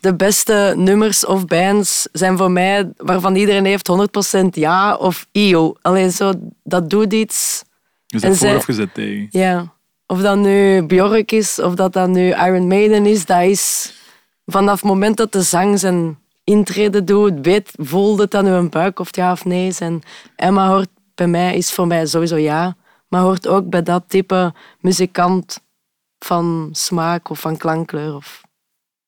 de 0.00 0.14
beste 0.14 0.74
nummers 0.76 1.26
of 1.26 1.44
bands 1.44 2.08
zijn 2.12 2.36
voor 2.36 2.50
mij 2.50 2.90
waarvan 2.96 3.34
iedereen 3.36 3.64
heeft 3.64 3.88
100% 3.88 4.48
ja 4.50 4.94
of 4.94 5.26
io. 5.32 5.74
Alleen 5.82 6.10
zo, 6.12 6.32
dat 6.62 6.90
doet 6.90 7.12
iets. 7.12 7.62
Je 8.06 8.18
zet 8.18 8.28
voor 8.28 8.38
zij- 8.38 8.56
of 8.56 8.66
je 8.66 8.72
zet 8.72 8.94
tegen. 8.94 9.28
Ja. 9.30 9.72
Of 10.06 10.20
dat 10.20 10.36
nu 10.36 10.82
Bjork 10.86 11.32
is, 11.32 11.58
of 11.58 11.74
dat 11.74 11.92
dat 11.92 12.08
nu 12.08 12.28
Iron 12.28 12.66
Maiden 12.68 13.06
is, 13.06 13.26
dat 13.26 13.42
is 13.42 13.94
vanaf 14.46 14.80
het 14.80 14.90
moment 14.90 15.16
dat 15.16 15.32
de 15.32 15.42
zang 15.42 15.78
zijn 15.78 16.18
intrede 16.44 17.04
doet, 17.04 17.32
weet, 17.42 17.70
voelde 17.76 18.22
het 18.22 18.34
aan 18.34 18.46
uw 18.46 18.68
buik 18.68 18.98
of 18.98 19.16
ja 19.16 19.32
of 19.32 19.44
nee. 19.44 19.72
En 19.78 20.02
Emma 20.36 20.68
hoort 20.68 20.88
bij 21.14 21.26
mij, 21.26 21.56
is 21.56 21.72
voor 21.72 21.86
mij 21.86 22.06
sowieso 22.06 22.36
ja, 22.36 22.76
maar 23.08 23.20
hoort 23.20 23.46
ook 23.46 23.68
bij 23.68 23.82
dat 23.82 24.04
type 24.06 24.52
muzikant 24.80 25.60
van 26.18 26.68
smaak 26.72 27.30
of 27.30 27.40
van 27.40 27.56
klankkleur. 27.56 28.14
Of, 28.14 28.40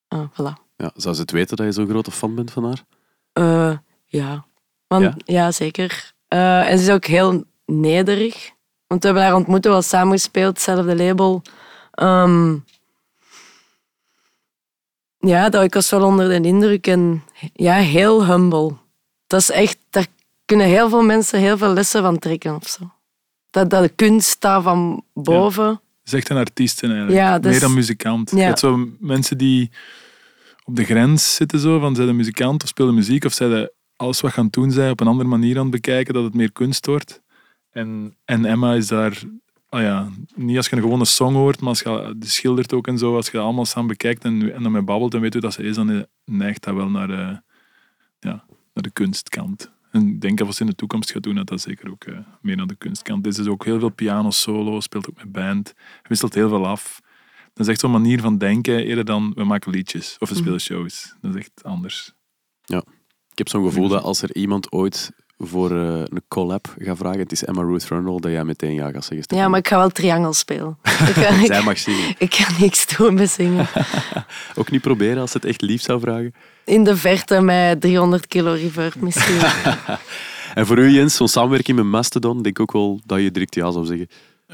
ah, 0.08 0.24
voilà. 0.32 0.61
Ja, 0.82 0.90
zou 0.94 1.14
ze 1.14 1.20
het 1.20 1.30
weten 1.30 1.56
dat 1.56 1.66
je 1.66 1.72
zo'n 1.72 1.88
grote 1.88 2.10
fan 2.10 2.34
bent 2.34 2.50
van 2.50 2.64
haar? 2.64 2.84
Eh, 3.32 3.76
ja. 4.06 4.44
Want, 4.86 5.02
Ja? 5.04 5.14
ja? 5.24 5.52
zeker. 5.52 6.12
Eh, 6.28 6.70
en 6.70 6.78
ze 6.78 6.84
is 6.84 6.90
ook 6.90 7.04
heel 7.04 7.44
nederig. 7.66 8.50
Want 8.86 9.00
we 9.02 9.06
hebben 9.08 9.24
haar 9.24 9.34
ontmoet, 9.34 9.64
we 9.64 9.70
hebben 9.70 9.70
wel 9.72 9.82
samen 9.82 10.12
gespeeld, 10.12 10.54
hetzelfde 10.54 10.96
label. 10.96 11.42
Ehm, 11.90 12.56
ja, 15.18 15.48
dat, 15.48 15.62
ik 15.62 15.74
was 15.74 15.90
wel 15.90 16.04
onder 16.04 16.28
de 16.28 16.48
indruk. 16.48 16.86
En 16.86 17.24
ja, 17.52 17.74
heel 17.74 18.26
humble. 18.26 18.76
Dat 19.26 19.40
is 19.40 19.50
echt, 19.50 19.78
daar 19.90 20.06
kunnen 20.44 20.66
heel 20.66 20.88
veel 20.88 21.02
mensen 21.02 21.38
heel 21.38 21.58
veel 21.58 21.72
lessen 21.72 22.02
van 22.02 22.18
trekken 22.18 22.54
of 22.54 22.68
zo. 22.68 22.90
Dat, 23.50 23.70
dat 23.70 23.82
de 23.82 23.88
kunst 23.88 24.28
staat 24.28 24.62
van 24.62 25.04
boven. 25.14 25.68
Het 25.68 25.80
is 26.04 26.12
echt 26.12 26.28
een 26.28 26.36
artiest 26.36 26.82
eigenlijk. 26.82 27.14
Ja, 27.14 27.38
dat 27.38 27.50
Meer 27.50 27.60
dan 27.60 27.74
muzikant. 27.74 28.30
Ja. 28.30 28.36
Je 28.36 28.42
hebt 28.42 28.58
zo 28.58 28.88
mensen 28.98 29.38
die 29.38 29.70
op 30.64 30.76
de 30.76 30.84
grens 30.84 31.34
zitten 31.34 31.58
zo, 31.58 31.78
van 31.78 31.94
zijn 31.94 32.06
de 32.06 32.12
muzikant 32.12 32.62
of 32.62 32.68
spelen 32.68 32.94
muziek 32.94 33.24
of 33.24 33.32
zijn 33.32 33.50
de 33.50 33.72
alles 33.96 34.20
wat 34.20 34.32
gaan 34.32 34.48
doen 34.50 34.70
zij 34.70 34.90
op 34.90 35.00
een 35.00 35.06
andere 35.06 35.28
manier 35.28 35.56
aan 35.56 35.62
het 35.62 35.70
bekijken, 35.70 36.14
dat 36.14 36.24
het 36.24 36.34
meer 36.34 36.52
kunst 36.52 36.86
wordt. 36.86 37.22
En, 37.70 38.16
en 38.24 38.44
Emma 38.44 38.74
is 38.74 38.86
daar, 38.86 39.22
ah 39.68 39.80
ja, 39.80 40.08
niet 40.34 40.56
als 40.56 40.68
je 40.68 40.76
een 40.76 40.82
gewone 40.82 41.04
song 41.04 41.34
hoort, 41.34 41.60
maar 41.60 41.68
als 41.68 41.80
je 41.80 42.16
schildert 42.20 42.72
ook 42.72 42.86
en 42.86 42.98
zo, 42.98 43.16
als 43.16 43.26
je 43.26 43.32
dat 43.32 43.42
allemaal 43.42 43.64
samen 43.64 43.88
bekijkt 43.88 44.24
en, 44.24 44.54
en 44.54 44.62
dan 44.62 44.72
mee 44.72 44.82
babbelt 44.82 45.14
en 45.14 45.20
weet 45.20 45.32
hoe 45.32 45.42
dat 45.42 45.52
ze 45.52 45.62
is, 45.62 45.74
dan 45.74 45.90
eh, 45.90 46.02
neigt 46.24 46.64
dat 46.64 46.74
wel 46.74 46.90
naar 46.90 47.06
de, 47.06 47.42
ja, 48.20 48.44
naar 48.74 48.82
de 48.82 48.90
kunstkant. 48.90 49.70
En 49.90 50.08
ik 50.08 50.20
denk 50.20 50.38
dat 50.38 50.46
als 50.46 50.60
in 50.60 50.66
de 50.66 50.74
toekomst 50.74 51.12
gaat 51.12 51.22
doen, 51.22 51.34
dat 51.34 51.46
dat 51.46 51.60
zeker 51.60 51.90
ook 51.90 52.04
eh, 52.04 52.18
meer 52.40 52.56
naar 52.56 52.66
de 52.66 52.74
kunstkant 52.74 53.26
is. 53.26 53.36
Dus 53.36 53.46
ook 53.46 53.64
heel 53.64 53.78
veel 53.78 53.90
piano 53.90 54.30
solo, 54.30 54.80
speelt 54.80 55.10
ook 55.10 55.16
met 55.16 55.32
band, 55.32 55.74
wisselt 56.02 56.34
heel 56.34 56.48
veel 56.48 56.66
af. 56.66 57.00
Dat 57.52 57.66
is 57.66 57.72
echt 57.72 57.80
zo'n 57.80 57.90
manier 57.90 58.20
van 58.20 58.38
denken, 58.38 58.84
eerder 58.84 59.04
dan 59.04 59.32
we 59.34 59.44
maken 59.44 59.70
liedjes 59.70 60.16
of 60.18 60.28
we 60.28 60.34
spelen 60.34 60.60
shows. 60.60 61.14
Dat 61.20 61.34
is 61.34 61.40
echt 61.40 61.64
anders. 61.64 62.12
Ik 63.32 63.38
heb 63.38 63.48
zo'n 63.48 63.64
gevoel 63.64 63.88
dat 63.88 64.02
als 64.02 64.22
er 64.22 64.34
iemand 64.36 64.72
ooit 64.72 65.10
voor 65.38 65.70
eh, 65.70 66.00
een 66.04 66.22
collab 66.28 66.74
gaat 66.78 66.96
vragen, 66.96 67.18
het 67.18 67.32
is 67.32 67.44
Emma 67.44 67.62
Ruth 67.62 67.84
Rundle, 67.84 68.20
dat 68.20 68.30
jij 68.30 68.44
meteen 68.44 68.74
ja 68.74 68.90
gaat 68.90 69.04
zeggen. 69.04 69.36
Ja, 69.36 69.48
maar 69.48 69.58
ik 69.58 69.68
ga 69.68 69.76
wel 69.76 69.88
triangel 69.88 70.32
spelen. 70.32 70.78
Ik 70.82 71.46
Zij 71.46 71.62
mag 71.62 71.78
zingen. 71.78 72.14
ik 72.18 72.34
ga 72.34 72.60
niks 72.60 72.96
doen 72.96 73.14
met 73.14 73.30
zingen. 73.30 73.68
Ook 74.54 74.70
niet 74.70 74.80
proberen 74.80 75.20
als 75.20 75.30
ze 75.30 75.36
het 75.36 75.46
echt 75.46 75.60
lief 75.60 75.82
zou 75.82 76.00
vragen. 76.00 76.34
In 76.64 76.84
de 76.84 76.96
verte 76.96 77.40
met 77.40 77.80
300 77.80 78.26
kilo 78.26 78.52
reverb 78.52 79.00
misschien. 79.00 79.40
En 80.54 80.66
voor 80.66 80.78
u, 80.78 80.90
Jens, 80.90 81.16
zo'n 81.16 81.28
samenwerking 81.28 81.76
met 81.76 81.86
Mastodon, 81.86 82.42
denk 82.42 82.58
ik 82.58 82.60
ook 82.60 82.72
wel 82.72 83.00
dat 83.06 83.20
je 83.20 83.30
direct 83.30 83.54
ja 83.54 83.70
zou 83.70 83.86
zeggen. 83.86 84.08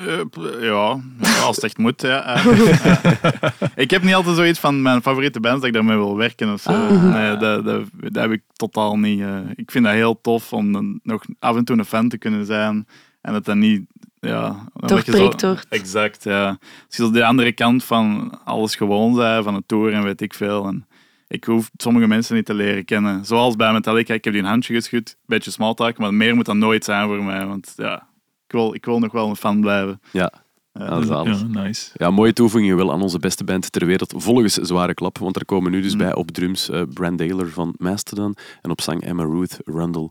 Eh, 0.07 0.63
ja, 0.63 1.01
als 1.45 1.57
het 1.57 1.65
echt 1.65 1.79
moet. 1.79 2.03
Ja. 2.03 2.25
Eh, 2.39 3.67
ik 3.75 3.91
heb 3.91 4.03
niet 4.03 4.15
altijd 4.15 4.37
zoiets 4.37 4.59
van 4.59 4.83
mijn 4.83 5.03
favoriete 5.03 5.41
bands 5.41 5.59
dat 5.59 5.69
ik 5.69 5.73
daarmee 5.75 5.97
wil 5.97 6.17
werken. 6.17 6.53
Of 6.53 6.61
zo. 6.61 6.99
Nee, 6.99 7.37
dat, 7.37 7.65
dat, 7.65 7.83
dat 7.93 8.23
heb 8.23 8.31
ik 8.33 8.43
totaal 8.53 8.99
niet. 8.99 9.21
eh. 9.21 9.37
ik 9.55 9.71
vind 9.71 9.85
dat 9.85 9.95
heel 9.95 10.21
tof 10.21 10.53
om 10.53 10.73
dan 10.73 11.01
nog 11.03 11.25
af 11.39 11.57
en 11.57 11.65
toe 11.65 11.79
een 11.79 11.85
fan 11.85 12.09
te 12.09 12.19
kunnen 12.19 12.47
zijn. 12.47 12.87
En 13.21 13.33
dat 13.33 13.45
dan 13.45 13.59
niet... 13.59 13.83
Ja, 14.21 14.65
dat 14.75 14.89
Doorprikt 14.89 15.41
wordt. 15.43 15.67
Exact, 15.69 16.25
ja. 16.25 16.49
Als 16.87 16.97
je 16.97 17.05
op 17.05 17.13
de 17.13 17.25
andere 17.25 17.53
kant 17.53 17.85
van 17.85 18.39
alles 18.45 18.75
gewoon 18.75 19.15
bent, 19.15 19.45
van 19.45 19.55
het 19.55 19.69
tour 19.69 19.93
en 19.93 20.03
weet 20.03 20.21
ik 20.21 20.35
veel. 20.35 20.67
En 20.67 20.87
ik 21.29 21.45
hoef 21.45 21.71
sommige 21.77 22.07
mensen 22.07 22.35
niet 22.35 22.45
te 22.47 22.55
leren 22.55 22.85
kennen. 22.85 23.25
Zoals 23.25 23.57
bij 23.57 23.73
Metallica, 23.73 24.15
ik 24.15 24.25
heb 24.25 24.33
die 24.33 24.43
een 24.43 24.49
handje 24.49 24.75
geschud, 24.75 25.17
beetje 25.27 25.51
small 25.51 25.75
talk, 25.75 25.99
maar 25.99 26.15
meer 26.15 26.35
moet 26.35 26.45
dat 26.47 26.57
nooit 26.57 26.85
zijn 26.85 27.07
voor 27.07 27.25
mij. 27.25 27.47
Want 27.47 27.73
ja, 27.77 28.07
ik 28.49 28.55
wil, 28.55 28.75
ik 28.75 28.85
wil 28.85 28.99
nog 28.99 29.13
wel 29.13 29.29
een 29.29 29.37
fan 29.37 29.61
blijven. 29.61 30.01
Ja, 30.13 30.33
Ja, 30.73 30.85
ja 30.85 31.03
zalig. 31.03 31.41
Ja, 31.41 31.47
nice. 31.63 31.91
Ja, 31.95 32.11
mooie 32.11 32.33
toevoeging 32.33 32.75
wel 32.75 32.93
aan 32.93 33.03
onze 33.03 33.19
beste 33.19 33.45
band 33.45 33.73
ter 33.73 33.87
wereld. 33.87 34.15
Volgens 34.17 34.55
Zware 34.55 34.95
Klap, 34.95 35.19
want 35.19 35.37
er 35.37 35.45
komen 35.45 35.71
nu 35.71 35.81
dus 35.81 35.93
Mm. 35.93 35.99
bij 35.99 36.15
op 36.15 36.31
drums 36.31 36.69
eh 36.71 36.83
Brand 36.93 37.19
Daler 37.19 37.49
van 37.51 37.75
Mastodon 37.79 38.35
en 38.63 38.71
op 38.71 38.81
zang 38.81 39.03
Emma 39.03 39.23
Ruth 39.23 39.59
Rundle. 39.65 40.11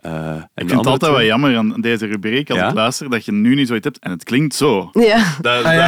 Eh, 0.00 0.34
Ik 0.54 0.68
vind 0.68 0.70
het 0.70 0.86
altijd 0.86 1.12
wel 1.12 1.22
jammer 1.22 1.56
aan 1.56 1.80
deze 1.80 2.06
rubriek, 2.06 2.50
als 2.50 2.58
Ja? 2.58 2.68
ik 2.68 2.74
luister, 2.74 3.10
dat 3.10 3.24
je 3.24 3.32
nu 3.32 3.54
niet 3.54 3.66
zoiets 3.66 3.84
hebt 3.84 3.98
en 3.98 4.10
het 4.10 4.24
klinkt 4.24 4.54
zo. 4.54 4.90
Ja. 4.92 5.24
Dat, 5.40 5.64
Ah, 5.64 5.72
ja. 5.72 5.84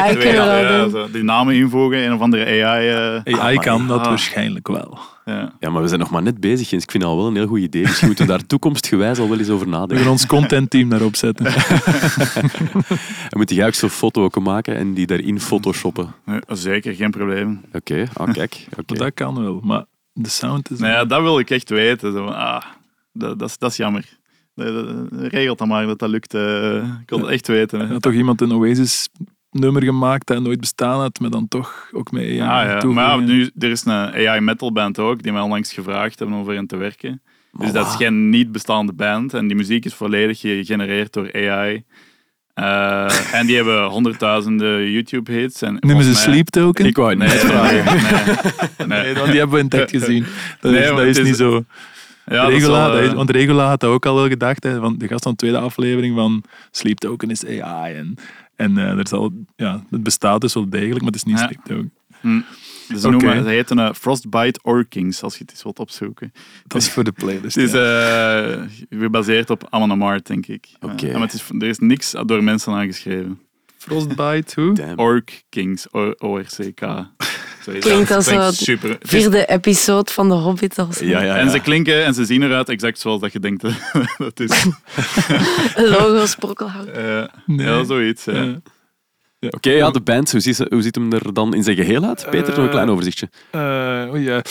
AI 0.00 0.16
kunnen 0.24 0.46
we 0.92 0.98
ja. 0.98 1.06
Die 1.12 1.22
namen 1.22 1.54
invoegen, 1.54 2.04
een 2.04 2.12
of 2.14 2.20
andere 2.20 2.64
AI. 2.64 2.88
eh, 3.24 3.40
AI 3.40 3.58
kan 3.58 3.86
dat 3.86 4.00
Ah. 4.00 4.06
waarschijnlijk 4.06 4.68
wel. 4.68 4.98
ja. 5.24 5.52
Ja, 5.60 5.70
maar 5.70 5.82
we 5.82 5.88
zijn 5.88 6.00
nog 6.00 6.10
maar 6.10 6.22
net 6.22 6.40
bezig, 6.40 6.70
Jens. 6.70 6.82
Ik 6.82 6.90
vind 6.90 7.02
dat 7.02 7.12
al 7.12 7.18
wel 7.18 7.26
een 7.26 7.34
heel 7.34 7.46
goed 7.46 7.60
idee. 7.60 7.82
Misschien 7.82 8.06
moeten 8.06 8.26
we 8.26 8.30
daar 8.32 8.46
toekomstgewijs 8.46 9.18
al 9.18 9.28
wel 9.28 9.38
eens 9.38 9.48
over 9.50 9.64
We 9.66 9.72
nadenken. 9.72 9.98
gaan 9.98 10.08
ons 10.12 10.26
contentteam 10.26 10.88
daarop 10.88 11.16
zetten. 11.16 11.46
En 13.30 13.38
moet 13.38 13.50
jij 13.50 13.66
ook 13.66 13.74
zo'n 13.74 13.88
foto 13.88 14.24
ook 14.24 14.40
maken 14.40 14.76
en 14.76 14.94
die 14.94 15.06
daarin 15.06 15.40
photoshoppen? 15.40 16.14
Nee, 16.24 16.40
zeker, 16.48 16.94
geen 16.94 17.10
probleem. 17.10 17.60
Oké, 17.72 18.06
ah, 18.14 18.32
kijk. 18.32 18.66
dat 18.86 19.14
kan 19.14 19.42
wel. 19.42 19.60
Maar 19.62 19.84
de 20.12 20.28
sound 20.28 20.70
is... 20.70 20.78
Nou 20.78 20.92
ja, 20.92 21.04
dat 21.04 21.20
wil 21.22 21.38
ik 21.38 21.50
echt 21.50 21.70
weten. 21.70 22.12
Zo, 22.12 22.24
ah, 22.26 22.62
dat, 23.14 23.38
dat, 23.38 23.48
is, 23.48 23.58
dat 23.58 23.70
is 23.70 23.76
jammer. 23.76 24.04
Dat- 24.54 24.74
dat- 24.86 25.20
Regelt 25.32 25.58
dan 25.58 25.68
maar 25.68 25.86
dat 25.86 25.98
dat 25.98 26.08
lukt. 26.10 26.34
eh. 26.34 26.76
ik 26.76 27.08
wil 27.10 27.18
het 27.18 27.28
echt 27.28 27.46
weten. 27.48 27.80
hè. 27.80 27.86
Had 27.86 28.02
toch 28.02 28.12
iemand 28.12 28.40
een 28.40 28.52
Oasis 28.52 29.08
nummer 29.50 29.82
gemaakt 29.82 30.26
dat 30.26 30.42
nooit 30.42 30.60
bestaan 30.60 31.00
had, 31.00 31.20
maar 31.20 31.30
dan 31.30 31.48
toch 31.48 31.88
ook 31.92 32.10
met 32.12 32.22
AI 32.22 32.40
Ah, 32.40 32.80
ja. 32.82 32.88
Maar 32.88 33.08
ja, 33.08 33.16
nu, 33.16 33.50
er 33.58 33.70
is 33.70 33.84
een 33.84 33.92
AI 33.92 34.40
metal 34.40 34.72
band 34.72 34.98
ook, 34.98 35.22
die 35.22 35.32
mij 35.32 35.40
onlangs 35.42 35.72
gevraagd 35.72 36.18
hebben 36.18 36.36
om 36.38 36.44
voor 36.44 36.54
hen 36.54 36.66
te 36.66 36.76
werken. 36.76 37.22
Dus 37.58 37.72
dat 37.72 37.86
is 37.86 37.94
geen 37.94 38.28
niet 38.30 38.52
bestaande 38.52 38.92
band. 38.92 39.34
En 39.34 39.46
die 39.46 39.56
muziek 39.56 39.84
is 39.84 39.94
volledig 39.94 40.40
gegenereerd 40.40 41.12
door 41.12 41.32
AI. 41.34 41.84
Eh, 42.54 43.34
en 43.38 43.46
die 43.46 43.56
hebben 43.56 43.84
honderdduizenden 43.84 44.90
YouTube-hits. 44.90 45.62
en 45.62 45.76
Noemen 45.80 46.04
ze 46.04 46.14
Sleep 46.14 46.48
Token? 46.48 46.86
Ik 46.86 46.96
wou 46.96 47.08
het 47.10 47.18
Nee, 47.18 47.28
nee, 47.52 47.82
nee. 48.78 48.86
Nee, 49.02 49.14
want 49.14 49.26
die 49.30 49.38
hebben 49.38 49.50
we 49.50 49.58
in 49.58 49.64
het 49.64 49.74
echt 49.74 49.90
gezien. 50.02 50.26
Dat 50.60 50.72
Nee, 50.72 50.80
is, 50.80 50.86
want 50.86 50.98
dat 50.98 51.06
is 51.08 51.16
het 51.16 51.26
is- 51.26 51.30
niet 51.30 51.40
zo. 51.40 51.64
Ja, 52.26 52.42
dat 52.42 52.52
is 52.52 52.54
Regula, 52.58 52.90
wel, 52.92 53.02
eh, 53.02 53.12
want 53.12 53.30
Regula 53.30 53.68
had 53.68 53.80
dat 53.80 53.90
ook 53.90 54.06
al 54.06 54.14
wel 54.14 54.28
gedacht. 54.28 54.62
Hè, 54.62 54.80
want 54.80 55.00
de 55.00 55.08
gast 55.08 55.22
van 55.22 55.32
de 55.32 55.38
tweede 55.38 55.58
aflevering 55.58 56.14
van 56.16 56.42
Sleep 56.70 56.98
Token 56.98 57.30
is 57.30 57.46
AI. 57.46 57.94
En, 57.94 58.14
en 58.56 58.78
eh, 58.78 58.98
er 58.98 59.08
zal, 59.08 59.32
ja, 59.56 59.84
het 59.90 60.02
bestaat 60.02 60.40
dus 60.40 60.54
wel 60.54 60.68
degelijk, 60.68 60.98
maar 61.02 61.12
het 61.12 61.14
is 61.16 61.24
niet 61.24 61.38
Ja. 61.38 61.44
Sleep 61.46 61.64
Token. 61.64 61.92
Dus 62.88 63.00
ze, 63.00 63.10
noemen, 63.10 63.42
ze 63.42 63.48
heten 63.48 63.78
eh, 63.78 63.92
Frostbite 63.92 64.60
Orkings, 64.62 65.22
als 65.22 65.34
je 65.34 65.40
het 65.42 65.50
eens 65.50 65.62
wilt 65.62 65.78
opzoeken. 65.78 66.32
Dat 66.66 66.82
is 66.82 66.90
voor 66.90 67.04
de 67.04 67.12
playlist. 67.12 67.54
Het 67.60 67.64
is 67.64 67.72
eh, 67.72 68.98
gebaseerd 69.00 69.50
op 69.50 69.66
Amon 69.70 70.20
denk 70.22 70.46
ik. 70.46 70.68
Oké. 70.80 71.12
Maar 71.12 71.20
het 71.20 71.32
is, 71.32 71.48
er 71.58 71.66
is 71.66 71.78
niks 71.78 72.14
door 72.26 72.44
mensen 72.44 72.72
aangeschreven. 72.72 73.40
Frostbite, 73.76 74.60
hoe? 74.60 74.94
Orc 74.96 75.42
Kings, 75.48 75.86
O- 75.92 76.14
ORCK. 76.18 76.80
Klinkt 77.80 78.10
als 78.10 78.64
super. 78.64 78.90
Is- 78.90 78.96
Vierde 79.00 79.46
episode 79.46 80.10
van 80.12 80.28
de 80.28 80.34
Hobbit. 80.34 80.78
Als 80.78 80.98
Ja, 80.98 81.22
ja, 81.22 81.36
En 81.36 81.50
ze 81.50 81.58
klinken 81.60 82.04
en 82.04 82.14
ze 82.14 82.24
zien 82.24 82.42
eruit 82.42 82.68
exact 82.68 82.98
zoals 82.98 83.20
dat 83.20 83.32
je 83.32 83.40
denkt 83.40 83.62
dat 83.62 83.72
het 84.18 84.40
is. 84.40 84.66
Logo 85.90 86.26
sprokkelhout. 86.26 86.86
Eh, 86.86 87.22
Nee. 87.46 87.66
Ja, 87.66 87.84
zoiets. 87.84 88.24
ja. 88.24 88.60
Ja. 89.44 89.50
Oké, 89.56 89.70
ja, 89.70 89.90
de 89.90 90.00
band. 90.00 90.30
Hoe 90.32 90.40
ziet, 90.40 90.56
ze- 90.56 90.66
hoe 90.70 90.82
ziet 90.82 90.94
hem 90.94 91.12
er 91.12 91.32
dan 91.32 91.54
in 91.54 91.62
zijn 91.62 91.76
geheel 91.76 92.04
uit? 92.04 92.26
Peter, 92.30 92.48
nog 92.54 92.64
een 92.64 92.70
klein 92.70 92.86
Eh, 92.86 92.92
overzichtje. 92.92 93.28
Eh, 93.50 94.08
oh 94.12 94.22
ja. 94.22 94.42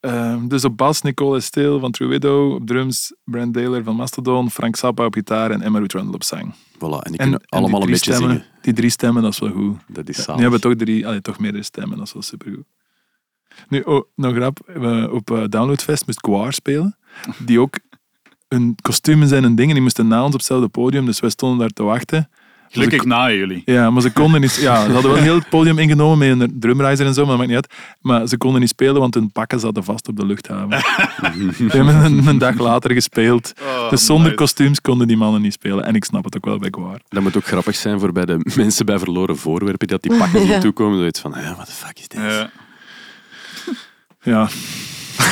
Ehm, 0.00 0.48
dus 0.48 0.64
op 0.64 0.76
bas 0.76 1.02
Nicole 1.02 1.40
Steel 1.40 1.78
van 1.80 1.90
True 1.90 2.08
Widow, 2.08 2.52
op 2.52 2.66
drums 2.66 3.14
Brand 3.24 3.54
Daler 3.54 3.84
van 3.84 3.96
Mastodon, 3.96 4.50
Frank 4.50 4.76
Zappa 4.76 5.04
op 5.04 5.14
gitaar 5.14 5.50
en 5.50 5.62
Emma 5.62 5.78
Ruth 5.78 5.92
Rundle 5.92 6.14
op 6.14 6.22
zang. 6.22 6.54
Voilà, 6.54 6.78
en 6.78 6.80
die 6.80 6.90
En, 7.10 7.16
kunnen 7.16 7.40
en 7.40 7.58
allemaal 7.58 7.80
die 7.80 7.88
een 7.88 7.94
beetje 7.94 8.12
stemmen, 8.12 8.30
zingen. 8.30 8.46
Die 8.62 8.72
drie 8.72 8.90
stemmen, 8.90 9.22
dat 9.22 9.32
is 9.32 9.38
wel 9.38 9.50
goed. 9.50 9.76
Dat 9.88 10.08
is 10.08 10.16
Nu 10.16 10.22
zalig. 10.22 10.40
hebben 10.40 10.60
we 10.60 10.68
toch, 10.68 10.76
drie, 10.76 11.06
allee, 11.06 11.20
toch 11.20 11.38
meerdere 11.38 11.62
stemmen, 11.64 11.96
dat 11.98 12.06
is 12.06 12.12
wel 12.12 12.22
supergoed. 12.22 12.64
Nu, 13.68 13.80
oh, 13.80 14.04
nog 14.14 14.34
grap, 14.34 14.58
op 15.12 15.30
eh, 15.30 15.44
Downloadfest 15.48 16.06
moest 16.06 16.20
Quar 16.20 16.52
spelen, 16.52 16.96
die 17.38 17.60
ook 17.60 17.74
hun 18.48 18.74
kostuums 18.82 19.30
en 19.30 19.42
hun 19.42 19.54
dingen, 19.54 19.74
die 19.74 19.82
moesten 19.82 20.06
na 20.06 20.18
ons 20.24 20.32
op 20.32 20.38
hetzelfde 20.38 20.68
podium, 20.68 21.06
dus 21.06 21.20
wij 21.20 21.30
stonden 21.30 21.58
daar 21.58 21.70
te 21.70 21.82
wachten. 21.82 22.28
Gelukkig 22.70 23.00
ik- 23.00 23.06
na 23.06 23.30
jullie. 23.32 23.62
Ja, 23.64 23.90
maar 23.90 24.02
ze 24.02 24.10
konden 24.12 24.40
niet... 24.40 24.54
Ja, 24.54 24.84
ze 24.84 24.92
hadden 24.92 25.12
wel 25.12 25.22
heel 25.22 25.34
het 25.34 25.48
podium 25.48 25.78
ingenomen 25.78 26.36
met 26.38 26.50
een 26.50 26.56
drumriser 26.60 27.06
en 27.06 27.14
zo, 27.14 27.20
maar 27.26 27.36
dat 27.36 27.46
maakt 27.46 27.48
niet 27.48 27.56
uit. 27.70 27.94
Maar 28.00 28.26
ze 28.26 28.36
konden 28.36 28.60
niet 28.60 28.68
spelen, 28.70 29.00
want 29.00 29.14
hun 29.14 29.32
pakken 29.32 29.60
zaten 29.60 29.84
vast 29.84 30.08
op 30.08 30.16
de 30.16 30.26
luchthaven. 30.26 30.80
Ze 31.56 31.64
hebben 31.68 31.94
een, 32.04 32.26
een 32.26 32.38
dag 32.38 32.58
later 32.58 32.92
gespeeld. 32.92 33.52
Oh, 33.62 33.90
dus 33.90 34.04
zonder 34.06 34.24
nice. 34.24 34.36
kostuums 34.36 34.80
konden 34.80 35.06
die 35.08 35.16
mannen 35.16 35.42
niet 35.42 35.52
spelen. 35.52 35.84
En 35.84 35.94
ik 35.94 36.04
snap 36.04 36.24
het 36.24 36.36
ook 36.36 36.44
wel 36.44 36.58
bij 36.58 36.70
Quar. 36.70 37.00
Dat 37.08 37.22
moet 37.22 37.36
ook 37.36 37.46
grappig 37.46 37.76
zijn 37.76 38.00
voor 38.00 38.12
bij 38.12 38.24
de 38.24 38.38
mensen 38.56 38.86
bij 38.86 38.98
verloren 38.98 39.36
voorwerpen, 39.36 39.86
dat 39.88 40.02
die 40.02 40.16
pakken 40.16 40.40
zien 40.46 40.50
Ja. 40.50 40.58
toekomen. 40.60 40.98
Zoiets 40.98 41.20
van, 41.20 41.34
ja, 41.36 41.54
wat 41.56 41.66
de 41.66 41.72
fuck 41.72 41.98
is 41.98 42.08
dit? 42.08 42.20
Ja. 42.20 42.50
Ja, 44.22 44.48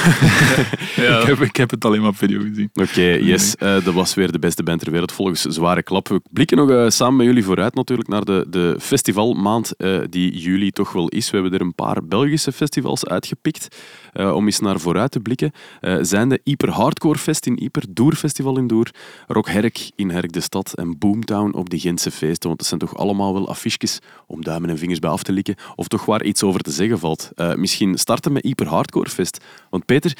Ja. 0.96 1.20
ik, 1.20 1.26
heb, 1.26 1.40
ik 1.40 1.56
heb 1.56 1.70
het 1.70 1.84
alleen 1.84 2.00
maar 2.00 2.10
op 2.10 2.16
video 2.16 2.40
gezien. 2.40 2.70
Oké, 2.74 3.00
yes. 3.02 3.56
eh, 3.56 3.84
dat 3.84 3.94
was 3.94 4.14
weer 4.14 4.32
de 4.32 4.38
beste 4.38 4.62
band 4.62 4.80
ter 4.80 4.90
wereld 4.90 5.12
volgens 5.12 5.40
Zware 5.40 5.82
Klap. 5.82 6.08
We 6.08 6.20
blikken 6.30 6.56
nog 6.56 6.70
eh, 6.70 6.88
samen 6.88 7.16
met 7.16 7.26
jullie 7.26 7.44
vooruit 7.44 7.74
natuurlijk 7.74 8.08
naar 8.08 8.24
de, 8.24 8.46
de 8.48 8.76
festivalmaand 8.80 9.76
eh, 9.76 9.98
die 10.10 10.38
juli 10.38 10.70
toch 10.70 10.92
wel 10.92 11.08
is. 11.08 11.30
We 11.30 11.36
hebben 11.36 11.54
er 11.54 11.66
een 11.66 11.74
paar 11.74 12.04
Belgische 12.04 12.52
festivals 12.52 13.06
uitgepikt 13.06 13.76
eh, 14.14 14.34
om 14.34 14.44
eens 14.44 14.60
naar 14.60 14.80
vooruit 14.80 15.10
te 15.10 15.20
blikken. 15.20 15.52
Eh, 15.80 15.96
zijn 16.00 16.28
de 16.28 16.40
Hyper 16.44 16.70
Hardcore 16.70 17.18
Fest 17.18 17.46
in 17.46 17.56
Hyper, 17.60 17.82
Doer 17.88 18.14
Festival 18.14 18.58
in 18.58 18.66
Doer, 18.66 18.90
Rock 19.26 19.48
Herk 19.48 19.90
in 19.96 20.10
Herk 20.10 20.32
de 20.32 20.40
Stad 20.40 20.72
en 20.74 20.98
Boomtown 20.98 21.52
op 21.54 21.70
de 21.70 21.78
Gentse 21.78 22.10
feesten. 22.10 22.46
Want 22.46 22.58
dat 22.58 22.68
zijn 22.68 22.80
toch 22.80 22.96
allemaal 22.96 23.32
wel 23.32 23.48
affiches 23.48 23.98
om 24.26 24.44
duimen 24.44 24.70
en 24.70 24.78
vingers 24.78 24.98
bij 24.98 25.10
af 25.10 25.22
te 25.22 25.32
likken 25.32 25.54
of 25.74 25.88
toch 25.88 26.04
waar 26.04 26.24
iets 26.24 26.42
over 26.42 26.60
te 26.60 26.70
zeggen 26.70 26.98
valt. 26.98 27.30
Eh, 27.34 27.54
misschien 27.54 27.98
starten 27.98 28.32
met 28.32 28.42
Hyper 28.42 28.66
Hardcore 28.66 29.10
Fest. 29.10 29.44
Want 29.70 29.84
Peter, 29.84 30.16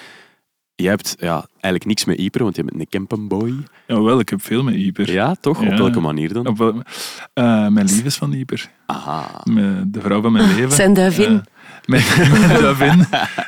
Jij 0.77 0.91
hebt 0.91 1.15
ja, 1.19 1.47
eigenlijk 1.51 1.85
niks 1.85 2.05
met 2.05 2.19
Ieper, 2.19 2.43
want 2.43 2.57
je 2.57 2.65
bent 2.65 2.81
een 2.81 2.89
campenboy. 2.89 3.55
Jawel, 3.87 4.21
ik 4.21 4.29
heb 4.29 4.43
veel 4.43 4.63
met 4.63 4.75
Ieper. 4.75 5.13
Ja, 5.13 5.35
toch? 5.35 5.61
Op 5.61 5.77
welke 5.77 6.01
manier 6.01 6.33
dan? 6.33 6.47
Op, 6.47 6.85
eh, 7.33 7.69
mijn 7.69 7.87
lief 7.87 8.05
is 8.05 8.17
van 8.17 8.33
Ieper. 8.33 8.71
Aha. 8.87 9.41
De 9.87 10.01
vrouw 10.01 10.23
van 10.23 10.33
mijn 10.33 10.49
leven. 10.55 10.71
Zijn 10.71 10.95
duivin. 10.95 11.45
Mijn, 11.85 12.03
duivin. 12.63 13.05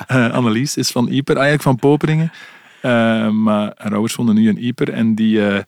Eh, 0.06 0.32
Annelies 0.32 0.76
is 0.76 0.90
van 0.90 1.08
Ieper, 1.08 1.34
eigenlijk 1.36 1.62
van 1.62 1.76
Poperingen. 1.76 2.32
Eh, 2.80 3.28
maar 3.30 3.72
haar 3.76 3.92
ouders 3.92 4.14
wonen 4.14 4.34
nu 4.34 4.48
in 4.48 4.58
Ieper. 4.58 4.92
En 4.92 5.14
die, 5.14 5.46
eh, 5.46 5.62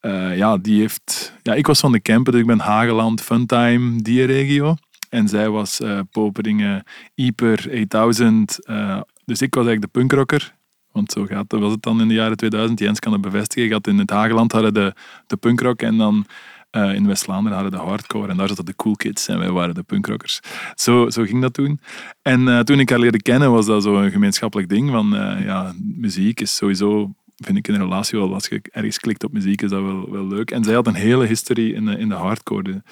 eh, 0.00 0.36
ja, 0.36 0.56
die 0.56 0.80
heeft... 0.80 1.32
Ja, 1.42 1.54
ik 1.54 1.66
was 1.66 1.80
van 1.80 1.92
de 1.92 2.02
camper, 2.02 2.32
dus 2.32 2.40
ik 2.40 2.46
ben 2.46 2.58
Hageland, 2.58 3.20
Funtime, 3.22 4.02
die 4.02 4.24
regio. 4.24 4.76
En 5.08 5.28
zij 5.28 5.48
was 5.48 5.80
Poperingen, 6.10 6.84
Ieper, 7.14 7.58
8000. 7.72 8.64
eh, 8.66 9.00
dus 9.24 9.42
ik 9.42 9.54
was 9.54 9.66
eigenlijk 9.66 9.92
de 9.92 10.00
punkrocker. 10.00 10.54
Want 10.92 11.12
zo 11.12 11.24
gaat, 11.24 11.52
was 11.52 11.72
het 11.72 11.82
dan 11.82 12.00
in 12.00 12.08
de 12.08 12.14
jaren 12.14 12.36
2000. 12.36 12.78
Jens 12.78 12.98
kan 12.98 13.12
het 13.12 13.20
bevestigen. 13.20 13.68
Je 13.68 13.74
had 13.74 13.86
in 13.86 13.98
het 13.98 14.10
Hageland 14.10 14.52
hadden 14.52 14.74
de, 14.74 14.94
de 15.26 15.36
punkrock 15.36 15.82
en 15.82 15.96
dan 15.96 16.26
eh, 16.70 16.94
in 16.94 17.06
West-Vlaanderen 17.06 17.58
hadden 17.58 17.80
de 17.80 17.86
hardcore. 17.86 18.28
En 18.28 18.36
daar 18.36 18.48
zaten 18.48 18.64
de 18.64 18.76
cool 18.76 18.96
kids 18.96 19.28
en 19.28 19.38
wij 19.38 19.50
waren 19.50 19.74
de 19.74 19.82
punkrockers. 19.82 20.40
Zo, 20.74 21.10
zo 21.10 21.24
ging 21.24 21.42
dat 21.42 21.54
toen. 21.54 21.80
En 22.22 22.48
eh, 22.48 22.60
toen 22.60 22.80
ik 22.80 22.90
haar 22.90 22.98
leerde 22.98 23.22
kennen 23.22 23.50
was 23.50 23.66
dat 23.66 23.82
zo 23.82 23.96
een 23.96 24.10
gemeenschappelijk 24.10 24.68
ding. 24.68 24.90
Van 24.90 25.16
eh, 25.16 25.44
ja, 25.44 25.74
muziek 25.78 26.40
is 26.40 26.56
sowieso 26.56 27.12
vind 27.36 27.58
ik 27.58 27.68
in 27.68 27.74
een 27.74 27.80
relatie 27.80 28.18
wel, 28.18 28.34
als 28.34 28.46
je 28.46 28.62
ergens 28.70 28.98
klikt 28.98 29.24
op 29.24 29.32
muziek, 29.32 29.62
is 29.62 29.70
dat 29.70 29.82
wel, 29.82 30.10
wel 30.10 30.26
leuk. 30.26 30.50
En 30.50 30.64
zij 30.64 30.74
had 30.74 30.86
een 30.86 30.94
hele 30.94 31.26
history 31.26 31.74
in 31.74 31.84
de, 31.84 31.98
in 31.98 32.08
de 32.08 32.14
hardcore. 32.14 32.82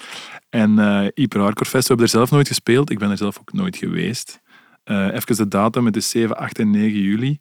En 0.49 0.79
eh 0.79 1.07
Hyper 1.13 1.41
Hardcore 1.41 1.69
Fest, 1.69 1.87
we 1.87 1.87
hebben 1.87 2.05
er 2.05 2.11
zelf 2.11 2.31
nooit 2.31 2.47
gespeeld. 2.47 2.89
Ik 2.89 2.99
ben 2.99 3.11
er 3.11 3.17
zelf 3.17 3.39
ook 3.39 3.53
nooit 3.53 3.77
geweest. 3.77 4.41
Even 4.85 5.35
de 5.35 5.47
datum, 5.47 5.85
het 5.85 5.95
is 5.95 6.09
7, 6.09 6.37
8 6.37 6.59
en 6.59 6.69
9 6.69 7.01
juli. 7.01 7.39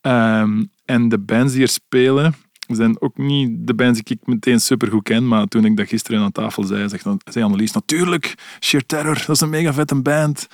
Ehm, 0.00 0.64
en 0.84 1.08
de 1.08 1.18
bands 1.18 1.52
die 1.52 1.62
er 1.62 1.68
spelen, 1.68 2.34
zijn 2.76 3.00
ook 3.00 3.16
niet 3.16 3.66
de 3.66 3.74
bands 3.74 4.02
die 4.02 4.16
ik 4.20 4.26
meteen 4.26 4.60
supergoed 4.60 5.02
ken, 5.02 5.28
maar 5.28 5.46
toen 5.46 5.64
ik 5.64 5.76
dat 5.76 5.88
gisteren 5.88 6.20
aan 6.20 6.32
tafel 6.32 6.62
zei, 6.62 6.88
zegt, 6.88 7.06
zei 7.24 7.44
Annelies, 7.44 7.72
natuurlijk, 7.72 8.34
Sheer 8.60 8.86
Terror, 8.86 9.14
dat 9.14 9.28
is 9.28 9.40
een 9.40 9.50
mega 9.50 9.72
vette 9.72 10.02
band. 10.02 10.46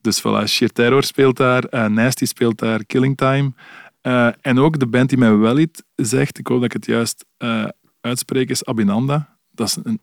Dus 0.00 0.20
voilà, 0.20 0.44
Sheer 0.44 0.72
Terror 0.72 1.02
speelt 1.02 1.36
daar, 1.36 1.64
eh, 1.64 1.86
Nasty 1.86 2.24
speelt 2.24 2.58
daar, 2.58 2.84
Killing 2.84 3.16
Time. 3.16 3.52
Eh, 4.00 4.28
en 4.40 4.58
ook 4.58 4.78
de 4.78 4.86
band 4.86 5.08
die 5.08 5.18
mij 5.18 5.36
wel 5.36 5.58
iets 5.58 5.82
zegt, 5.94 6.38
ik 6.38 6.46
hoop 6.46 6.56
dat 6.56 6.66
ik 6.66 6.72
het 6.72 6.86
juist 6.86 7.24
eh, 7.36 7.64
uitspreek, 8.00 8.50
is 8.50 8.64
Abinanda. 8.64 9.36
Dat 9.50 9.68
is 9.68 9.78
een 9.82 10.00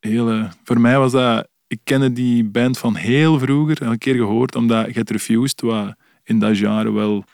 hele... 0.00 0.48
Voor 0.64 0.80
mij 0.80 0.98
was 0.98 1.12
dat... 1.12 1.50
Ik 1.66 1.80
kende 1.84 2.12
die 2.12 2.44
band 2.44 2.78
van 2.78 2.94
heel 2.94 3.38
vroeger, 3.38 3.82
een 3.82 3.98
keer 3.98 4.14
gehoord, 4.14 4.54
omdat 4.54 4.90
Get 4.90 5.10
Refused, 5.10 5.60
wat 5.60 5.94
in 6.24 6.38
dat 6.38 6.56
genre 6.56 6.92
wel 6.92 7.24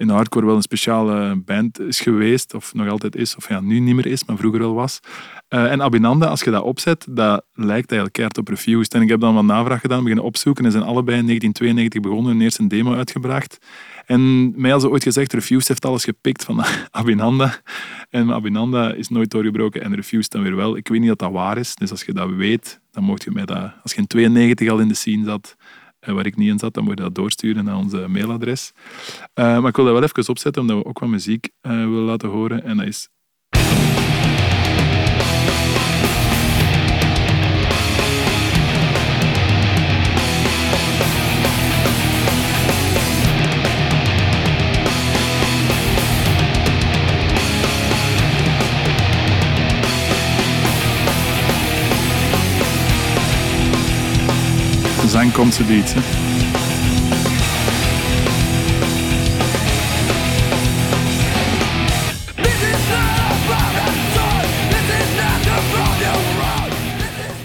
in 0.00 0.08
hardcore 0.08 0.46
wel 0.46 0.56
een 0.56 0.62
speciale 0.62 1.36
band 1.44 1.80
is 1.80 2.00
geweest, 2.00 2.54
of 2.54 2.74
nog 2.74 2.88
altijd 2.88 3.16
is, 3.16 3.36
of 3.36 3.48
ja, 3.48 3.60
nu 3.60 3.78
niet 3.78 3.94
meer 3.94 4.06
is, 4.06 4.24
maar 4.24 4.36
vroeger 4.36 4.60
wel 4.60 4.74
was. 4.74 5.00
Eh, 5.48 5.72
en 5.72 5.82
Abinanda, 5.82 6.26
als 6.26 6.42
je 6.42 6.50
dat 6.50 6.62
opzet, 6.62 7.06
dat 7.10 7.44
lijkt 7.52 7.90
eigenlijk 7.90 8.12
keihard 8.12 8.38
op 8.38 8.48
Refused. 8.48 8.94
En 8.94 9.02
ik 9.02 9.08
heb 9.08 9.20
dan 9.20 9.34
wat 9.34 9.44
navraag 9.44 9.80
gedaan, 9.80 10.00
beginnen 10.00 10.24
opzoeken 10.24 10.64
en 10.64 10.70
zijn 10.70 10.84
allebei 10.84 11.18
in 11.18 11.24
1992 11.24 12.00
begonnen 12.00 12.32
en 12.32 12.40
eerst 12.40 12.58
een 12.58 12.68
demo 12.68 12.94
uitgebracht. 12.94 13.58
En 14.06 14.50
mij 14.60 14.70
hadden 14.70 14.88
ze 14.88 14.94
ooit 14.94 15.02
gezegd, 15.02 15.32
Refused 15.32 15.68
heeft 15.68 15.84
alles 15.84 16.04
gepikt 16.04 16.44
van 16.44 16.64
Abinanda. 16.90 17.60
En 18.10 18.32
Abinanda 18.32 18.92
is 18.92 19.08
nooit 19.08 19.30
doorgebroken 19.30 19.82
en 19.82 19.94
Refused 19.94 20.30
dan 20.30 20.42
weer 20.42 20.56
wel. 20.56 20.76
Ik 20.76 20.88
weet 20.88 21.00
niet 21.00 21.08
dat 21.08 21.18
dat 21.18 21.32
waar 21.32 21.58
is, 21.58 21.74
dus 21.74 21.90
als 21.90 22.02
je 22.02 22.12
dat 22.12 22.30
weet, 22.30 22.80
dan 22.90 23.04
mocht 23.04 23.24
je 23.24 23.30
mij 23.30 23.44
dat... 23.44 23.72
Als 23.82 23.92
je 23.92 23.98
in 23.98 24.06
92 24.06 24.68
al 24.68 24.78
in 24.78 24.88
de 24.88 24.94
scene 24.94 25.24
zat, 25.24 25.56
waar 26.00 26.26
ik 26.26 26.36
niet 26.36 26.48
in 26.48 26.58
zat, 26.58 26.74
dan 26.74 26.84
moet 26.84 26.98
je 26.98 27.04
dat 27.04 27.14
doorsturen 27.14 27.64
naar 27.64 27.76
onze 27.76 28.08
mailadres. 28.08 28.72
Eh, 29.34 29.44
maar 29.44 29.68
ik 29.68 29.76
wil 29.76 29.84
dat 29.84 29.94
wel 29.94 30.02
even 30.02 30.28
opzetten, 30.28 30.62
omdat 30.62 30.76
we 30.76 30.84
ook 30.84 30.98
wat 30.98 31.08
muziek 31.08 31.48
eh, 31.60 31.70
willen 31.70 32.04
laten 32.04 32.28
horen. 32.28 32.64
En 32.64 32.76
dat 32.76 32.86
is... 32.86 33.08
De 55.10 55.16
zang 55.16 55.32
komt 55.32 55.54
ze 55.54 55.62
iets. 55.76 55.94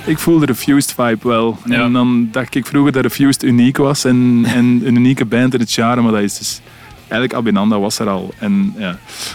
Ik 0.06 0.18
voelde 0.18 0.46
de 0.46 0.52
Refused 0.52 0.94
vibe 0.94 1.28
wel. 1.28 1.58
Ja. 1.66 1.84
En 1.84 1.94
dan 1.94 2.28
dacht 2.32 2.56
ik 2.56 2.66
vroeger 2.66 2.92
dat 2.92 3.04
Refused 3.04 3.44
uniek 3.44 3.78
was 3.78 4.04
en, 4.04 4.42
en 4.56 4.82
een 4.86 4.96
unieke 4.96 5.26
band 5.26 5.54
in 5.54 5.60
het 5.60 5.72
genre, 5.72 6.02
maar 6.02 6.12
dat 6.12 6.22
is 6.22 6.38
dus... 6.38 6.62
Eigenlijk 7.08 7.34
Abinanda 7.34 7.80
was 7.80 8.00
er 8.00 8.10
al. 8.10 8.34
En, 8.40 8.74
ja. 8.78 8.92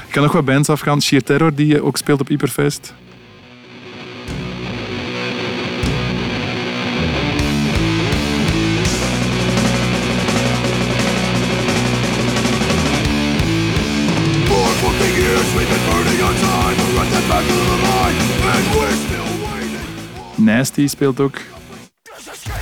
Ik 0.06 0.10
kan 0.10 0.22
nog 0.22 0.32
wat 0.32 0.44
bands 0.44 0.68
afgaan. 0.68 1.02
Sheer 1.02 1.22
Terror, 1.22 1.54
die 1.54 1.76
eh, 1.76 1.84
ook 1.84 1.96
speelt 1.96 2.20
op 2.20 2.28
Hyperfest. 2.28 2.94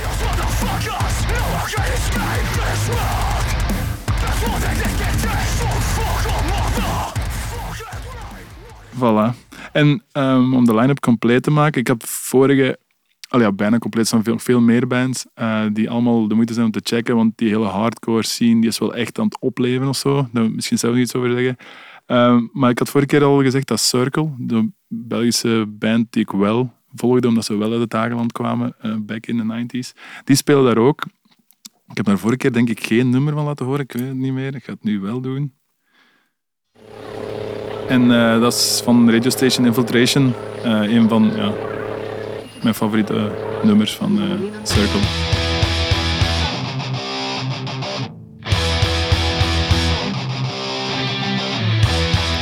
Off, 0.01 0.21
motherfucking 0.21 0.93
right. 1.77 1.99
Voilà. 8.99 9.33
En 9.71 10.03
ehm, 10.11 10.53
om 10.53 10.65
de 10.65 10.75
line-up 10.75 10.99
compleet 10.99 11.43
te 11.43 11.51
maken, 11.51 11.81
ik 11.81 11.87
had 11.87 12.03
vorige, 12.07 12.79
al 13.27 13.39
ja, 13.39 13.51
bijna 13.51 13.77
compleet, 13.77 14.07
staan 14.07 14.23
veel, 14.23 14.39
veel 14.39 14.61
meer 14.61 14.87
bands 14.87 15.25
eh, 15.33 15.65
die 15.73 15.89
allemaal 15.89 16.27
de 16.27 16.35
moeite 16.35 16.53
zijn 16.53 16.65
om 16.65 16.71
te 16.71 16.81
checken, 16.83 17.15
want 17.15 17.37
die 17.37 17.49
hele 17.49 17.65
hardcore 17.65 18.25
scene 18.25 18.61
die 18.61 18.69
is 18.69 18.79
wel 18.79 18.95
echt 18.95 19.19
aan 19.19 19.25
het 19.25 19.39
opleven 19.39 19.87
of 19.87 19.95
zo. 19.95 20.27
Daar 20.31 20.51
misschien 20.51 20.77
zelf 20.77 20.95
iets 20.95 21.15
over 21.15 21.31
zeggen. 21.31 21.57
Ehm, 22.05 22.47
maar 22.53 22.69
ik 22.69 22.79
had 22.79 22.89
vorige 22.89 23.09
keer 23.09 23.23
al 23.23 23.41
gezegd 23.41 23.67
dat 23.67 23.79
Circle, 23.79 24.33
de 24.37 24.69
Belgische 24.87 25.65
band 25.67 26.07
die 26.09 26.21
ik 26.21 26.31
wel 26.31 26.77
volgde, 26.95 27.27
omdat 27.27 27.45
ze 27.45 27.57
wel 27.57 27.71
uit 27.71 27.81
het 27.81 27.93
Hageland 27.93 28.31
kwamen, 28.31 28.75
eh, 28.81 28.95
back 28.99 29.25
in 29.25 29.37
the 29.37 29.43
90s, 29.43 29.93
die 30.23 30.35
spelen 30.35 30.63
daar 30.63 30.77
ook. 30.77 31.03
Ik 31.87 31.97
heb 31.97 32.05
daar 32.05 32.17
vorige 32.17 32.37
keer 32.37 32.53
denk 32.53 32.69
ik 32.69 32.83
geen 32.85 33.09
nummer 33.09 33.33
van 33.33 33.43
laten 33.45 33.65
horen, 33.65 33.79
ik 33.79 33.91
weet 33.91 34.07
het 34.07 34.15
niet 34.15 34.33
meer. 34.33 34.55
Ik 34.55 34.63
ga 34.63 34.71
het 34.71 34.83
nu 34.83 34.99
wel 34.99 35.21
doen. 35.21 35.53
En 37.87 38.11
eh, 38.11 38.39
dat 38.39 38.53
is 38.53 38.81
van 38.83 39.11
Radio 39.11 39.29
Station 39.29 39.65
Infiltration. 39.65 40.33
eh, 40.63 40.81
een 40.95 41.09
van 41.09 41.31
ja, 41.35 41.53
mijn 42.63 42.75
favoriete 42.75 43.31
nummers 43.63 43.95
van 43.95 44.19
Circle. 44.63 44.99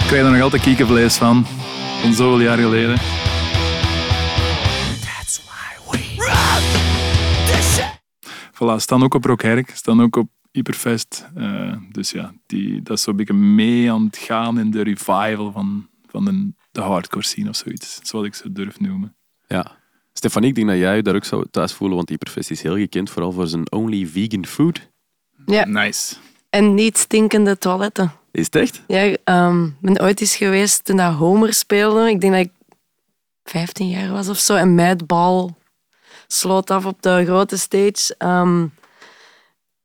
Ik 0.07 0.13
krijg 0.13 0.25
er 0.25 0.31
nog 0.31 0.41
altijd 0.41 0.61
kiekenvlees 0.61 1.15
van. 1.15 1.45
Van 2.01 2.13
zoveel 2.13 2.41
jaar 2.41 2.57
geleden. 2.57 3.16
Voilà, 8.57 8.75
staan 8.77 9.03
ook 9.03 9.13
op 9.13 9.25
Rockherk, 9.25 9.69
staan 9.75 10.01
ook 10.01 10.15
op 10.15 10.29
Hyperfest. 10.51 11.27
Eh, 11.35 11.73
dus 11.91 12.11
ja, 12.11 12.33
die, 12.45 12.81
dat 12.81 12.97
is 12.97 13.03
zo'n 13.03 13.15
beetje 13.15 13.33
mee 13.33 13.91
aan 13.91 14.05
het 14.05 14.17
gaan 14.17 14.59
in 14.59 14.71
de 14.71 14.81
revival 14.81 15.51
van, 15.51 15.87
van 16.07 16.25
de, 16.25 16.51
de 16.71 16.81
hardcore 16.81 17.25
scene 17.25 17.49
of 17.49 17.55
zoiets. 17.55 17.99
Zoals 18.03 18.25
ik 18.25 18.35
ze 18.35 18.51
durf 18.51 18.79
noemen. 18.79 19.15
Ja. 19.47 19.77
Stefanie, 20.13 20.49
ik 20.49 20.55
denk 20.55 20.67
dat 20.67 20.77
jij 20.77 20.95
je 20.95 21.01
daar 21.03 21.15
ook 21.15 21.25
zou 21.25 21.45
thuis 21.51 21.73
voelen, 21.73 21.97
want 21.97 22.09
Hyperfest 22.09 22.51
is 22.51 22.61
heel 22.61 22.75
gekend, 22.75 23.09
vooral 23.09 23.31
voor 23.31 23.47
zijn 23.47 23.71
only 23.71 24.05
vegan 24.07 24.45
food. 24.45 24.89
Ja, 25.45 25.65
Nice. 25.65 26.15
en 26.49 26.73
niet 26.73 26.97
stinkende 26.97 27.57
toiletten. 27.57 28.11
Is 28.31 28.45
het 28.45 28.55
echt? 28.55 28.83
Ja, 28.87 29.15
ehm, 29.23 29.65
ik 29.65 29.73
ben 29.81 30.01
ooit 30.01 30.21
eens 30.21 30.35
geweest 30.35 30.85
toen 30.85 30.97
dat 30.97 31.13
Homer 31.13 31.53
speelde. 31.53 32.09
Ik 32.09 32.21
denk 32.21 32.33
dat 32.33 32.45
ik 32.45 32.51
15 33.43 33.89
jaar 33.89 34.11
was 34.11 34.29
of 34.29 34.37
zo. 34.37 34.55
En 34.55 34.75
Madball 34.75 35.49
sloot 36.27 36.69
af 36.71 36.85
op 36.85 37.01
de 37.01 37.23
grote 37.25 37.57
stage. 37.57 38.15
Ehm, 38.17 38.65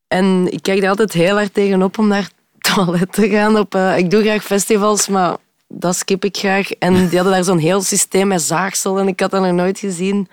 en 0.09 0.53
ik 0.53 0.63
kijk 0.63 0.83
er 0.83 0.89
altijd 0.89 1.13
heel 1.13 1.35
hard 1.35 1.55
tegenop 1.55 1.99
om 1.99 2.09
naar 2.09 2.23
het 2.59 2.75
toilet 2.75 3.13
te 3.13 3.29
gaan. 3.29 3.59
Op, 3.59 3.75
eh, 3.75 3.99
ik 3.99 4.11
doe 4.11 4.23
graag 4.23 4.45
festivals, 4.45 5.09
maar 5.09 5.37
dat 5.69 5.97
skip 5.97 6.25
ik 6.25 6.37
graag. 6.37 6.71
En 6.71 6.93
die 6.95 7.15
hadden 7.19 7.33
daar 7.33 7.45
zo'n 7.45 7.59
heel 7.59 7.83
systeem 7.83 8.27
met 8.29 8.43
zaagsel 8.43 8.99
en 8.99 9.09
ik 9.09 9.21
had 9.21 9.31
dat 9.31 9.43
nog 9.43 9.53
nooit 9.53 9.79
gezien. 9.79 10.29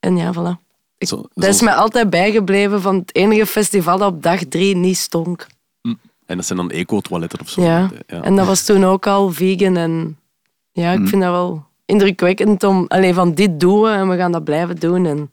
En 0.00 0.16
ja, 0.16 0.32
voilà. 0.34 0.60
Ik- 0.98 1.08
Zo- 1.08 1.24
dat 1.34 1.48
is 1.48 1.60
mij 1.60 1.74
altijd 1.74 2.10
bijgebleven 2.10 2.80
van 2.82 2.96
het 2.96 3.14
enige 3.14 3.46
festival 3.46 3.98
dat 3.98 4.12
op 4.12 4.22
dag 4.22 4.40
drie 4.48 4.76
niet 4.76 4.96
stonk. 4.96 5.46
En 6.26 6.36
dat 6.36 6.46
zijn 6.46 6.58
dan 6.58 6.70
eco-toiletten 6.70 7.40
of 7.40 7.48
zo. 7.48 7.62
Ja. 7.62 7.90
ja. 8.06 8.22
En 8.22 8.36
dat 8.36 8.46
was 8.46 8.64
toen 8.64 8.84
ook 8.84 9.06
al 9.06 9.30
vegan. 9.30 9.76
En 9.76 10.18
ja, 10.72 10.92
ik 10.92 11.08
vind 11.08 11.22
dat 11.22 11.30
wel 11.30 11.66
indrukwekkend 11.92 12.62
om 12.62 12.84
alleen 12.88 13.14
van 13.14 13.34
dit 13.34 13.60
doen 13.60 13.80
we 13.82 13.88
en 13.88 14.08
we 14.08 14.16
gaan 14.16 14.32
dat 14.32 14.44
blijven 14.44 14.76
doen. 14.80 15.06
En 15.06 15.30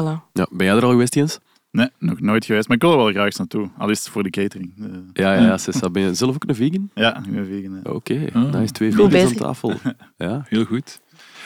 voilà. 0.00 0.16
Ja, 0.32 0.46
Ben 0.50 0.66
jij 0.66 0.76
er 0.76 0.84
al 0.84 0.90
geweest, 0.90 1.14
Jens? 1.14 1.38
Nee, 1.70 1.88
nog 1.98 2.20
nooit 2.20 2.44
geweest. 2.44 2.68
Maar 2.68 2.76
ik 2.76 2.82
wil 2.82 2.92
er 2.92 2.96
wel 2.98 3.10
graag 3.10 3.24
eens 3.24 3.36
naartoe. 3.36 3.70
Al 3.78 3.88
is 3.90 3.98
het 3.98 4.08
voor 4.08 4.22
de 4.22 4.30
catering. 4.30 4.72
Eh, 4.80 4.86
Ja, 5.12 5.34
ja, 5.34 5.40
ja 5.42 5.58
Sessa, 5.58 5.90
ben 5.90 6.02
je 6.02 6.14
zelf 6.14 6.34
ook 6.34 6.44
een 6.46 6.54
vegan? 6.54 6.90
ja, 7.04 7.16
ik 7.16 7.32
ben 7.32 7.46
vegan. 7.46 7.80
ja. 7.84 7.90
Oké, 7.90 8.26
Ah. 8.32 8.52
daar 8.52 8.62
is 8.62 8.70
twee 8.70 8.90
vegans 8.90 9.14
aan 9.14 9.20
bezig. 9.22 9.36
tafel. 9.38 9.72
Ja. 10.16 10.44
Heel 10.48 10.64
goed. 10.64 11.00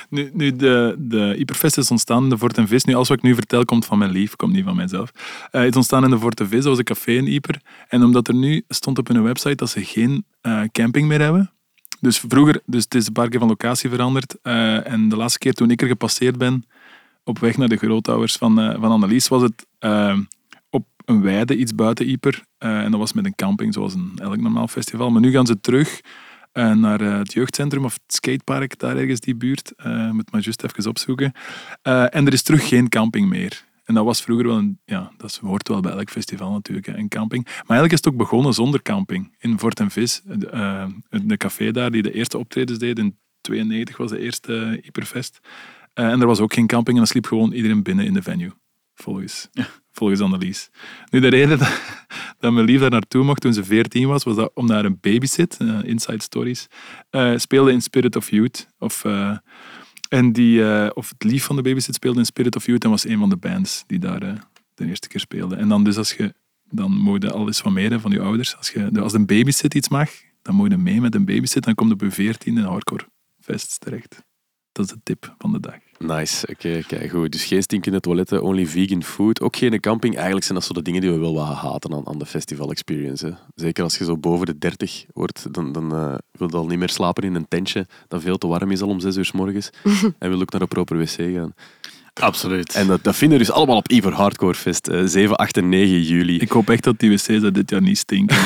Nu, 0.09 0.31
nu 0.33 0.57
de, 0.57 0.95
de 0.99 1.35
Hyperfest 1.37 1.79
is 1.79 1.91
ontstaan 1.91 2.23
in 2.23 2.29
de 2.29 2.39
Fort 2.39 2.59
en 2.59 2.69
Vis. 2.69 2.85
Nu, 2.85 2.95
alles 2.95 3.09
wat 3.09 3.17
ik 3.17 3.23
nu 3.23 3.35
vertel 3.35 3.65
komt 3.65 3.85
van 3.85 3.99
mijn 3.99 4.11
lief, 4.11 4.37
komt 4.37 4.53
niet 4.53 4.65
van 4.65 4.77
mijzelf. 4.77 5.13
Eh, 5.51 5.61
het 5.61 5.71
is 5.71 5.77
ontstaan 5.77 6.05
in 6.05 6.11
de 6.11 6.19
Fort 6.19 6.41
en 6.41 6.49
Vis, 6.49 6.59
dat 6.59 6.69
was 6.69 6.79
een 6.79 6.85
café 6.85 7.13
in 7.13 7.27
Yper. 7.27 7.61
En 7.89 8.03
omdat 8.05 8.29
er 8.29 8.35
nu 8.35 8.65
stond 8.69 8.99
op 8.99 9.09
hun 9.09 9.23
website 9.23 9.55
dat 9.55 9.71
ze 9.71 9.85
geen 9.85 10.25
eh, 10.41 10.63
camping 10.73 11.09
meer 11.09 11.21
hebben. 11.21 11.51
Dus 12.03 12.19
vroeger, 12.19 12.61
dus 12.67 12.85
het 12.85 12.95
is 12.95 13.09
een 13.13 13.39
van 13.39 13.49
locatie 13.49 13.91
veranderd. 13.91 14.37
Eh, 14.43 14.93
en 14.93 15.09
de 15.09 15.17
laatste 15.17 15.39
keer 15.39 15.53
toen 15.53 15.71
ik 15.71 15.83
er 15.83 15.89
gepasseerd 15.89 16.39
ben, 16.39 16.65
op 17.25 17.39
weg 17.39 17.57
naar 17.57 17.69
de 17.69 17.77
grootouders 17.77 18.37
van, 18.37 18.61
eh, 18.61 18.81
van 18.81 18.91
Annelies, 18.91 19.29
was 19.29 19.43
het 19.43 19.67
eh, 19.79 20.19
op 20.71 20.87
een 21.05 21.23
weide, 21.23 21.57
iets 21.57 21.75
buiten. 21.75 22.19
Eh, 22.59 22.81
en 22.83 22.91
dat 22.91 23.01
was 23.01 23.13
met 23.13 23.25
een 23.25 23.35
camping, 23.35 23.75
zoals 23.75 23.95
een 23.95 24.13
elk 24.17 24.37
normaal 24.37 24.69
festival. 24.69 25.11
Maar 25.11 25.21
nu 25.21 25.31
gaan 25.31 25.47
ze 25.47 25.61
terug 25.61 26.01
naar 26.53 27.01
het 27.01 27.33
jeugdcentrum 27.33 27.85
of 27.85 27.93
het 27.93 28.15
skatepark, 28.15 28.79
daar 28.79 28.97
ergens 28.97 29.21
die 29.21 29.35
buurt. 29.35 29.73
Moet 30.13 30.33
maar 30.33 30.41
juist 30.41 30.63
even 30.63 30.89
opzoeken. 30.89 31.33
En 31.83 32.27
er 32.27 32.33
is 32.33 32.43
terug 32.43 32.69
geen 32.69 32.89
camping 32.89 33.29
meer. 33.29 33.65
En 33.85 33.95
dat 33.95 34.05
was 34.05 34.23
vroeger 34.23 34.47
wel 34.47 34.57
een... 34.57 34.81
Ja, 34.85 35.13
dat 35.17 35.37
hoort 35.43 35.69
wel 35.69 35.81
bij 35.81 35.93
elk 35.93 36.11
festival 36.11 36.53
natuurlijk, 36.53 36.87
een 36.87 37.09
camping. 37.09 37.45
Maar 37.45 37.55
eigenlijk 37.55 37.93
is 37.93 37.99
het 37.99 38.09
ook 38.09 38.17
begonnen 38.17 38.55
zonder 38.55 38.83
camping. 38.83 39.35
In 39.39 39.59
Fort 39.59 39.81
en 39.81 39.91
Vis, 39.91 40.21
de, 40.25 40.47
eh, 40.49 40.87
de 41.09 41.37
café 41.37 41.71
daar, 41.71 41.91
die 41.91 42.03
de 42.03 42.13
eerste 42.13 42.39
optredens 42.39 42.79
deed. 42.79 42.99
In 42.99 43.19
92 43.41 43.97
was 43.97 44.11
de 44.11 44.19
eerste 44.19 44.57
eh, 44.57 44.83
Hyperfest. 44.83 45.41
Eh, 45.93 46.11
en 46.11 46.21
er 46.21 46.27
was 46.27 46.41
ook 46.41 46.53
geen 46.53 46.67
camping 46.67 46.97
en 46.97 47.03
dan 47.03 47.13
sliep 47.13 47.27
gewoon 47.27 47.53
iedereen 47.53 47.83
binnen 47.83 48.05
in 48.05 48.13
de 48.15 48.23
venue. 48.23 48.53
Volgens, 48.95 49.49
volgens 49.99 50.21
Annelies. 50.21 50.71
Nu, 51.11 51.21
de 51.21 51.29
reden 51.29 51.59
dat, 51.59 51.81
dat 52.39 52.53
mijn 52.53 52.67
lief 52.67 52.81
daar 52.81 52.91
naartoe 52.91 53.25
mocht 53.25 53.41
toen 53.41 53.53
ze 53.53 53.65
14 53.65 54.09
was, 54.09 54.25
was 54.25 54.37
dat 54.37 54.51
om 54.55 54.67
naar 54.67 54.85
een 54.85 54.99
babysit, 55.01 55.57
eh, 55.59 55.83
Inside 55.85 56.23
Stories, 56.23 56.67
eh, 57.11 57.37
speelde 57.37 57.73
in 57.73 57.83
Spirit 57.83 58.17
of 58.17 58.31
Youth. 58.31 58.69
Of, 58.79 59.05
eh, 59.05 59.37
en 60.13 60.33
die, 60.33 60.65
eh, 60.65 60.91
of 60.95 61.09
het 61.09 61.25
lief 61.25 61.45
van 61.45 61.57
de 61.57 61.63
babysit 61.63 61.95
speelde 61.95 62.19
in 62.19 62.25
Spirit 62.25 62.57
of 62.57 62.67
Youth 62.67 62.85
en 62.85 62.91
was 62.91 63.07
een 63.07 63.19
van 63.19 63.29
de 63.29 63.37
bands 63.37 63.85
die 63.87 63.99
daar 63.99 64.23
eh, 64.23 64.35
de 64.75 64.87
eerste 64.87 65.09
keer 65.09 65.21
speelde. 65.21 65.57
En 65.57 65.69
dan 65.69 65.85
dus 65.85 65.97
als 65.97 66.13
je, 66.13 66.35
dan 66.71 66.93
moet 66.93 67.23
je 67.23 67.31
al 67.31 67.47
eens 67.47 67.61
van 67.61 67.73
meer 67.73 68.01
van 68.01 68.11
je 68.11 68.21
ouders. 68.21 68.57
Als, 68.57 68.71
je, 68.71 69.01
als 69.01 69.13
een 69.13 69.27
babysit 69.27 69.75
iets 69.75 69.89
mag, 69.89 70.11
dan 70.43 70.55
moet 70.55 70.71
je 70.71 70.77
mee 70.77 71.01
met 71.01 71.15
een 71.15 71.25
babysit, 71.25 71.65
dan 71.65 71.75
komt 71.75 71.93
op 71.93 72.01
je 72.01 72.11
14 72.11 72.59
in 72.59 72.65
hardcore 72.65 73.05
fests 73.41 73.79
terecht. 73.79 74.25
Dat 74.73 74.85
is 74.85 74.91
de 74.91 75.01
tip 75.03 75.35
van 75.39 75.53
de 75.53 75.61
dag. 75.61 75.75
Nice, 75.99 76.47
oké, 76.51 76.83
kijk 76.87 77.11
goed. 77.11 77.33
Dus 77.33 77.45
geen 77.45 77.63
stinkende 77.63 78.01
toiletten, 78.01 78.43
only 78.43 78.67
vegan 78.67 79.03
food. 79.03 79.41
Ook 79.41 79.57
geen 79.57 79.81
camping. 79.81 80.15
Eigenlijk 80.15 80.45
zijn 80.45 80.59
dat 80.59 80.67
zo 80.67 80.73
de 80.73 80.83
dingen 80.83 81.01
die 81.01 81.11
we 81.11 81.19
wel 81.19 81.35
wat 81.35 81.55
haten 81.55 81.95
aan, 81.95 82.07
aan 82.07 82.19
de 82.19 82.27
festival 82.27 82.71
experience. 82.71 83.27
Hè. 83.27 83.33
Zeker 83.55 83.85
als 83.85 83.99
je 83.99 84.05
zo 84.05 84.17
boven 84.17 84.47
de 84.47 84.59
30 84.59 85.05
wordt, 85.13 85.55
dan, 85.55 85.73
dan 85.73 85.95
eh, 85.95 86.15
wil 86.33 86.49
je 86.51 86.57
al 86.57 86.67
niet 86.67 86.79
meer 86.79 86.89
slapen 86.89 87.23
in 87.23 87.35
een 87.35 87.49
tentje 87.49 87.87
dat 88.09 88.23
veel 88.23 88.39
te 88.39 88.47
warm 88.47 88.71
is 88.71 88.83
al 88.83 88.89
om 88.89 89.01
6 89.01 89.17
uur 89.17 89.25
s 89.25 89.33
morgens. 89.33 89.71
en 90.19 90.29
wil 90.29 90.41
ook 90.41 90.53
naar 90.53 90.61
een 90.61 90.69
proper 90.69 90.99
wc 90.99 91.35
gaan. 91.35 91.55
Absoluut. 92.21 92.75
En 92.75 92.87
dat, 92.87 93.05
dat 93.05 93.17
vinden 93.17 93.39
we 93.39 93.45
dus 93.45 93.55
allemaal 93.55 93.77
op 93.77 93.89
Iver 93.89 94.13
Hardcore 94.13 94.55
Fest, 94.55 94.89
eh, 94.89 95.01
7, 95.05 95.37
8 95.37 95.57
en 95.57 95.69
9 95.69 96.03
juli. 96.03 96.39
Ik 96.39 96.51
hoop 96.51 96.71
echt 96.71 96.85
dat 96.85 96.99
die 96.99 97.11
wc's 97.11 97.29
er 97.29 97.53
dit 97.53 97.71
jaar 97.71 97.83
niet 97.83 97.99
stinken. 97.99 98.37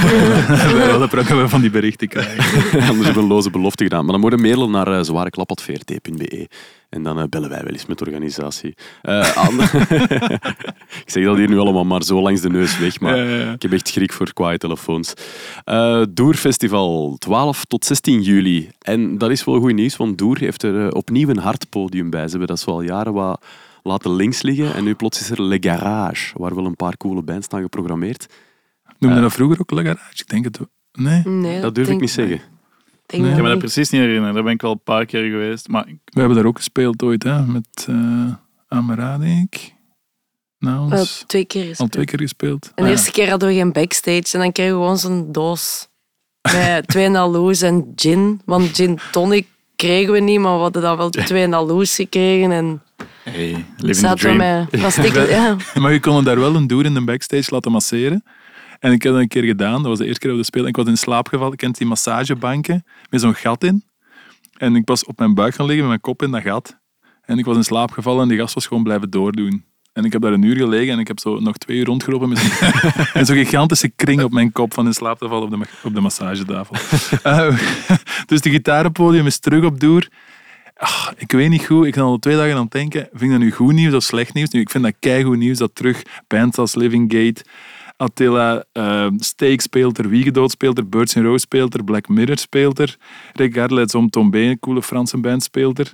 Dat 0.98 1.10
kunnen 1.26 1.42
we 1.42 1.48
van 1.48 1.60
die 1.60 1.70
berichten 1.70 2.08
krijgen. 2.08 2.62
Anders 2.88 3.04
hebben 3.04 3.14
we 3.14 3.20
een 3.20 3.26
loze 3.26 3.50
belofte 3.50 3.82
gedaan. 3.82 4.02
Maar 4.02 4.12
dan 4.12 4.20
moeten 4.20 4.40
we 4.40 4.46
mailen 4.46 4.70
naar 4.70 4.88
uh, 4.88 5.02
zwareklap.vrt.be. 5.02 6.48
En 6.96 7.02
dan 7.02 7.18
eh, 7.18 7.24
bellen 7.28 7.48
wij 7.48 7.62
wel 7.62 7.72
eens 7.72 7.86
met 7.86 7.98
de 7.98 8.04
organisatie. 8.04 8.74
Eh, 9.02 9.30
aan- 9.36 9.60
ik 11.04 11.10
zeg 11.10 11.24
dat 11.24 11.36
hier 11.36 11.48
nu 11.48 11.58
allemaal 11.58 11.84
maar 11.84 12.02
zo 12.02 12.20
langs 12.22 12.40
de 12.40 12.48
neus 12.50 12.78
weg, 12.78 13.00
maar 13.00 13.16
Ja, 13.16 13.22
ja, 13.22 13.36
ja. 13.44 13.52
ik 13.52 13.62
heb 13.62 13.72
echt 13.72 13.88
schrik 13.88 14.12
voor 14.12 14.32
kwaaie 14.32 14.58
telefoons. 14.58 15.14
Eh 15.64 16.02
Doer 16.10 16.34
Festival, 16.34 17.16
12 17.18 17.64
tot 17.64 17.84
16 17.84 18.22
juli. 18.22 18.70
En 18.78 19.18
dat 19.18 19.30
is 19.30 19.44
wel 19.44 19.60
goed 19.60 19.72
nieuws, 19.74 19.96
want 19.96 20.18
Doer 20.18 20.38
heeft 20.38 20.62
er 20.62 20.92
opnieuw 20.94 21.28
een 21.28 21.38
hard 21.38 21.68
podium 21.68 22.10
bij. 22.10 22.22
Ze 22.24 22.30
hebben 22.30 22.48
dat 22.48 22.60
zo 22.60 22.70
al 22.70 22.82
jaren 22.82 23.12
wat 23.12 23.44
laten 23.82 24.14
links 24.14 24.42
liggen. 24.42 24.74
En 24.74 24.84
nu 24.84 24.94
plots 24.94 25.20
is 25.20 25.30
er 25.30 25.42
Le 25.42 25.56
Garage, 25.60 26.32
waar 26.38 26.54
wel 26.54 26.64
een 26.66 26.76
paar 26.76 26.96
coole 26.96 27.22
bands 27.22 27.46
staan 27.46 27.62
geprogrammeerd. 27.62 28.26
Noemde 28.98 29.20
dat 29.20 29.32
vroeger 29.32 29.60
ook 29.60 29.70
Le 29.70 29.82
Garage? 29.82 30.12
Ik 30.22 30.28
denk 30.28 30.44
het 30.44 30.58
wel. 30.58 30.68
Nee, 30.92 31.22
Nee, 31.24 31.60
Dat 31.60 31.74
durf 31.74 31.88
ik 31.88 32.00
niet 32.00 32.10
zeggen. 32.10 32.40
Denk 33.06 33.22
Nee. 33.22 33.30
Ik 33.32 33.36
dat 33.36 33.36
kan 33.36 33.42
me 33.42 33.48
dat 33.48 33.58
precies 33.72 33.90
niet 33.90 34.00
herinneren. 34.00 34.34
Daar 34.34 34.42
ben 34.42 34.52
ik 34.52 34.60
wel 34.62 34.70
een 34.70 34.82
paar 34.82 35.06
keer 35.06 35.30
geweest. 35.30 35.68
Maar 35.68 35.88
ik- 35.88 35.98
we 36.04 36.18
hebben 36.18 36.36
daar 36.36 36.46
ook 36.46 36.56
gespeeld 36.56 37.02
ooit, 37.02 37.22
hè, 37.22 37.46
met 37.46 37.86
uh, 37.90 38.32
Amaradik. 38.68 39.74
Nou, 40.58 40.88
Wel, 40.88 40.98
ons 40.98 41.24
twee 41.26 41.44
keer 41.44 41.62
al 41.62 41.68
gespeeld. 41.68 41.92
twee 41.92 42.04
keer 42.04 42.18
gespeeld. 42.20 42.64
En 42.64 42.70
Ah, 42.70 42.76
de 42.76 42.82
ja. 42.82 42.88
eerste 42.90 43.10
keer 43.10 43.30
hadden 43.30 43.48
we 43.48 43.54
geen 43.54 43.72
backstage 43.72 44.24
en 44.32 44.40
dan 44.40 44.52
kregen 44.52 44.72
we 44.74 44.80
gewoon 44.80 44.98
zo'n 44.98 45.32
doos 45.32 45.88
met 46.52 46.88
twee 46.92 47.08
Naloes 47.08 47.62
en 47.62 47.92
gin. 47.96 48.40
Want 48.44 48.74
gin 48.76 48.98
tonic 49.12 49.46
kregen 49.76 50.12
we 50.12 50.18
niet, 50.20 50.40
maar 50.40 50.54
we 50.54 50.60
hadden 50.60 50.82
dan 50.82 50.96
wel 50.96 51.10
twee 51.10 51.46
Naloes 51.46 51.94
gekregen 51.94 52.52
en 52.52 52.82
hey, 53.24 53.46
living 53.76 53.76
the 53.86 53.94
zaten 53.94 54.30
we 54.30 54.36
dream. 54.36 54.66
met 54.70 54.80
plastiek... 54.80 55.14
Ja. 55.38 55.56
Maar 55.74 55.92
je 55.92 56.00
kon 56.00 56.24
daar 56.24 56.38
wel 56.38 56.54
een 56.54 56.66
doer 56.66 56.84
in 56.84 56.94
de 56.94 57.04
backstage 57.04 57.46
laten 57.54 57.72
masseren. 57.72 58.24
En 58.78 58.92
ik 58.92 59.02
heb 59.02 59.12
dat 59.12 59.20
een 59.20 59.28
keer 59.28 59.44
gedaan. 59.44 59.74
Dat 59.74 59.86
was 59.86 59.98
de 59.98 60.04
eerste 60.04 60.20
keer 60.20 60.30
dat 60.30 60.38
we 60.38 60.44
spelen. 60.44 60.68
Ik 60.68 60.76
was 60.76 60.86
in 60.86 60.96
slaap 60.96 61.28
gevallen. 61.28 61.52
Ik 61.52 61.58
kent 61.58 61.78
die 61.78 61.86
massagebanken 61.86 62.84
met 63.10 63.20
zo'n 63.20 63.34
gat 63.34 63.64
in. 63.64 63.84
En 64.56 64.76
ik 64.76 64.86
was 64.86 65.04
op 65.04 65.18
mijn 65.18 65.34
buik 65.34 65.54
gaan 65.54 65.66
liggen 65.66 65.88
met 65.88 65.88
mijn 65.88 66.00
kop 66.00 66.22
in 66.22 66.30
dat 66.30 66.42
gat. 66.42 66.78
En 67.22 67.38
ik 67.38 67.44
was 67.44 67.56
in 67.56 67.64
slaap 67.64 67.90
gevallen 67.90 68.22
en 68.22 68.28
die 68.28 68.38
gast 68.38 68.54
was 68.54 68.66
gewoon 68.66 68.82
blijven 68.82 69.10
doordoen. 69.10 69.64
En 69.92 70.04
ik 70.04 70.12
heb 70.12 70.22
daar 70.22 70.32
een 70.32 70.42
uur 70.42 70.56
gelegen 70.56 70.92
en 70.92 70.98
ik 70.98 71.08
heb 71.08 71.18
zo 71.18 71.40
nog 71.40 71.56
twee 71.56 71.76
uur 71.76 71.84
rondgelopen 71.84 72.28
met 72.28 72.38
zo'n 72.38 72.70
en 73.20 73.26
zo'n 73.26 73.36
gigantische 73.36 73.88
kring 73.88 74.22
op 74.22 74.32
mijn 74.32 74.52
kop 74.52 74.74
van 74.74 74.86
in 74.86 74.92
slaap 74.92 75.18
te 75.18 75.28
vallen 75.28 75.44
op 75.44 75.50
de, 75.50 75.66
op 75.82 75.94
de 75.94 76.00
massagetafel. 76.00 76.76
Eh, 77.22 77.58
dus 78.26 78.40
de 78.40 78.50
gitarenpodium 78.50 79.26
is 79.26 79.38
terug 79.38 79.64
op 79.64 79.80
doer. 79.80 80.08
Ah, 80.74 81.08
ik 81.16 81.32
weet 81.32 81.48
niet 81.48 81.64
goed, 81.64 81.86
ik 81.86 81.94
ben 81.94 82.02
al 82.02 82.18
twee 82.18 82.36
dagen 82.36 82.54
aan 82.54 82.62
het 82.62 82.70
denken, 82.70 83.08
vind 83.12 83.22
ik 83.22 83.30
dat 83.30 83.38
nu 83.38 83.52
goed 83.52 83.72
nieuws 83.72 83.94
of 83.94 84.02
slecht 84.02 84.34
nieuws? 84.34 84.50
Nu, 84.50 84.60
ik 84.60 84.70
vind 84.70 84.84
dat 84.84 84.94
keigoed 84.98 85.36
nieuws 85.36 85.58
dat 85.58 85.74
terug 85.74 86.02
bands 86.26 86.58
als 86.58 86.74
Living 86.74 87.12
Gate, 87.12 87.44
Attila, 87.96 88.64
uh, 88.72 89.10
Steak 89.16 89.60
speelt 89.60 89.98
er, 89.98 90.08
Wiegedood 90.08 90.50
speelt 90.50 90.78
er, 90.78 90.88
Birds 90.88 91.14
in 91.14 91.24
Row 91.24 91.38
speelt 91.38 91.74
er, 91.74 91.84
Black 91.84 92.08
Mirror 92.08 92.38
speelt 92.38 92.78
er, 92.78 92.96
Regardless 93.32 93.94
om 93.94 94.10
Tombé, 94.10 94.38
een 94.38 94.58
coole 94.58 94.82
Franse 94.82 95.18
band 95.18 95.42
speelt 95.42 95.78
er. 95.78 95.92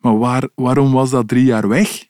Maar 0.00 0.18
waar, 0.18 0.48
waarom 0.54 0.92
was 0.92 1.10
dat 1.10 1.28
drie 1.28 1.44
jaar 1.44 1.68
weg? 1.68 2.04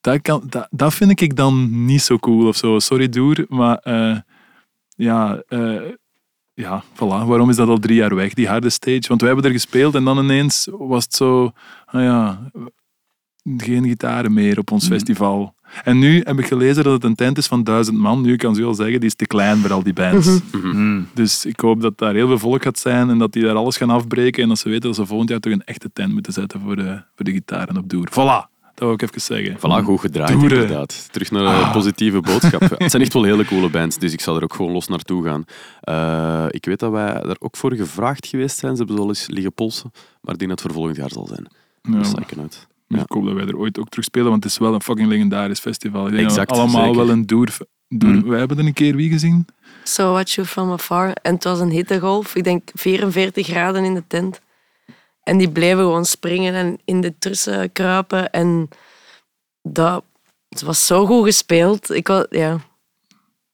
Dat, 0.00 0.22
kan, 0.22 0.42
dat, 0.48 0.68
dat 0.70 0.94
vind 0.94 1.20
ik 1.20 1.36
dan 1.36 1.84
niet 1.84 2.02
zo 2.02 2.18
cool 2.18 2.46
of 2.46 2.56
zo. 2.56 2.78
Sorry, 2.78 3.08
Doer, 3.08 3.44
maar 3.48 3.76
eh, 3.76 4.18
ja, 4.88 5.42
eh, 5.48 5.82
ja, 6.54 6.82
voilà. 6.94 7.26
Waarom 7.26 7.50
is 7.50 7.56
dat 7.56 7.68
al 7.68 7.78
drie 7.78 7.96
jaar 7.96 8.14
weg, 8.14 8.34
die 8.34 8.48
harde 8.48 8.70
stage? 8.70 9.08
Want 9.08 9.20
wij 9.20 9.30
hebben 9.30 9.46
er 9.46 9.56
gespeeld 9.56 9.94
en 9.94 10.04
dan 10.04 10.18
ineens 10.18 10.68
was 10.70 11.04
het 11.04 11.14
zo, 11.14 11.52
ah 11.84 12.02
ja, 12.02 12.50
geen 13.56 13.84
gitaren 13.84 14.32
meer 14.32 14.58
op 14.58 14.70
ons 14.70 14.86
festival. 14.86 15.54
En 15.84 15.98
nu 15.98 16.20
heb 16.24 16.38
ik 16.38 16.46
gelezen 16.46 16.84
dat 16.84 16.92
het 16.92 17.04
een 17.04 17.14
tent 17.14 17.38
is 17.38 17.46
van 17.46 17.64
duizend 17.64 17.98
man. 17.98 18.20
Nu 18.20 18.36
kan 18.36 18.54
ze 18.54 18.60
wel 18.60 18.74
zeggen, 18.74 19.00
die 19.00 19.08
is 19.08 19.14
te 19.14 19.26
klein 19.26 19.58
voor 19.58 19.72
al 19.72 19.82
die 19.82 19.92
bands. 19.92 20.40
Hmm. 20.50 21.08
Dus 21.14 21.44
ik 21.44 21.60
hoop 21.60 21.80
dat 21.80 21.98
daar 21.98 22.14
heel 22.14 22.26
veel 22.26 22.38
volk 22.38 22.62
gaat 22.62 22.78
zijn 22.78 23.10
en 23.10 23.18
dat 23.18 23.32
die 23.32 23.42
daar 23.42 23.54
alles 23.54 23.76
gaan 23.76 23.90
afbreken 23.90 24.42
en 24.42 24.48
dat 24.48 24.58
ze 24.58 24.68
weten 24.68 24.86
dat 24.88 24.96
ze 24.96 25.06
volgend 25.06 25.28
jaar 25.28 25.40
toch 25.40 25.52
een 25.52 25.64
echte 25.64 25.90
tent 25.92 26.12
moeten 26.12 26.32
zetten 26.32 26.60
voor 26.60 26.76
de, 26.76 27.02
voor 27.16 27.24
de 27.24 27.32
gitaren 27.32 27.76
op 27.76 27.88
Doer. 27.88 28.08
Voilà, 28.10 28.48
dat 28.74 28.78
wil 28.78 28.92
ik 28.92 29.02
even 29.02 29.20
zeggen. 29.20 29.56
Voilà, 29.56 29.84
goed 29.84 30.00
gedraaid 30.00 30.30
inderdaad. 30.30 31.08
Terug 31.12 31.30
naar 31.30 31.62
een 31.62 31.72
positieve 31.72 32.20
boodschap. 32.20 32.60
Het 32.78 32.90
zijn 32.90 33.02
echt 33.02 33.12
wel 33.12 33.22
hele 33.22 33.44
coole 33.44 33.70
bands, 33.70 33.98
dus 33.98 34.12
ik 34.12 34.20
zal 34.20 34.36
er 34.36 34.42
ook 34.42 34.54
gewoon 34.54 34.72
los 34.72 34.88
naartoe 34.88 35.24
gaan. 35.24 35.44
Eh, 35.80 36.46
ik 36.48 36.64
weet 36.64 36.78
dat 36.78 36.90
wij 36.90 37.12
er 37.12 37.36
ook 37.38 37.56
voor 37.56 37.74
gevraagd 37.74 38.26
geweest 38.26 38.58
zijn. 38.58 38.72
Ze 38.72 38.78
hebben 38.78 38.96
wel 38.96 39.08
eens 39.08 39.26
liggen 39.28 39.52
polsen, 39.52 39.90
maar 40.20 40.32
ik 40.32 40.38
denk 40.38 40.50
dat 40.50 40.62
het 40.62 40.72
voor 40.72 40.76
volgend 40.76 40.96
jaar 40.96 41.10
zal 41.10 41.26
zijn. 41.26 41.46
Ja, 41.82 41.96
Dat 41.96 42.06
sta 42.06 42.22
ik 42.88 42.96
uit. 42.96 43.00
Ja. 43.00 43.02
Ik 43.02 43.12
hoop 43.12 43.24
dat 43.24 43.34
wij 43.34 43.46
er 43.46 43.58
ooit 43.58 43.78
ook 43.78 43.88
terug 43.88 44.04
spelen, 44.04 44.30
want 44.30 44.42
het 44.42 44.52
is 44.52 44.58
wel 44.58 44.74
een 44.74 44.82
fucking 44.82 45.08
legendarisch 45.08 45.60
festival. 45.60 46.06
Ik 46.06 46.12
denk 46.12 46.28
dat 46.28 46.36
we 46.36 46.46
allemaal 46.46 46.84
zeker. 46.84 46.96
wel 46.96 47.10
een 47.10 47.26
Doer... 47.26 47.46
Doer 47.46 47.66
Mm. 47.88 48.28
Wij 48.28 48.38
hebben 48.38 48.58
er 48.58 48.66
een 48.66 48.72
keer 48.72 48.96
wie 48.96 49.10
gezien? 49.10 49.46
So 49.84 50.12
Watch 50.12 50.34
You 50.34 50.46
From 50.46 50.70
Afar. 50.72 51.12
En 51.22 51.34
het 51.34 51.44
was 51.44 51.60
een 51.60 51.70
hittegolf. 51.70 52.34
Ik 52.34 52.44
denk 52.44 52.70
44 52.74 53.46
graden 53.46 53.84
in 53.84 53.94
de 53.94 54.04
tent. 54.06 54.40
En 55.22 55.38
die 55.38 55.50
bleven 55.50 55.78
gewoon 55.78 56.04
springen 56.04 56.54
en 56.54 56.78
in 56.84 57.00
de 57.00 57.14
trussen 57.18 57.72
kruipen. 57.72 58.30
En 58.30 58.68
dat 59.62 60.04
het 60.48 60.62
was 60.62 60.86
zo 60.86 61.06
goed 61.06 61.24
gespeeld. 61.24 61.90
Ik 61.90 62.08
was, 62.08 62.26
ja, 62.30 62.58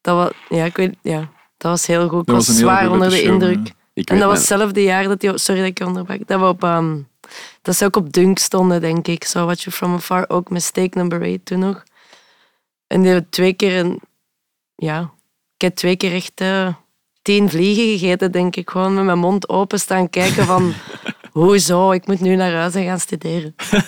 dat 0.01 0.17
was, 0.17 0.59
ja, 0.59 0.65
ik 0.65 0.77
weet, 0.77 0.97
ja, 1.03 1.19
dat 1.57 1.71
was 1.71 1.87
heel 1.87 2.09
goed. 2.09 2.21
Ik 2.21 2.27
Dat 2.27 2.47
was, 2.47 2.57
zwaar 2.57 2.91
onder 2.91 3.11
de 3.11 3.17
show, 3.17 3.33
indruk. 3.33 3.73
ja. 3.93 4.05
En 4.05 4.19
dat 4.19 4.29
was 4.29 4.39
hetzelfde 4.39 4.83
jaar 4.83 5.05
dat 5.05 5.21
die, 5.21 5.39
sorry 5.39 5.61
dat 5.61 5.71
ik 5.71 5.79
je 5.79 5.87
onderbrak, 5.87 6.27
dat 6.27 6.41
we 6.41 6.47
op, 6.47 6.63
ehm, 6.63 6.99
dat 7.63 7.77
ze 7.77 7.85
ook 7.85 7.97
op 7.97 8.13
Dunk 8.13 8.39
stonden, 8.39 8.81
denk 8.81 9.07
ik. 9.09 9.25
So 9.25 9.47
Watch 9.47 9.65
You 9.65 9.77
From 9.77 9.95
Afar, 9.95 10.25
ook 10.29 10.51
met 10.51 10.63
Steak 10.63 10.95
Number 10.95 11.21
8 11.21 11.45
toen 11.45 11.59
nog. 11.59 11.83
En 12.87 13.01
die 13.03 13.11
hebben 13.11 13.31
twee 13.31 13.53
keer 13.53 13.79
een, 13.79 14.01
ja, 14.75 15.01
ik 15.55 15.61
heb 15.61 15.75
twee 15.75 15.97
keer 15.97 16.13
echt 16.13 16.41
eh, 16.41 16.75
tien 17.23 17.51
vliegen 17.51 17.99
gegeten, 17.99 18.33
denk 18.33 18.57
ik. 18.57 18.71
Gewoon 18.71 18.95
met 18.95 19.05
mijn 19.05 19.19
mond 19.19 19.49
open 19.49 19.81
staan 19.81 20.11
kijken 20.11 20.45
van, 20.45 20.73
hoezo, 21.33 21.91
ik 21.91 22.07
moet 22.07 22.21
nu 22.21 22.35
naar 22.35 22.53
huis 22.53 22.75
en 22.75 22.85
gaan 22.85 23.01
studeren. 23.01 23.55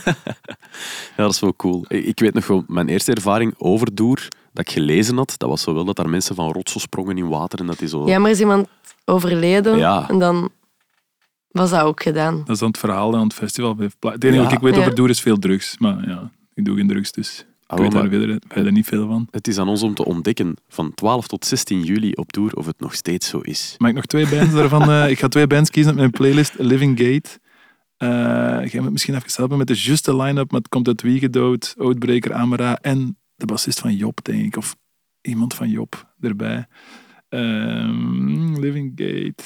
Ja, 1.16 1.22
dat 1.22 1.32
is 1.32 1.40
wel 1.40 1.56
cool. 1.56 1.84
Ik 1.88 2.18
weet 2.20 2.34
nog 2.34 2.46
wel, 2.46 2.64
mijn 2.66 2.88
eerste 2.88 3.12
ervaring 3.12 3.54
over 3.58 3.94
Doer, 3.94 4.28
dat 4.52 4.66
ik 4.68 4.72
gelezen 4.72 5.16
had, 5.16 5.34
dat 5.36 5.48
was 5.48 5.62
zo 5.62 5.74
wel 5.74 5.84
dat 5.84 5.96
daar 5.96 6.08
mensen 6.08 6.34
van 6.34 6.52
rotsen 6.52 6.80
sprongen 6.80 7.18
in 7.18 7.28
water 7.28 7.58
en 7.58 7.66
dat 7.66 7.78
die 7.78 7.88
zo... 7.88 8.06
Ja, 8.06 8.18
maar 8.18 8.30
is 8.30 8.40
iemand 8.40 8.68
overleden 9.04 9.78
Ja. 9.78 10.08
en 10.08 10.18
dan 10.18 10.50
Was 11.56 11.70
dat 11.70 11.80
ook 11.80 12.02
gedaan? 12.02 12.36
Dat 12.38 12.48
is 12.48 12.58
dan 12.58 12.68
het 12.68 12.78
verhaal 12.78 13.10
dat 13.10 13.20
aan 13.20 13.26
het 13.26 13.34
festival 13.36 13.76
Het 14.00 14.24
enige 14.24 14.42
wat 14.42 14.52
ik 14.52 14.58
weet 14.58 14.74
Ja. 14.74 14.80
over 14.80 14.94
doe 14.94 15.08
is 15.08 15.20
veel 15.20 15.38
drugs. 15.38 15.78
Maar 15.78 16.08
ja, 16.08 16.30
ik 16.54 16.64
doe 16.64 16.76
geen 16.76 16.88
drugs, 16.88 17.12
dus 17.12 17.38
ik 17.38 17.46
Ah, 17.66 17.78
weet 17.78 17.92
daar 17.92 18.08
verder, 18.08 18.40
verder 18.48 18.72
niet 18.72 18.86
veel 18.86 19.06
van. 19.08 19.28
Het 19.30 19.48
is 19.48 19.58
aan 19.58 19.68
ons 19.68 19.82
om 19.82 19.94
te 19.94 20.04
ontdekken 20.04 20.56
van 20.68 20.94
12 20.94 21.26
tot 21.26 21.44
16 21.44 21.82
juli 21.82 22.12
op 22.12 22.32
tour 22.32 22.52
of 22.54 22.66
het 22.66 22.80
nog 22.80 22.94
steeds 22.94 23.28
zo 23.28 23.38
is. 23.38 23.74
Mag 23.78 23.88
ik 23.90 23.94
nog 23.96 24.06
twee 24.06 24.28
bands 24.28 24.54
daarvan? 24.54 24.90
eh, 24.90 25.10
ik 25.10 25.18
ga 25.18 25.28
twee 25.28 25.46
bands 25.46 25.70
kiezen 25.70 25.92
op 25.92 25.98
mijn 25.98 26.10
playlist. 26.10 26.54
Living 26.58 26.98
Gate. 26.98 27.28
Eh 27.96 28.08
gaan 28.08 28.68
we 28.70 28.80
het 28.80 28.92
misschien 28.92 29.14
even 29.14 29.30
helpen 29.34 29.58
met 29.58 29.66
de 29.66 29.74
juiste 29.82 30.16
line-up, 30.16 30.50
maar 30.50 30.60
het 30.60 30.68
komt 30.68 30.86
uit 30.88 31.02
Wiegedood, 31.02 31.74
Outbreaker, 31.78 32.32
Amara 32.32 32.78
en 32.80 33.18
de 33.34 33.46
bassist 33.46 33.80
van 33.80 33.94
Job, 33.96 34.18
denk 34.24 34.42
ik. 34.44 34.56
Of 34.56 34.76
iemand 35.20 35.54
van 35.54 35.68
Job 35.70 36.14
erbij. 36.20 36.66
Ehm, 37.28 38.54
Living 38.60 38.92
Gate. 38.94 39.42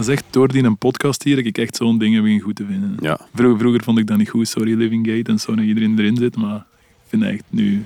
Dat 0.00 0.08
is 0.08 0.14
echt 0.14 0.24
door 0.30 0.48
die 0.48 0.62
een 0.62 0.78
podcast 0.78 1.22
hier 1.22 1.36
dat 1.36 1.44
ik 1.44 1.58
echt 1.58 1.76
zo'n 1.76 1.98
dingen 1.98 2.22
begin 2.22 2.40
goed 2.40 2.56
te 2.56 2.66
vinden. 2.66 2.96
Ja, 3.00 3.20
Vroeger, 3.34 3.58
vroeger 3.58 3.82
vond 3.82 3.98
ik 3.98 4.06
dat 4.06 4.16
niet 4.16 4.28
goed, 4.28 4.48
sorry 4.48 4.74
Living 4.74 5.06
Gate 5.06 5.30
en 5.30 5.38
zo, 5.38 5.54
dat 5.54 5.64
iedereen 5.64 5.98
erin 5.98 6.16
zit, 6.16 6.36
maar 6.36 6.56
ik 6.56 7.06
vind 7.06 7.22
echt 7.22 7.44
nu, 7.48 7.84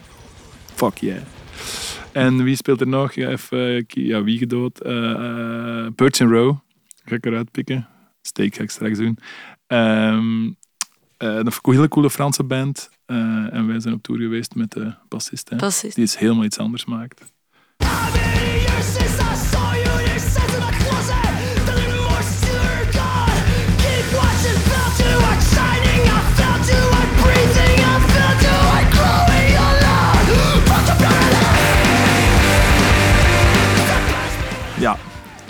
fuck 0.75 0.97
yeah. 0.99 1.19
En 2.13 2.43
wie 2.43 2.57
speelt 2.57 2.81
er 2.81 2.87
nog? 2.87 3.13
Ja, 3.13 3.29
even, 3.29 3.59
eh, 3.77 3.83
ja 3.87 4.23
wie 4.23 4.39
gedood? 4.39 4.81
Eh 4.81 5.11
eh, 5.11 5.93
Birch 5.95 6.21
and 6.21 6.31
Row, 6.31 6.57
ga 7.05 7.15
ik 7.15 7.27
eruit 7.27 7.51
pikken. 7.51 7.89
Steak 8.23 8.55
ga 8.55 8.63
ik 8.63 8.71
straks 8.71 8.99
doen. 8.99 9.19
Ehm 9.67 10.47
eh, 11.17 11.35
een 11.37 11.53
hele 11.63 11.89
coole 11.89 12.11
Franse 12.11 12.45
band. 12.45 12.91
Eh, 13.07 13.17
en 13.55 13.67
wij 13.67 13.81
zijn 13.81 13.95
op 13.95 14.03
tour 14.03 14.21
geweest 14.21 14.55
met 14.55 14.73
de 14.73 14.95
bassist, 15.09 15.49
hè, 15.51 15.57
Bassist. 15.57 15.95
die 15.95 16.05
iets 16.05 16.19
helemaal 16.19 16.45
iets 16.45 16.59
anders 16.59 16.85
maakt. 16.85 17.33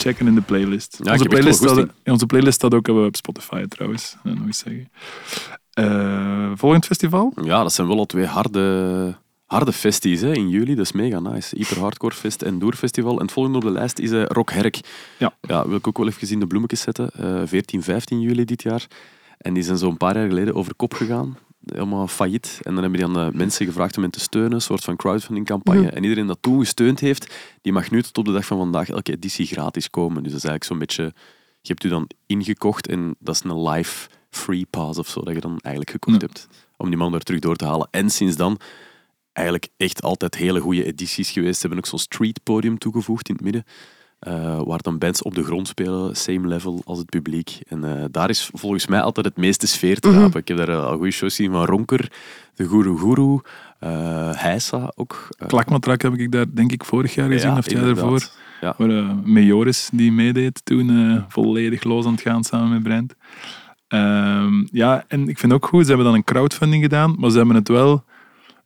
Checken 0.04 0.26
in 0.26 0.34
de 0.34 0.40
playlist. 0.40 0.98
Ja, 1.02 1.12
onze, 1.12 1.24
playlist 1.24 1.56
staat, 1.56 1.68
goesting. 1.68 1.90
ja, 2.02 2.12
onze 2.12 2.26
playlist 2.26 2.54
staat 2.54 2.74
ook 2.74 2.88
op 2.88 3.16
Spotify 3.16 3.64
trouwens, 3.68 4.16
dat 4.22 4.34
nog 4.34 4.46
eens 4.46 4.58
zeggen. 4.58 4.88
Eh, 5.72 6.52
volgend 6.54 6.86
festival? 6.86 7.32
ja 7.42 7.62
dat 7.62 7.72
zijn 7.72 7.86
wel 7.88 7.98
al 7.98 8.06
twee 8.06 8.26
harde, 8.26 9.16
harde 9.46 9.72
festies 9.72 10.20
hè, 10.20 10.32
in 10.32 10.48
juli. 10.48 10.74
Dat 10.74 10.84
is 10.84 10.92
mega 10.92 11.20
nice. 11.20 11.56
Hyper 11.56 11.80
Hardcore 11.80 12.14
Fest 12.14 12.42
en 12.42 12.58
Door 12.58 12.74
Festival. 12.74 13.16
En 13.16 13.22
het 13.22 13.32
volgende 13.32 13.58
op 13.58 13.64
de 13.64 13.70
lijst 13.70 13.98
is 13.98 14.10
eh, 14.10 14.24
Rock 14.24 14.50
Herk. 14.50 14.80
Ja. 15.18 15.34
ja. 15.40 15.68
Wil 15.68 15.76
ik 15.76 15.86
ook 15.86 15.98
wel 15.98 16.06
even 16.06 16.30
in 16.30 16.40
de 16.40 16.46
bloemetjes 16.46 16.80
zetten. 16.80 17.10
Eh 17.10 17.42
14, 17.44 17.82
15 17.82 18.20
juli 18.20 18.44
dit 18.44 18.62
jaar. 18.62 18.86
En 19.38 19.54
die 19.54 19.62
zijn 19.62 19.78
zo'n 19.78 19.96
paar 19.96 20.16
jaar 20.16 20.28
geleden 20.28 20.54
over 20.54 20.74
kop 20.74 20.94
gegaan. 20.94 21.36
Helemaal 21.72 22.06
failliet. 22.08 22.58
En 22.62 22.74
dan 22.74 22.82
hebben 22.82 23.00
die 23.00 23.08
aan 23.08 23.30
de 23.30 23.36
mensen 23.36 23.66
gevraagd 23.66 23.96
om 23.96 24.02
hen 24.02 24.12
te 24.12 24.20
steunen. 24.20 24.52
Een 24.52 24.60
soort 24.60 24.84
van 24.84 24.96
crowdfunding 24.96 25.46
campagne. 25.46 25.88
En 25.90 26.02
iedereen 26.02 26.26
dat 26.26 26.38
toen 26.40 26.58
gesteund 26.58 27.00
heeft, 27.00 27.34
die 27.62 27.72
mag 27.72 27.90
nu 27.90 28.02
tot 28.02 28.18
op 28.18 28.24
de 28.24 28.32
dag 28.32 28.46
van 28.46 28.58
vandaag 28.58 28.88
elke 28.88 29.12
editie 29.12 29.46
gratis 29.46 29.90
komen. 29.90 30.22
Dus 30.22 30.32
dat 30.32 30.42
is 30.44 30.48
eigenlijk 30.48 30.64
zo'n 30.64 30.78
beetje... 30.78 31.02
Je 31.60 31.72
hebt 31.72 31.84
u 31.84 31.88
dan 31.88 32.10
ingekocht 32.26 32.88
en 32.88 33.14
dat 33.18 33.34
is 33.34 33.42
een 33.44 33.62
live 33.68 34.08
free 34.30 34.66
pass 34.70 34.98
of 34.98 35.08
zo 35.08 35.20
dat 35.22 35.34
je 35.34 35.40
dan 35.40 35.58
eigenlijk 35.60 35.90
gekocht 35.90 36.20
Ja. 36.20 36.26
hebt. 36.26 36.48
Om 36.76 36.88
die 36.88 36.98
man 36.98 37.14
er 37.14 37.20
terug 37.20 37.40
door 37.40 37.56
te 37.56 37.64
halen. 37.64 37.88
En 37.90 38.10
sinds 38.10 38.36
dan 38.36 38.58
eigenlijk 39.32 39.68
echt 39.76 40.02
altijd 40.02 40.34
hele 40.34 40.60
goede 40.60 40.84
edities 40.84 41.30
geweest. 41.30 41.54
Ze 41.54 41.60
hebben 41.60 41.78
ook 41.78 41.86
zo'n 41.86 41.98
street 41.98 42.40
podium 42.42 42.78
toegevoegd 42.78 43.28
in 43.28 43.34
het 43.34 43.44
midden. 43.44 43.64
Eh, 44.24 44.60
waar 44.62 44.82
dan 44.82 44.98
bands 44.98 45.22
op 45.22 45.34
de 45.34 45.44
grond 45.44 45.68
spelen, 45.68 46.16
same 46.16 46.48
level 46.48 46.82
als 46.84 46.98
het 46.98 47.08
publiek. 47.08 47.58
En 47.68 47.84
eh, 47.84 48.04
daar 48.10 48.30
is 48.30 48.50
volgens 48.52 48.86
mij 48.86 49.00
altijd 49.00 49.26
het 49.26 49.36
meeste 49.36 49.66
sfeer 49.66 49.98
te 49.98 50.12
rapen. 50.12 50.40
Ik 50.40 50.48
heb 50.48 50.56
daar 50.56 50.68
eh, 50.68 50.84
al 50.84 50.96
goede 50.96 51.10
shows 51.10 51.36
gezien 51.36 51.52
van 51.52 51.64
Ronker, 51.64 52.12
de 52.54 52.68
Guru 52.68 52.98
Guru, 52.98 53.40
eh 53.78 54.30
Heisa 54.34 54.92
ook. 54.94 55.28
Klakmatrak 55.46 56.02
heb 56.02 56.14
ik 56.14 56.32
daar 56.32 56.46
denk 56.54 56.72
ik 56.72 56.84
vorig 56.84 57.14
jaar 57.14 57.28
gezien, 57.28 57.50
ja, 57.50 57.56
of 57.56 57.64
het 57.64 57.72
jaar 57.72 57.80
inderdaad. 57.80 58.04
ervoor. 58.12 58.30
Ja. 58.60 59.14
Mejoris 59.24 59.88
die 59.92 60.12
meedeed 60.12 60.60
toen 60.64 61.24
volledig 61.28 61.82
los 61.82 62.06
aan 62.06 62.12
het 62.12 62.20
gaan 62.20 62.44
samen 62.44 62.70
met 62.70 62.82
Brent. 62.82 63.14
Ehm, 63.88 64.66
ja, 64.72 65.04
en 65.08 65.28
ik 65.28 65.38
vind 65.38 65.52
ook 65.52 65.66
goed, 65.66 65.82
ze 65.82 65.88
hebben 65.88 66.06
dan 66.06 66.14
een 66.14 66.24
crowdfunding 66.24 66.82
gedaan, 66.82 67.14
maar 67.18 67.30
ze 67.30 67.36
hebben 67.36 67.56
het 67.56 67.68
wel 67.68 68.04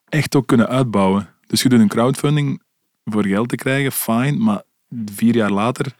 echt 0.08 0.36
ook 0.36 0.46
kunnen 0.46 0.68
uitbouwen. 0.68 1.28
Dus 1.46 1.62
je 1.62 1.68
doet 1.68 1.80
een 1.80 1.88
crowdfunding 1.88 2.62
voor 3.04 3.26
geld 3.26 3.48
te 3.48 3.56
krijgen, 3.56 3.92
fijn, 3.92 4.42
maar 4.42 4.62
vier 5.06 5.34
jaar 5.34 5.50
later, 5.50 5.92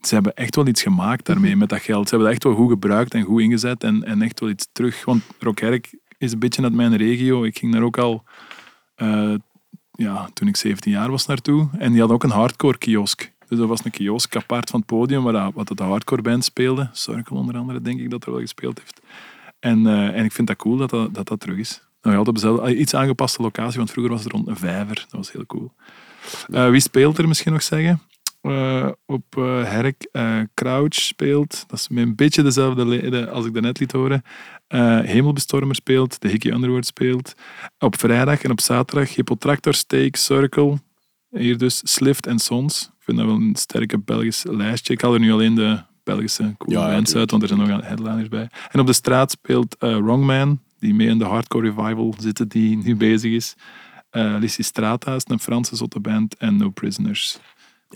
ze 0.00 0.14
hebben 0.14 0.34
echt 0.34 0.56
wel 0.56 0.66
iets 0.66 0.82
gemaakt 0.82 1.26
daarmee, 1.26 1.56
met 1.56 1.68
dat 1.68 1.80
geld. 1.80 2.08
Ze 2.08 2.14
hebben 2.14 2.26
dat 2.32 2.36
echt 2.36 2.44
wel 2.44 2.54
goed 2.62 2.70
gebruikt 2.72 3.14
en 3.14 3.22
goed 3.22 3.40
ingezet 3.40 3.84
en, 3.84 4.04
en 4.04 4.22
echt 4.22 4.40
wel 4.40 4.48
iets 4.50 4.68
terug. 4.72 5.04
Want 5.04 5.22
Rockherk 5.38 5.94
is 6.18 6.32
een 6.32 6.38
beetje 6.38 6.62
uit 6.62 6.72
mijn 6.72 6.96
regio. 6.96 7.44
Ik 7.44 7.58
ging 7.58 7.72
daar 7.72 7.82
ook 7.82 7.98
al 7.98 8.24
eh, 8.94 9.34
ja, 9.92 10.28
toen 10.34 10.48
ik 10.48 10.56
17 10.56 10.92
jaar 10.92 11.10
was 11.10 11.26
naartoe. 11.26 11.68
En 11.78 11.92
die 11.92 12.00
had 12.00 12.10
ook 12.10 12.22
een 12.24 12.30
hardcore 12.30 12.78
kiosk. 12.78 13.32
Dus 13.48 13.58
dat 13.58 13.68
was 13.68 13.84
een 13.84 13.90
kiosk 13.90 14.36
apart 14.36 14.70
van 14.70 14.78
het 14.80 14.88
podium, 14.88 15.22
waar 15.22 15.32
dat- 15.32 15.52
wat 15.54 15.68
de 15.78 15.82
hardcore 15.82 16.22
band 16.22 16.44
speelde. 16.44 16.88
Circle 16.92 17.36
onder 17.36 17.56
andere, 17.56 17.82
denk 17.82 18.00
ik 18.00 18.10
dat 18.10 18.24
er 18.24 18.30
wel 18.30 18.40
gespeeld 18.40 18.78
heeft. 18.78 19.00
En, 19.58 19.86
eh, 19.86 20.18
en 20.18 20.24
ik 20.24 20.32
vind 20.32 20.46
dat 20.48 20.56
cool 20.56 20.76
dat 20.76 20.90
dat, 20.90 21.14
dat, 21.14 21.28
dat 21.28 21.40
terug 21.40 21.58
is. 21.58 21.82
Nou, 22.02 22.14
ja, 22.16 22.22
op 22.22 22.34
dezelfde, 22.34 22.62
ah, 22.62 22.78
iets 22.78 22.94
aangepaste 22.94 23.42
locatie, 23.42 23.76
want 23.78 23.90
vroeger 23.90 24.12
was 24.12 24.22
het 24.24 24.32
rond 24.32 24.48
een 24.48 24.56
vijver. 24.56 24.94
Dat 24.94 25.06
was 25.10 25.32
heel 25.32 25.46
cool. 25.46 25.72
Eh, 26.52 26.70
wie 26.70 26.80
speelt 26.80 27.18
er 27.18 27.28
misschien 27.28 27.52
nog 27.52 27.62
zeggen? 27.62 28.00
Eh, 28.42 28.88
op 29.06 29.36
eh, 29.36 29.62
Herk, 29.64 30.08
eh, 30.12 30.38
Crouch 30.54 30.94
speelt. 30.94 31.64
Dat 31.66 31.78
is 31.78 31.88
met 31.88 32.04
een 32.04 32.14
beetje 32.14 32.42
dezelfde 32.42 32.86
leden 32.86 33.30
als 33.30 33.46
ik 33.46 33.52
daarnet 33.52 33.78
liet 33.78 33.92
horen. 33.92 34.22
Hemelbestormer 35.04 35.74
speelt. 35.74 36.20
De 36.20 36.28
Hickey 36.28 36.52
Underwood 36.52 36.86
speelt. 36.86 37.34
Op 37.78 37.98
vrijdag 37.98 38.42
en 38.42 38.50
op 38.50 38.60
zaterdag 38.60 39.14
Hippotractor, 39.14 39.74
Steak, 39.74 40.16
Circle. 40.16 40.78
Hier 41.30 41.58
dus 41.58 41.80
Slift 41.84 42.26
en 42.26 42.38
Sons. 42.38 42.82
Ik 42.98 43.04
vind 43.04 43.16
dat 43.16 43.26
wel 43.26 43.36
een 43.36 43.56
sterke 43.56 43.98
Belgisch 43.98 44.44
lijstje. 44.44 44.92
Ik 44.92 45.00
haal 45.00 45.14
er 45.14 45.20
nu 45.20 45.32
alleen 45.32 45.54
de 45.54 45.82
Belgische 46.04 46.54
coole 46.58 46.78
Ja, 46.78 46.90
bands 46.90 47.14
uit, 47.14 47.30
want 47.30 47.42
er 47.42 47.48
zijn 47.48 47.60
nog 47.60 47.82
headliners 47.82 48.28
bij. 48.28 48.48
En 48.70 48.80
op 48.80 48.86
de 48.86 48.92
straat 48.92 49.30
speelt 49.30 49.76
Wrongman, 49.78 50.60
die 50.78 50.94
mee 50.94 51.08
in 51.08 51.18
de 51.18 51.24
hardcore 51.24 51.66
revival 51.70 52.14
zit, 52.18 52.50
die 52.50 52.76
nu 52.76 52.96
bezig 52.96 53.32
is. 53.32 53.54
Eh 54.10 54.36
Lissi 54.38 54.62
Strata 54.62 55.14
is 55.14 55.24
een 55.26 55.40
Franse 55.40 55.76
zotte 55.76 56.00
band. 56.00 56.36
En 56.36 56.56
No 56.56 56.70
Prisoners. 56.70 57.38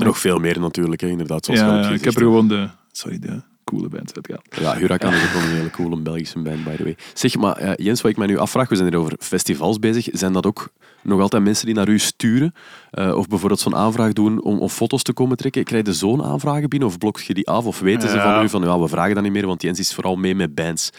Nog 0.05 0.19
veel 0.19 0.39
meer 0.39 0.61
natuurlijk, 0.61 1.01
hè, 1.01 1.09
inderdaad. 1.09 1.45
Zoals 1.45 1.61
Ja, 1.61 1.89
ik 1.91 2.05
heb 2.05 2.15
er 2.15 2.21
gewoon 2.21 2.49
de, 2.49 2.69
sorry, 2.93 3.19
de 3.19 3.43
coole 3.65 3.89
bands 3.89 4.13
uitgehaald. 4.15 4.47
Ja, 4.61 4.77
Huracan 4.77 5.13
is 5.15 5.25
ook 5.25 5.33
wel 5.33 5.43
een 5.43 5.57
hele 5.57 5.71
coole 5.71 5.97
Belgische 5.97 6.39
band, 6.39 6.65
by 6.65 6.77
the 6.77 6.83
way. 6.83 6.97
Zeg, 7.15 7.37
maar 7.37 7.57
eh, 7.57 7.73
Jens, 7.77 8.01
wat 8.01 8.11
ik 8.11 8.17
mij 8.17 8.27
nu 8.27 8.39
afvraag, 8.39 8.69
we 8.69 8.77
zijn 8.77 8.89
hier 8.89 8.99
over 8.99 9.17
festivals 9.19 9.79
bezig. 9.79 10.09
Zijn 10.13 10.33
dat 10.33 10.47
ook 10.47 10.69
nog 11.03 11.21
altijd 11.21 11.43
mensen 11.43 11.67
die 11.67 11.75
naar 11.75 11.89
u 11.89 11.99
sturen? 11.99 12.55
Eh, 12.91 13.17
of 13.17 13.29
bijvoorbeeld 13.29 13.61
zo'n 13.61 13.77
aanvraag 13.77 14.13
doen 14.13 14.43
om, 14.43 14.59
om 14.59 14.69
foto's 14.69 15.03
te 15.03 15.13
komen 15.13 15.37
trekken? 15.37 15.65
Krijg 15.65 15.87
je 15.87 15.93
zo'n 15.93 16.23
aanvragen 16.23 16.69
binnen 16.69 16.89
of 16.89 16.99
blok 16.99 17.21
je 17.21 17.35
die 17.35 17.49
af? 17.49 17.65
Of 17.65 17.81
weten 17.81 18.09
ze 18.09 18.21
van 18.21 18.43
u 18.43 18.49
van, 18.49 18.63
ja, 18.63 18.81
we 18.81 18.89
vragen 18.89 19.15
dat 19.15 19.23
niet 19.23 19.33
meer, 19.33 19.47
want 19.47 19.63
Jens 19.63 19.79
is 19.79 19.95
vooral 19.95 20.17
mee 20.17 20.35
met 20.35 20.55
bands. 20.55 20.91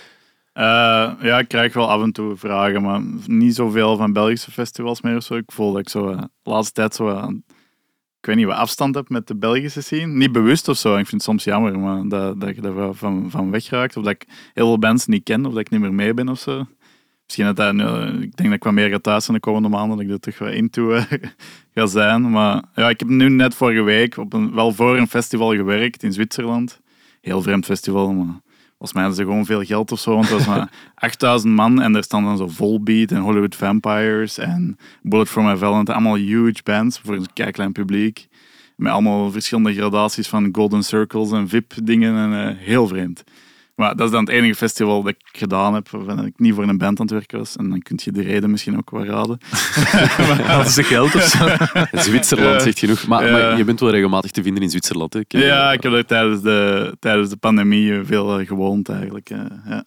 Eh, 0.58 1.12
ja, 1.22 1.40
ik 1.40 1.48
krijg 1.48 1.74
wel 1.74 1.90
af 1.90 2.02
en 2.02 2.12
toe 2.12 2.36
vragen, 2.36 2.82
maar 2.82 3.02
niet 3.26 3.56
zoveel 3.56 3.98
van 3.98 4.14
Belgische 4.14 4.52
festivals 4.52 5.02
meer 5.02 5.16
of 5.16 5.24
zo. 5.24 5.36
Ik 5.36 5.52
voel 5.52 5.72
dat 5.72 5.82
ik 5.82 5.90
zo 5.90 6.10
eh, 6.10 6.18
de 6.18 6.50
laatste 6.50 6.74
tijd 6.74 6.96
zo, 6.96 7.10
eh, 7.10 7.28
ik 8.20 8.26
weet 8.26 8.36
niet, 8.36 8.46
wat 8.46 8.56
afstand 8.56 8.96
heb 8.96 9.10
met 9.10 9.28
de 9.28 9.36
Belgische 9.36 9.82
scene. 9.82 10.14
Niet 10.14 10.32
bewust 10.32 10.68
of 10.68 10.78
zo. 10.78 10.90
Ik 10.90 11.08
vind 11.08 11.12
het 11.12 11.24
soms 11.24 11.44
jammer 11.44 11.80
maar 11.80 12.08
dat, 12.08 12.42
dat 12.42 12.56
je 12.56 12.62
daar 12.62 12.94
van, 12.94 13.32
van 13.32 13.52
wegraakt. 13.52 13.98
Of 13.98 14.04
dat 14.04 14.14
ik 14.14 14.26
heel 14.54 14.66
veel 14.66 14.80
bands 14.80 15.06
niet 15.06 15.24
ken, 15.24 15.46
of 15.46 15.52
dat 15.52 15.62
ik 15.62 15.70
niet 15.70 15.80
meer 15.80 15.94
mee 15.94 16.14
ben 16.14 16.30
of 16.30 16.40
zo. 16.40 16.66
Misschien 17.26 17.46
dat 17.46 17.56
dat, 17.56 17.74
ik 18.10 18.36
denk 18.36 18.50
dat 18.50 18.52
ik 18.52 18.64
wat 18.64 18.74
meer 18.74 18.90
ga 18.90 19.00
thuis 19.00 19.24
zijn 19.24 19.38
de 19.38 19.44
komende 19.44 19.70
maanden, 19.70 19.98
dat 19.98 20.06
ik 20.06 20.12
er 20.12 20.20
toch 20.20 20.38
wel 20.38 20.50
into 20.50 20.92
eh, 20.92 21.04
ga 21.74 21.86
zijn. 21.86 22.32
Maar 22.32 22.64
ja, 22.76 22.90
ik 22.90 23.00
heb 23.00 23.10
nu 23.10 23.30
net 23.30 23.56
vorige 23.56 23.82
week 23.82 24.18
op 24.18 24.34
een, 24.34 24.54
wel 24.54 24.72
voor 24.72 24.98
een 24.98 25.08
festival 25.08 25.56
gewerkt 25.56 26.04
in 26.04 26.14
Zwitserland. 26.14 26.80
Heel 27.22 27.42
vreemd 27.42 27.66
festival, 27.66 28.14
maar 28.14 28.42
volgens 28.78 28.94
mij 28.94 29.04
hadden 29.04 29.16
ze 29.16 29.32
gewoon 29.32 29.46
veel 29.46 29.64
geld 29.64 29.92
of 29.92 30.00
zo. 30.00 30.14
Want 30.14 30.30
het 30.30 30.38
was 30.38 30.48
maar 30.48 30.72
8000 30.96 31.54
man 31.54 31.82
en 31.82 31.96
er 31.96 32.04
staan 32.04 32.24
dan 32.24 32.38
zo 32.38 32.48
Volbeat 32.48 33.12
en 33.12 33.22
Hollywood 33.22 33.56
Vampires 33.56 34.38
en 34.38 34.78
Bullet 35.02 35.30
for 35.30 35.44
My 35.44 35.56
Valentine. 35.56 35.98
Allemaal 35.98 36.16
huge 36.16 36.62
bands 36.64 37.00
voor 37.00 37.16
een 37.16 37.34
kei 37.34 37.52
klein 37.52 37.72
publiek. 37.72 38.28
Met 38.76 38.92
allemaal 38.92 39.32
verschillende 39.32 39.74
gradaties 39.74 40.28
van 40.28 40.50
golden 40.52 40.84
circles 40.84 41.32
en 41.32 41.48
VIP-dingen 41.48 42.16
en 42.16 42.48
eh, 42.48 42.58
heel 42.58 42.88
vreemd. 42.88 43.24
Maar 43.78 43.96
dat 43.96 44.06
is 44.06 44.12
dan 44.12 44.20
het 44.26 44.30
enige 44.34 44.56
festival 44.56 45.04
dat 45.04 45.12
ik 45.14 45.22
gedaan 45.40 45.74
heb 45.74 45.90
waarvan 45.90 46.26
ik 46.26 46.34
niet 46.40 46.54
voor 46.54 46.64
een 46.64 46.78
band 46.78 47.00
aan 47.00 47.06
het 47.06 47.16
werken 47.16 47.38
was. 47.38 47.56
En 47.56 47.70
dan 47.70 47.82
kun 47.82 48.00
je 48.04 48.12
de 48.12 48.22
reden 48.22 48.52
misschien 48.52 48.78
ook 48.78 48.90
wel 48.90 49.06
raden. 49.06 49.38
Hadden 50.48 50.72
ze 50.72 50.84
geld 50.84 51.16
of 51.16 51.22
zo? 51.24 51.48
Zwitserland 52.10 52.54
Ja. 52.54 52.60
zegt 52.60 52.80
genoeg. 52.80 53.08
Maar, 53.08 53.26
Ja. 53.26 53.32
maar 53.32 53.58
je 53.58 53.64
bent 53.64 53.80
wel 53.80 53.90
regelmatig 53.90 54.32
te 54.32 54.44
vinden 54.44 54.64
in 54.64 54.70
Zwitserland. 54.70 55.14
Hè? 55.14 55.20
heb- 55.20 55.32
Ja, 55.42 55.72
ik 55.72 55.84
heb 55.84 55.92
er 55.94 56.06
tijdens 56.06 56.42
de, 56.42 56.96
tijdens 57.00 57.30
de 57.30 57.38
pandemie 57.38 58.04
veel 58.04 58.40
eh, 58.40 58.48
gewoond 58.48 58.90
eigenlijk. 58.90 59.30
eh, 59.30 59.40
ja. 59.66 59.84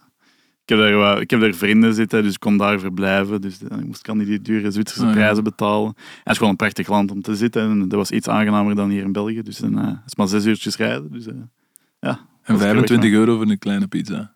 Ik 0.65 0.77
heb 0.77 0.79
daar, 0.79 1.21
ik 1.21 1.31
heb 1.31 1.41
daar 1.41 1.55
vrienden 1.55 1.95
zitten, 1.95 2.23
dus 2.23 2.33
ik 2.35 2.41
kon 2.41 2.57
daar 2.57 2.79
verblijven. 2.81 3.41
Dus 3.41 3.59
eh, 3.69 3.79
ik 3.79 3.87
moest 3.87 4.03
kan 4.03 4.19
niet 4.19 4.27
die 4.27 4.43
dure 4.43 4.71
Zwitserse 4.71 5.03
Ah, 5.03 5.09
ja. 5.09 5.15
prijzen 5.15 5.45
betalen. 5.45 5.87
En 5.87 5.95
het 6.23 6.31
is 6.33 6.35
gewoon 6.37 6.51
een 6.51 6.57
prachtig 6.57 6.89
land 6.89 7.11
om 7.11 7.23
te 7.23 7.37
zitten. 7.37 7.63
En 7.63 7.79
dat 7.81 7.99
was 7.99 8.11
iets 8.11 8.29
aangenamer 8.29 8.75
dan 8.75 8.91
hier 8.91 9.03
in 9.03 9.13
België. 9.13 9.43
Dus 9.43 9.57
dan, 9.59 9.79
eh, 9.79 9.87
het 9.87 9.97
is 10.07 10.17
maar 10.17 10.29
zes 10.29 10.45
uurtjes 10.45 10.77
rijden. 10.77 11.13
Dus, 11.13 11.27
eh, 11.27 11.35
ja. 12.01 12.29
En 12.51 12.57
Dat 12.57 12.65
is 12.65 12.71
25 12.71 13.11
euro 13.13 13.37
voor 13.37 13.51
een 13.51 13.59
kleine 13.59 13.87
pizza. 13.87 14.31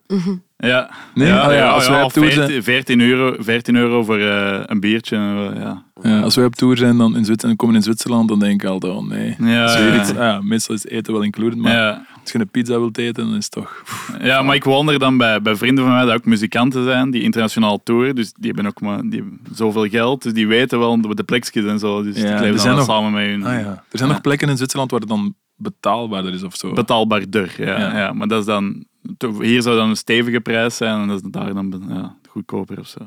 Ja. 0.57 0.91
Nee? 1.15 1.29
ja, 1.29 1.41
Ah, 1.41 1.51
ja, 1.51 1.57
ja, 1.57 1.69
als 1.71 1.89
wij 1.89 2.03
op 2.03 2.13
tour 2.13 2.33
14, 2.33 2.63
14 2.63 3.01
euro, 3.01 3.37
14 3.43 3.77
euro 3.77 4.03
voor 4.05 4.19
eh, 4.19 4.61
een 4.65 4.81
biertje. 4.81 5.17
eh, 5.17 5.61
ja. 5.63 5.83
Ja, 6.03 6.21
als 6.21 6.35
wij 6.35 6.45
op 6.45 6.55
tour 6.55 6.77
zijn 6.77 6.97
dan 6.97 7.17
in 7.17 7.25
Zwitserland, 7.25 7.43
en 7.45 7.57
komen 7.57 7.75
in 7.77 7.83
Zwitserland, 7.83 8.29
dan 8.29 8.39
denk 8.39 8.63
ik 8.63 8.69
altijd, 8.69 8.93
oh 8.93 9.09
nee. 9.09 9.37
Ja, 9.41 9.65
ah 9.65 10.15
ja, 10.15 10.41
meestal 10.43 10.75
is 10.75 10.87
eten 10.87 11.13
wel 11.13 11.23
included, 11.23 11.59
maar 11.59 11.73
Ja. 11.73 12.07
Als 12.25 12.33
je 12.33 12.39
een 12.39 12.49
pizza 12.51 12.79
wilt 12.79 12.99
eten, 12.99 13.25
dan 13.27 13.35
is 13.37 13.45
het 13.45 13.53
toch... 13.53 13.83
Ja, 14.21 14.43
maar 14.43 14.55
ik 14.55 14.65
woon 14.65 14.89
er 14.89 14.99
dan 14.99 15.17
bij, 15.17 15.43
bij 15.43 15.57
vrienden 15.57 15.85
van 15.85 15.93
mij 15.93 16.05
die 16.05 16.15
ook 16.15 16.25
muzikanten 16.25 16.85
zijn, 16.85 17.11
die 17.11 17.23
internationaal 17.23 17.83
touren. 17.83 18.15
Dus 18.15 18.33
die 18.33 18.47
hebben 18.53 18.67
ook 18.67 18.81
maar, 18.81 19.01
die 19.03 19.21
hebben 19.21 19.41
zoveel 19.53 19.89
geld, 19.89 20.23
dus 20.23 20.33
die 20.33 20.47
weten 20.47 20.79
wel 20.79 21.01
de, 21.01 21.15
de 21.15 21.25
plekjes 21.25 21.65
en 21.65 21.79
zo. 21.79 22.03
Dus 22.03 22.17
Ja, 22.17 22.23
die 22.23 22.31
er 22.33 22.41
leven 22.41 22.61
zijn 22.61 22.77
dan 22.77 22.87
nog- 22.87 22.95
samen 22.97 23.13
met 23.13 23.27
hun. 23.27 23.45
Ah 23.45 23.61
ja. 23.61 23.85
Er 23.91 23.99
zijn 23.99 24.11
nog 24.11 24.21
plekken 24.21 24.49
in 24.49 24.57
Zwitserland 24.57 24.91
waar 24.91 25.01
het 25.01 25.09
dan 25.09 25.35
betaalbaarder 25.57 26.33
is 26.35 26.43
of 26.43 26.57
zo. 26.57 26.73
Betaalbaarder, 26.73 27.55
ja, 27.59 27.79
Ja. 27.79 27.99
ja. 27.99 28.13
Maar 28.13 28.29
dat 28.29 28.41
is 28.41 28.47
dan, 28.47 28.85
hier 29.41 29.63
zou 29.63 29.77
dan 29.77 29.89
een 29.89 29.97
stevige 29.97 30.41
prijs 30.41 30.77
zijn 30.77 31.01
en 31.01 31.09
dat 31.09 31.25
is 31.25 31.31
daar 31.31 31.55
dan 31.55 31.85
ja, 31.89 32.17
goedkoper 32.29 32.79
of 32.79 32.87
zo. 32.87 32.99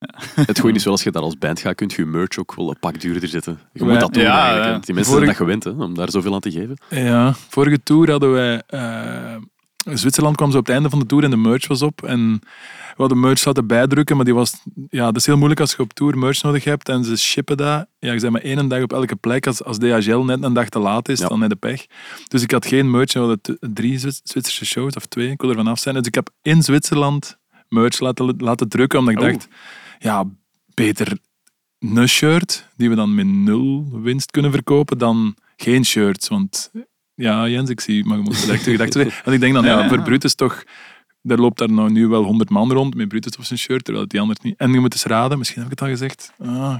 Het 0.46 0.58
goede 0.60 0.76
is 0.76 0.84
wel, 0.84 0.92
als 0.92 1.02
je 1.02 1.10
daar 1.10 1.22
als 1.22 1.38
band 1.38 1.60
gaat, 1.60 1.74
kun 1.74 1.88
je 1.96 2.02
je 2.02 2.06
merch 2.08 2.38
ook 2.38 2.54
wel 2.54 2.68
een 2.70 2.78
pak 2.80 3.00
duurder 3.00 3.28
zetten. 3.28 3.60
Je 3.72 3.84
moet 3.84 4.00
dat 4.00 4.12
doen 4.14 4.22
Ja, 4.22 4.48
eigenlijk. 4.48 4.86
Die 4.86 4.94
mensen 4.94 5.12
Vorige- 5.14 5.34
zijn 5.34 5.48
dat 5.50 5.60
gewend, 5.62 5.78
hè, 5.78 5.84
om 5.84 5.94
daar 5.94 6.10
zoveel 6.10 6.34
aan 6.34 6.40
te 6.40 6.50
geven. 6.50 6.78
Ja, 6.90 7.34
vorige 7.48 7.82
tour 7.82 8.10
hadden 8.10 8.32
wij... 8.32 8.62
eh, 8.66 9.36
Zwitserland 9.84 10.36
kwam 10.36 10.50
zo 10.50 10.58
op 10.58 10.66
het 10.66 10.74
einde 10.74 10.90
van 10.90 10.98
de 10.98 11.06
tour 11.06 11.24
en 11.24 11.30
de 11.30 11.36
merch 11.36 11.66
was 11.68 11.82
op. 11.82 12.02
En 12.02 12.38
we 12.96 12.96
hadden 12.96 13.20
merch 13.20 13.44
laten 13.44 13.66
bijdrukken, 13.66 14.16
maar 14.16 14.24
die 14.24 14.34
was... 14.34 14.62
Ja, 14.88 15.04
dat 15.04 15.16
is 15.16 15.26
heel 15.26 15.36
moeilijk 15.36 15.60
als 15.60 15.70
je 15.72 15.78
op 15.82 15.92
tour 15.92 16.18
merch 16.18 16.42
nodig 16.42 16.64
hebt 16.64 16.88
en 16.88 17.04
ze 17.04 17.16
shippen 17.16 17.56
dat. 17.56 17.86
Ja, 17.98 18.12
je 18.12 18.18
zei 18.18 18.32
maar 18.32 18.40
één 18.40 18.68
dag 18.68 18.82
op 18.82 18.92
elke 18.92 19.16
plek. 19.16 19.46
Als, 19.46 19.64
als 19.64 19.78
DHL 19.78 20.18
net 20.18 20.42
een 20.42 20.52
dag 20.52 20.68
te 20.68 20.78
laat 20.78 21.08
is, 21.08 21.18
Ja. 21.20 21.28
dan 21.28 21.40
heb 21.40 21.50
je 21.50 21.56
pech. 21.56 21.86
Dus 22.28 22.42
ik 22.42 22.50
had 22.50 22.66
geen 22.66 22.90
merch. 22.90 23.12
We 23.12 23.18
hadden 23.18 23.40
drie 23.60 23.98
Zwits- 23.98 24.20
Zwitserse 24.24 24.64
shows, 24.66 24.94
of 24.94 25.06
twee. 25.06 25.30
Ik 25.30 25.40
wil 25.40 25.50
er 25.50 25.56
vanaf 25.56 25.78
zijn. 25.78 25.94
Dus 25.94 26.06
ik 26.06 26.14
heb 26.14 26.30
in 26.42 26.62
Zwitserland 26.62 27.38
merch 27.68 28.00
laten, 28.00 28.34
laten 28.38 28.68
drukken, 28.68 28.98
omdat 28.98 29.14
ik 29.14 29.20
Oh. 29.34 29.40
Ja, 30.02 30.24
beter 30.74 31.18
een 31.78 32.08
shirt, 32.08 32.68
die 32.76 32.88
we 32.88 32.94
dan 32.94 33.14
met 33.14 33.26
nul 33.26 33.88
winst 34.00 34.30
kunnen 34.30 34.50
verkopen, 34.50 34.98
dan 34.98 35.36
geen 35.56 35.84
shirts. 35.84 36.28
Want 36.28 36.70
ja, 37.14 37.48
Jens, 37.48 37.70
ik 37.70 37.80
zie, 37.80 38.04
maar 38.04 38.16
je 38.16 38.22
moet 38.22 38.40
direct 38.44 38.62
gedacht 38.62 38.92
zijn. 38.92 39.08
Want 39.08 39.30
ik 39.30 39.40
denk 39.40 39.54
dan, 39.54 39.64
ja, 39.64 39.78
Ja. 39.78 39.88
voor 39.88 40.02
Brutus 40.02 40.34
toch, 40.34 40.62
er 41.22 41.40
loopt 41.40 41.58
daar 41.58 41.72
nou 41.72 41.90
nu 41.90 42.06
wel 42.06 42.22
100 42.24 42.50
man 42.50 42.72
rond 42.72 42.94
met 42.94 43.08
Brutus 43.08 43.36
op 43.36 43.44
zijn 43.44 43.58
shirt, 43.58 43.84
terwijl 43.84 44.02
het 44.04 44.12
die 44.12 44.20
anders 44.20 44.40
niet. 44.40 44.56
En 44.58 44.72
je 44.72 44.80
moet 44.80 44.92
eens 44.92 45.04
raden, 45.04 45.38
misschien 45.38 45.62
heb 45.62 45.72
ik 45.72 45.78
het 45.78 45.88
al 45.88 45.94
gezegd, 45.94 46.32
ah, 46.38 46.76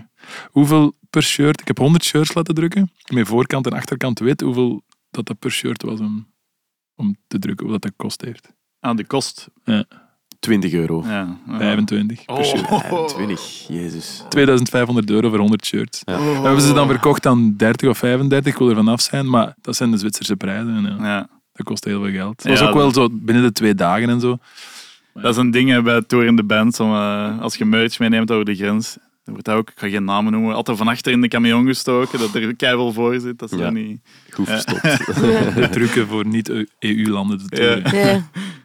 hoeveel 0.50 0.96
per 1.10 1.22
shirt, 1.22 1.60
ik 1.60 1.66
heb 1.66 1.78
100 1.78 2.04
shirts 2.04 2.34
laten 2.34 2.54
drukken, 2.54 2.92
met 3.12 3.26
voorkant 3.26 3.66
en 3.66 3.72
achterkant 3.72 4.18
wit, 4.18 4.40
hoeveel 4.40 4.82
dat 5.10 5.26
dat 5.26 5.38
per 5.38 5.50
shirt 5.50 5.82
was 5.82 6.00
om, 6.00 6.32
om 6.94 7.16
te 7.26 7.38
drukken, 7.38 7.66
wat 7.66 7.82
dat 7.82 7.92
kost 7.96 8.20
heeft. 8.20 8.52
Ah, 8.80 8.96
de 8.96 9.04
kost. 9.06 9.48
20 10.40 10.72
euro. 10.72 11.02
Ja. 11.06 11.36
ja. 11.48 11.58
25 11.58 12.24
per 12.24 12.44
shirt. 12.44 12.70
Oh. 12.70 13.06
20, 13.06 13.64
jezus. 13.68 14.24
2500 14.28 15.10
euro 15.10 15.28
voor 15.28 15.38
100 15.38 15.66
shirts. 15.66 16.02
Ja. 16.04 16.18
We 16.18 16.24
hebben 16.24 16.60
ze 16.60 16.72
dan 16.72 16.88
verkocht 16.88 17.26
aan 17.26 17.54
30 17.56 17.88
of 17.88 17.98
35, 17.98 18.52
ik 18.52 18.58
wil 18.58 18.68
er 18.68 18.74
vanaf 18.74 19.00
zijn, 19.00 19.30
maar 19.30 19.54
dat 19.60 19.76
zijn 19.76 19.90
de 19.90 19.96
Zwitserse 19.98 20.36
prijzen. 20.36 20.74
En 20.86 20.96
ja, 20.98 21.06
Ja. 21.06 21.28
dat 21.52 21.66
kost 21.66 21.84
heel 21.84 22.02
veel 22.02 22.12
geld. 22.12 22.42
Het 22.42 22.50
was 22.52 22.60
Ja, 22.60 22.68
ook 22.68 22.74
wel 22.74 22.92
zo 22.92 23.08
binnen 23.12 23.42
de 23.44 23.52
twee 23.52 23.74
dagen 23.74 24.08
en 24.08 24.20
zo. 24.20 24.38
Dat 25.14 25.30
is 25.32 25.36
een 25.36 25.50
ding 25.50 25.82
bij 25.82 26.02
toerende 26.02 26.42
bands, 26.44 26.80
om, 26.80 26.92
eh, 26.92 27.40
als 27.40 27.56
je 27.56 27.64
merch 27.64 27.98
meeneemt 27.98 28.30
over 28.30 28.44
de 28.44 28.54
grens. 28.54 28.96
Dan 29.24 29.34
wordt 29.34 29.44
dat 29.44 29.56
ook, 29.56 29.70
ik 29.70 29.78
ga 29.78 29.88
geen 29.88 30.04
namen 30.04 30.32
noemen, 30.32 30.54
altijd 30.54 30.76
van 30.78 30.88
achter 30.88 31.12
in 31.12 31.20
de 31.20 31.28
camion 31.28 31.66
gestoken, 31.66 32.18
dat 32.18 32.34
er 32.34 32.56
keihard 32.56 32.94
voor 32.94 33.20
zit. 33.20 33.38
Dat 33.38 33.52
is 33.52 33.58
Ja. 33.58 33.70
niet... 33.70 34.00
Goed 34.30 34.48
verstopt. 34.48 34.82
De 35.54 35.68
drukken 35.70 36.06
voor 36.06 36.26
niet-EU-landen 36.26 37.38
te 37.38 37.48
toeren. 37.48 37.96
Ja. 37.96 38.22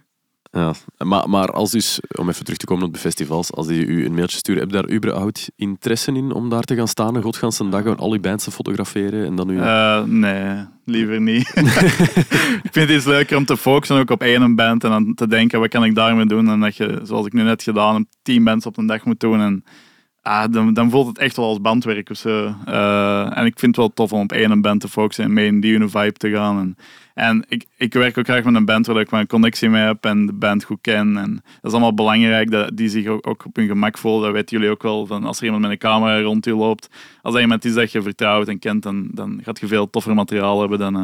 Ja. 0.55 0.73
Maar, 0.97 1.29
maar 1.29 1.51
als 1.51 1.71
dus, 1.71 1.99
om 2.17 2.29
even 2.29 2.43
terug 2.43 2.59
te 2.59 2.65
komen 2.65 2.85
op 2.85 2.93
de 2.93 2.99
festivals, 2.99 3.51
als 3.51 3.67
die 3.67 3.85
u 3.85 4.05
een 4.05 4.13
mailtje 4.13 4.37
sturen, 4.37 4.61
heb 4.61 4.71
je 4.71 4.75
daar 4.75 4.95
überhaupt 4.95 5.51
interesse 5.55 6.11
in 6.11 6.31
om 6.31 6.49
daar 6.49 6.63
te 6.63 6.75
gaan 6.75 6.87
staan 6.87 7.15
een 7.15 7.21
godganse 7.21 7.69
dag 7.69 7.83
en 7.83 7.97
al 7.97 8.09
die 8.09 8.19
bands 8.19 8.43
te 8.43 8.51
fotograferen 8.51 9.25
en 9.25 9.35
dan 9.35 9.49
u... 9.49 9.59
Eh, 9.59 10.03
nee, 10.03 10.65
liever 10.85 11.21
niet. 11.21 11.47
ik 12.63 12.71
vind 12.71 12.89
het 12.89 12.89
iets 12.89 13.05
leuker 13.05 13.37
om 13.37 13.45
te 13.45 13.57
focussen 13.57 13.97
ook 13.97 14.09
op 14.09 14.21
één 14.21 14.55
band 14.55 14.83
en 14.83 14.89
dan 14.89 15.13
te 15.13 15.27
denken, 15.27 15.59
wat 15.59 15.69
kan 15.69 15.83
ik 15.83 15.95
daarmee 15.95 16.25
doen? 16.25 16.49
En 16.49 16.59
dat 16.59 16.75
je, 16.75 16.99
zoals 17.03 17.25
ik 17.25 17.33
nu 17.33 17.43
net 17.43 17.63
gedaan 17.63 17.95
heb, 17.95 18.05
tien 18.21 18.43
bands 18.43 18.65
op 18.65 18.77
een 18.77 18.87
dag 18.87 19.05
moet 19.05 19.19
doen. 19.19 19.41
En 19.41 19.63
ah, 20.21 20.51
dan, 20.51 20.73
dan 20.73 20.89
voelt 20.89 21.07
het 21.07 21.17
echt 21.17 21.35
wel 21.35 21.45
als 21.45 21.61
bandwerk 21.61 22.09
of 22.09 22.17
zo. 22.17 22.55
Eh, 22.65 23.37
en 23.37 23.45
ik 23.45 23.59
vind 23.59 23.75
het 23.75 23.85
wel 23.85 23.93
tof 23.93 24.13
om 24.13 24.21
op 24.21 24.31
één 24.31 24.61
band 24.61 24.81
te 24.81 24.87
focussen 24.87 25.23
en 25.23 25.33
mee 25.33 25.45
in 25.45 25.59
die 25.59 25.87
vibe 25.87 26.11
te 26.11 26.29
gaan. 26.29 26.59
En, 26.59 26.75
en 27.15 27.45
ik, 27.47 27.65
ik 27.77 27.93
werk 27.93 28.17
ook 28.17 28.25
graag 28.25 28.43
met 28.43 28.55
een 28.55 28.65
band 28.65 28.85
waar 28.85 28.99
ik 28.99 29.11
een 29.11 29.27
connectie 29.27 29.69
mee 29.69 29.83
heb 29.83 30.05
en 30.05 30.25
de 30.25 30.33
band 30.33 30.63
goed 30.63 30.77
ken. 30.81 31.17
En 31.17 31.33
dat 31.33 31.43
is 31.63 31.71
allemaal 31.71 31.93
belangrijk, 31.93 32.51
dat 32.51 32.77
die 32.77 32.89
zich 32.89 33.07
ook, 33.07 33.27
ook 33.27 33.45
op 33.45 33.55
hun 33.55 33.67
gemak 33.67 33.97
voelen. 33.97 34.21
Dat 34.21 34.31
weten 34.31 34.57
jullie 34.57 34.71
ook 34.71 34.83
wel, 34.83 35.05
van 35.05 35.23
als 35.23 35.37
er 35.37 35.43
iemand 35.43 35.61
met 35.61 35.71
een 35.71 35.77
camera 35.77 36.21
rond 36.21 36.45
je 36.45 36.55
loopt. 36.55 36.89
Als 37.21 37.33
dat 37.33 37.41
iemand 37.41 37.65
is 37.65 37.73
dat 37.73 37.91
je 37.91 38.01
vertrouwt 38.01 38.47
en 38.47 38.59
kent, 38.59 38.83
dan, 38.83 39.07
dan 39.11 39.39
gaat 39.43 39.59
je 39.59 39.67
veel 39.67 39.89
toffer 39.89 40.13
materiaal 40.15 40.59
hebben 40.59 40.79
dan... 40.79 40.95
eh, 40.95 41.01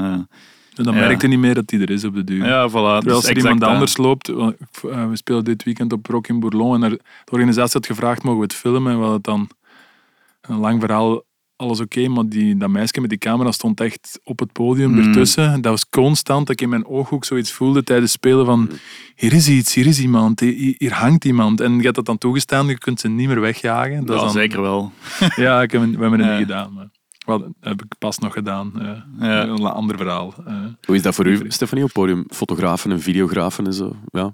En 0.76 0.84
dan 0.84 0.94
Ja. 0.96 1.00
merk 1.00 1.22
je 1.22 1.28
niet 1.28 1.40
meer 1.40 1.54
dat 1.54 1.68
die 1.68 1.82
er 1.82 1.90
is 1.90 2.04
op 2.04 2.14
de 2.16 2.24
duur. 2.24 2.46
ja, 2.46 2.70
voilà. 2.70 2.72
Terwijl 2.72 3.02
Dus 3.02 3.14
als 3.14 3.28
er 3.28 3.38
iemand 3.38 3.64
anders 3.64 3.98
loopt, 3.98 4.30
eh, 4.30 4.48
we 4.82 5.10
spelen 5.16 5.44
dit 5.44 5.64
weekend 5.64 5.94
op 5.94 6.06
Rock 6.06 6.28
in 6.28 6.40
Bourlon 6.40 6.76
en 6.76 6.84
er, 6.84 6.90
de 7.26 7.32
organisatie 7.32 7.74
had 7.74 7.86
gevraagd, 7.86 8.24
mogen 8.24 8.40
we 8.40 8.46
het 8.46 8.54
filmen? 8.56 8.92
En 8.92 8.98
we 8.98 9.04
hadden 9.04 9.22
dan 9.22 9.50
een 10.42 10.58
lang 10.60 10.82
verhaal, 10.82 11.24
alles 11.62 11.80
oké, 11.80 12.08
maar 12.08 12.26
die, 12.28 12.58
dat 12.58 12.70
meisje 12.70 13.02
met 13.02 13.10
die 13.10 13.20
camera 13.20 13.52
stond 13.52 13.80
echt 13.82 14.20
op 14.24 14.40
het 14.40 14.52
podium 14.52 14.92
Mm. 14.92 15.08
ertussen. 15.08 15.62
Dat 15.62 15.72
was 15.72 15.90
constant 15.90 16.48
dat 16.48 16.56
ik 16.56 16.62
in 16.62 16.70
mijn 16.70 16.86
ooghoek 16.86 17.26
zoiets 17.26 17.52
voelde 17.52 17.84
tijdens 17.84 18.12
spelen 18.12 18.46
van 18.46 18.70
hier 19.16 19.34
is 19.34 19.50
iets, 19.50 19.74
hier 19.74 19.88
is 19.88 20.00
iemand, 20.00 20.40
hier, 20.40 20.76
hier 20.78 20.94
hangt 20.94 21.26
iemand. 21.26 21.62
En 21.62 21.76
je 21.78 21.82
hebt 21.84 21.96
dat 21.96 22.06
dan 22.06 22.18
toegestaan, 22.18 22.68
je 22.68 22.78
kunt 22.78 23.00
ze 23.00 23.08
niet 23.08 23.28
meer 23.28 23.42
wegjagen. 23.42 24.06
Dat 24.06 24.16
Ja, 24.16 24.22
dan- 24.22 24.32
zeker 24.32 24.62
wel. 24.62 24.92
Ja, 25.36 25.62
ik 25.62 25.72
heb, 25.72 25.82
we 25.82 25.88
hebben 25.88 26.20
het 26.20 26.28
Ja. 26.30 26.38
niet 26.38 26.48
gedaan, 26.48 26.74
maar 26.74 26.90
wel, 27.26 27.40
dat 27.40 27.50
heb 27.60 27.82
ik 27.82 27.94
pas 28.00 28.18
nog 28.18 28.34
gedaan. 28.34 28.72
eh, 28.82 28.88
Ja. 29.20 29.44
Een 29.48 29.60
ander 29.66 29.98
verhaal. 29.98 30.34
eh. 30.48 30.56
Hoe 30.86 30.96
is 30.96 31.02
dat 31.02 31.16
voor 31.16 31.28
u, 31.28 31.42
Stefanie, 31.48 31.84
op 31.84 31.92
podium? 31.94 32.24
Fotografen 32.30 32.92
en 32.92 33.02
videografen 33.02 33.66
en 33.66 33.74
zo. 33.74 33.96
Ja. 34.12 34.34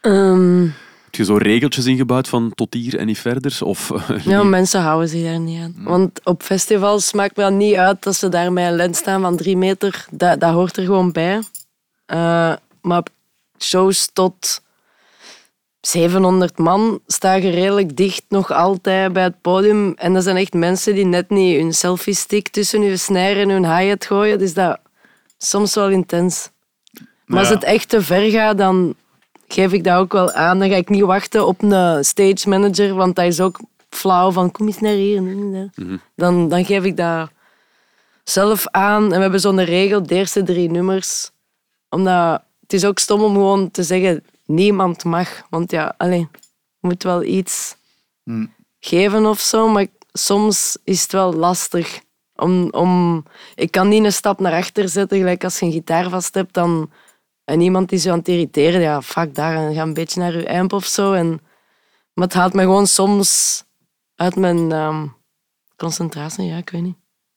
Ehm, 0.00 0.66
Heb 1.14 1.26
je 1.26 1.32
zo 1.32 1.38
regeltjes 1.38 1.84
ingebouwd 1.84 2.28
van 2.28 2.52
tot 2.54 2.74
hier 2.74 2.98
en 2.98 3.06
niet 3.06 3.18
verder? 3.18 3.58
Of, 3.60 3.92
ja, 4.24 4.42
mensen 4.42 4.80
houden 4.80 5.08
zich 5.08 5.22
daar 5.22 5.40
niet 5.40 5.60
aan. 5.60 5.74
Want 5.78 6.24
op 6.24 6.42
festivals 6.42 7.12
maakt 7.12 7.36
me 7.36 7.42
dat 7.42 7.52
niet 7.52 7.74
uit 7.74 8.02
dat 8.02 8.14
ze 8.16 8.28
daar 8.28 8.52
met 8.52 8.66
een 8.66 8.76
lens 8.76 8.98
staan 8.98 9.20
van 9.20 9.36
drie 9.36 9.56
meter. 9.56 10.06
Dat, 10.10 10.40
dat 10.40 10.52
hoort 10.52 10.76
er 10.76 10.84
gewoon 10.84 11.12
bij. 11.12 11.42
Eh, 12.06 12.52
maar 12.80 12.98
op 12.98 13.08
shows 13.58 14.10
tot 14.12 14.62
700 15.80 16.58
man 16.58 17.00
staan 17.06 17.42
je 17.42 17.50
redelijk 17.50 17.96
dicht 17.96 18.24
nog 18.28 18.52
altijd 18.52 19.12
bij 19.12 19.22
het 19.22 19.40
podium. 19.40 19.94
En 19.96 20.14
dat 20.14 20.22
zijn 20.22 20.36
echt 20.36 20.52
mensen 20.52 20.94
die 20.94 21.06
net 21.06 21.30
niet 21.30 21.60
hun 21.60 21.72
selfie-stick 21.72 22.48
tussen 22.48 22.82
hun 22.82 22.98
snare 22.98 23.40
en 23.40 23.48
hun 23.48 23.76
hi-hat 23.76 24.04
gooien. 24.06 24.38
Dus 24.38 24.54
dat 24.54 24.78
is 25.38 25.48
soms 25.48 25.74
wel 25.74 25.90
intens. 25.90 26.50
Maar 27.26 27.38
als 27.38 27.48
het 27.48 27.64
echt 27.64 27.88
te 27.88 28.02
ver 28.02 28.30
gaat, 28.30 28.58
dan 28.58 28.94
geef 29.48 29.72
ik 29.72 29.84
dat 29.84 29.98
ook 29.98 30.12
wel 30.12 30.32
aan. 30.32 30.58
Dan 30.58 30.68
ga 30.68 30.76
ik 30.76 30.88
niet 30.88 31.02
wachten 31.02 31.46
op 31.46 31.62
een 31.62 32.04
stage 32.04 32.48
manager, 32.48 32.94
want 32.94 33.16
dat 33.16 33.24
is 33.24 33.40
ook 33.40 33.60
flauw 33.88 34.30
van 34.30 34.50
kom 34.50 34.66
eens 34.66 34.80
naar 34.80 34.92
hier. 34.92 35.22
Dan, 36.14 36.48
dan 36.48 36.64
geef 36.64 36.84
ik 36.84 36.96
dat 36.96 37.30
zelf 38.24 38.66
aan. 38.70 39.02
En 39.02 39.08
we 39.08 39.22
hebben 39.22 39.40
zo'n 39.40 39.64
regel, 39.64 40.02
de 40.02 40.14
eerste 40.14 40.42
drie 40.42 40.70
nummers. 40.70 41.30
Omdat 41.88 42.42
het 42.60 42.72
is 42.72 42.84
ook 42.84 42.98
stom 42.98 43.22
om 43.22 43.32
gewoon 43.32 43.70
te 43.70 43.82
zeggen, 43.82 44.24
niemand 44.46 45.04
mag. 45.04 45.42
Want 45.50 45.70
ja, 45.70 45.94
alleen, 45.96 46.28
je 46.78 46.88
moet 46.88 47.02
wel 47.02 47.22
iets 47.22 47.76
geven 48.80 49.26
of 49.26 49.40
zo. 49.40 49.68
Maar 49.68 49.86
soms 50.12 50.76
is 50.84 51.02
het 51.02 51.12
wel 51.12 51.32
lastig. 51.32 52.00
Om, 52.36 52.68
om, 52.70 53.24
ik 53.54 53.70
kan 53.70 53.88
niet 53.88 54.04
een 54.04 54.12
stap 54.12 54.40
naar 54.40 54.52
achter 54.52 54.88
zetten, 54.88 55.18
gelijk 55.18 55.44
als 55.44 55.58
je 55.58 55.66
een 55.66 55.72
gitaar 55.72 56.10
vast 56.10 56.34
hebt, 56.34 56.54
dan, 56.54 56.90
en 57.44 57.60
iemand 57.60 57.92
is 57.92 58.02
je 58.02 58.10
aan 58.10 58.18
het 58.18 58.28
irriteren, 58.28 58.80
ja, 58.80 59.02
fuck 59.02 59.34
daar, 59.34 59.56
en 59.56 59.74
ga 59.74 59.82
een 59.82 59.94
beetje 59.94 60.20
naar 60.20 60.38
je 60.38 60.48
amp 60.58 60.72
of 60.72 60.84
zo. 60.86 61.12
En, 61.12 61.28
maar 62.14 62.24
het 62.26 62.34
haalt 62.34 62.52
me 62.52 62.60
gewoon 62.62 62.86
soms 62.86 63.62
uit 64.14 64.36
mijn 64.36 64.72
ehm, 64.72 65.06
concentratie, 65.76 66.44
ja, 66.44 66.56
ik 66.56 66.70
weet 66.70 66.82
niet. 66.82 66.96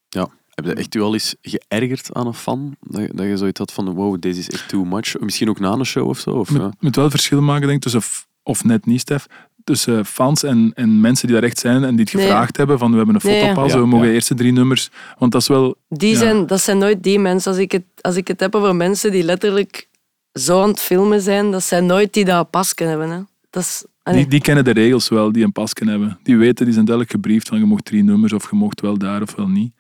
ja. 0.10 0.28
Heb 0.50 0.66
je 0.66 0.74
echt 0.74 0.96
u 0.96 1.02
al 1.02 1.14
eens 1.14 1.36
geërgerd 1.42 2.14
aan 2.14 2.28
een 2.28 2.34
fan? 2.34 2.76
Dat, 2.82 3.02
je- 3.02 3.12
dat 3.14 3.26
je 3.26 3.38
zoiets 3.38 3.60
had 3.60 3.72
van, 3.74 3.94
wow, 3.94 4.20
deze 4.22 4.40
is 4.40 4.50
echt 4.50 4.70
too 4.70 4.84
much. 4.84 5.20
Misschien 5.20 5.50
ook 5.50 5.60
na 5.60 5.72
een 5.72 5.86
show 5.86 6.08
of 6.08 6.20
zo? 6.20 6.30
Of, 6.30 6.50
moet, 6.50 6.62
ja. 6.62 6.72
moet 6.80 6.96
wel 6.96 7.10
verschil 7.10 7.42
maken, 7.42 7.68
denk 7.68 7.84
ik, 7.86 7.92
tussen, 7.92 8.02
of 8.44 8.64
net 8.64 8.86
niet, 8.86 9.00
Stef, 9.00 9.26
tussen 9.64 10.06
fans 10.06 10.44
en, 10.44 10.72
en 10.76 11.02
mensen 11.02 11.28
die 11.28 11.36
daar 11.36 11.46
echt 11.46 11.58
zijn 11.60 11.84
en 11.84 11.96
die 11.96 12.06
het 12.06 12.14
Nee. 12.14 12.24
gevraagd 12.26 12.58
hebben 12.58 12.80
van 12.80 12.92
we 12.92 12.98
hebben 12.98 13.16
een 13.16 13.22
Nee. 13.24 13.42
fotopas, 13.42 13.72
Ja, 13.72 13.80
we 13.80 13.86
mogen 13.86 14.06
ja. 14.06 14.10
de 14.10 14.14
eerste 14.16 14.34
drie 14.36 14.52
nummers. 14.52 14.90
Want 15.18 15.32
dat 15.32 15.42
is 15.42 15.48
wel... 15.48 15.76
Die 15.90 16.12
Ja. 16.12 16.18
zijn, 16.18 16.48
dat 16.48 16.62
zijn 16.62 16.78
nooit 16.78 17.04
die 17.04 17.20
mensen. 17.20 17.52
Als 17.52 17.62
ik, 17.62 17.72
het, 17.72 17.84
als 18.02 18.16
ik 18.16 18.28
het 18.28 18.40
heb 18.40 18.56
over 18.56 18.76
mensen 18.76 19.12
die 19.12 19.24
letterlijk 19.24 19.90
zo 20.38 20.62
aan 20.62 20.70
het 20.70 20.80
filmen 20.80 21.22
zijn, 21.22 21.52
dat 21.52 21.64
zijn 21.64 21.86
nooit 21.86 22.14
die 22.14 22.26
dat 22.26 22.50
pas 22.50 22.74
kunnen 22.74 23.00
hebben. 23.00 23.18
Hè. 23.18 23.24
Dat 23.50 23.64
is, 23.64 23.86
Die, 24.04 24.28
die 24.28 24.42
kennen 24.42 24.64
de 24.64 24.72
regels 24.72 25.10
wel, 25.10 25.32
die 25.32 25.44
een 25.44 25.52
pas 25.52 25.74
kunnen 25.74 26.00
hebben. 26.00 26.20
Die 26.24 26.38
weten, 26.38 26.66
die 26.66 26.74
zijn 26.74 26.86
duidelijk 26.86 27.16
gebriefd 27.16 27.48
van 27.48 27.60
je 27.60 27.66
mocht 27.66 27.86
drie 27.86 28.04
nummers 28.04 28.34
of 28.34 28.50
je 28.50 28.56
mocht 28.56 28.82
wel 28.82 28.98
daar 28.98 29.22
of 29.22 29.36
wel 29.36 29.48
niet. 29.48 29.74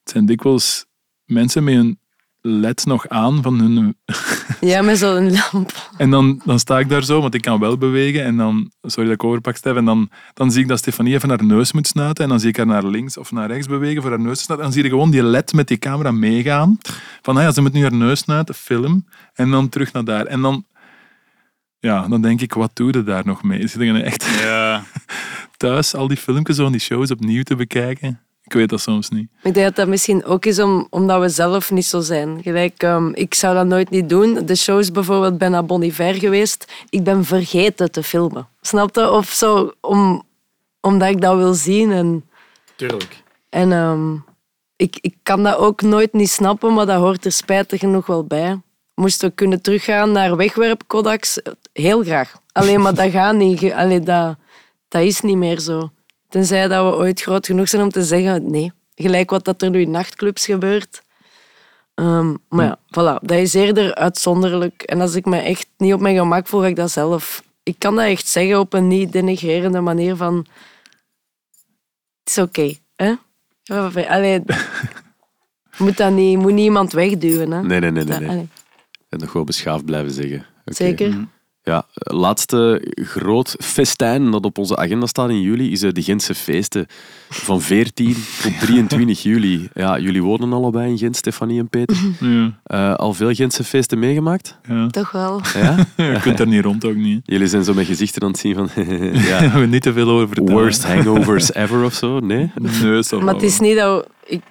Het 0.00 0.10
zijn 0.10 0.26
dikwijls 0.26 0.86
mensen 1.24 1.64
met 1.64 1.74
een 1.74 1.99
led 2.40 2.84
nog 2.84 3.08
aan 3.08 3.42
van 3.42 3.60
hun... 3.60 3.96
Ja, 4.60 4.82
met 4.82 4.98
zo'n 4.98 5.32
lamp. 5.32 5.72
En 5.96 6.10
dan, 6.10 6.40
dan 6.44 6.58
sta 6.58 6.78
ik 6.78 6.88
daar 6.88 7.04
zo, 7.04 7.20
want 7.20 7.34
ik 7.34 7.42
kan 7.42 7.60
wel 7.60 7.78
bewegen. 7.78 8.24
En 8.24 8.36
dan, 8.36 8.70
sorry 8.82 9.08
dat 9.08 9.14
ik 9.14 9.24
overpak, 9.24 9.56
Stef. 9.56 9.76
En 9.76 9.84
dan, 9.84 10.10
dan 10.34 10.50
zie 10.52 10.62
ik 10.62 10.68
dat 10.68 10.78
Stefanie 10.78 11.14
even 11.14 11.28
haar 11.28 11.44
neus 11.44 11.72
moet 11.72 11.86
snuiten. 11.86 12.24
En 12.24 12.30
dan 12.30 12.40
zie 12.40 12.48
ik 12.48 12.56
haar 12.56 12.66
naar 12.66 12.84
links 12.84 13.16
of 13.16 13.32
naar 13.32 13.48
rechts 13.48 13.66
bewegen 13.66 14.02
voor 14.02 14.10
haar 14.10 14.20
neus 14.20 14.36
te 14.38 14.42
snuiten. 14.42 14.68
En 14.68 14.72
dan 14.72 14.82
zie 14.82 14.82
je 14.82 14.96
gewoon 14.96 15.10
die 15.10 15.22
led 15.22 15.52
met 15.52 15.68
die 15.68 15.78
camera 15.78 16.10
meegaan. 16.10 16.78
Van, 17.22 17.36
ah 17.36 17.42
ja, 17.42 17.52
ze 17.52 17.60
moet 17.60 17.72
nu 17.72 17.82
haar 17.82 17.94
neus 17.94 18.18
snuiten, 18.18 18.54
film. 18.54 19.06
En 19.34 19.50
dan 19.50 19.68
terug 19.68 19.92
naar 19.92 20.04
daar. 20.04 20.26
En 20.26 20.40
dan... 20.40 20.64
Ja, 21.78 22.08
dan 22.08 22.22
denk 22.22 22.40
ik, 22.40 22.54
wat 22.54 22.70
doe 22.74 22.92
je 22.92 23.02
daar 23.02 23.26
nog 23.26 23.42
mee? 23.42 23.66
Zit 23.66 23.82
je 23.82 24.02
echt 24.02 24.24
Ja. 24.40 24.82
thuis 25.56 25.94
al 25.94 26.08
die 26.08 26.16
filmpjes 26.16 26.56
van 26.56 26.72
die 26.72 26.80
shows 26.80 27.10
opnieuw 27.10 27.42
te 27.42 27.56
bekijken? 27.56 28.20
Ik 28.50 28.56
weet 28.56 28.68
dat 28.68 28.80
soms 28.80 29.08
niet. 29.08 29.28
Ik 29.42 29.54
denk 29.54 29.66
dat 29.66 29.76
dat 29.76 29.88
misschien 29.88 30.24
ook 30.24 30.44
is 30.44 30.58
om, 30.58 30.86
omdat 30.90 31.20
we 31.20 31.28
zelf 31.28 31.70
niet 31.70 31.86
zo 31.86 32.00
zijn. 32.00 32.42
Gelijk, 32.42 32.82
ehm, 32.82 33.10
ik 33.12 33.34
zou 33.34 33.54
dat 33.54 33.66
nooit 33.66 33.90
niet 33.90 34.08
doen. 34.08 34.46
De 34.46 34.54
shows 34.54 34.90
bijvoorbeeld, 34.90 35.38
ben 35.38 35.50
naar 35.50 35.64
Bon 35.64 35.82
Iver 35.82 36.14
geweest. 36.14 36.72
Ik 36.88 37.04
ben 37.04 37.24
vergeten 37.24 37.90
te 37.90 38.02
filmen. 38.02 38.48
Snap 38.60 38.94
je? 38.94 39.10
Of 39.10 39.28
zo, 39.28 39.72
om, 39.80 40.22
omdat 40.80 41.08
ik 41.08 41.20
dat 41.20 41.36
wil 41.36 41.54
zien. 41.54 41.92
En, 41.92 42.24
Tuurlijk. 42.76 43.22
en 43.48 43.72
ehm, 43.72 44.14
ik, 44.76 44.98
ik 45.00 45.14
kan 45.22 45.42
dat 45.42 45.56
ook 45.56 45.82
nooit 45.82 46.12
niet 46.12 46.30
snappen, 46.30 46.74
maar 46.74 46.86
dat 46.86 46.98
hoort 47.00 47.24
er 47.24 47.32
spijtig 47.32 47.80
genoeg 47.80 48.06
wel 48.06 48.24
bij. 48.24 48.60
Moesten 48.94 49.28
we 49.28 49.34
kunnen 49.34 49.62
teruggaan 49.62 50.12
naar 50.12 50.36
wegwerp-Kodaks? 50.36 51.40
Heel 51.72 52.02
graag. 52.02 52.32
Alleen 52.52 52.80
maar 52.80 52.94
dat 52.94 53.10
gaat 53.10 53.34
niet. 53.34 53.72
Allee, 53.72 54.00
dat, 54.00 54.36
dat 54.88 55.02
is 55.02 55.20
niet 55.20 55.36
meer 55.36 55.60
zo. 55.60 55.90
Tenzij 56.30 56.68
dat 56.68 56.92
we 56.92 56.98
ooit 56.98 57.20
groot 57.20 57.46
genoeg 57.46 57.68
zijn 57.68 57.82
om 57.82 57.90
te 57.90 58.04
zeggen, 58.04 58.50
nee. 58.50 58.72
Gelijk 58.94 59.30
wat 59.30 59.44
dat 59.44 59.62
er 59.62 59.70
nu 59.70 59.80
in 59.80 59.90
nachtclubs 59.90 60.44
gebeurt. 60.44 61.02
Ehm, 61.94 62.34
maar 62.48 62.66
ja, 62.66 62.78
voilà. 62.86 63.22
Dat 63.22 63.38
is 63.38 63.54
eerder 63.54 63.94
uitzonderlijk. 63.94 64.82
En 64.82 65.00
als 65.00 65.14
ik 65.14 65.24
me 65.24 65.36
echt 65.36 65.68
niet 65.76 65.94
op 65.94 66.00
mijn 66.00 66.16
gemak 66.16 66.46
voel, 66.46 66.60
ga 66.60 66.66
ik 66.66 66.76
dat 66.76 66.90
zelf... 66.90 67.42
Ik 67.62 67.78
kan 67.78 67.96
dat 67.96 68.04
echt 68.04 68.26
zeggen 68.26 68.58
op 68.58 68.72
een 68.72 68.88
niet 68.88 69.12
denigrerende 69.12 69.80
manier 69.80 70.16
van... 70.16 70.46
Het 72.18 72.28
is 72.28 72.38
oké, 72.38 72.74
hè? 72.96 73.14
Ja, 73.62 73.90
Allee, 74.08 74.42
moet 75.78 75.96
dat 75.96 76.12
niet, 76.12 76.38
moet 76.38 76.52
niet 76.52 76.64
iemand 76.64 76.92
wegduwen, 76.92 77.50
hè? 77.50 77.62
Nee, 77.62 77.80
nee, 77.80 77.90
nee. 77.90 78.04
nee, 78.04 78.18
nee. 78.18 78.48
En 79.08 79.18
nog 79.18 79.32
wel 79.32 79.44
beschaafd 79.44 79.84
blijven 79.84 80.12
zeggen. 80.12 80.46
Oké. 80.64 80.74
Zeker. 80.74 81.28
Ja, 81.62 81.84
laatste 81.94 82.82
groot 82.94 83.56
festijn 83.58 84.30
dat 84.30 84.44
op 84.44 84.58
onze 84.58 84.76
agenda 84.76 85.06
staat 85.06 85.28
in 85.30 85.40
juli 85.40 85.70
is 85.72 85.82
eh, 85.82 85.92
de 85.92 86.02
Gentse 86.02 86.34
feesten. 86.34 86.86
Van 87.28 87.60
14 87.60 88.16
tot 88.42 88.60
23 88.60 89.22
juli. 89.22 89.68
Ja, 89.74 89.98
jullie 89.98 90.22
wonen 90.22 90.52
allebei 90.52 90.90
in 90.90 90.98
Gent, 90.98 91.16
Stefanie 91.16 91.58
en 91.60 91.68
Peter. 91.68 91.96
Ja, 92.20 92.58
Eh, 92.64 92.94
al 92.94 93.14
veel 93.14 93.34
Gentse 93.34 93.64
feesten 93.64 93.98
meegemaakt? 93.98 94.58
ja. 94.68 94.86
Toch 94.86 95.10
wel. 95.12 95.40
Ja? 95.54 95.76
Je 96.12 96.18
kunt 96.22 96.38
daar 96.38 96.46
niet 96.46 96.64
rond 96.64 96.84
ook 96.84 96.94
niet. 96.96 97.20
Jullie 97.24 97.46
zijn 97.46 97.64
zo 97.64 97.74
met 97.74 97.86
gezichten 97.86 98.22
aan 98.22 98.28
het 98.30 98.38
zien 98.38 98.54
van... 98.54 98.68
Daar 98.74 99.12
ja, 99.14 99.48
gaan 99.48 99.60
we 99.60 99.66
niet 99.66 99.82
te 99.82 99.92
veel 99.92 100.08
over 100.08 100.26
vertellen. 100.26 100.52
worst 100.52 100.84
hangovers 100.86 101.54
ever 101.54 101.84
of 101.84 101.94
zo? 101.94 102.18
Nee? 102.20 102.50
Nee, 102.82 103.02
zo 103.02 103.20
Maar 103.20 103.34
het 103.34 103.42
is 103.42 103.60
niet 103.60 103.76
dat... 103.76 104.04
we- 104.04 104.34
Ik, 104.34 104.42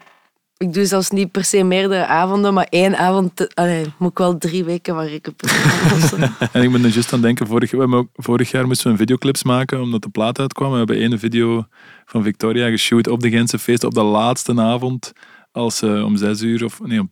ik 0.59 0.73
doe 0.73 0.85
zelfs 0.85 1.09
niet 1.09 1.31
per 1.31 1.43
se 1.43 1.63
meerdere 1.63 2.05
avonden, 2.05 2.53
maar 2.53 2.67
één 2.69 2.97
avond... 2.97 3.55
allee, 3.55 3.85
moet 3.97 4.11
ik 4.11 4.17
wel 4.17 4.37
drie 4.37 4.63
weken 4.63 4.95
van 4.95 5.03
recupereren. 5.03 6.35
En 6.53 6.63
ik 6.63 6.71
ben 6.71 6.83
er 6.83 6.89
juist 6.89 7.13
aan 7.13 7.21
denken, 7.21 7.47
vorig, 7.47 7.71
we 7.71 8.07
vorig 8.13 8.51
jaar 8.51 8.67
moesten 8.67 8.91
we 8.91 8.97
videoclips 8.97 9.43
maken 9.43 9.81
omdat 9.81 10.01
de 10.01 10.09
plaat 10.09 10.39
uitkwam. 10.39 10.71
We 10.71 10.77
hebben 10.77 10.95
één 10.95 11.19
video 11.19 11.65
van 12.05 12.23
Victoria 12.23 12.69
geshoot 12.69 13.07
op 13.07 13.19
de 13.19 13.29
Gentse 13.29 13.59
feest 13.59 13.83
op 13.83 13.93
de 13.93 14.03
laatste 14.03 14.61
avond. 14.61 15.13
Als 15.51 15.77
ze 15.77 16.03
om 16.05 16.17
zes 16.17 16.41
uur 16.41 16.63
of 16.63 16.79
nee, 16.79 16.99
om 16.99 17.09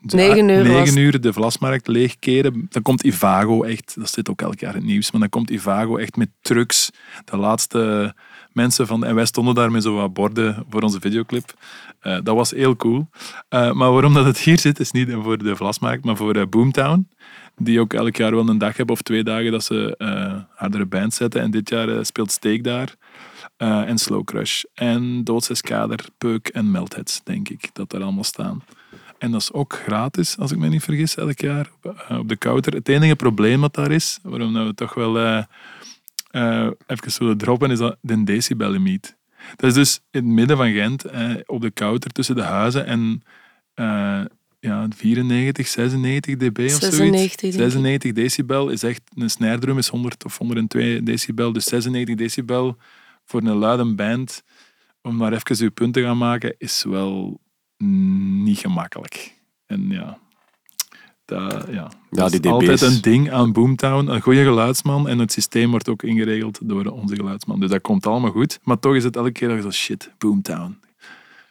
Negen 0.00 0.48
uur 0.48 0.56
was 0.56 0.66
negen 0.66 0.86
het. 0.86 0.96
uur 0.96 1.20
de 1.20 1.32
Vlasmarkt 1.32 1.86
leegkeren. 1.86 2.66
Dan 2.68 2.82
komt 2.82 3.04
Ivago 3.04 3.62
echt, 3.62 3.94
dat 3.98 4.10
zit 4.10 4.30
ook 4.30 4.40
elk 4.40 4.60
jaar 4.60 4.74
in 4.74 4.80
het 4.80 4.86
nieuws, 4.86 5.10
maar 5.10 5.20
dan 5.20 5.30
komt 5.30 5.50
Ivago 5.50 5.96
echt 5.96 6.16
met 6.16 6.28
trucks. 6.40 6.90
De 7.24 7.36
laatste 7.36 8.14
mensen 8.52 8.86
van, 8.86 9.04
en 9.04 9.14
wij 9.14 9.26
stonden 9.26 9.54
daar 9.54 9.70
met 9.70 9.82
zo 9.82 9.94
wat 9.94 10.12
borden 10.12 10.64
voor 10.70 10.82
onze 10.82 11.00
videoclip. 11.00 11.54
Eh, 12.00 12.18
dat 12.22 12.34
was 12.34 12.50
heel 12.50 12.76
cool. 12.76 13.08
Eh, 13.48 13.72
maar 13.72 13.92
waarom 13.92 14.14
dat 14.14 14.24
het 14.24 14.38
hier 14.38 14.58
zit, 14.58 14.80
is 14.80 14.90
niet 14.90 15.12
voor 15.12 15.38
de 15.38 15.56
Vlasmarkt, 15.56 16.04
maar 16.04 16.16
voor 16.16 16.34
eh, 16.34 16.46
Boomtown. 16.46 17.08
Die 17.56 17.80
ook 17.80 17.92
elk 17.92 18.16
jaar 18.16 18.34
wel 18.34 18.48
een 18.48 18.58
dag 18.58 18.76
hebben 18.76 18.94
of 18.94 19.02
twee 19.02 19.24
dagen 19.24 19.50
dat 19.50 19.64
ze 19.64 20.44
hardere 20.54 20.86
bands 20.86 21.16
zetten. 21.16 21.40
En 21.40 21.50
dit 21.50 21.68
jaar 21.68 22.06
speelt 22.06 22.30
Steak 22.30 22.64
daar. 22.64 22.94
En 23.56 23.98
Slow 23.98 24.24
Crush. 24.24 24.62
En 24.74 25.24
Doodseskader, 25.24 26.04
Peuk 26.18 26.48
en 26.48 26.70
Meltheads, 26.70 27.20
denk 27.24 27.48
ik, 27.48 27.70
dat 27.72 27.90
daar 27.90 28.02
allemaal 28.02 28.24
staan. 28.24 28.62
En 29.20 29.30
dat 29.30 29.40
is 29.40 29.52
ook 29.52 29.72
gratis, 29.72 30.38
als 30.38 30.50
ik 30.50 30.58
me 30.58 30.68
niet 30.68 30.82
vergis, 30.82 31.16
elk 31.16 31.40
jaar 31.40 31.70
op, 31.82 31.94
eh, 32.08 32.20
de 32.26 32.36
Kouter. 32.36 32.74
Het 32.74 32.88
enige 32.88 33.16
probleem 33.16 33.60
dat 33.60 33.74
daar 33.74 33.90
is, 33.90 34.18
waarom 34.22 34.52
dat 34.52 34.66
we 34.66 34.74
toch 34.74 34.94
wel 34.94 35.18
eh, 35.18 35.44
eh, 36.30 36.70
even 36.86 37.18
willen 37.18 37.38
droppen, 37.38 37.70
is 37.70 37.78
dat 37.78 37.96
de 38.00 38.24
decibellimiet. 38.24 39.16
Dat 39.56 39.70
is 39.70 39.74
dus 39.74 40.00
in 40.10 40.24
het 40.24 40.34
midden 40.34 40.56
van 40.56 40.72
Gent, 40.72 41.04
eh, 41.04 41.34
op 41.46 41.60
de 41.60 41.70
Kouter, 41.70 42.10
tussen 42.10 42.34
de 42.34 42.42
huizen 42.42 42.86
en 42.86 43.22
ja, 44.60 44.86
94, 44.96 45.66
96 45.66 46.36
dB 46.36 46.58
of 46.58 46.70
96, 46.70 46.94
zoiets. 46.94 47.36
denk 47.36 47.52
ik. 47.54 47.60
96 47.60 48.12
decibel 48.12 48.68
is 48.68 48.82
echt, 48.82 49.02
een 49.14 49.30
snare 49.30 49.74
is 49.74 49.88
100 49.88 50.24
of 50.24 50.38
102 50.38 51.02
decibel, 51.02 51.52
dus 51.52 51.64
96 51.64 52.14
decibel 52.14 52.76
voor 53.24 53.40
een 53.40 53.56
luide 53.56 53.94
band, 53.94 54.42
om 55.02 55.16
maar 55.16 55.32
even 55.32 55.64
uw 55.64 55.70
punt 55.70 55.94
te 55.94 56.02
gaan 56.02 56.18
maken, 56.18 56.54
is 56.58 56.84
wel 56.88 57.40
niet 57.84 58.58
gemakkelijk. 58.58 59.34
En 59.66 59.88
ja, 59.88 60.18
dat, 61.24 61.66
ja, 61.70 61.90
dat 62.10 62.30
die 62.30 62.40
is 62.40 62.50
altijd 62.50 62.82
een 62.82 63.00
ding 63.00 63.30
aan 63.30 63.52
Boomtown. 63.52 64.08
Een 64.08 64.20
goede 64.20 64.44
geluidsman 64.44 65.08
en 65.08 65.18
het 65.18 65.32
systeem 65.32 65.70
wordt 65.70 65.88
ook 65.88 66.02
ingeregeld 66.02 66.58
door 66.62 66.84
onze 66.84 67.14
geluidsman. 67.14 67.60
Dus 67.60 67.70
dat 67.70 67.80
komt 67.80 68.06
allemaal 68.06 68.30
goed. 68.30 68.58
Maar 68.62 68.78
toch 68.78 68.94
is 68.94 69.04
het 69.04 69.16
elke 69.16 69.32
keer 69.32 69.48
dat 69.48 69.56
je 69.56 69.62
zo 69.62 69.70
shit, 69.70 70.12
Boomtown. 70.18 70.78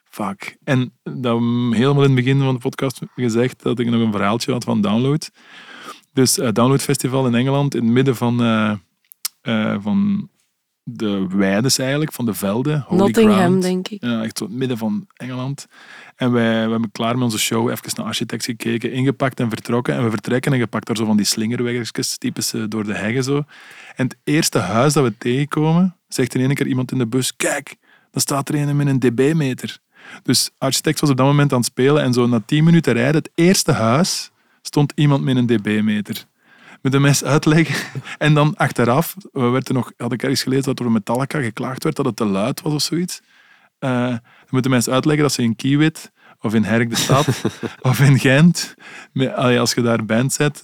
Fuck. 0.04 0.58
En 0.64 0.94
dat 1.04 1.40
helemaal 1.72 2.04
in 2.04 2.16
het 2.16 2.16
begin 2.16 2.40
van 2.40 2.54
de 2.54 2.60
podcast 2.60 3.02
gezegd 3.16 3.64
dat 3.64 3.80
ik 3.80 3.90
nog 3.90 4.02
een 4.02 4.12
verhaaltje 4.12 4.52
had 4.52 4.64
van 4.64 4.82
Download. 4.82 5.30
Dus 6.14 6.38
eh, 6.38 6.52
Download 6.52 6.82
Festival 6.82 7.28
in 7.28 7.36
Engeland, 7.36 7.76
in 7.76 7.84
het 7.84 7.94
midden 7.94 8.16
van, 8.16 8.42
eh, 8.42 8.72
eh, 9.42 9.76
van 9.82 10.30
de 10.92 11.28
weides 11.36 11.78
eigenlijk, 11.78 12.14
van 12.14 12.26
de 12.26 12.34
velden. 12.34 12.84
Holy 12.88 13.00
Nottingham, 13.00 13.38
Ground. 13.38 13.62
denk 13.62 13.88
ik. 13.88 14.04
Ja, 14.04 14.24
echt 14.24 14.38
zo 14.38 14.44
het 14.44 14.54
midden 14.54 14.78
van 14.78 15.08
Engeland. 15.16 15.68
En 16.16 16.32
wij, 16.32 16.66
we 16.66 16.72
hebben 16.72 16.92
klaar 16.92 17.14
met 17.14 17.24
onze 17.24 17.40
show 17.40 17.70
even 17.70 17.92
naar 17.96 18.06
Architects 18.06 18.46
gekeken, 18.46 18.92
ingepakt 18.92 19.40
en 19.40 19.50
vertrokken. 19.50 19.96
En 19.96 20.04
we 20.04 20.10
vertrekken 20.10 20.52
en 20.52 20.58
je 20.58 20.68
pakt 20.68 20.88
daar 20.88 20.98
zo 20.98 21.06
van 21.06 21.18
die 21.18 21.26
slingerweggetjes, 21.26 22.18
typisch 22.18 22.54
door 22.68 22.84
de 22.84 22.94
heggen 22.94 23.24
zo. 23.24 23.44
En 23.96 24.06
het 24.06 24.18
eerste 24.24 24.60
huis 24.60 24.94
dat 24.94 25.04
we 25.04 25.18
tegenkomen, 25.18 25.96
zegt 26.08 26.36
in 26.36 26.42
één 26.42 26.54
keer 26.54 26.68
iemand 26.68 26.92
in 26.92 26.98
de 26.98 27.08
bus, 27.08 27.36
kijk, 27.36 27.76
daar 28.12 28.22
staat 28.22 28.50
er 28.50 28.56
een 28.56 28.76
met 28.76 28.88
een 28.88 29.00
dB-meter. 29.00 29.80
Dus 30.24 30.50
Architects 30.58 31.02
was 31.02 31.10
op 31.10 31.18
dat 31.18 31.26
moment 31.26 31.52
aan 31.52 31.58
het 31.58 31.68
spelen 31.68 32.04
en 32.04 32.14
zo 32.14 32.28
na 32.28 32.42
tien 32.46 32.64
minuten 32.64 32.94
rijden, 32.94 33.16
het 33.16 33.32
eerste 33.36 33.72
huis, 33.72 34.32
stond 34.62 34.92
iemand 34.96 35.24
met 35.24 35.36
een 35.36 35.46
dB-meter. 35.46 36.26
Met 36.82 36.92
de 36.92 37.00
mes 37.00 37.24
uitleggen. 37.24 38.02
En 38.18 38.34
dan 38.34 38.56
achteraf, 38.56 39.16
we 39.32 39.48
werden 39.50 39.76
nog, 39.76 39.92
had 39.98 40.14
ik 40.14 40.22
ergens 40.22 40.44
gelezen 40.44 40.64
dat 40.64 40.78
door 40.78 40.92
Metallica 40.92 41.42
geklaagd 41.42 41.84
werd 41.84 41.96
dat 41.96 42.06
het 42.06 42.16
te 42.16 42.26
luid 42.26 42.62
was 42.62 42.74
of 42.74 42.82
zoiets. 42.82 43.22
Dan 43.80 44.22
moeten 44.50 44.72
mensen 44.72 44.94
uitleggen 44.94 45.24
dat 45.24 45.34
ze 45.34 45.42
in 45.42 45.56
Kiewit 45.56 46.12
of 46.42 46.54
in 46.54 46.64
Herk 46.64 46.90
de 46.90 46.96
Stad 46.96 47.28
of 47.82 48.00
in 48.00 48.20
Gent, 48.20 48.76
als 49.36 49.74
je 49.74 49.82
daar 49.82 50.06
band 50.06 50.34
zet, 50.34 50.62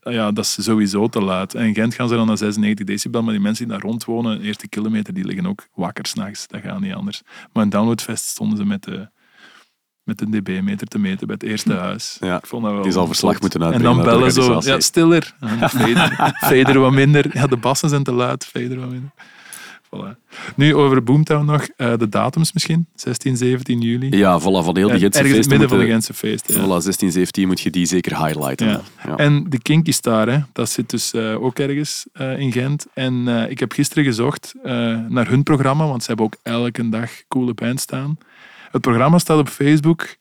ja, 0.00 0.32
dat 0.32 0.44
is 0.44 0.64
sowieso 0.64 1.08
te 1.08 1.22
luid. 1.22 1.54
En 1.54 1.66
in 1.66 1.74
Gent 1.74 1.94
gaan 1.94 2.08
ze 2.08 2.14
dan 2.14 2.26
naar 2.26 2.38
96 2.38 2.86
decibel, 2.86 3.22
maar 3.22 3.32
die 3.32 3.42
mensen 3.42 3.64
die 3.64 3.74
daar 3.74 3.84
rond 3.84 4.04
wonen, 4.04 4.38
de 4.38 4.44
eerste 4.44 4.68
kilometer, 4.68 5.14
die 5.14 5.24
liggen 5.24 5.46
ook 5.46 5.68
wakker 5.74 6.06
s'nachts. 6.06 6.46
Dat 6.46 6.60
gaat 6.60 6.80
niet 6.80 6.94
anders. 6.94 7.22
Maar 7.52 7.62
in 7.62 7.70
Downloadfest 7.70 8.24
stonden 8.24 8.58
ze 8.58 8.64
met 8.64 8.82
de, 8.82 9.10
met 10.08 10.20
een 10.20 10.30
dB-meter 10.30 10.86
te 10.86 10.98
meten 10.98 11.26
bij 11.26 11.36
het 11.40 11.50
eerste 11.50 11.72
huis. 11.72 12.16
Ja, 12.20 12.36
Ik 12.36 12.46
vond 12.46 12.62
dat 12.64 12.72
wel 12.72 12.82
die 12.82 12.92
zal 12.92 13.06
verslag 13.06 13.40
moeten 13.40 13.60
En 13.62 13.66
uitbrengen 13.66 13.96
dan 13.96 14.06
uit 14.06 14.14
de 14.14 14.18
bellen 14.18 14.32
zo, 14.32 14.40
organisatie. 14.40 14.72
ja, 14.72 14.80
stiller. 14.80 15.34
En 15.40 15.68
Fader, 15.68 16.32
fader 16.34 16.78
wat 16.78 16.92
minder. 16.92 17.30
Ja, 17.32 17.46
de 17.46 17.56
bassen 17.56 17.88
zijn 17.88 18.02
te 18.02 18.12
luid, 18.12 18.44
fader 18.44 18.80
wat 18.80 18.90
minder. 18.90 19.10
Voilà. 19.96 20.16
Nu 20.56 20.74
over 20.74 21.02
Boomtown 21.02 21.44
nog, 21.44 21.68
eh, 21.76 21.92
de 21.96 22.08
datums 22.08 22.52
misschien. 22.52 22.86
16, 22.94 23.36
17 23.36 23.80
juli. 23.80 24.16
Ja, 24.16 24.40
voilà, 24.40 24.44
van 24.44 24.76
heel 24.76 24.86
die 24.86 24.94
Eh, 24.94 25.00
Gentse 25.00 25.18
Ergens 25.18 25.34
feesten 25.36 25.50
midden 25.50 25.68
van 25.68 25.78
de 25.78 25.86
Gentse 25.86 26.14
feest. 26.14 26.52
Ja. 26.52 26.64
Voilà, 26.64 26.82
16, 26.82 27.12
17 27.12 27.46
moet 27.46 27.60
je 27.60 27.70
die 27.70 27.86
zeker 27.86 28.24
highlighten. 28.24 28.66
Ja. 28.68 28.80
Ja. 29.06 29.16
En 29.16 29.44
de 29.48 29.58
Kinky 29.62 29.92
Star, 29.92 30.28
hè, 30.28 30.38
dat 30.52 30.70
zit 30.70 30.90
dus 30.90 31.12
eh, 31.12 31.42
ook 31.42 31.58
ergens 31.58 32.06
in 32.36 32.52
Gent. 32.52 32.86
En 32.94 33.28
ik 33.50 33.58
heb 33.58 33.72
gisteren 33.72 34.04
gezocht 34.04 34.54
naar 35.08 35.28
hun 35.28 35.42
programma, 35.42 35.86
want 35.86 36.00
ze 36.02 36.08
hebben 36.08 36.26
ook 36.26 36.36
elke 36.42 36.88
dag 36.88 37.10
coole 37.28 37.54
bands 37.54 37.82
staan. 37.82 38.18
Het 38.70 38.80
programma 38.80 39.18
staat 39.18 39.38
op 39.38 39.48
Facebook, 39.48 40.16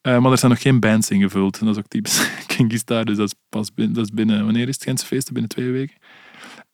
eh, 0.00 0.18
maar 0.18 0.32
er 0.32 0.38
zijn 0.38 0.50
nog 0.50 0.62
geen 0.62 0.80
bands 0.80 1.10
ingevuld. 1.10 1.58
En 1.58 1.66
dat 1.66 1.74
is 1.74 1.80
ook 1.82 1.88
typisch 1.88 2.30
Kinky 2.56 2.78
dus 2.84 3.16
dat 3.16 3.18
is 3.26 3.34
pas 3.48 3.74
binnen, 3.74 3.94
dat 3.94 4.04
is 4.04 4.10
binnen 4.10 4.44
wanneer 4.44 4.68
is 4.68 4.74
het 4.74 4.84
Gentse 4.84 5.06
feesten? 5.06 5.32
Binnen 5.32 5.50
twee 5.50 5.70
weken. 5.70 5.96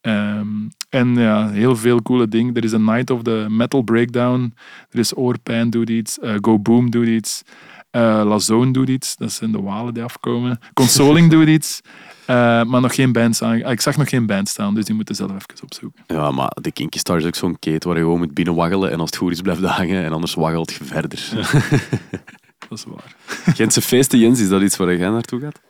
Ehm, 0.01 0.47
en 0.89 1.15
ja, 1.15 1.49
heel 1.51 1.77
veel 1.77 2.03
coole 2.03 2.29
dingen. 2.29 2.55
Er 2.55 2.65
is 2.65 2.73
een 2.73 2.85
Night 2.85 3.11
of 3.11 3.23
the 3.23 3.47
Metal 3.49 3.83
Breakdown. 3.83 4.55
Er 4.91 4.99
is 4.99 5.17
Oorpijn 5.17 5.71
doet 5.71 5.91
iets. 5.91 6.19
eh, 6.19 6.35
Go 6.41 6.59
Boom 6.59 6.91
doet 6.91 7.07
iets. 7.07 7.43
eh 7.91 8.23
La 8.25 8.39
Zone 8.39 8.71
doet 8.73 8.89
iets. 8.89 9.17
Dat 9.17 9.33
zijn 9.33 9.53
de 9.53 9.61
walen 9.61 9.95
die 9.95 10.03
afkomen. 10.03 10.59
Consoling 10.75 11.31
doet 11.35 11.49
iets. 11.49 11.81
Eh, 12.27 12.63
maar 12.63 12.81
nog 12.81 12.95
geen 12.95 13.13
bands 13.13 13.43
aan. 13.43 13.63
ah, 13.65 13.73
Ik 13.73 13.81
zag 13.81 13.97
nog 13.97 14.09
geen 14.09 14.27
band 14.27 14.49
staan, 14.49 14.75
dus 14.75 14.85
die 14.85 14.95
moeten 14.95 15.15
zelf 15.15 15.31
even 15.31 15.63
opzoeken. 15.63 16.05
Ja, 16.07 16.31
maar 16.31 16.57
de 16.61 16.73
Kinky 16.73 16.99
Star 16.99 17.17
is 17.17 17.25
ook 17.25 17.35
zo'n 17.35 17.59
keten 17.59 17.89
waar 17.89 17.99
je 17.99 18.05
gewoon 18.05 18.19
moet 18.19 18.35
binnenwaggelen 18.35 18.91
en 18.91 19.01
als 19.01 19.11
het 19.11 19.19
goed 19.19 19.33
is 19.33 19.41
blijft 19.41 19.63
hangen 19.63 20.05
en 20.05 20.13
anders 20.13 20.35
waggelt 20.35 20.73
je 20.73 20.85
verder. 20.85 21.29
Dat 22.69 22.79
is 22.79 22.85
waar. 22.85 23.15
Gentse 23.55 23.81
feesten, 23.83 24.19
Jens, 24.19 24.41
is 24.41 24.49
dat 24.49 24.63
iets 24.63 24.77
waar 24.77 24.97
jij 24.97 25.09
naartoe 25.09 25.41
gaat? 25.41 25.61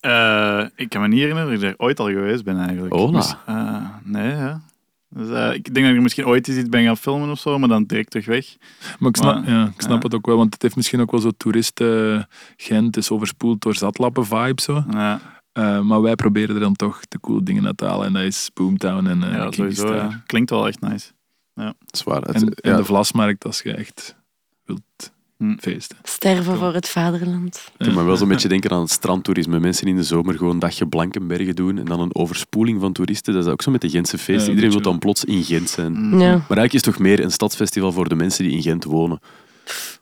Eh, 0.00 0.66
ik 0.76 0.88
kan 0.88 1.00
me 1.00 1.08
niet 1.08 1.18
herinneren 1.18 1.46
dat 1.50 1.54
ik 1.62 1.64
daar 1.64 1.74
ooit 1.86 2.00
al 2.00 2.06
geweest 2.06 2.44
ben 2.44 2.58
eigenlijk. 2.58 2.94
Hola. 2.94 3.18
Dus, 3.18 3.34
eh, 3.46 3.86
nee, 4.02 4.30
ja. 4.30 4.62
Dus, 5.08 5.28
eh, 5.30 5.52
ik 5.54 5.64
denk 5.64 5.74
dat 5.74 5.84
ik 5.86 5.94
er 5.96 6.02
misschien 6.02 6.26
ooit 6.26 6.48
eens 6.48 6.56
iets 6.56 6.68
ben 6.68 6.84
gaan 6.84 6.96
filmen 6.96 7.30
of 7.30 7.38
zo, 7.38 7.58
maar 7.58 7.68
dan 7.68 7.84
direct 7.84 8.10
terug 8.10 8.26
weg. 8.26 8.56
Maar 8.98 9.08
ik 9.08 9.16
snap, 9.16 9.34
Maar, 9.34 9.50
ja, 9.50 9.64
ik 9.64 9.80
snap 9.80 9.96
ja. 9.98 10.04
het 10.04 10.14
ook 10.14 10.26
wel, 10.26 10.36
want 10.36 10.52
het 10.52 10.62
heeft 10.62 10.76
misschien 10.76 11.00
ook 11.00 11.10
wel 11.10 11.20
zo 11.20 11.30
toeristen 11.36 12.28
Gent 12.56 12.96
is 12.96 13.10
overspoeld 13.10 13.60
door 13.62 13.74
zatlappen 13.74 14.26
vibe 14.26 14.62
zo. 14.62 14.84
Ja, 14.90 15.20
Eh, 15.54 15.80
maar 15.80 16.02
wij 16.02 16.14
proberen 16.14 16.54
er 16.54 16.60
dan 16.60 16.74
toch 16.74 17.00
de 17.08 17.20
coole 17.20 17.42
dingen 17.42 17.66
uit 17.66 17.76
te 17.76 17.84
halen 17.84 18.06
en 18.06 18.12
dat 18.12 18.22
is 18.22 18.50
Boomtown 18.54 19.06
en 19.06 19.22
eh 19.22 19.32
ja 19.32 19.50
sowieso. 19.52 19.94
Ja. 19.94 20.22
Klinkt 20.26 20.50
wel 20.50 20.66
echt 20.66 20.80
nice. 20.80 21.10
Dat 21.54 21.74
is 21.90 22.02
waar. 22.02 22.22
Het- 22.22 22.34
En, 22.34 22.42
en 22.54 22.70
ja, 22.70 22.76
de 22.76 22.84
Vlasmarkt 22.84 23.44
als 23.44 23.60
je 23.62 23.72
echt 23.72 24.16
wilt 24.64 25.12
Hm. 25.38 25.56
feesten. 25.58 25.96
Sterven 26.02 26.56
voor 26.56 26.74
het 26.74 26.88
vaderland. 26.88 27.70
Doet 27.76 27.94
me 27.94 28.02
wel 28.02 28.16
zo'n 28.16 28.28
beetje 28.28 28.48
denken 28.48 28.70
aan 28.70 28.80
het 28.80 28.90
strandtoerisme. 28.90 29.60
Mensen 29.60 29.86
in 29.86 29.96
de 29.96 30.02
zomer 30.02 30.34
gewoon 30.36 30.52
een 30.52 30.58
dagje 30.58 30.86
Blankenbergen 30.88 31.54
doen 31.56 31.78
en 31.78 31.84
dan 31.84 32.00
een 32.00 32.14
overspoeling 32.14 32.80
van 32.80 32.92
toeristen. 32.92 33.34
Dat 33.34 33.46
is 33.46 33.52
ook 33.52 33.62
zo 33.62 33.70
met 33.70 33.80
de 33.80 33.88
Gentse 33.90 34.18
feesten. 34.18 34.44
Ja, 34.44 34.48
Iedereen 34.48 34.70
wil 34.70 34.80
dan 34.80 34.98
plots 34.98 35.24
in 35.24 35.44
Gent 35.44 35.68
zijn. 35.70 35.92
Mm. 35.92 36.12
Ja. 36.12 36.26
Maar 36.28 36.32
eigenlijk 36.32 36.72
is 36.72 36.84
het 36.84 36.94
toch 36.94 37.02
meer 37.02 37.20
een 37.24 37.30
stadsfestival 37.30 37.92
voor 37.92 38.08
de 38.08 38.14
mensen 38.14 38.44
die 38.44 38.52
in 38.52 38.62
Gent 38.62 38.84
wonen. 38.84 39.20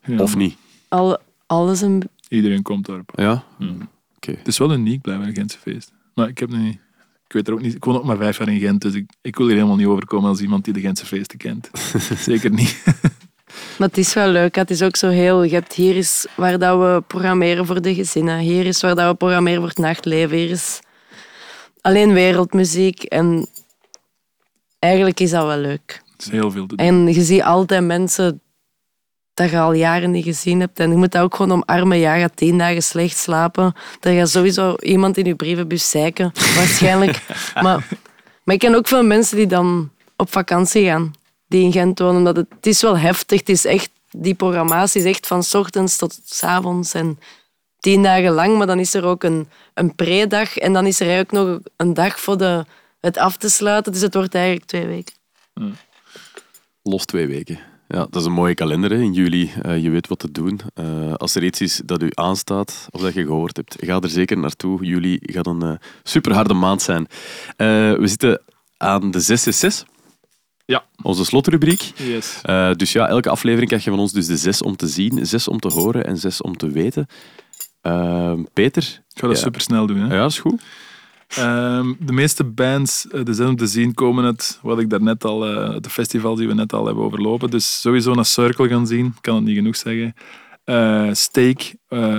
Ja, 0.07 0.19
Of 0.23 0.37
niet? 0.37 0.57
Al, 0.89 1.19
alles 1.47 1.81
een... 1.81 2.03
Iedereen 2.29 2.63
komt 2.63 2.87
daarop. 2.87 3.13
Ja? 3.15 3.45
Het 4.27 4.49
is 4.49 4.59
wel 4.59 4.73
uniek 4.73 5.01
blijven 5.01 5.27
een 5.27 5.35
Gentse 5.35 5.59
feest. 5.59 5.93
Maar 6.15 6.29
ik 6.29 6.39
heb 6.39 6.51
niet... 6.51 6.79
Ik 7.27 7.33
weet 7.33 7.49
er 7.49 7.55
ook 7.55 7.63
niet... 7.63 7.75
Ik 7.75 7.85
woon 7.85 7.97
ook 7.97 8.05
maar 8.05 8.17
vijf 8.17 8.39
jaar 8.39 8.49
in 8.49 8.61
Gent, 8.61 8.81
dus 8.81 8.95
ik, 8.95 9.11
ik 9.21 9.37
wil 9.37 9.47
er 9.49 9.55
helemaal 9.55 9.77
niet 9.77 9.87
overkomen 9.87 10.29
als 10.29 10.41
iemand 10.41 10.65
die 10.65 10.75
de 10.75 10.81
Gentse 10.81 11.07
feesten 11.07 11.39
kent. 11.39 11.71
Zeker 12.19 12.51
niet. 12.51 12.83
Maar 13.79 13.89
het 13.89 13.99
is 13.99 14.15
wel 14.15 14.29
leuk. 14.29 14.55
Het 14.55 14.71
is 14.71 14.83
ook 14.83 14.97
zo 14.97 15.09
heel... 15.09 15.43
Je 15.43 15.55
hebt 15.55 15.73
hier 15.73 15.97
is 15.97 16.27
waar 16.37 16.59
dat 16.59 16.79
we 16.79 17.03
programmeren 17.07 17.67
voor 17.67 17.83
de 17.83 17.95
gezinnen. 17.95 18.39
Hier 18.39 18.67
is 18.67 18.81
waar 18.81 18.95
dat 18.95 19.11
we 19.11 19.17
programmeren 19.17 19.59
voor 19.59 19.69
het 19.69 19.79
nachtleven. 19.79 20.37
Hier 20.37 20.51
is 20.51 20.81
alleen 21.81 22.13
wereldmuziek. 22.13 23.03
En 23.03 23.47
eigenlijk 24.79 25.21
is 25.21 25.31
dat 25.31 25.47
wel 25.47 25.59
leuk. 25.59 26.03
Het 26.13 26.23
is 26.23 26.31
heel 26.31 26.51
veel 26.51 26.67
te 26.67 26.77
doen. 26.77 26.87
En 26.87 27.15
je 27.15 27.23
ziet 27.23 27.43
altijd 27.43 27.85
mensen 27.85 28.41
dat 29.35 29.51
je 29.51 29.59
al 29.59 29.73
jaren 29.73 30.11
niet 30.11 30.25
gezien 30.25 30.61
hebt. 30.61 30.79
En 30.79 30.91
je 30.91 30.97
moet 30.97 31.13
dat 31.13 31.23
ook 31.23 31.35
gewoon 31.35 31.53
omarmen. 31.53 31.99
Ja, 31.99 32.15
je 32.15 32.21
gaat 32.21 32.37
tien 32.37 32.59
dagen 32.59 32.83
slecht 32.83 33.17
slapen. 33.17 33.75
Dan 34.01 34.17
gaat 34.17 34.29
sowieso 34.29 34.75
iemand 34.75 35.17
in 35.17 35.25
je 35.25 35.35
brievenbus 35.35 35.91
zeiken. 35.91 36.33
Waarschijnlijk. 36.57 37.23
maar, 37.55 37.89
maar 38.43 38.55
ik 38.55 38.59
ken 38.59 38.75
ook 38.75 38.89
veel 38.89 39.05
mensen 39.05 39.37
die 39.37 39.47
dan 39.47 39.91
op 40.17 40.33
vakantie 40.33 40.85
gaan. 40.85 41.13
Die 41.49 41.65
in 41.65 41.73
Gent 41.73 41.99
wonen. 41.99 42.25
Dat 42.25 42.37
het, 42.37 42.67
is 42.67 42.83
wel 42.83 42.99
heftig. 42.99 43.39
Het 43.39 43.49
is 43.49 43.65
echt, 43.65 43.91
die 44.11 44.35
programmatie 44.35 45.01
is 45.01 45.07
echt 45.07 45.27
van 45.27 45.43
s 45.43 45.55
ochtends 45.55 45.97
tot 45.97 46.21
s 46.25 46.43
avonds. 46.43 46.95
En 46.95 47.19
tien 47.81 48.03
dagen 48.03 48.33
lang. 48.33 48.57
Maar 48.57 48.67
dan 48.67 48.79
is 48.79 48.95
er 48.95 49.05
ook 49.05 49.23
een, 49.23 49.49
een 49.75 49.95
pre-dag. 49.95 50.59
En 50.59 50.73
dan 50.73 50.87
is 50.87 51.01
er 51.01 51.07
eigenlijk 51.07 51.33
nog 51.33 51.59
een 51.77 51.95
dag 51.95 52.21
voor 52.21 52.39
de, 52.39 52.65
het 53.01 53.17
af 53.17 53.37
te 53.37 53.49
sluiten. 53.49 53.93
Dus 53.93 54.01
het 54.01 54.15
wordt 54.15 54.35
eigenlijk 54.35 54.67
twee 54.67 54.87
weken. 54.87 55.15
Los 56.83 57.05
twee 57.05 57.27
weken. 57.27 57.72
Ja, 57.93 58.07
dat 58.11 58.17
is 58.17 58.25
een 58.25 58.33
mooie 58.33 58.55
kalender 58.55 58.91
hè, 58.91 58.97
in 58.97 59.13
juli. 59.13 59.51
Eh, 59.63 59.83
je 59.83 59.91
weet 59.91 60.09
wat 60.09 60.19
te 60.19 60.31
doen. 60.33 60.61
Eh, 60.75 61.15
als 61.15 61.35
er 61.35 61.45
iets 61.45 61.61
is 61.61 61.81
dat 61.85 62.03
u 62.03 62.09
aanstaat 62.15 62.87
of 62.91 63.01
dat 63.01 63.15
je 63.15 63.25
gehoord 63.25 63.57
hebt, 63.57 63.77
ga 63.81 64.01
er 64.01 64.09
zeker 64.09 64.39
naartoe. 64.39 64.85
Juli 64.85 65.19
gaat 65.23 65.47
een 65.47 65.63
eh 65.63 65.73
super 66.03 66.33
harde 66.33 66.55
maand 66.55 66.83
zijn. 66.83 67.07
We 67.57 68.03
zitten 68.05 68.43
aan 68.77 69.11
de 69.11 69.21
666. 69.21 69.91
Ja. 70.65 70.85
Onze 71.03 71.25
slotrubriek. 71.25 71.81
Yes. 71.97 72.41
Dus 72.77 72.93
ja, 72.93 73.09
elke 73.09 73.29
aflevering 73.31 73.69
krijg 73.69 73.85
je 73.85 73.91
van 73.91 73.99
ons 73.99 74.13
dus 74.13 74.27
de 74.27 74.37
zes 74.37 74.63
om 74.63 74.77
te 74.77 74.87
zien, 74.87 75.27
zes 75.27 75.49
om 75.49 75.59
te 75.59 75.69
horen 75.69 76.05
en 76.07 76.19
zes 76.19 76.41
om 76.41 76.57
te 76.57 76.71
weten. 76.71 77.07
Peter? 78.53 78.83
Ik 79.15 79.21
ga 79.21 79.27
dat 79.27 79.37
Ja. 79.37 79.43
super 79.43 79.61
snel 79.61 79.87
doen. 79.87 79.97
Hè. 80.01 80.15
Ja, 80.17 80.25
is 80.25 80.39
goed. 80.39 80.63
Ehm, 81.37 81.93
de 81.99 82.13
meeste 82.13 82.45
bands, 82.45 83.09
eh, 83.09 83.25
de 83.25 83.33
zin 83.33 83.47
om 83.47 83.57
te 83.57 83.67
zien, 83.67 83.95
komen 83.95 84.25
het, 84.25 84.59
wat 84.63 84.79
ik 84.79 84.91
daarnet 84.91 85.25
al, 85.25 85.47
eh, 85.47 85.77
de 85.81 85.91
festivals 85.91 86.39
die 86.39 86.49
we 86.49 86.55
net 86.55 86.73
al 86.73 86.87
hebben 86.87 87.05
overlopen. 87.05 87.51
Dus 87.51 87.81
sowieso 87.81 88.15
naar 88.15 88.25
Circle 88.25 88.69
gaan 88.69 88.87
zien, 88.87 89.15
kan 89.21 89.35
het 89.35 89.45
niet 89.45 89.57
genoeg 89.57 89.77
zeggen. 89.77 90.15
Eh 90.65 91.09
Steak, 91.13 91.75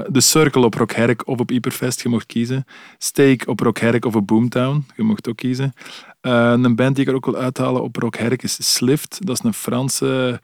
de 0.07 0.21
Circle 0.21 0.65
op 0.65 0.73
Rockherk 0.73 1.27
of 1.27 1.39
op 1.39 1.49
Hyperfest, 1.49 2.01
je 2.01 2.09
mocht 2.09 2.25
kiezen. 2.25 2.65
Steak 2.97 3.47
op 3.47 3.59
Rockherk 3.59 4.05
of 4.05 4.15
op 4.15 4.27
Boomtown, 4.27 4.85
je 4.95 5.03
mocht 5.03 5.29
ook 5.29 5.37
kiezen. 5.37 5.73
Een 6.21 6.75
band 6.75 6.95
die 6.95 7.03
ik 7.03 7.09
er 7.09 7.15
ook 7.15 7.25
wil 7.25 7.35
uithalen 7.35 7.83
op 7.83 7.95
Rockherk 7.95 8.43
is 8.43 8.73
Slift. 8.73 9.17
Dat 9.25 9.37
is 9.37 9.43
een 9.43 9.53
Franse 9.53 10.41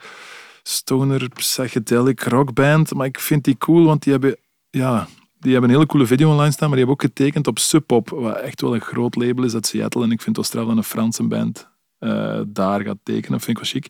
stoner 0.63 1.29
psychedelic 1.29 2.23
rockband. 2.23 2.93
Maar 2.93 3.05
ik 3.05 3.19
vind 3.19 3.43
die 3.43 3.57
cool, 3.57 3.85
want 3.85 4.03
die 4.03 4.11
hebben, 4.11 4.37
ja, 4.69 5.07
die 5.39 5.51
hebben 5.51 5.69
een 5.69 5.75
hele 5.75 5.87
coole 5.87 6.05
video 6.05 6.31
online 6.31 6.51
staan, 6.51 6.69
maar 6.69 6.77
die 6.77 6.87
hebben 6.87 7.05
ook 7.05 7.13
getekend 7.13 7.47
op 7.47 7.59
Sub 7.59 7.83
Pop, 7.85 8.09
wat 8.09 8.37
echt 8.37 8.61
wel 8.61 8.75
een 8.75 8.81
groot 8.81 9.15
label 9.15 9.43
is 9.43 9.53
uit 9.53 9.67
Seattle. 9.67 10.03
En 10.03 10.11
ik 10.11 10.21
vind 10.21 10.35
het 10.35 10.35
wel 10.35 10.45
straf 10.45 10.67
dat 10.67 10.77
een 10.77 10.91
Franse 10.91 11.23
band 11.23 11.69
eh, 11.99 12.41
daar 12.47 12.81
gaat 12.81 12.97
tekenen. 13.03 13.39
vind 13.39 13.57
ik 13.57 13.63
wel 13.63 13.71
chic. 13.71 13.87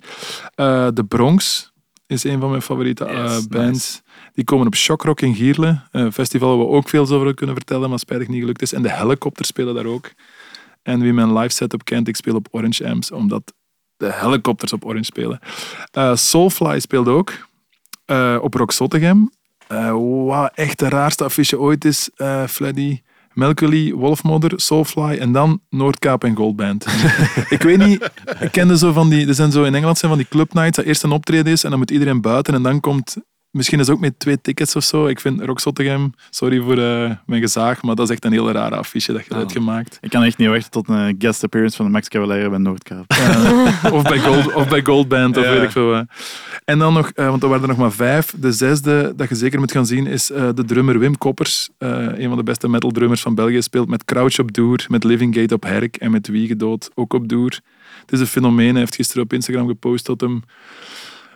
Eh, 0.55 0.87
de 0.93 1.03
Bronx 1.03 1.71
is 2.07 2.23
een 2.23 2.39
van 2.39 2.49
mijn 2.49 2.61
favoriete 2.61 3.05
eh, 3.05 3.37
bands. 3.49 4.01
Die 4.33 4.43
komen 4.43 4.67
op 4.67 4.75
Shockrock 4.75 5.21
in 5.21 5.35
Gierle. 5.35 5.81
Een 5.91 6.13
festival 6.13 6.57
waar 6.57 6.67
we 6.67 6.73
ook 6.73 6.89
veel 6.89 7.09
over 7.09 7.33
kunnen 7.33 7.55
vertellen, 7.55 7.89
maar 7.89 7.99
spijtig 7.99 8.27
niet 8.27 8.39
gelukt 8.39 8.61
is. 8.61 8.73
En 8.73 8.81
de 8.81 8.91
Helicopters 8.91 9.47
spelen 9.47 9.75
daar 9.75 9.85
ook. 9.85 10.11
En 10.81 10.99
wie 10.99 11.13
mijn 11.13 11.37
live 11.37 11.53
setup 11.53 11.83
kent, 11.83 12.07
ik 12.07 12.15
speel 12.15 12.35
op 12.35 12.47
Orange 12.51 12.89
Amps, 12.89 13.11
omdat 13.11 13.53
de 13.97 14.13
Helicopters 14.13 14.73
op 14.73 14.85
Orange 14.85 15.03
spelen. 15.03 15.39
Soulfly 16.17 16.79
speelde 16.79 17.11
ook 17.11 17.47
op 18.41 18.53
Rock 18.53 18.71
Zottegem. 18.71 19.29
Wat 20.25 20.51
echt 20.55 20.79
de 20.79 20.89
raarste 20.89 21.23
affiche 21.23 21.59
ooit 21.59 21.85
is. 21.85 22.09
eh 22.15 22.43
Fleddy, 22.47 23.01
Melkely, 23.33 23.93
Wolfmodder, 23.93 24.51
Soulfly 24.55 25.17
en 25.17 25.31
dan 25.31 25.61
Noordkaap 25.69 26.23
en 26.23 26.35
Goldband. 26.35 26.85
ik 27.49 27.61
weet 27.61 27.77
niet, 27.77 28.09
ik 28.39 28.51
kende 28.51 28.77
zo 28.77 28.91
van 28.91 29.09
die, 29.09 29.27
er 29.27 29.33
zijn 29.33 29.51
zo 29.51 29.63
in 29.63 29.75
Engeland 29.75 29.97
zijn 29.97 30.11
van 30.11 30.19
die 30.19 30.29
club 30.29 30.53
nights, 30.53 30.75
dat 30.75 30.85
eerst 30.85 31.03
een 31.03 31.11
optreden 31.11 31.51
is 31.51 31.63
en 31.63 31.69
dan 31.69 31.79
moet 31.79 31.91
iedereen 31.91 32.21
buiten 32.21 32.53
en 32.53 32.63
dan 32.63 32.79
komt, 32.79 33.15
misschien 33.51 33.79
is 33.79 33.89
ook 33.89 33.99
met 33.99 34.19
twee 34.19 34.41
tickets 34.41 34.75
of 34.75 34.83
zo. 34.83 35.07
Ik 35.07 35.19
vind 35.19 35.41
Rock 35.41 35.59
Zottegem, 35.59 36.13
sorry 36.29 36.61
voor 36.61 36.77
eh, 36.77 37.11
mijn 37.25 37.41
gezaag, 37.41 37.81
maar 37.81 37.95
dat 37.95 38.05
is 38.05 38.11
echt 38.11 38.25
een 38.25 38.31
hele 38.31 38.51
rare 38.51 38.75
affiche 38.75 39.13
dat 39.13 39.25
je 39.25 39.35
hebt 39.35 39.51
gemaakt. 39.51 39.97
Ik 40.01 40.09
kan 40.09 40.23
echt 40.23 40.37
niet 40.37 40.47
wachten 40.47 40.71
tot 40.71 40.89
een 40.89 41.15
guest 41.19 41.43
appearance 41.43 41.75
van 41.77 41.85
de 41.85 41.91
Max 41.91 42.07
Cavalera 42.07 42.49
bij 42.49 42.57
Noordkaap. 42.57 43.13
Ja. 43.13 43.63
of, 43.93 44.03
bij 44.03 44.19
Gold, 44.19 44.53
of 44.53 44.67
bij 44.67 44.83
Goldband, 44.83 45.37
of 45.37 45.43
Ja. 45.43 45.51
weet 45.51 45.63
ik 45.63 45.71
veel 45.71 45.87
wat. 45.89 46.05
En 46.65 46.79
dan 46.79 46.93
nog, 46.93 47.09
eh, 47.15 47.29
want 47.29 47.43
er 47.43 47.49
waren 47.49 47.63
er 47.63 47.69
nog 47.69 47.77
maar 47.77 47.91
vijf. 47.91 48.33
De 48.37 48.51
zesde 48.51 49.13
dat 49.15 49.29
je 49.29 49.35
zeker 49.35 49.59
moet 49.59 49.71
gaan 49.71 49.85
zien 49.85 50.07
is 50.07 50.31
eh, 50.31 50.49
de 50.55 50.65
drummer 50.65 50.99
Wim 50.99 51.17
Koppers. 51.17 51.69
Een 51.77 52.27
van 52.27 52.37
de 52.37 52.43
beste 52.43 52.69
metal 52.69 52.91
drummers 52.91 53.21
van 53.21 53.35
België. 53.35 53.61
Speelt 53.61 53.87
met 53.89 54.05
Crouch 54.05 54.39
op 54.39 54.53
Doer, 54.53 54.85
met 54.87 55.03
Living 55.03 55.35
Gate 55.35 55.53
op 55.53 55.63
Herk 55.63 55.95
en 55.95 56.11
met 56.11 56.27
Wiegedood 56.27 56.89
ook 56.95 57.13
op 57.13 57.27
Doer. 57.29 57.59
Het 58.01 58.11
is 58.11 58.19
een 58.19 58.27
fenomeen. 58.27 58.69
Hij 58.69 58.79
heeft 58.79 58.95
gisteren 58.95 59.23
op 59.23 59.33
Instagram 59.33 59.67
gepost 59.67 60.05
dat 60.05 60.21
hem 60.21 60.43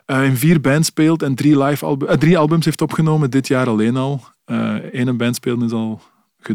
eh, 0.05 0.23
in 0.23 0.37
vier 0.37 0.61
bands 0.61 0.87
speelt 0.87 1.21
en 1.23 1.35
drie, 1.35 1.63
live 1.63 1.85
albu- 1.85 2.05
eh, 2.05 2.17
drie 2.17 2.37
albums 2.37 2.65
heeft 2.65 2.81
opgenomen, 2.81 3.29
dit 3.29 3.47
jaar 3.47 3.67
alleen 3.67 3.95
al. 3.97 4.23
Eén 4.91 5.17
band 5.17 5.35
spelen 5.35 5.61
is 5.61 5.71
al 5.71 6.01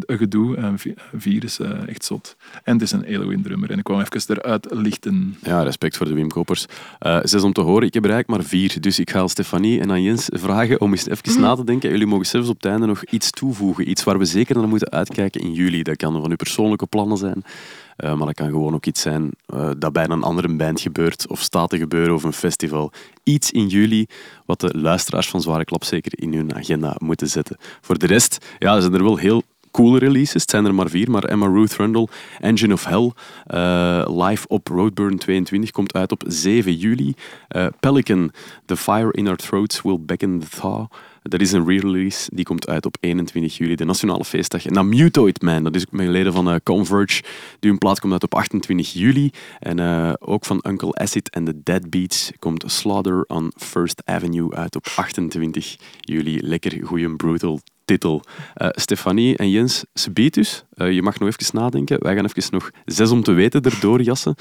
gedoe 0.07 0.57
en 0.57 0.79
vi- 0.79 0.95
vier 1.17 1.45
is 1.45 1.59
eh, 1.59 1.89
echt 1.89 2.05
zot. 2.05 2.37
En 2.65 2.73
het 2.73 2.83
is 2.83 2.93
een 2.93 3.05
goede 3.23 3.41
drummer. 3.41 3.71
En 3.71 3.79
ik 3.79 3.85
kwam 3.85 4.01
even 4.01 4.37
eruit 4.37 4.67
lichten. 4.71 5.37
Ja, 5.43 5.63
respect 5.63 5.97
voor 5.97 6.07
de 6.07 6.15
Wim 6.15 6.29
Kopers. 6.29 6.67
Eh, 6.99 7.19
zes 7.23 7.43
om 7.43 7.53
te 7.53 7.61
horen, 7.61 7.87
ik 7.87 7.95
heb 7.95 8.05
er 8.05 8.11
eigenlijk 8.11 8.41
maar 8.41 8.51
vier. 8.51 8.81
Dus 8.81 8.99
ik 8.99 9.11
ga 9.11 9.27
Stefanie 9.27 9.81
en 9.81 9.91
aan 9.91 10.03
Jens 10.03 10.29
vragen 10.33 10.81
om 10.81 10.91
eens 10.91 11.09
even 11.09 11.41
na 11.41 11.55
te 11.55 11.65
denken. 11.65 11.91
Jullie 11.91 12.07
mogen 12.07 12.27
zelfs 12.27 12.49
op 12.49 12.57
het 12.57 12.65
einde 12.65 12.87
nog 12.87 13.05
iets 13.05 13.31
toevoegen. 13.31 13.91
Iets 13.91 14.05
waar 14.05 14.19
we 14.19 14.25
zeker 14.25 14.57
naar 14.57 14.69
moeten 14.69 14.91
uitkijken 14.91 15.41
in 15.41 15.53
juli. 15.53 15.83
Dat 15.83 15.97
kan 15.97 16.13
van 16.21 16.31
uw 16.31 16.37
persoonlijke 16.37 16.87
plannen 16.87 17.17
zijn. 17.19 17.45
Eh, 17.99 18.15
maar 18.15 18.27
dat 18.27 18.35
kan 18.35 18.49
gewoon 18.49 18.75
ook 18.75 18.87
iets 18.87 19.01
zijn 19.01 19.31
eh, 19.47 19.71
dat 19.79 19.93
bij 19.93 20.09
een 20.09 20.23
andere 20.23 20.57
band 20.57 20.81
gebeurt. 20.81 21.29
Of 21.29 21.41
staat 21.41 21.71
te 21.71 21.79
gebeuren 21.79 22.15
of 22.15 22.23
een 22.23 22.33
festival. 22.33 22.93
Iets 23.23 23.51
in 23.51 23.67
juli 23.67 24.07
wat 24.47 24.61
de 24.61 24.79
luisteraars 24.79 25.29
van 25.29 25.41
Zware 25.41 25.65
Klap 25.65 25.85
zeker 25.85 26.13
in 26.15 26.35
hun 26.35 26.55
agenda 26.55 26.97
moeten 26.99 27.29
zetten. 27.29 27.57
Voor 27.81 27.99
de 27.99 28.07
rest 28.07 28.47
ja, 28.59 28.81
zijn 28.81 28.95
er 28.95 29.03
wel 29.03 29.17
heel 29.17 29.43
coole 29.71 29.99
releases. 29.99 30.43
Het 30.43 30.51
zijn 30.51 30.65
er 30.65 30.75
maar 30.75 30.89
vier, 30.89 31.11
maar 31.11 31.25
Emma 31.25 31.47
Ruth 31.47 31.73
Rundle, 31.73 32.09
Engine 32.41 32.73
of 32.73 32.85
Hell, 32.85 33.13
eh, 33.47 34.05
live 34.07 34.49
op 34.49 34.69
Roadburn 34.69 35.19
22, 35.19 35.71
komt 35.71 35.95
uit 35.95 36.13
op 36.13 36.23
7 36.27 36.75
juli. 36.75 37.15
Pelican, 37.81 38.33
The 38.65 38.77
Fire 38.77 39.13
in 39.13 39.27
Our 39.27 39.37
Throats 39.37 39.83
Will 39.83 39.99
Beckon 40.01 40.39
the 40.39 40.61
Thaw. 40.61 40.87
Dat 41.29 41.41
is 41.41 41.53
een 41.53 41.67
re-release, 41.67 42.31
die 42.35 42.45
komt 42.45 42.69
uit 42.69 42.87
op 42.87 42.97
21 43.01 43.57
juli, 43.57 43.75
de 43.75 43.85
nationale 43.85 44.25
feestdag. 44.25 44.67
En 44.67 44.75
dan 44.75 44.89
Mutoid 44.89 45.43
Man, 45.43 45.63
dat 45.63 45.75
is 45.75 45.87
ook 45.87 45.93
met 45.93 46.07
geleden 46.07 46.33
van 46.33 46.51
eh, 46.51 46.57
Converge. 46.63 47.23
Die 47.61 47.71
hun 47.71 47.79
plaat 47.79 48.01
komt 48.01 48.13
uit 48.13 48.23
op 48.23 48.35
28 48.35 48.93
juli. 48.93 49.31
En 49.59 49.79
eh, 49.79 50.13
ook 50.19 50.45
van 50.45 50.65
Uncle 50.69 50.95
Acid 50.95 51.31
en 51.31 51.45
The 51.45 51.63
Dead 51.63 51.91
Beats 51.91 52.33
komt 52.39 52.65
Slaughter 52.67 53.25
on 53.27 53.53
First 53.57 54.03
Avenue 54.05 54.55
uit 54.55 54.77
op 54.77 54.87
28 54.97 55.77
juli. 56.01 56.39
Lekker 56.41 56.87
goeie 56.87 57.17
brutal 57.17 57.61
titel. 57.89 58.23
Eh, 58.55 58.69
Stefanie 58.71 59.37
en 59.37 59.51
Jens, 59.51 59.85
Sebiet. 59.95 60.65
Eh, 60.71 60.93
je 60.93 61.03
mag 61.03 61.19
nog 61.19 61.29
even 61.29 61.57
nadenken. 61.57 62.03
Wij 62.03 62.15
gaan 62.15 62.25
even 62.25 62.53
nog 62.53 62.71
zes 62.85 63.11
om 63.11 63.23
te 63.23 63.33
weten 63.33 63.63
erdoor 63.63 64.03
jassen. 64.03 64.35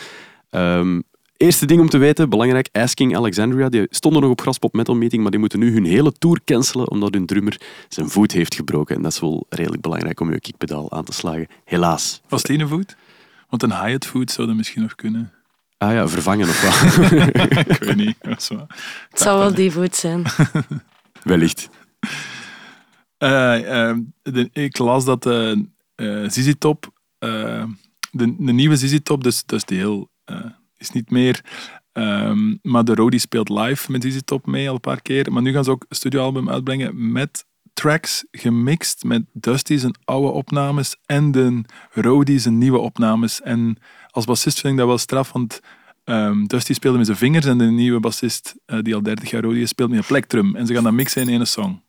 Ehm, 0.50 1.02
Eerste 1.38 1.66
ding 1.66 1.80
om 1.82 1.90
te 1.90 1.98
weten, 1.98 2.30
belangrijk, 2.30 2.70
Asking 2.72 3.16
Alexandria. 3.16 3.70
Die 3.70 3.88
stonden 3.90 4.22
nog 4.22 4.32
op 4.32 4.42
Graspop 4.42 4.74
Metal 4.74 4.96
Meeting, 4.96 5.22
maar 5.22 5.32
die 5.32 5.40
moeten 5.40 5.60
nu 5.60 5.74
hun 5.74 5.86
hele 5.86 6.12
tour 6.12 6.40
cancelen 6.46 6.90
omdat 6.92 7.14
hun 7.14 7.26
drummer 7.26 7.62
zijn 7.90 8.10
voet 8.10 8.32
heeft 8.32 8.56
gebroken. 8.56 8.96
En 8.96 9.02
dat 9.02 9.12
is 9.12 9.20
wel 9.20 9.46
redelijk 9.50 9.82
belangrijk 9.82 10.20
om 10.20 10.32
je 10.32 10.40
kickpedaal 10.40 10.92
aan 10.92 11.04
te 11.04 11.12
slagen. 11.14 11.48
Helaas. 11.66 12.22
Was 12.28 12.42
het 12.42 12.52
een 12.52 12.68
voet? 12.68 12.96
Want 13.50 13.64
een 13.64 13.72
Hyatt 13.86 14.06
voet 14.06 14.32
zou 14.32 14.48
dat 14.48 14.56
misschien 14.56 14.82
nog 14.82 14.96
kunnen. 14.96 15.32
Ah 15.78 15.92
ja, 15.94 16.08
vervangen 16.08 16.48
of 16.48 16.62
wat? 16.62 17.10
Ik 17.78 17.84
weet 17.84 17.96
niet. 17.96 18.16
Dat 18.22 18.42
is 18.42 18.48
wel- 18.48 18.68
Het 19.10 19.20
zou 19.20 19.40
wel 19.40 19.54
die 19.54 19.72
voet 19.72 19.96
zijn. 19.96 20.24
Wellicht. 21.24 21.70
Eh, 23.18 23.90
eh, 23.90 23.98
de- 24.22 24.50
ik 24.54 24.78
las 24.78 25.06
dat 25.06 25.24
de 25.24 25.66
eh 25.96 26.24
ZZ 26.30 26.54
Top, 26.60 26.92
de, 27.20 27.66
de 28.38 28.52
nieuwe 28.54 28.76
ZZ 28.76 28.98
Top, 29.04 29.24
dus, 29.24 29.44
dus 29.46 29.64
die 29.66 29.78
heel, 29.78 30.10
eh, 30.26 30.40
is 30.78 30.90
niet 30.92 31.10
meer. 31.10 31.42
ehm, 31.92 32.56
maar 32.62 32.84
de 32.84 32.96
Rody 32.96 33.18
speelt 33.18 33.50
live 33.50 33.92
met 33.92 34.04
ZZ 34.04 34.18
Top 34.26 34.46
mee 34.46 34.68
al 34.68 34.74
een 34.74 34.80
paar 34.80 35.02
keer. 35.02 35.32
Maar 35.32 35.42
nu 35.42 35.52
gaan 35.54 35.64
ze 35.64 35.72
ook 35.72 35.86
een 35.90 35.96
studioalbum 35.96 36.50
uitbrengen 36.50 37.12
met 37.12 37.46
tracks 37.74 38.26
gemixt 38.32 39.04
met 39.04 39.24
Dusty 39.34 39.78
zijn 39.78 39.96
oude 40.04 40.28
opnames 40.28 40.96
en 41.06 41.32
de 41.32 41.62
Rody 41.92 42.38
zijn 42.38 42.58
nieuwe 42.58 42.78
opnames. 42.78 43.42
En 43.42 43.78
als 44.12 44.26
bassist 44.26 44.60
vind 44.60 44.74
ik 44.74 44.80
dat 44.80 44.88
wel 44.88 44.98
straf, 44.98 45.32
want 45.32 45.60
ehm, 46.04 46.46
Dusty 46.46 46.74
speelde 46.74 46.98
met 46.98 47.06
zijn 47.06 47.18
vingers 47.18 47.46
en 47.46 47.58
de 47.58 47.66
nieuwe 47.66 48.00
bassist, 48.00 48.56
eh, 48.66 48.80
die 48.82 48.96
al 48.96 49.04
30 49.04 49.30
jaar 49.30 49.42
Rody 49.42 49.60
is, 49.60 49.70
speelt 49.70 49.90
met 49.90 50.00
een 50.00 50.06
plektrum. 50.06 50.56
En 50.56 50.68
ze 50.68 50.74
gaan 50.74 50.84
dat 50.84 50.94
mixen 50.94 51.22
in 51.22 51.30
één 51.30 51.48
song. 51.48 51.82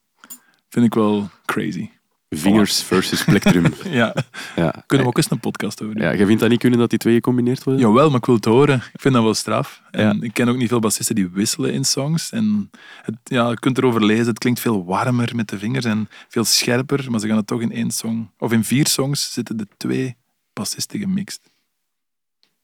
Vind 0.69 0.87
ik 0.87 0.95
wel 0.95 1.31
crazy. 1.45 1.89
Vingers 2.29 2.83
versus 2.83 3.25
plectrum. 3.25 3.65
Ja, 3.91 4.15
Ja. 4.57 4.83
kunnen 4.87 5.07
we 5.07 5.13
ook 5.13 5.17
eens 5.17 5.31
een 5.31 5.41
podcast 5.41 5.83
over 5.83 5.95
doen. 5.95 6.05
Ja, 6.05 6.15
jij 6.15 6.27
vindt 6.27 6.41
dat 6.41 6.51
niet 6.51 6.59
kunnen 6.61 6.79
dat 6.79 6.91
die 6.91 6.99
twee 6.99 7.15
gecombineerd 7.15 7.65
worden? 7.65 7.83
Jawel, 7.83 8.09
maar 8.09 8.19
ik 8.19 8.25
wil 8.27 8.35
het 8.35 8.45
horen. 8.45 8.77
Ik 8.93 9.01
vind 9.01 9.15
dat 9.15 9.23
wel 9.23 9.35
straf. 9.35 9.83
En 9.91 10.17
Ja. 10.17 10.17
ik 10.25 10.35
ken 10.35 10.49
ook 10.49 10.57
niet 10.57 10.69
veel 10.69 10.79
bassisten 10.81 11.15
die 11.15 11.29
wisselen 11.31 11.73
in 11.73 11.85
songs. 11.85 12.31
En 12.31 12.71
het, 13.03 13.15
ja, 13.25 13.49
je 13.51 13.59
kunt 13.59 13.79
erover 13.79 14.05
lezen, 14.05 14.27
het 14.27 14.39
klinkt 14.39 14.61
veel 14.61 14.85
warmer 14.85 15.37
met 15.37 15.49
de 15.49 15.59
vingers 15.59 15.85
en 15.85 16.09
veel 16.29 16.45
scherper, 16.45 17.11
maar 17.11 17.21
ze 17.21 17.27
gaan 17.27 17.37
het 17.37 17.47
toch 17.47 17.61
in 17.61 17.73
één 17.73 17.91
song... 17.91 18.31
Of 18.39 18.53
in 18.53 18.65
vier 18.65 18.87
songs 18.87 19.33
zitten 19.33 19.57
de 19.57 19.67
twee 19.77 20.17
bassisten 20.53 20.99
gemixt. 21.01 21.41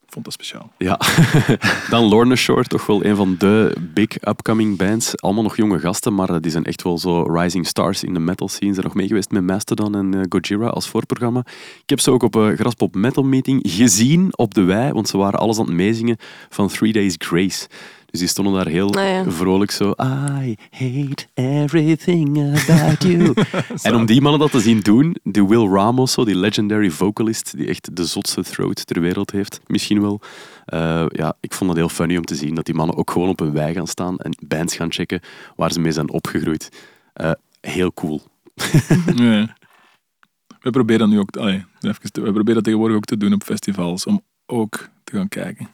Vond 0.09 0.25
dat 0.25 0.35
speciaal. 0.35 0.73
Ja. 0.79 1.01
Dan 1.91 2.05
Lorna 2.05 2.35
Shore, 2.35 2.65
toch 2.65 2.87
wel 2.87 3.05
een 3.05 3.17
van 3.17 3.35
de 3.39 3.77
big 3.81 4.29
upcoming 4.29 4.79
bands. 4.79 5.21
Allemaal 5.21 5.43
nog 5.43 5.57
jonge 5.57 5.79
gasten, 5.79 6.15
maar 6.15 6.41
die 6.41 6.51
zijn 6.51 6.65
echt 6.65 6.83
wel 6.83 6.99
zo 6.99 7.23
rising 7.23 7.67
stars 7.67 8.05
in 8.05 8.15
de 8.15 8.21
metal 8.21 8.49
scene. 8.49 8.69
Ze 8.69 8.75
zijn 8.75 8.87
nog 8.87 8.95
mee 8.95 9.07
geweest 9.07 9.31
met 9.31 9.43
Mastodon 9.43 9.95
en 9.95 10.15
eh, 10.15 10.21
Gojira 10.29 10.67
als 10.67 10.89
voorprogramma. 10.89 11.41
Ik 11.83 11.91
heb 11.91 12.01
ze 12.01 12.11
ook 12.11 12.23
op 12.23 12.35
een 12.35 12.57
Graspop 12.57 12.95
Metal 12.95 13.25
Meeting 13.25 13.63
gezien 13.67 14.39
op 14.39 14.55
de 14.55 14.63
wei, 14.63 14.93
want 14.93 15.09
ze 15.09 15.17
waren 15.17 15.39
alles 15.39 15.59
aan 15.59 15.67
het 15.67 15.75
meezingen 15.75 16.17
van 16.49 16.69
Three 16.69 16.93
Days 16.93 17.15
Grace. 17.19 17.67
Dus 18.15 18.23
die 18.23 18.33
stonden 18.33 18.55
daar 18.55 18.67
heel 18.69 18.95
Ah, 18.95 19.05
ja. 19.09 19.31
vrolijk 19.31 19.71
zo. 19.71 19.91
I 19.91 20.57
hate 20.71 21.27
everything 21.35 22.39
about 22.39 23.03
you. 23.03 23.33
en 23.83 23.95
om 23.95 24.07
die 24.07 24.21
mannen 24.21 24.41
dat 24.41 24.51
te 24.51 24.61
zien 24.61 24.81
doen, 24.81 25.17
die 25.23 25.45
Will 25.47 25.69
Ramos, 25.69 26.13
zo, 26.13 26.25
die 26.25 26.37
legendary 26.37 26.91
vocalist, 26.91 27.57
die 27.57 27.67
echt 27.67 27.97
de 27.97 28.05
zotste 28.05 28.43
throat 28.43 28.87
ter 28.87 29.01
wereld 29.01 29.31
heeft, 29.31 29.61
misschien 29.67 30.01
wel. 30.01 30.21
Eh, 30.65 31.05
ja, 31.09 31.37
ik 31.41 31.53
vond 31.53 31.71
het 31.71 31.79
heel 31.79 31.89
funny 31.89 32.17
om 32.17 32.25
te 32.25 32.35
zien 32.35 32.55
dat 32.55 32.65
die 32.67 32.75
mannen 32.75 32.97
ook 32.97 33.11
gewoon 33.11 33.29
op 33.29 33.41
een 33.41 33.53
wei 33.53 33.75
gaan 33.75 33.87
staan 33.87 34.19
en 34.19 34.37
bands 34.47 34.77
gaan 34.77 34.93
checken 34.93 35.21
waar 35.57 35.73
ze 35.73 35.81
mee 35.81 35.93
zijn 35.93 36.11
opgegroeid. 36.11 36.69
Eh, 37.13 37.31
heel 37.61 37.93
cool. 37.93 38.23
Nee. 39.15 39.47
We 40.61 40.71
proberen 40.71 41.01
dat 41.01 41.09
nu 41.09 41.19
ook... 41.19 41.37
Allee, 41.37 41.65
even, 41.81 42.13
te- 42.13 42.21
we 42.21 42.27
proberen 42.33 42.55
dat 42.55 42.65
tegenwoordig 42.65 42.97
ook 42.97 43.05
te 43.05 43.17
doen 43.17 43.33
op 43.33 43.43
festivals, 43.43 44.07
om 44.07 44.21
ook 44.47 44.89
te 45.05 45.17
gaan 45.17 45.29
kijken. 45.29 45.69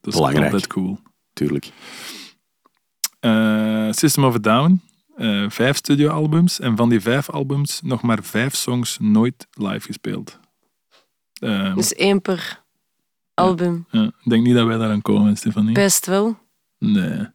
Dat 0.00 0.12
is 0.12 0.18
Belangrijk. 0.18 0.44
altijd 0.52 0.66
cool. 0.72 0.98
Tuurlijk. 1.42 1.70
Eh, 3.20 3.88
System 3.90 4.24
of 4.24 4.34
a 4.34 4.38
Down, 4.38 4.80
eh, 5.16 5.44
vijf 5.48 5.76
studioalbums. 5.76 6.60
En 6.60 6.76
van 6.76 6.88
die 6.88 7.00
vijf 7.00 7.30
albums 7.30 7.80
nog 7.84 8.02
maar 8.02 8.18
vijf 8.22 8.54
songs 8.54 8.96
nooit 9.00 9.46
live 9.52 9.80
gespeeld. 9.86 10.38
Eh, 11.34 11.74
Dus 11.74 11.94
één 11.94 12.20
per 12.22 12.60
album. 13.34 13.86
ja, 13.90 14.02
ik 14.04 14.30
denk 14.30 14.44
niet 14.46 14.54
dat 14.54 14.66
wij 14.66 14.76
daaraan 14.76 15.02
komen, 15.02 15.36
Stefanie. 15.36 15.74
Best 15.74 16.06
wel. 16.06 16.38
Nee. 16.78 17.26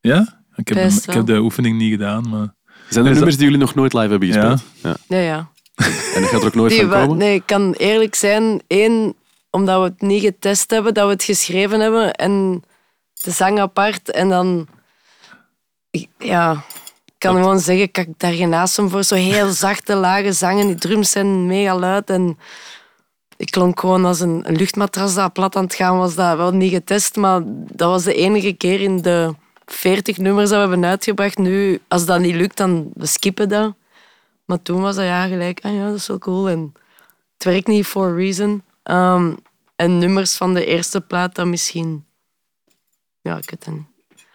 Ja? 0.00 0.42
Ik 0.56 0.68
heb, 0.68 0.90
ik 0.90 1.12
heb 1.14 1.26
de 1.26 1.38
oefening 1.40 1.78
niet 1.78 1.90
gedaan, 1.90 2.28
maar... 2.28 2.54
Zijn 2.88 3.06
er 3.06 3.12
nummers 3.12 3.34
die 3.36 3.44
jullie 3.44 3.60
nog 3.60 3.74
nooit 3.74 3.92
live 3.92 4.08
hebben 4.08 4.28
Ja. 4.28 4.50
gespeeld? 4.50 4.62
Ja. 5.08 5.16
Ja, 5.16 5.22
ja. 5.22 5.48
En 6.14 6.20
dat 6.20 6.30
gaat 6.30 6.40
er 6.40 6.46
ook 6.46 6.54
nooit 6.54 6.70
Die 6.72 6.80
van 6.80 6.90
komen? 6.90 7.16
nee, 7.16 7.34
ik 7.34 7.46
kan 7.46 7.72
eerlijk 7.72 8.14
zijn. 8.14 8.62
Eén, 8.66 9.14
omdat 9.50 9.78
we 9.78 9.84
het 9.84 10.00
niet 10.00 10.22
getest 10.22 10.70
hebben, 10.70 10.94
dat 10.94 11.06
we 11.06 11.12
het 11.12 11.24
geschreven 11.24 11.80
hebben. 11.80 12.12
En 12.14 12.62
de 13.24 13.30
zang 13.30 13.60
apart. 13.60 14.10
En 14.10 14.28
dan... 14.28 14.68
Ja, 16.18 16.64
ik 17.04 17.14
kan 17.18 17.34
gewoon 17.34 17.60
zeggen, 17.60 17.84
ik 17.84 18.06
daar 18.16 18.32
geen 18.32 18.48
naast 18.48 18.80
voor. 18.86 19.04
Zo 19.04 19.14
heel 19.14 19.50
zachte, 19.64 19.94
lage 19.94 20.32
zangen. 20.32 20.66
Die 20.66 20.76
drums 20.76 21.10
zijn 21.10 21.46
mega 21.46 21.78
luid. 21.78 22.10
En 22.10 22.38
ik 23.36 23.50
klonk 23.50 23.80
gewoon 23.80 24.04
als 24.04 24.20
een, 24.20 24.42
een 24.44 24.56
luchtmatras 24.56 25.14
dat 25.14 25.32
plat 25.32 25.56
aan 25.56 25.64
het 25.64 25.74
gaan 25.74 25.98
was. 25.98 26.14
Dat 26.14 26.36
wel 26.36 26.50
niet 26.50 26.72
getest, 26.72 27.16
maar 27.16 27.40
dat 27.46 27.90
was 27.90 28.04
de 28.04 28.14
enige 28.14 28.52
keer 28.52 28.80
in 28.80 29.02
de 29.02 29.34
40 29.66 30.18
nummers 30.18 30.50
dat 30.50 30.62
we 30.62 30.68
hebben 30.68 30.90
uitgebracht. 30.90 31.38
Nu, 31.38 31.80
als 31.88 32.06
dat 32.06 32.20
niet 32.20 32.34
lukt, 32.34 32.56
dan 32.56 32.90
we 32.94 33.06
skippen 33.06 33.48
dat. 33.48 33.74
Maar 34.44 34.62
toen 34.62 34.80
was 34.80 34.96
dat 34.96 35.04
ja 35.04 35.26
gelijk, 35.26 35.60
ah 35.62 35.74
ja, 35.74 35.86
dat 35.86 35.94
is 35.94 36.06
wel 36.06 36.18
cool. 36.18 36.48
En 36.48 36.72
het 37.34 37.44
werkt 37.44 37.66
niet 37.66 37.86
for 37.86 38.08
a 38.08 38.14
reason. 38.14 38.62
Ehm, 38.82 39.32
en 39.76 39.98
nummers 39.98 40.36
van 40.36 40.54
de 40.54 40.64
eerste 40.64 41.00
plaat, 41.00 41.34
dan 41.34 41.50
misschien... 41.50 42.04
Ja, 43.24 43.36
ik 43.36 43.50
weet 43.50 43.64
het 43.64 43.74
niet. 43.74 43.84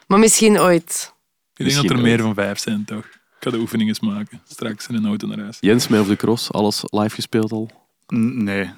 Maar 0.07 0.19
misschien 0.19 0.59
ooit. 0.59 1.13
Ik 1.55 1.65
denk 1.65 1.81
dat 1.87 1.97
er 1.97 2.01
meer 2.03 2.19
van 2.21 2.33
vijf 2.33 2.59
zijn, 2.59 2.85
toch? 2.85 3.05
Ik 3.05 3.45
ga 3.45 3.49
de 3.49 3.57
oefening 3.59 3.89
eens 3.89 3.99
maken. 3.99 4.41
Straks 4.47 4.87
in 4.87 4.95
een 4.95 5.05
auto 5.05 5.27
naar 5.27 5.39
huis. 5.39 5.57
Jens, 5.59 5.87
mij 5.87 5.99
of 5.99 6.07
de 6.07 6.15
Cross, 6.15 6.51
alles 6.51 6.83
live 6.89 7.15
gespeeld 7.15 7.51
al? 7.51 7.69
N- 8.15 8.43
Nee. 8.43 8.69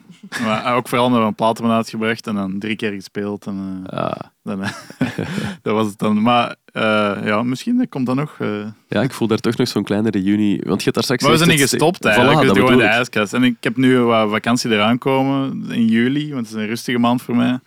Maar 0.42 0.76
ook 0.76 0.88
vooral 0.88 1.06
omdat 1.08 1.22
we 1.22 1.28
een 1.28 1.36
plaat 1.36 1.58
hebben 1.58 1.76
uitgebracht 1.76 2.28
en 2.28 2.36
dan 2.36 2.60
drie 2.60 2.76
keer 2.76 2.92
gespeeld. 2.92 3.46
En, 3.46 3.84
eh, 3.90 3.98
Ah. 4.00 4.12
dan, 4.44 4.64
eh, 4.64 4.70
dat 5.62 5.74
was 5.74 5.88
het 5.88 5.98
dan. 6.00 6.22
Maar 6.22 6.56
eh, 6.66 7.18
ja, 7.26 7.44
misschien 7.44 7.90
komt 7.90 8.06
dat 8.06 8.16
nog. 8.16 8.36
eh. 8.40 8.66
Ja, 8.88 9.02
ik 9.02 9.12
voel 9.12 9.28
daar 9.28 9.38
toch 9.38 9.56
nog 9.58 9.68
zo'n 9.68 9.84
kleine 9.84 10.10
reunie. 10.10 10.62
Want 10.66 10.78
je 10.78 10.84
hebt 10.84 10.94
daar 10.96 11.04
straks... 11.04 11.22
Maar 11.24 11.32
we 11.32 11.38
zijn 11.38 11.50
niet 11.50 11.60
gestopt 11.60 11.98
Voilà, 12.06 12.10
eigenlijk. 12.10 12.46
dat 12.46 12.56
dus 12.56 12.64
gewoon 12.64 12.80
de 12.80 12.84
ijskast. 12.86 13.34
En 13.34 13.44
ik 13.44 13.56
heb 13.60 13.78
nu 13.78 14.00
wat 14.00 14.30
vakantie 14.30 14.72
eraan 14.72 14.98
komen 14.98 15.66
in 15.72 15.88
juli, 15.88 16.34
want 16.34 16.46
het 16.48 16.56
is 16.56 16.62
een 16.62 16.68
rustige 16.68 16.98
maand 16.98 17.22
voor 17.22 17.36
mij. 17.36 17.60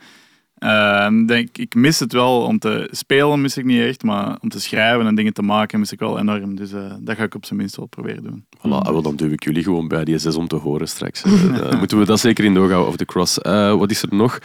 Eh, 0.64 1.04
en 1.04 1.26
denk, 1.26 1.58
ik 1.58 1.74
mis 1.74 2.00
het 2.00 2.12
wel 2.12 2.40
om 2.42 2.58
te 2.58 2.88
spelen, 2.90 3.40
mis 3.40 3.56
ik 3.56 3.64
niet 3.64 3.80
echt, 3.80 4.02
maar 4.02 4.36
om 4.40 4.48
te 4.48 4.60
schrijven 4.60 5.06
en 5.06 5.14
dingen 5.14 5.32
te 5.32 5.42
maken 5.42 5.78
mis 5.78 5.92
ik 5.92 5.98
wel 5.98 6.18
enorm. 6.18 6.56
Dus 6.56 6.72
eh, 6.72 6.92
dat 7.00 7.16
ga 7.16 7.22
ik 7.22 7.34
op 7.34 7.44
zijn 7.44 7.58
minst 7.58 7.76
wel 7.76 7.86
proberen 7.86 8.22
doen. 8.22 8.44
Voilà, 8.58 8.62
ah, 8.62 8.90
wel, 8.90 9.02
dan 9.02 9.16
duw 9.16 9.30
ik 9.30 9.44
jullie 9.44 9.62
gewoon 9.62 9.88
bij 9.88 10.04
die 10.04 10.18
zes 10.18 10.36
om 10.36 10.48
te 10.48 10.56
horen 10.56 10.88
straks. 10.88 11.24
Moeten 11.78 11.98
we 11.98 12.04
dat 12.04 12.20
zeker 12.20 12.44
in 12.44 12.54
doorhouden 12.54 12.88
of 12.88 12.96
the 12.96 13.04
cross. 13.04 13.40
Eh, 13.40 13.74
wat 13.78 13.90
is 13.90 14.02
er 14.02 14.14
nog? 14.14 14.38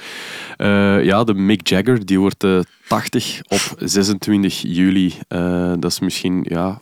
Eh, 0.58 1.04
ja, 1.04 1.24
de 1.24 1.34
Mick 1.34 1.68
Jagger, 1.68 2.06
die 2.06 2.20
wordt 2.20 2.44
eh 2.44 2.60
80 2.88 3.42
op 3.48 3.76
26 3.78 4.62
juli. 4.62 5.14
Dat 5.80 5.92
is 5.92 6.00
misschien, 6.00 6.46
ja... 6.50 6.82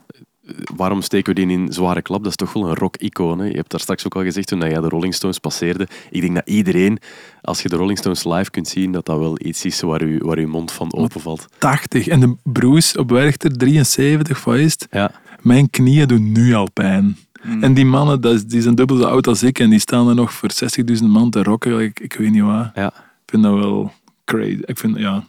Waarom 0.76 1.02
steken 1.02 1.34
we 1.36 1.46
die 1.46 1.58
in 1.58 1.74
zware 1.74 2.02
klap? 2.02 2.20
Dat 2.24 2.30
is 2.30 2.36
toch 2.36 2.54
wel 2.54 2.68
een 2.70 2.76
rock-icoon. 2.76 3.40
hè? 3.40 3.46
Je 3.46 3.56
hebt 3.56 3.72
daar 3.72 3.80
straks 3.80 4.06
ook 4.06 4.16
al 4.16 4.22
gezegd 4.24 4.48
toen 4.48 4.60
jij 4.60 4.74
de 4.82 4.90
Rolling 4.90 5.14
Stones 5.14 5.40
passeerde. 5.40 5.88
Ik 6.10 6.22
denk 6.22 6.36
dat 6.36 6.48
iedereen, 6.50 7.00
als 7.42 7.62
je 7.62 7.70
de 7.70 7.76
Rolling 7.76 7.98
Stones 7.98 8.24
live 8.24 8.52
kunt 8.52 8.68
zien, 8.68 8.92
dat 8.92 9.06
dat 9.06 9.20
wel 9.20 9.38
iets 9.46 9.66
is 9.66 9.82
waar 9.82 10.08
je 10.08 10.18
waar 10.20 10.38
uw 10.38 10.48
mond 10.48 10.72
van 10.72 10.94
openvalt. 10.94 11.48
80. 11.58 12.08
En 12.08 12.20
de 12.20 12.36
Bruce 12.44 13.00
op 13.00 13.10
Werchter 13.10 13.58
73, 13.58 14.44
wat 14.44 14.56
is 14.56 14.72
het? 14.72 14.88
Ja, 14.92 15.12
Mijn 15.42 15.70
knieën 15.70 16.08
doen 16.08 16.32
nu 16.32 16.54
al 16.54 16.72
pijn. 16.72 17.18
En 17.62 17.74
die 17.74 17.86
mannen, 17.86 18.22
dat 18.22 18.34
is- 18.34 18.46
die 18.46 18.62
zijn 18.62 18.76
dubbel 18.76 18.98
zo 18.98 19.04
oud 19.04 19.28
als 19.28 19.44
ik 19.44 19.60
en 19.60 19.70
die 19.70 19.80
staan 19.80 20.08
er 20.10 20.16
nog 20.16 20.34
voor 20.34 20.50
60.000 20.52 21.10
man 21.10 21.30
te 21.30 21.44
rocken. 21.44 21.80
Ik, 21.80 22.00
ik 22.00 22.14
weet 22.14 22.32
niet 22.32 22.42
wat. 22.42 22.70
ja. 22.76 22.88
Ik 22.88 22.94
vind 23.34 23.44
dat 23.44 23.54
wel 23.54 23.92
crazy. 24.26 24.58
Ik 24.66 24.78
vind, 24.78 24.98
ja, 24.98 25.24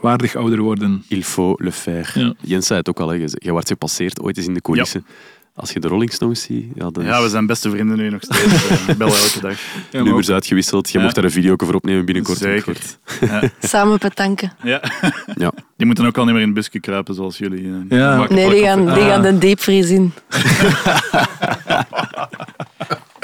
waardig 0.00 0.34
ouder 0.36 0.60
worden. 0.60 1.04
Il 1.08 1.22
faut 1.22 1.60
le 1.60 1.72
faire. 1.72 2.20
Ja. 2.20 2.34
Jens 2.40 2.66
zei 2.66 2.78
het 2.78 2.88
ook 2.88 3.00
al, 3.00 3.08
hè. 3.08 3.14
je 3.32 3.50
wordt 3.50 3.68
gepasseerd 3.68 4.20
ooit 4.20 4.36
eens 4.36 4.46
in 4.46 4.54
de 4.54 4.60
coulissen. 4.60 5.06
Als 5.54 5.70
je 5.72 5.80
de 5.80 5.88
Rolling 5.88 6.12
Stones 6.12 6.42
ziet, 6.42 6.64
ja, 6.74 6.90
dan 6.90 7.04
Ja, 7.04 7.22
we 7.22 7.28
zijn 7.28 7.46
beste 7.46 7.70
vrienden 7.70 7.96
nu 7.96 8.10
nog 8.10 8.22
steeds. 8.22 8.64
bellen 8.98 9.14
elke 9.16 9.40
dag. 9.40 9.58
Ja, 9.90 10.02
nummers 10.02 10.28
ook- 10.28 10.34
uitgewisseld. 10.34 10.90
Je 10.90 10.98
Ja. 10.98 11.04
mocht 11.04 11.14
daar 11.14 11.24
een 11.24 11.30
video 11.30 11.54
voor 11.56 11.74
opnemen 11.74 12.04
binnenkort. 12.04 12.38
Zeker. 12.38 12.76
Samen 13.60 13.98
petanken. 13.98 14.52
Ja. 14.62 14.82
Ja. 15.34 15.52
Die 15.76 15.86
moeten 15.86 16.06
ook 16.06 16.18
al 16.18 16.24
niet 16.24 16.32
meer 16.32 16.42
in 16.42 16.48
het 16.48 16.56
busje 16.56 16.80
kruipen 16.80 17.14
zoals 17.14 17.38
jullie. 17.38 17.64
eh, 17.88 17.98
Ja. 17.98 18.26
Nee, 18.28 18.50
die 18.50 18.62
gaan, 18.62 18.80
die 18.84 18.94
Ah. 18.94 19.06
gaan 19.06 19.22
de 19.22 19.38
diepvries 19.38 19.88
in. 19.90 20.12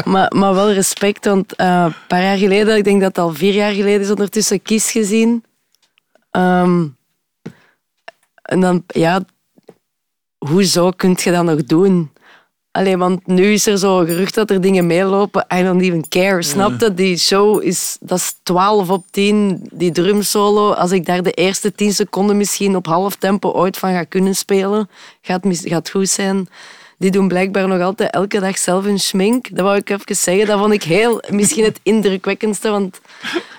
maar, 0.04 0.32
maar 0.36 0.54
wel 0.54 0.72
respect, 0.72 1.24
want 1.24 1.56
eh, 1.56 1.82
een 1.86 1.94
paar 2.08 2.22
jaar 2.22 2.36
geleden, 2.36 2.76
ik 2.76 2.84
denk 2.84 3.00
dat 3.00 3.08
het 3.08 3.18
al 3.18 3.34
vier 3.34 3.54
jaar 3.54 3.72
geleden 3.72 4.00
is, 4.00 4.10
ondertussen 4.10 4.62
Kies 4.62 4.90
gezien. 4.90 5.44
Ehm, 6.34 6.86
en 8.42 8.60
dan, 8.60 8.84
ja, 8.86 9.24
hoezo 10.38 10.90
kun 10.90 11.16
je 11.22 11.30
dat 11.30 11.44
nog 11.44 11.64
doen? 11.64 12.10
Allee, 12.70 12.96
want 12.96 13.26
nu 13.26 13.52
is 13.52 13.66
er 13.66 13.78
zo 13.78 13.98
gerucht 13.98 14.34
dat 14.34 14.50
er 14.50 14.60
dingen 14.60 14.86
meelopen. 14.86 15.46
I 15.54 15.62
don't 15.62 15.82
even 15.82 16.08
care. 16.08 16.42
Snap 16.42 16.80
je? 16.80 16.94
Die 16.94 17.18
show 17.18 17.62
is, 17.62 17.96
dat 18.00 18.18
is 18.18 18.34
12 18.42 18.90
op 18.90 19.04
10. 19.10 19.68
Die 19.72 19.92
drumsolo, 19.92 20.72
als 20.72 20.90
ik 20.90 21.06
daar 21.06 21.22
de 21.22 21.32
eerste 21.32 21.72
10 21.72 21.92
seconden 21.92 22.36
misschien 22.36 22.76
op 22.76 22.86
half 22.86 23.16
tempo 23.16 23.50
ooit 23.50 23.78
van 23.78 23.92
ga 23.92 24.04
kunnen 24.04 24.34
spelen, 24.34 24.88
gaat, 25.20 25.42
gaat 25.46 25.90
goed 25.90 26.08
zijn. 26.08 26.48
Die 27.04 27.12
doen 27.12 27.28
blijkbaar 27.28 27.68
nog 27.68 27.80
altijd 27.80 28.10
elke 28.10 28.40
dag 28.40 28.58
zelf 28.58 28.84
hun 28.84 28.98
schmink. 28.98 29.48
Dat 29.56 29.64
wou 29.64 29.76
ik 29.76 29.90
even 29.90 30.16
zeggen. 30.16 30.46
Dat 30.46 30.58
vond 30.58 30.72
ik 30.72 30.82
heel, 30.82 31.22
misschien 31.30 31.64
het 31.64 31.80
indrukwekkendste. 31.82 32.70
Want 32.70 33.00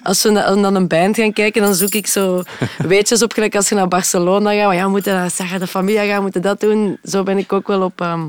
als 0.04 0.24
we 0.24 0.30
naar 0.30 0.52
een 0.76 0.88
band 0.88 1.16
gaan 1.16 1.34
kijken, 1.34 1.62
dan 1.62 1.76
zoek 1.76 1.94
ik 1.94 2.08
zo 2.08 2.44
weetjes 2.78 3.24
op. 3.24 3.34
Gelijk 3.34 3.56
als 3.56 3.70
je 3.70 3.76
naar 3.76 3.88
Barcelona 3.88 4.50
gaat. 4.54 4.74
Ja, 4.74 4.84
we 4.84 4.90
moeten 4.90 5.14
naar 5.14 5.32
Sagrada 5.32 5.68
Familia 5.68 6.04
gaan, 6.06 6.16
we 6.16 6.22
moeten 6.22 6.42
dat 6.42 6.60
doen. 6.60 6.98
Zo 7.04 7.24
ben 7.24 7.38
ik 7.38 7.54
ook 7.54 7.68
wel 7.68 7.82
op... 7.82 8.02
ehm, 8.02 8.28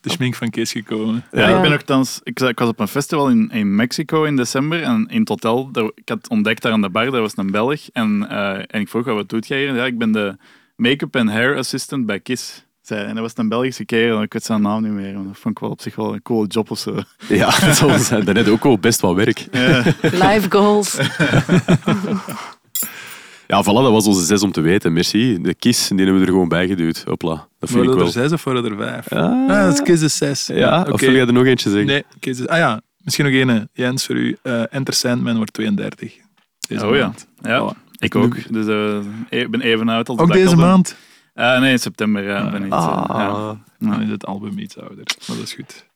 de 0.00 0.10
schmink 0.10 0.34
van 0.34 0.50
Kees 0.50 0.72
gekomen. 0.72 1.24
Ja, 1.32 1.48
Ja. 1.48 1.56
ik 1.56 1.60
ben 1.62 1.70
nogthans, 1.70 2.20
ik, 2.22 2.40
ik 2.40 2.58
was 2.58 2.68
op 2.68 2.80
een 2.80 2.88
festival 2.88 3.28
in, 3.28 3.50
in 3.50 3.74
Mexico 3.74 4.24
in 4.24 4.36
december 4.36 4.82
en 4.82 5.06
in 5.08 5.20
het 5.20 5.28
hotel, 5.28 5.70
daar- 5.72 5.90
ik 5.94 6.08
had 6.08 6.28
ontdekt 6.28 6.62
daar 6.62 6.72
aan 6.72 6.80
de 6.82 6.90
bar, 6.90 7.10
daar 7.10 7.20
was 7.20 7.32
een 7.36 7.50
Belg 7.50 7.80
en, 7.92 8.26
eh, 8.30 8.52
en 8.54 8.80
ik 8.80 8.88
vroeg, 8.88 9.06
"Oh, 9.08 9.14
wat 9.14 9.28
doet 9.28 9.46
jij 9.46 9.58
hier? 9.58 9.74
Ja, 9.74 9.84
ik 9.84 9.98
ben 9.98 10.12
de 10.12 10.36
make-up 10.76 11.14
en 11.16 11.28
hair 11.28 11.56
assistant 11.56 12.06
bij 12.06 12.20
Kiss. 12.20 12.64
Zei, 12.90 13.06
en 13.06 13.14
dat 13.14 13.22
was 13.22 13.32
een 13.34 13.48
Belgische 13.48 13.84
kerel, 13.84 14.22
ik 14.22 14.32
weet 14.32 14.44
zijn 14.44 14.62
naam 14.62 14.82
niet 14.82 14.92
meer, 14.92 15.14
maar 15.14 15.24
dat 15.24 15.38
vond 15.38 15.54
ik 15.54 15.60
wel 15.60 15.70
op 15.70 15.80
zich 15.80 15.94
wel 15.96 16.12
een 16.14 16.22
coole 16.22 16.46
job 16.46 16.70
of 16.70 16.78
zo. 16.78 16.94
Ja, 17.28 17.44
dat 17.66 17.76
zal 17.76 17.98
zijn. 17.98 18.24
Daarnet 18.24 18.48
ook 18.48 18.62
wel 18.64 18.78
best 18.78 19.00
wel 19.00 19.14
werk. 19.16 19.46
Ja. 19.52 19.82
live 20.02 20.46
goals. 20.48 20.96
Ja, 23.46 23.62
voilà, 23.62 23.66
dat 23.82 23.90
was 23.90 24.06
onze 24.06 24.24
zes 24.24 24.42
om 24.42 24.52
te 24.52 24.60
weten. 24.60 24.92
Merci. 24.92 25.38
De 25.40 25.54
kies, 25.54 25.88
die 25.88 25.96
hebben 25.98 26.14
we 26.18 26.20
er 26.26 26.32
gewoon 26.32 26.48
bij 26.48 26.66
geduwd. 26.66 27.02
Hopla. 27.06 27.46
Dat 27.58 27.70
vind 27.70 27.84
ik 27.84 27.88
wel. 27.94 28.00
er 28.06 28.12
zes 28.12 28.32
of 28.32 28.44
waren 28.44 28.64
er 28.64 28.76
vijf? 28.76 29.12
Ah. 29.12 29.22
Ah, 29.22 29.64
dat 29.64 29.72
is 29.72 29.82
Kees 29.82 30.00
is 30.02 30.16
zes. 30.16 30.46
Ja, 30.46 30.80
oké. 30.80 30.92
of 30.92 31.00
wil 31.00 31.12
jij 31.12 31.26
er 31.26 31.32
nog 31.32 31.44
eentje 31.44 31.68
zeggen? 31.70 31.86
Nee, 31.88 32.04
Kees 32.20 32.38
is... 32.40 32.46
Ah 32.46 32.58
ja, 32.58 32.80
misschien 32.98 33.24
nog 33.24 33.34
één. 33.34 33.68
Jens, 33.72 34.06
voor 34.06 34.16
u. 34.16 34.36
Eh 34.42 34.62
Enter 34.70 34.94
Sandman 34.94 35.36
wordt 35.36 35.52
32. 35.52 36.12
Deze 36.68 36.86
Oh 36.86 36.94
ja, 36.96 37.00
maand. 37.02 37.26
ja 37.40 37.74
Voilà. 37.74 37.98
ik 37.98 38.14
ook. 38.14 38.52
Dus 38.52 38.66
eh, 38.66 39.40
ik 39.40 39.50
ben 39.50 39.60
even 39.60 39.88
oud 39.88 40.08
als 40.08 40.16
de 40.18 40.22
Ook 40.24 40.32
deze 40.32 40.56
maand? 40.56 40.96
Eh, 41.40 41.60
nee, 41.60 41.70
in 41.72 41.78
september 41.78 42.22
ja, 42.22 42.50
ben 42.50 42.64
ik. 42.64 42.72
Ah. 42.72 43.04
ja. 43.08 43.58
Dan 43.78 44.02
is 44.02 44.08
het 44.10 44.26
album 44.26 44.58
iets 44.58 44.78
ouder. 44.78 45.04
Maar 45.28 45.36
dat 45.36 45.46
is 45.46 45.52
goed. 45.52 45.86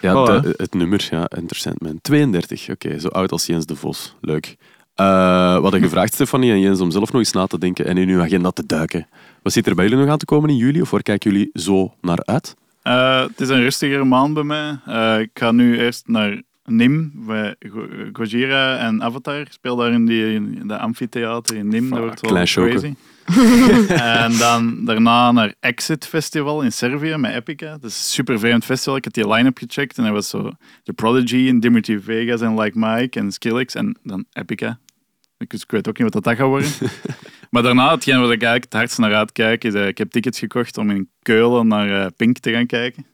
Ja, 0.00 0.24
de- 0.24 0.54
het 0.56 0.74
nummer, 0.74 1.08
ja, 1.10 1.30
Interessant 1.36 1.80
Man. 1.80 1.98
32, 2.02 2.68
oké, 2.70 2.98
zo 2.98 3.08
oud 3.08 3.32
als 3.32 3.46
Jens 3.46 3.66
de 3.66 3.76
Vos. 3.76 4.16
Leuk. 4.20 4.56
Eh 4.94 5.54
we 5.56 5.62
hadden 5.62 5.80
gevraagd, 5.82 6.14
Stefanie 6.14 6.52
en 6.52 6.60
Jens, 6.60 6.80
om 6.80 6.90
zelf 6.90 7.12
nog 7.12 7.20
eens 7.20 7.32
na 7.32 7.46
te 7.46 7.58
denken 7.58 7.84
en 7.86 7.96
in 7.96 8.08
uw 8.08 8.20
agenda 8.22 8.50
te 8.50 8.66
duiken. 8.66 9.06
Wat 9.42 9.52
zit 9.52 9.66
er 9.66 9.74
bij 9.74 9.84
jullie 9.84 10.00
nog 10.00 10.10
aan 10.12 10.18
te 10.18 10.24
komen 10.24 10.50
in 10.50 10.56
juli? 10.56 10.80
Of 10.80 10.90
waar 10.90 11.02
kijken 11.02 11.30
jullie 11.30 11.50
zo 11.54 11.94
naar 12.00 12.18
uit? 12.24 12.54
Eh, 12.82 13.20
het 13.22 13.40
is 13.40 13.48
een 13.48 13.60
rustigere 13.60 14.04
maand 14.04 14.34
bij 14.34 14.42
mij. 14.42 14.78
Eh, 14.86 15.18
ik 15.20 15.30
ga 15.34 15.50
nu 15.52 15.78
eerst 15.78 16.08
naar 16.08 16.42
Nim, 16.64 17.12
bij 17.14 17.54
Go- 17.58 17.88
Gojira 18.12 18.78
en 18.78 19.02
Avatar. 19.02 19.40
Ik 19.40 19.52
speel 19.52 19.76
daar 19.76 19.92
in, 19.92 20.06
die, 20.06 20.34
in 20.34 20.62
de 20.68 20.78
amfitheater 20.78 21.56
in 21.56 21.68
Nim. 21.68 21.90
Dat 21.90 21.98
wordt 21.98 22.20
wel 22.20 22.30
crazy. 22.44 22.94
en 24.22 24.38
dan 24.38 24.84
daarna 24.84 25.32
naar 25.32 25.54
Exit 25.60 26.06
Festival 26.06 26.62
in 26.62 26.72
Servië 26.72 27.16
met 27.16 27.34
Epica. 27.34 27.70
Dat 27.70 27.90
is 27.90 27.96
een 27.98 28.04
super 28.04 28.38
vreemd 28.38 28.64
festival. 28.64 28.96
Ik 28.96 29.04
heb 29.04 29.12
die 29.12 29.28
line-up 29.28 29.58
gecheckt 29.58 29.98
en 29.98 30.04
dat 30.04 30.12
was 30.12 30.28
zo 30.28 30.52
The 30.82 30.92
Prodigy 30.92 31.48
en 31.48 31.60
Dimitri 31.60 32.00
Vegas 32.00 32.40
en 32.40 32.60
Like 32.60 32.78
Mike 32.78 33.18
en 33.18 33.32
Skrillex 33.32 33.74
en 33.74 33.98
dan 34.02 34.24
Epica. 34.32 34.78
Dus 35.46 35.62
ik 35.62 35.70
weet 35.70 35.88
ook 35.88 35.98
niet 35.98 36.12
wat 36.14 36.24
dat 36.24 36.36
gaat 36.36 36.46
worden. 36.46 36.70
maar 37.50 37.62
daarna, 37.62 37.90
hetgeen 37.90 38.20
wat 38.20 38.30
ik 38.30 38.42
eigenlijk 38.42 38.64
het 38.64 38.72
hardst 38.72 38.98
naar 38.98 39.14
uitkijk, 39.14 39.64
is 39.64 39.74
eh, 39.74 39.86
ik 39.86 39.98
heb 39.98 40.10
tickets 40.10 40.38
gekocht 40.38 40.78
om 40.78 40.90
in 40.90 41.10
Keulen 41.22 41.66
naar 41.66 42.04
eh, 42.04 42.06
Pink 42.16 42.38
te 42.38 42.52
gaan 42.52 42.66
kijken. 42.66 43.06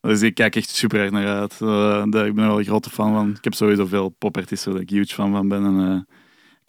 Dus 0.00 0.22
ik 0.22 0.34
kijk 0.34 0.56
echt 0.56 0.68
super 0.68 1.00
erg 1.00 1.10
naar 1.10 1.26
uit. 1.26 1.56
Eh, 1.60 2.02
daar- 2.08 2.26
ik 2.26 2.34
ben 2.34 2.44
er 2.44 2.50
wel 2.50 2.58
een 2.58 2.64
grote 2.64 2.90
fan 2.90 3.12
van. 3.12 3.30
Ik 3.30 3.44
heb 3.44 3.54
sowieso 3.54 3.86
veel 3.86 4.08
popartiesten 4.08 4.72
waar 4.72 4.80
ik 4.80 4.90
huge 4.90 5.14
fan 5.14 5.32
van 5.32 5.48
ben. 5.48 5.64
En, 5.64 6.06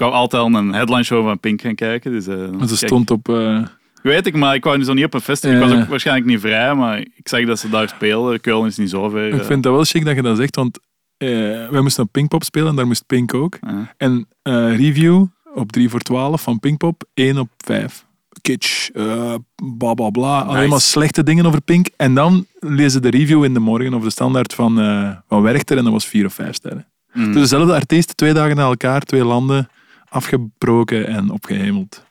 wou 0.02 0.12
altijd 0.14 0.42
al 0.44 0.54
een 0.54 0.74
headline 0.74 1.04
show 1.04 1.24
van 1.26 1.40
Pink 1.40 1.62
gaan 1.62 1.76
kijken. 1.76 2.12
Dus, 2.12 2.28
eh, 2.28 2.36
Maar 2.36 2.48
ze 2.68 2.76
kijk, 2.76 2.78
stond 2.88 3.12
op... 3.12 3.30
eh, 3.30 3.66
Weet 4.04 4.26
ik, 4.28 4.36
maar 4.36 4.56
ik 4.56 4.64
wou 4.64 4.78
nu 4.78 4.84
zo 4.84 4.94
niet 4.94 5.06
op 5.06 5.14
een 5.14 5.22
festival. 5.22 5.62
Ik 5.62 5.70
was 5.70 5.82
ook 5.82 5.88
waarschijnlijk 5.90 6.28
niet 6.28 6.40
vrij, 6.40 6.76
maar 6.76 6.98
ik 7.00 7.22
zag 7.30 7.46
dat 7.46 7.60
ze 7.60 7.70
daar 7.70 7.90
spelen. 7.90 8.42
Keulen 8.42 8.68
is 8.68 8.78
niet 8.78 8.90
zo 8.90 9.10
ver. 9.10 9.28
ik 9.34 9.44
vind 9.44 9.64
dat 9.64 9.74
wel 9.74 9.84
chic 9.84 10.06
dat 10.06 10.16
je 10.16 10.22
dat 10.22 10.38
zegt, 10.38 10.56
want 10.56 10.80
eh, 11.18 11.30
wij 11.70 11.82
moesten 11.82 12.04
op 12.04 12.12
Pinkpop 12.12 12.44
spelen 12.44 12.68
en 12.70 12.76
daar 12.76 12.88
moest 12.88 13.06
Pink 13.08 13.34
ook. 13.34 13.58
eh, 13.62 13.74
En 13.98 14.28
eh, 14.42 14.76
review 14.78 15.26
op 15.54 15.72
3 15.72 15.90
voor 15.90 16.00
12 16.00 16.42
van 16.42 16.60
Pinkpop, 16.60 17.04
1 17.14 17.38
op 17.38 17.50
5. 17.58 18.06
Kitsch, 18.42 18.90
eh 18.90 19.34
bla 19.78 19.94
bla 19.94 20.10
bla. 20.10 20.40
Alleen 20.42 20.56
Nice. 20.58 20.70
maar 20.70 20.80
slechte 20.82 21.24
dingen 21.24 21.46
over 21.46 21.62
Pink. 21.62 21.88
En 21.98 22.14
dan 22.14 22.46
lezen 22.60 23.02
de 23.02 23.10
review 23.10 23.44
in 23.44 23.54
de 23.54 23.60
morgen 23.60 23.94
of 23.94 24.04
de 24.04 24.10
standaard 24.10 24.54
van, 24.54 24.80
eh 24.82 25.10
van 25.28 25.42
Werchter 25.42 25.78
en 25.78 25.84
dat 25.84 25.94
was 25.94 26.06
4 26.06 26.26
of 26.26 26.34
5 26.34 26.54
sterren. 26.56 26.88
mm. 27.14 27.26
Dus 27.26 27.42
dezelfde 27.42 27.74
artiest, 27.74 28.18
twee 28.18 28.34
dagen 28.34 28.56
na 28.56 28.64
elkaar, 28.64 29.02
twee 29.02 29.24
landen, 29.26 29.70
afgebroken 30.12 31.08
en 31.08 31.30
opgehemeld. 31.30 32.04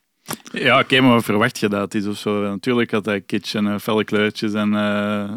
Ja, 0.53 0.79
oké, 0.81 1.01
maar 1.01 1.11
wat 1.15 1.25
verwacht 1.25 1.59
je 1.59 1.69
dat 1.69 1.95
is 1.95 2.07
of 2.07 2.17
zo? 2.19 2.43
Natuurlijk 2.43 2.91
had 2.91 3.05
hij 3.05 3.21
kitsch 3.21 3.55
en 3.55 3.67
eh, 3.67 3.79
felle 3.79 4.05
kleurtjes 4.05 4.53
en... 4.53 4.69
eh, 4.75 4.81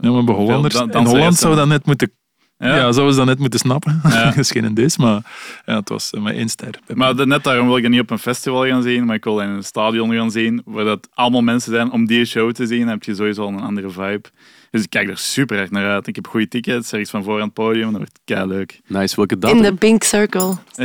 Ja, 0.01 0.11
maar 0.11 0.23
bij 0.23 0.35
Hollanders, 0.35 0.73
dan- 0.73 0.91
in 0.91 1.05
Holland 1.05 1.35
zou 1.35 1.55
dat 1.55 1.67
net 1.67 1.85
moeten, 1.85 2.11
ja. 2.57 2.75
Ja. 2.75 2.91
zouden 2.91 3.13
ze 3.13 3.19
dat 3.19 3.27
net 3.27 3.39
moeten 3.39 3.59
snappen. 3.59 4.01
Ja. 4.03 4.35
is 4.35 4.51
geen 4.51 4.73
dis, 4.73 4.97
maar 4.97 5.21
ja, 5.65 5.75
het 5.75 5.89
was 5.89 6.09
eh, 6.09 6.21
maar 6.21 6.33
één 6.33 6.49
ster. 6.49 6.79
Maar 6.93 7.15
de- 7.15 7.25
net 7.25 7.43
daarom 7.43 7.67
wil 7.67 7.77
ik 7.77 7.83
het 7.83 7.91
niet 7.91 8.01
op 8.01 8.09
een 8.09 8.19
festival 8.19 8.67
gaan 8.67 8.81
zien, 8.83 9.05
maar 9.05 9.15
ik 9.15 9.23
wil 9.23 9.39
in 9.39 9.49
een 9.49 9.63
stadion 9.63 10.13
gaan 10.13 10.31
zien, 10.31 10.61
waar 10.65 10.85
dat 10.85 11.07
allemaal 11.13 11.41
mensen 11.41 11.71
zijn 11.71 11.91
om 11.91 12.05
die 12.05 12.25
show 12.25 12.51
te 12.51 12.65
zien. 12.67 12.79
Dan 12.79 12.87
heb 12.89 13.03
je 13.03 13.15
sowieso 13.15 13.41
al 13.41 13.47
een 13.47 13.59
andere 13.61 13.89
vibe. 13.89 14.29
Dus 14.73 14.83
ik 14.83 14.89
kijk 14.89 15.09
er 15.09 15.17
super 15.17 15.57
erg 15.59 15.71
naar 15.71 15.91
uit. 15.91 16.07
Ik 16.07 16.15
heb 16.15 16.27
goede 16.27 16.47
tickets, 16.47 16.91
ergens 16.91 17.09
van 17.09 17.23
voor 17.23 17.35
aan 17.39 17.45
het 17.45 17.53
podium. 17.53 17.87
Dat 17.91 17.97
wordt 17.97 18.19
kei 18.25 18.47
leuk. 18.47 18.81
Nice, 18.87 19.15
welke 19.15 19.37
datum? 19.39 19.57
In 19.57 19.63
de 19.63 19.73
Pink 19.73 20.03
Circle. 20.03 20.53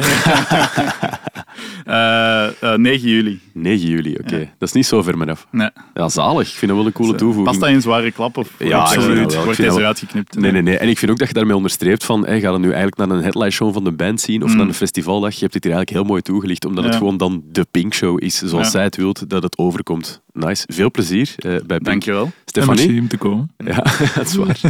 Eh, 1.84 2.62
eh, 2.62 2.78
9 2.78 3.08
juli. 3.08 3.40
9 3.52 3.88
juli, 3.88 4.16
oké. 4.20 4.38
Dat 4.58 4.68
is 4.68 4.74
niet 4.74 4.86
zo 4.86 5.02
ver 5.02 5.18
meer 5.18 5.30
af. 5.30 5.46
Nee. 5.50 5.70
Ja, 5.94 6.08
zalig. 6.08 6.48
Ik 6.48 6.54
vind 6.54 6.70
dat 6.70 6.76
wel 6.80 6.86
een 6.86 6.92
coole 6.92 7.14
toevoeging. 7.14 7.46
Past 7.46 7.60
dat 7.60 7.68
in 7.68 7.80
zware 7.80 8.10
klap? 8.10 8.36
Of 8.36 8.50
Ja, 8.58 8.78
absoluut. 8.78 9.44
Wordt 9.44 9.56
deze 9.60 9.78
eruit 9.78 9.98
geknipt? 9.98 10.38
Nee, 10.38 10.52
nee, 10.52 10.62
nee. 10.62 10.78
En 10.78 10.88
ik 10.88 10.98
vind 10.98 11.10
ook 11.10 11.18
dat 11.18 11.28
je 11.28 11.34
daarmee 11.34 11.56
onderstreept 11.56 12.04
van, 12.04 12.26
hey, 12.26 12.40
ga 12.40 12.50
je 12.52 12.58
nu 12.58 12.64
eigenlijk 12.66 12.96
naar 12.96 13.10
een 13.10 13.22
headline 13.22 13.50
show 13.50 13.72
van 13.72 13.84
de 13.84 13.92
band 13.92 14.20
zien 14.20 14.42
of 14.42 14.50
Mm. 14.50 14.56
naar 14.56 14.66
een 14.66 14.74
festivaldag. 14.74 15.32
Je 15.34 15.40
hebt 15.40 15.52
dit 15.52 15.64
hier 15.64 15.72
eigenlijk 15.72 16.00
heel 16.02 16.10
mooi 16.12 16.22
toegelicht, 16.22 16.64
omdat 16.64 16.84
het 16.84 16.94
gewoon 16.94 17.16
dan 17.16 17.42
de 17.52 17.66
Pink 17.70 17.94
Show 17.94 18.22
is, 18.22 18.38
zoals 18.38 18.64
Ja. 18.64 18.70
zij 18.70 18.82
het 18.82 18.96
wilt, 18.96 19.30
dat 19.30 19.42
het 19.42 19.58
overkomt. 19.58 20.22
Nice. 20.38 20.64
Veel 20.68 20.90
plezier 20.90 21.34
eh, 21.36 21.42
bij 21.42 21.60
Pink. 21.66 21.84
Dankjewel. 21.84 22.30
Stefanie? 22.44 22.86
merci 22.86 23.00
om 23.00 23.08
te 23.08 23.16
komen. 23.16 23.50
Ja, 23.56 23.84
dat 24.14 24.26
is 24.26 24.34
waar. 24.34 24.60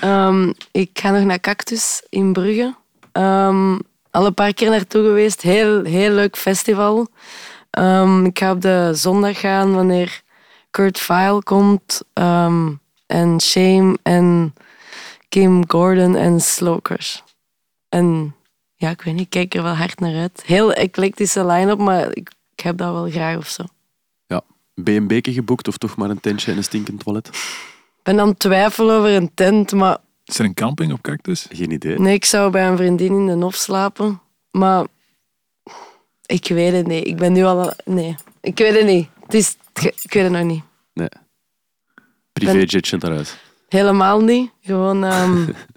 Ehm, 0.00 0.52
ik 0.70 0.90
ga 0.92 1.10
nog 1.10 1.24
naar 1.24 1.40
Cactus 1.40 2.02
in 2.08 2.32
Brugge. 2.32 2.74
Ehm, 3.12 3.78
al 4.10 4.26
een 4.26 4.34
paar 4.34 4.54
keer 4.54 4.70
naartoe 4.70 5.02
geweest. 5.04 5.42
Heel, 5.42 5.84
heel 5.84 6.10
leuk 6.10 6.36
festival. 6.36 7.08
Ehm, 7.70 8.24
ik 8.24 8.38
ga 8.38 8.50
op 8.50 8.60
de 8.60 8.90
zondag 8.94 9.40
gaan 9.40 9.74
wanneer 9.74 10.22
Kurt 10.70 10.98
Vile 10.98 11.42
komt. 11.42 12.02
ehm, 12.12 12.72
en 13.06 13.40
Shame 13.40 13.98
en 14.02 14.54
Kim 15.28 15.64
Gordon 15.70 16.16
en 16.16 16.40
Slow 16.40 16.82
Crush. 16.82 17.18
En 17.88 18.34
ja, 18.76 18.90
ik 18.90 19.02
weet 19.02 19.14
niet, 19.14 19.22
ik 19.24 19.30
kijk 19.30 19.54
er 19.54 19.62
wel 19.62 19.74
hard 19.74 20.00
naar 20.00 20.14
uit. 20.16 20.42
Heel 20.46 20.72
eclectische 20.72 21.46
line-up, 21.46 21.78
maar 21.78 22.08
ik, 22.10 22.30
ik 22.56 22.64
heb 22.64 22.76
dat 22.76 22.92
wel 22.92 23.10
graag 23.10 23.36
of 23.36 23.48
zo. 23.48 23.64
B&B'ke 24.82 25.32
geboekt 25.32 25.68
of 25.68 25.76
toch 25.76 25.96
maar 25.96 26.10
een 26.10 26.20
tentje 26.20 26.50
en 26.50 26.56
een 26.56 26.64
stinkend 26.64 27.04
toilet? 27.04 27.28
Ik 27.28 28.02
ben 28.02 28.20
aan 28.20 28.28
het 28.28 28.38
twijfelen 28.38 28.96
over 28.96 29.10
een 29.10 29.30
tent, 29.34 29.72
maar 29.72 29.98
Is 30.24 30.38
er 30.38 30.44
een 30.44 30.54
camping 30.54 30.92
op 30.92 31.00
Cactus? 31.02 31.46
Geen 31.52 31.70
idee. 31.70 31.98
Nee, 31.98 32.14
ik 32.14 32.24
zou 32.24 32.50
bij 32.50 32.68
een 32.68 32.76
vriendin 32.76 33.12
in 33.12 33.26
de 33.26 33.34
Nof 33.34 33.54
slapen. 33.54 34.20
Maar 34.50 34.86
ik 36.26 36.48
weet 36.48 36.72
het 36.72 36.86
niet. 36.86 37.06
Ik 37.06 37.16
ben 37.16 37.32
nu 37.32 37.44
al... 37.44 37.72
Nee, 37.84 38.14
ik 38.40 38.58
weet 38.58 38.74
het 38.74 38.86
niet. 38.86 39.08
Het 39.22 39.34
is... 39.34 39.56
Ik 40.02 40.12
weet 40.12 40.22
het 40.22 40.32
nog 40.32 40.42
niet. 40.42 40.62
Privéjetje 42.32 42.96
eruit. 43.00 43.38
Helemaal 43.68 44.20
niet. 44.20 44.50
Gewoon... 44.62 45.04
ehm, 45.04 45.48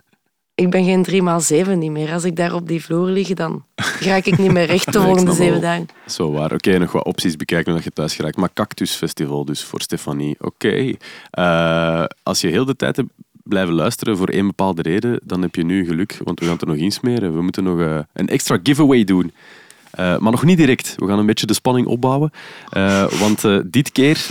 ik 0.58 0.70
ben 0.70 0.84
geen 0.84 1.06
3x7 1.10 1.78
niet 1.78 1.92
meer. 1.92 2.14
Als 2.14 2.24
ik 2.24 2.36
daar 2.36 2.54
op 2.54 2.68
die 2.68 2.84
vloer 2.84 3.08
lig, 3.08 3.28
dan 3.28 3.66
raak 4.00 4.26
ik 4.26 4.38
niet 4.38 4.52
meer 4.52 4.66
recht 4.66 4.92
de 4.94 5.02
volgende 5.02 5.32
zeven 5.32 5.62
dagen. 5.62 5.88
Zo 6.06 6.32
waar. 6.32 6.54
Oké, 6.54 6.78
nog 6.78 6.92
wat 6.92 7.06
opties 7.06 7.36
bekijken 7.36 7.74
dat 7.74 7.84
je 7.84 7.92
thuis 7.92 8.16
geraakt. 8.16 8.38
Maar 8.38 8.54
Cactus 8.54 8.96
Festival 8.96 9.46
dus 9.46 9.64
voor 9.64 9.82
Stefanie. 9.82 10.36
Oké. 10.40 10.94
Eh, 11.32 12.04
als 12.24 12.42
je 12.42 12.48
heel 12.48 12.66
de 12.66 12.76
tijd 12.76 12.96
hebt 12.96 13.10
blijven 13.44 13.74
luisteren 13.74 14.18
voor 14.18 14.28
één 14.28 14.48
bepaalde 14.48 14.82
reden, 14.82 15.20
dan 15.24 15.42
heb 15.42 15.56
je 15.56 15.64
nu 15.64 15.86
geluk, 15.86 16.20
want 16.24 16.40
we 16.40 16.46
gaan 16.46 16.54
het 16.54 16.64
er 16.64 16.68
nog 16.68 16.78
insmeren. 16.78 17.34
We 17.34 17.42
moeten 17.42 17.64
nog 17.64 17.80
eh, 17.80 18.00
een 18.14 18.28
extra 18.28 18.60
giveaway 18.64 19.04
doen. 19.04 19.32
Eh, 19.98 20.18
maar 20.18 20.32
nog 20.32 20.44
niet 20.44 20.58
direct. 20.58 20.94
We 20.98 21.08
gaan 21.08 21.20
een 21.20 21.26
beetje 21.26 21.46
de 21.46 21.54
spanning 21.54 21.88
opbouwen. 21.88 22.32
Eh, 22.70 23.12
want 23.12 23.44
eh, 23.44 23.60
dit 23.66 23.92
keer, 23.92 24.26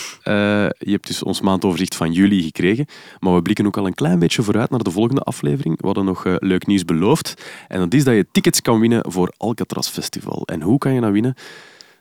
je 0.79 0.91
hebt 0.91 1.07
dus 1.07 1.23
ons 1.23 1.41
maandoverzicht 1.41 1.97
van 1.97 2.13
juli 2.13 2.43
gekregen, 2.43 2.87
maar 3.21 3.35
we 3.35 3.43
blikken 3.43 3.67
ook 3.67 3.77
al 3.77 3.87
een 3.87 3.95
klein 3.95 4.19
beetje 4.19 4.43
vooruit 4.43 4.71
naar 4.71 4.83
de 4.83 4.91
volgende 4.91 5.21
aflevering. 5.21 5.81
We 5.81 5.87
hadden 5.87 6.05
nog 6.05 6.25
leuk 6.39 6.67
nieuws 6.67 6.85
beloofd. 6.85 7.43
En 7.69 7.79
dat 7.79 7.95
is 7.95 8.05
dat 8.05 8.15
je 8.15 8.27
tickets 8.33 8.63
kan 8.63 8.81
winnen 8.81 9.13
voor 9.13 9.33
Alcatraz 9.37 9.89
Festival. 9.89 10.43
En 10.45 10.63
hoe 10.63 10.79
kan 10.79 10.93
je 10.93 11.01
dat 11.01 11.11
winnen? 11.11 11.35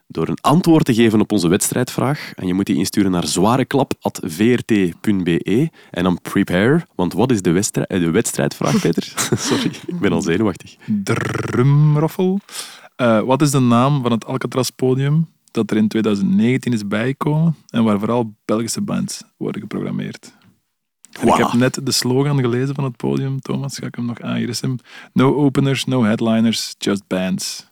Door 0.08 0.28
een 0.28 0.42
antwoord 0.42 0.86
te 0.86 0.94
geven 0.94 1.22
op 1.22 1.32
onze 1.32 1.48
wedstrijdvraag. 1.48 2.32
En 2.36 2.48
je 2.48 2.54
moet 2.54 2.66
die 2.66 2.76
insturen 2.76 3.12
naar 3.12 3.28
zwareklap.vrt.be. 3.28 5.70
En 5.92 6.04
dan 6.04 6.20
prepare, 6.22 6.86
want 6.96 7.14
wat 7.14 7.32
is 7.32 7.42
de, 7.42 7.52
wedstrijd, 7.52 7.90
de 7.90 8.12
wedstrijdvraag, 8.12 8.82
Peter? 8.82 9.14
Sorry, 9.38 9.72
ik 9.86 10.00
ben 10.00 10.12
al 10.12 10.22
zenuwachtig. 10.22 10.76
Drumroffel. 11.04 12.40
Eh, 12.96 13.22
wat 13.22 13.42
is 13.42 13.52
de 13.52 13.60
naam 13.60 14.02
van 14.02 14.12
het 14.12 14.26
Alcatraz-podium 14.26 15.34
dat 15.52 15.72
er 15.72 15.78
in 15.78 15.88
2019 15.88 16.74
is 16.74 16.88
bijgekomen 16.88 17.56
en 17.70 17.84
waar 17.84 18.00
vooral 18.00 18.36
Belgische 18.46 18.82
bands 18.82 19.24
worden 19.38 19.62
geprogrammeerd? 19.62 20.34
Ik 21.22 21.34
heb 21.34 21.54
net 21.54 21.80
de 21.84 21.92
slogan 21.92 22.40
gelezen 22.40 22.76
van 22.76 22.84
het 22.84 22.98
podium. 22.98 23.40
Thomas, 23.40 23.78
ga 23.78 23.86
ik 23.86 23.96
hem 23.96 24.06
nog 24.06 24.22
aan? 24.22 24.36
Hier 24.36 24.50
is 24.50 24.62
hem. 24.62 24.78
No 25.14 25.36
openers, 25.36 25.86
no 25.86 26.04
headliners, 26.04 26.76
just 26.78 27.08
bands. 27.08 27.68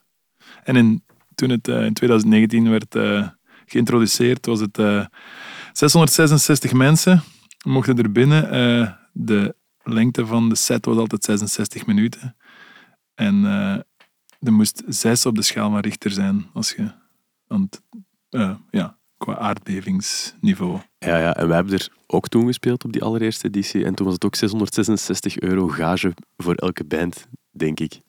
En 0.62 0.76
in, 0.76 1.04
toen 1.34 1.50
het 1.50 1.68
eh, 1.68 1.84
in 1.84 1.92
2019 1.92 2.70
werd 2.70 2.94
eh, 2.94 3.28
geïntroduceerd, 3.66 4.46
was 4.46 4.60
het 4.60 4.78
eh, 4.78 5.06
666 5.72 6.72
mensen 6.72 7.22
mochten 7.66 7.98
er 7.98 8.12
binnen. 8.12 8.98
De 9.12 9.54
lengte 9.82 10.26
van 10.26 10.48
de 10.48 10.54
set 10.54 10.84
was 10.84 10.96
altijd 10.96 11.24
66 11.24 11.86
minuten. 11.86 12.36
En 13.14 13.44
eh, 13.44 13.80
er 14.44 14.52
moest 14.52 14.82
zes 14.86 15.26
op 15.26 15.34
de 15.34 15.42
schaal 15.42 15.70
van 15.70 15.80
Richter 15.80 16.10
zijn 16.10 16.46
als 16.52 16.72
je 16.72 16.90
aan 17.48 17.60
het, 17.60 17.82
eh, 18.30 18.54
ja, 18.70 18.96
qua 19.18 19.36
aardbevingsniveau. 19.38 20.78
Ja, 20.98 21.18
ja, 21.18 21.36
en 21.36 21.46
wij 21.46 21.56
hebben 21.56 21.74
er 21.74 21.88
ook 22.06 22.28
toen 22.28 22.46
gespeeld 22.46 22.84
op 22.84 22.92
die 22.92 23.02
allereerste 23.02 23.46
editie. 23.46 23.84
En 23.84 23.94
toen 23.94 24.04
was 24.04 24.14
het 24.14 24.24
ook 24.24 24.34
666 24.34 25.38
euro 25.38 25.68
gage 25.68 26.14
voor 26.36 26.54
elke 26.54 26.84
band, 26.84 27.26
denk 27.50 27.80
ik. 27.80 28.00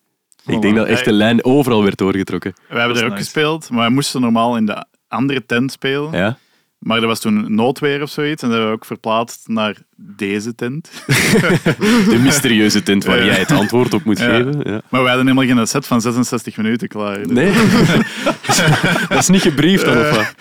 Ik 0.45 0.61
denk 0.61 0.75
dat 0.75 0.87
echt 0.87 1.05
de 1.05 1.11
lijn 1.11 1.45
overal 1.45 1.83
werd 1.83 1.97
doorgetrokken. 1.97 2.53
We 2.69 2.79
hebben 2.79 2.97
er 2.97 3.03
ook 3.03 3.09
nice. 3.09 3.23
gespeeld, 3.23 3.69
maar 3.69 3.87
we 3.87 3.93
moesten 3.93 4.21
normaal 4.21 4.57
in 4.57 4.65
de 4.65 4.85
andere 5.07 5.45
tent 5.45 5.71
spelen. 5.71 6.11
Ja? 6.11 6.37
Maar 6.85 7.01
er 7.01 7.07
was 7.07 7.19
toen 7.19 7.55
noodweer 7.55 8.01
of 8.01 8.09
zoiets 8.09 8.41
en 8.43 8.47
dat 8.49 8.57
hebben 8.57 8.67
we 8.75 8.79
ook 8.81 8.85
verplaatst 8.85 9.47
naar 9.47 9.75
deze 9.95 10.55
tent. 10.55 10.89
De 12.09 12.19
mysterieuze 12.23 12.83
tent 12.83 13.05
waar 13.05 13.25
jij 13.25 13.35
het 13.39 13.51
antwoord 13.51 13.93
op 13.93 14.03
moet 14.03 14.19
Ja. 14.19 14.25
geven. 14.25 14.59
Ja. 14.63 14.81
Maar 14.89 15.01
we 15.01 15.07
hadden 15.07 15.27
helemaal 15.27 15.55
geen 15.55 15.67
set 15.67 15.87
van 15.87 16.01
66 16.01 16.57
minuten 16.57 16.87
klaar. 16.87 17.17
Dus, 17.17 17.27
Nee? 17.27 17.53
dat 19.09 19.17
is 19.19 19.27
niet 19.29 19.41
gebriefd 19.41 19.85
dan, 19.85 19.97
of 19.97 20.09
wat? 20.09 20.35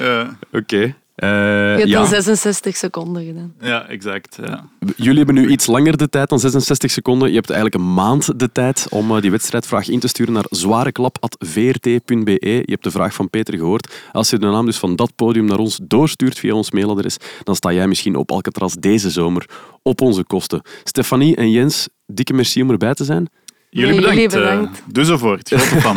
Ja, 0.00 0.36
Oké. 0.52 0.94
Je 1.26 1.76
hebt 1.76 1.88
ja. 1.88 1.98
dan 1.98 2.06
66 2.06 2.76
seconden 2.76 3.24
gedaan. 3.24 3.54
ja, 3.60 3.88
exact. 3.88 4.38
Ja. 4.44 4.64
Jullie 4.96 5.16
hebben 5.16 5.34
nu 5.34 5.48
iets 5.48 5.66
langer 5.66 5.96
de 5.96 6.08
tijd 6.08 6.28
dan 6.28 6.40
66 6.40 6.90
seconden. 6.90 7.28
Je 7.28 7.34
hebt 7.34 7.50
eigenlijk 7.50 7.82
een 7.82 7.94
maand 7.94 8.38
de 8.38 8.52
tijd 8.52 8.86
om 8.90 9.16
eh, 9.16 9.22
die 9.22 9.30
wedstrijdvraag 9.30 9.88
in 9.88 9.98
te 9.98 10.08
sturen 10.08 10.32
naar 10.32 10.46
zwareklap.vrt.be. 10.50 12.38
Je 12.40 12.62
hebt 12.64 12.84
de 12.84 12.90
vraag 12.90 13.14
van 13.14 13.30
Peter 13.30 13.56
gehoord. 13.56 13.94
Als 14.12 14.30
je 14.30 14.38
de 14.38 14.46
naam 14.46 14.66
dus 14.66 14.78
van 14.78 14.96
dat 14.96 15.12
podium 15.16 15.44
naar 15.44 15.58
ons 15.58 15.80
doorstuurt 15.82 16.38
via 16.38 16.54
ons 16.54 16.70
mailadres, 16.70 17.16
dan 17.42 17.56
sta 17.56 17.72
jij 17.72 17.88
misschien 17.88 18.16
op 18.16 18.30
Alcatraz 18.30 18.74
deze 18.74 19.10
zomer 19.10 19.48
op 19.82 20.00
onze 20.00 20.24
kosten. 20.24 20.62
Stefanie 20.84 21.36
en 21.36 21.50
Jens, 21.50 21.88
dikke 22.06 22.32
merci 22.32 22.62
om 22.62 22.70
erbij 22.70 22.94
te 22.94 23.04
zijn. 23.04 23.28
Jullie 23.72 23.90
Nee, 23.90 24.00
bedankt. 24.00 24.20
jullie 24.32 24.46
eh, 24.48 24.50
bedankt. 24.58 24.82
doe 24.86 25.04
zo 25.04 25.16
voort. 25.16 25.48
Grote 25.48 25.80
fan. 25.80 25.96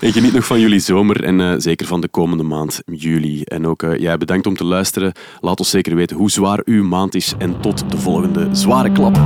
En 0.00 0.12
geniet 0.16 0.32
nog 0.32 0.46
van 0.46 0.60
jullie 0.60 0.78
zomer 0.78 1.24
en 1.24 1.40
eh, 1.40 1.54
zeker 1.56 1.86
van 1.86 2.00
de 2.00 2.08
komende 2.08 2.42
maand, 2.42 2.82
juli. 2.86 3.42
En 3.42 3.66
ook 3.66 3.82
eh, 3.82 3.98
jij 3.98 4.18
bedankt 4.18 4.46
om 4.46 4.56
te 4.56 4.64
luisteren. 4.64 5.12
Laat 5.40 5.58
ons 5.58 5.70
zeker 5.70 5.94
weten 5.94 6.16
hoe 6.16 6.30
zwaar 6.30 6.60
uw 6.64 6.84
maand 6.84 7.14
is. 7.14 7.34
En 7.38 7.60
tot 7.60 7.90
de 7.90 7.96
volgende 7.98 8.48
zware 8.52 8.92
klap. 8.92 9.18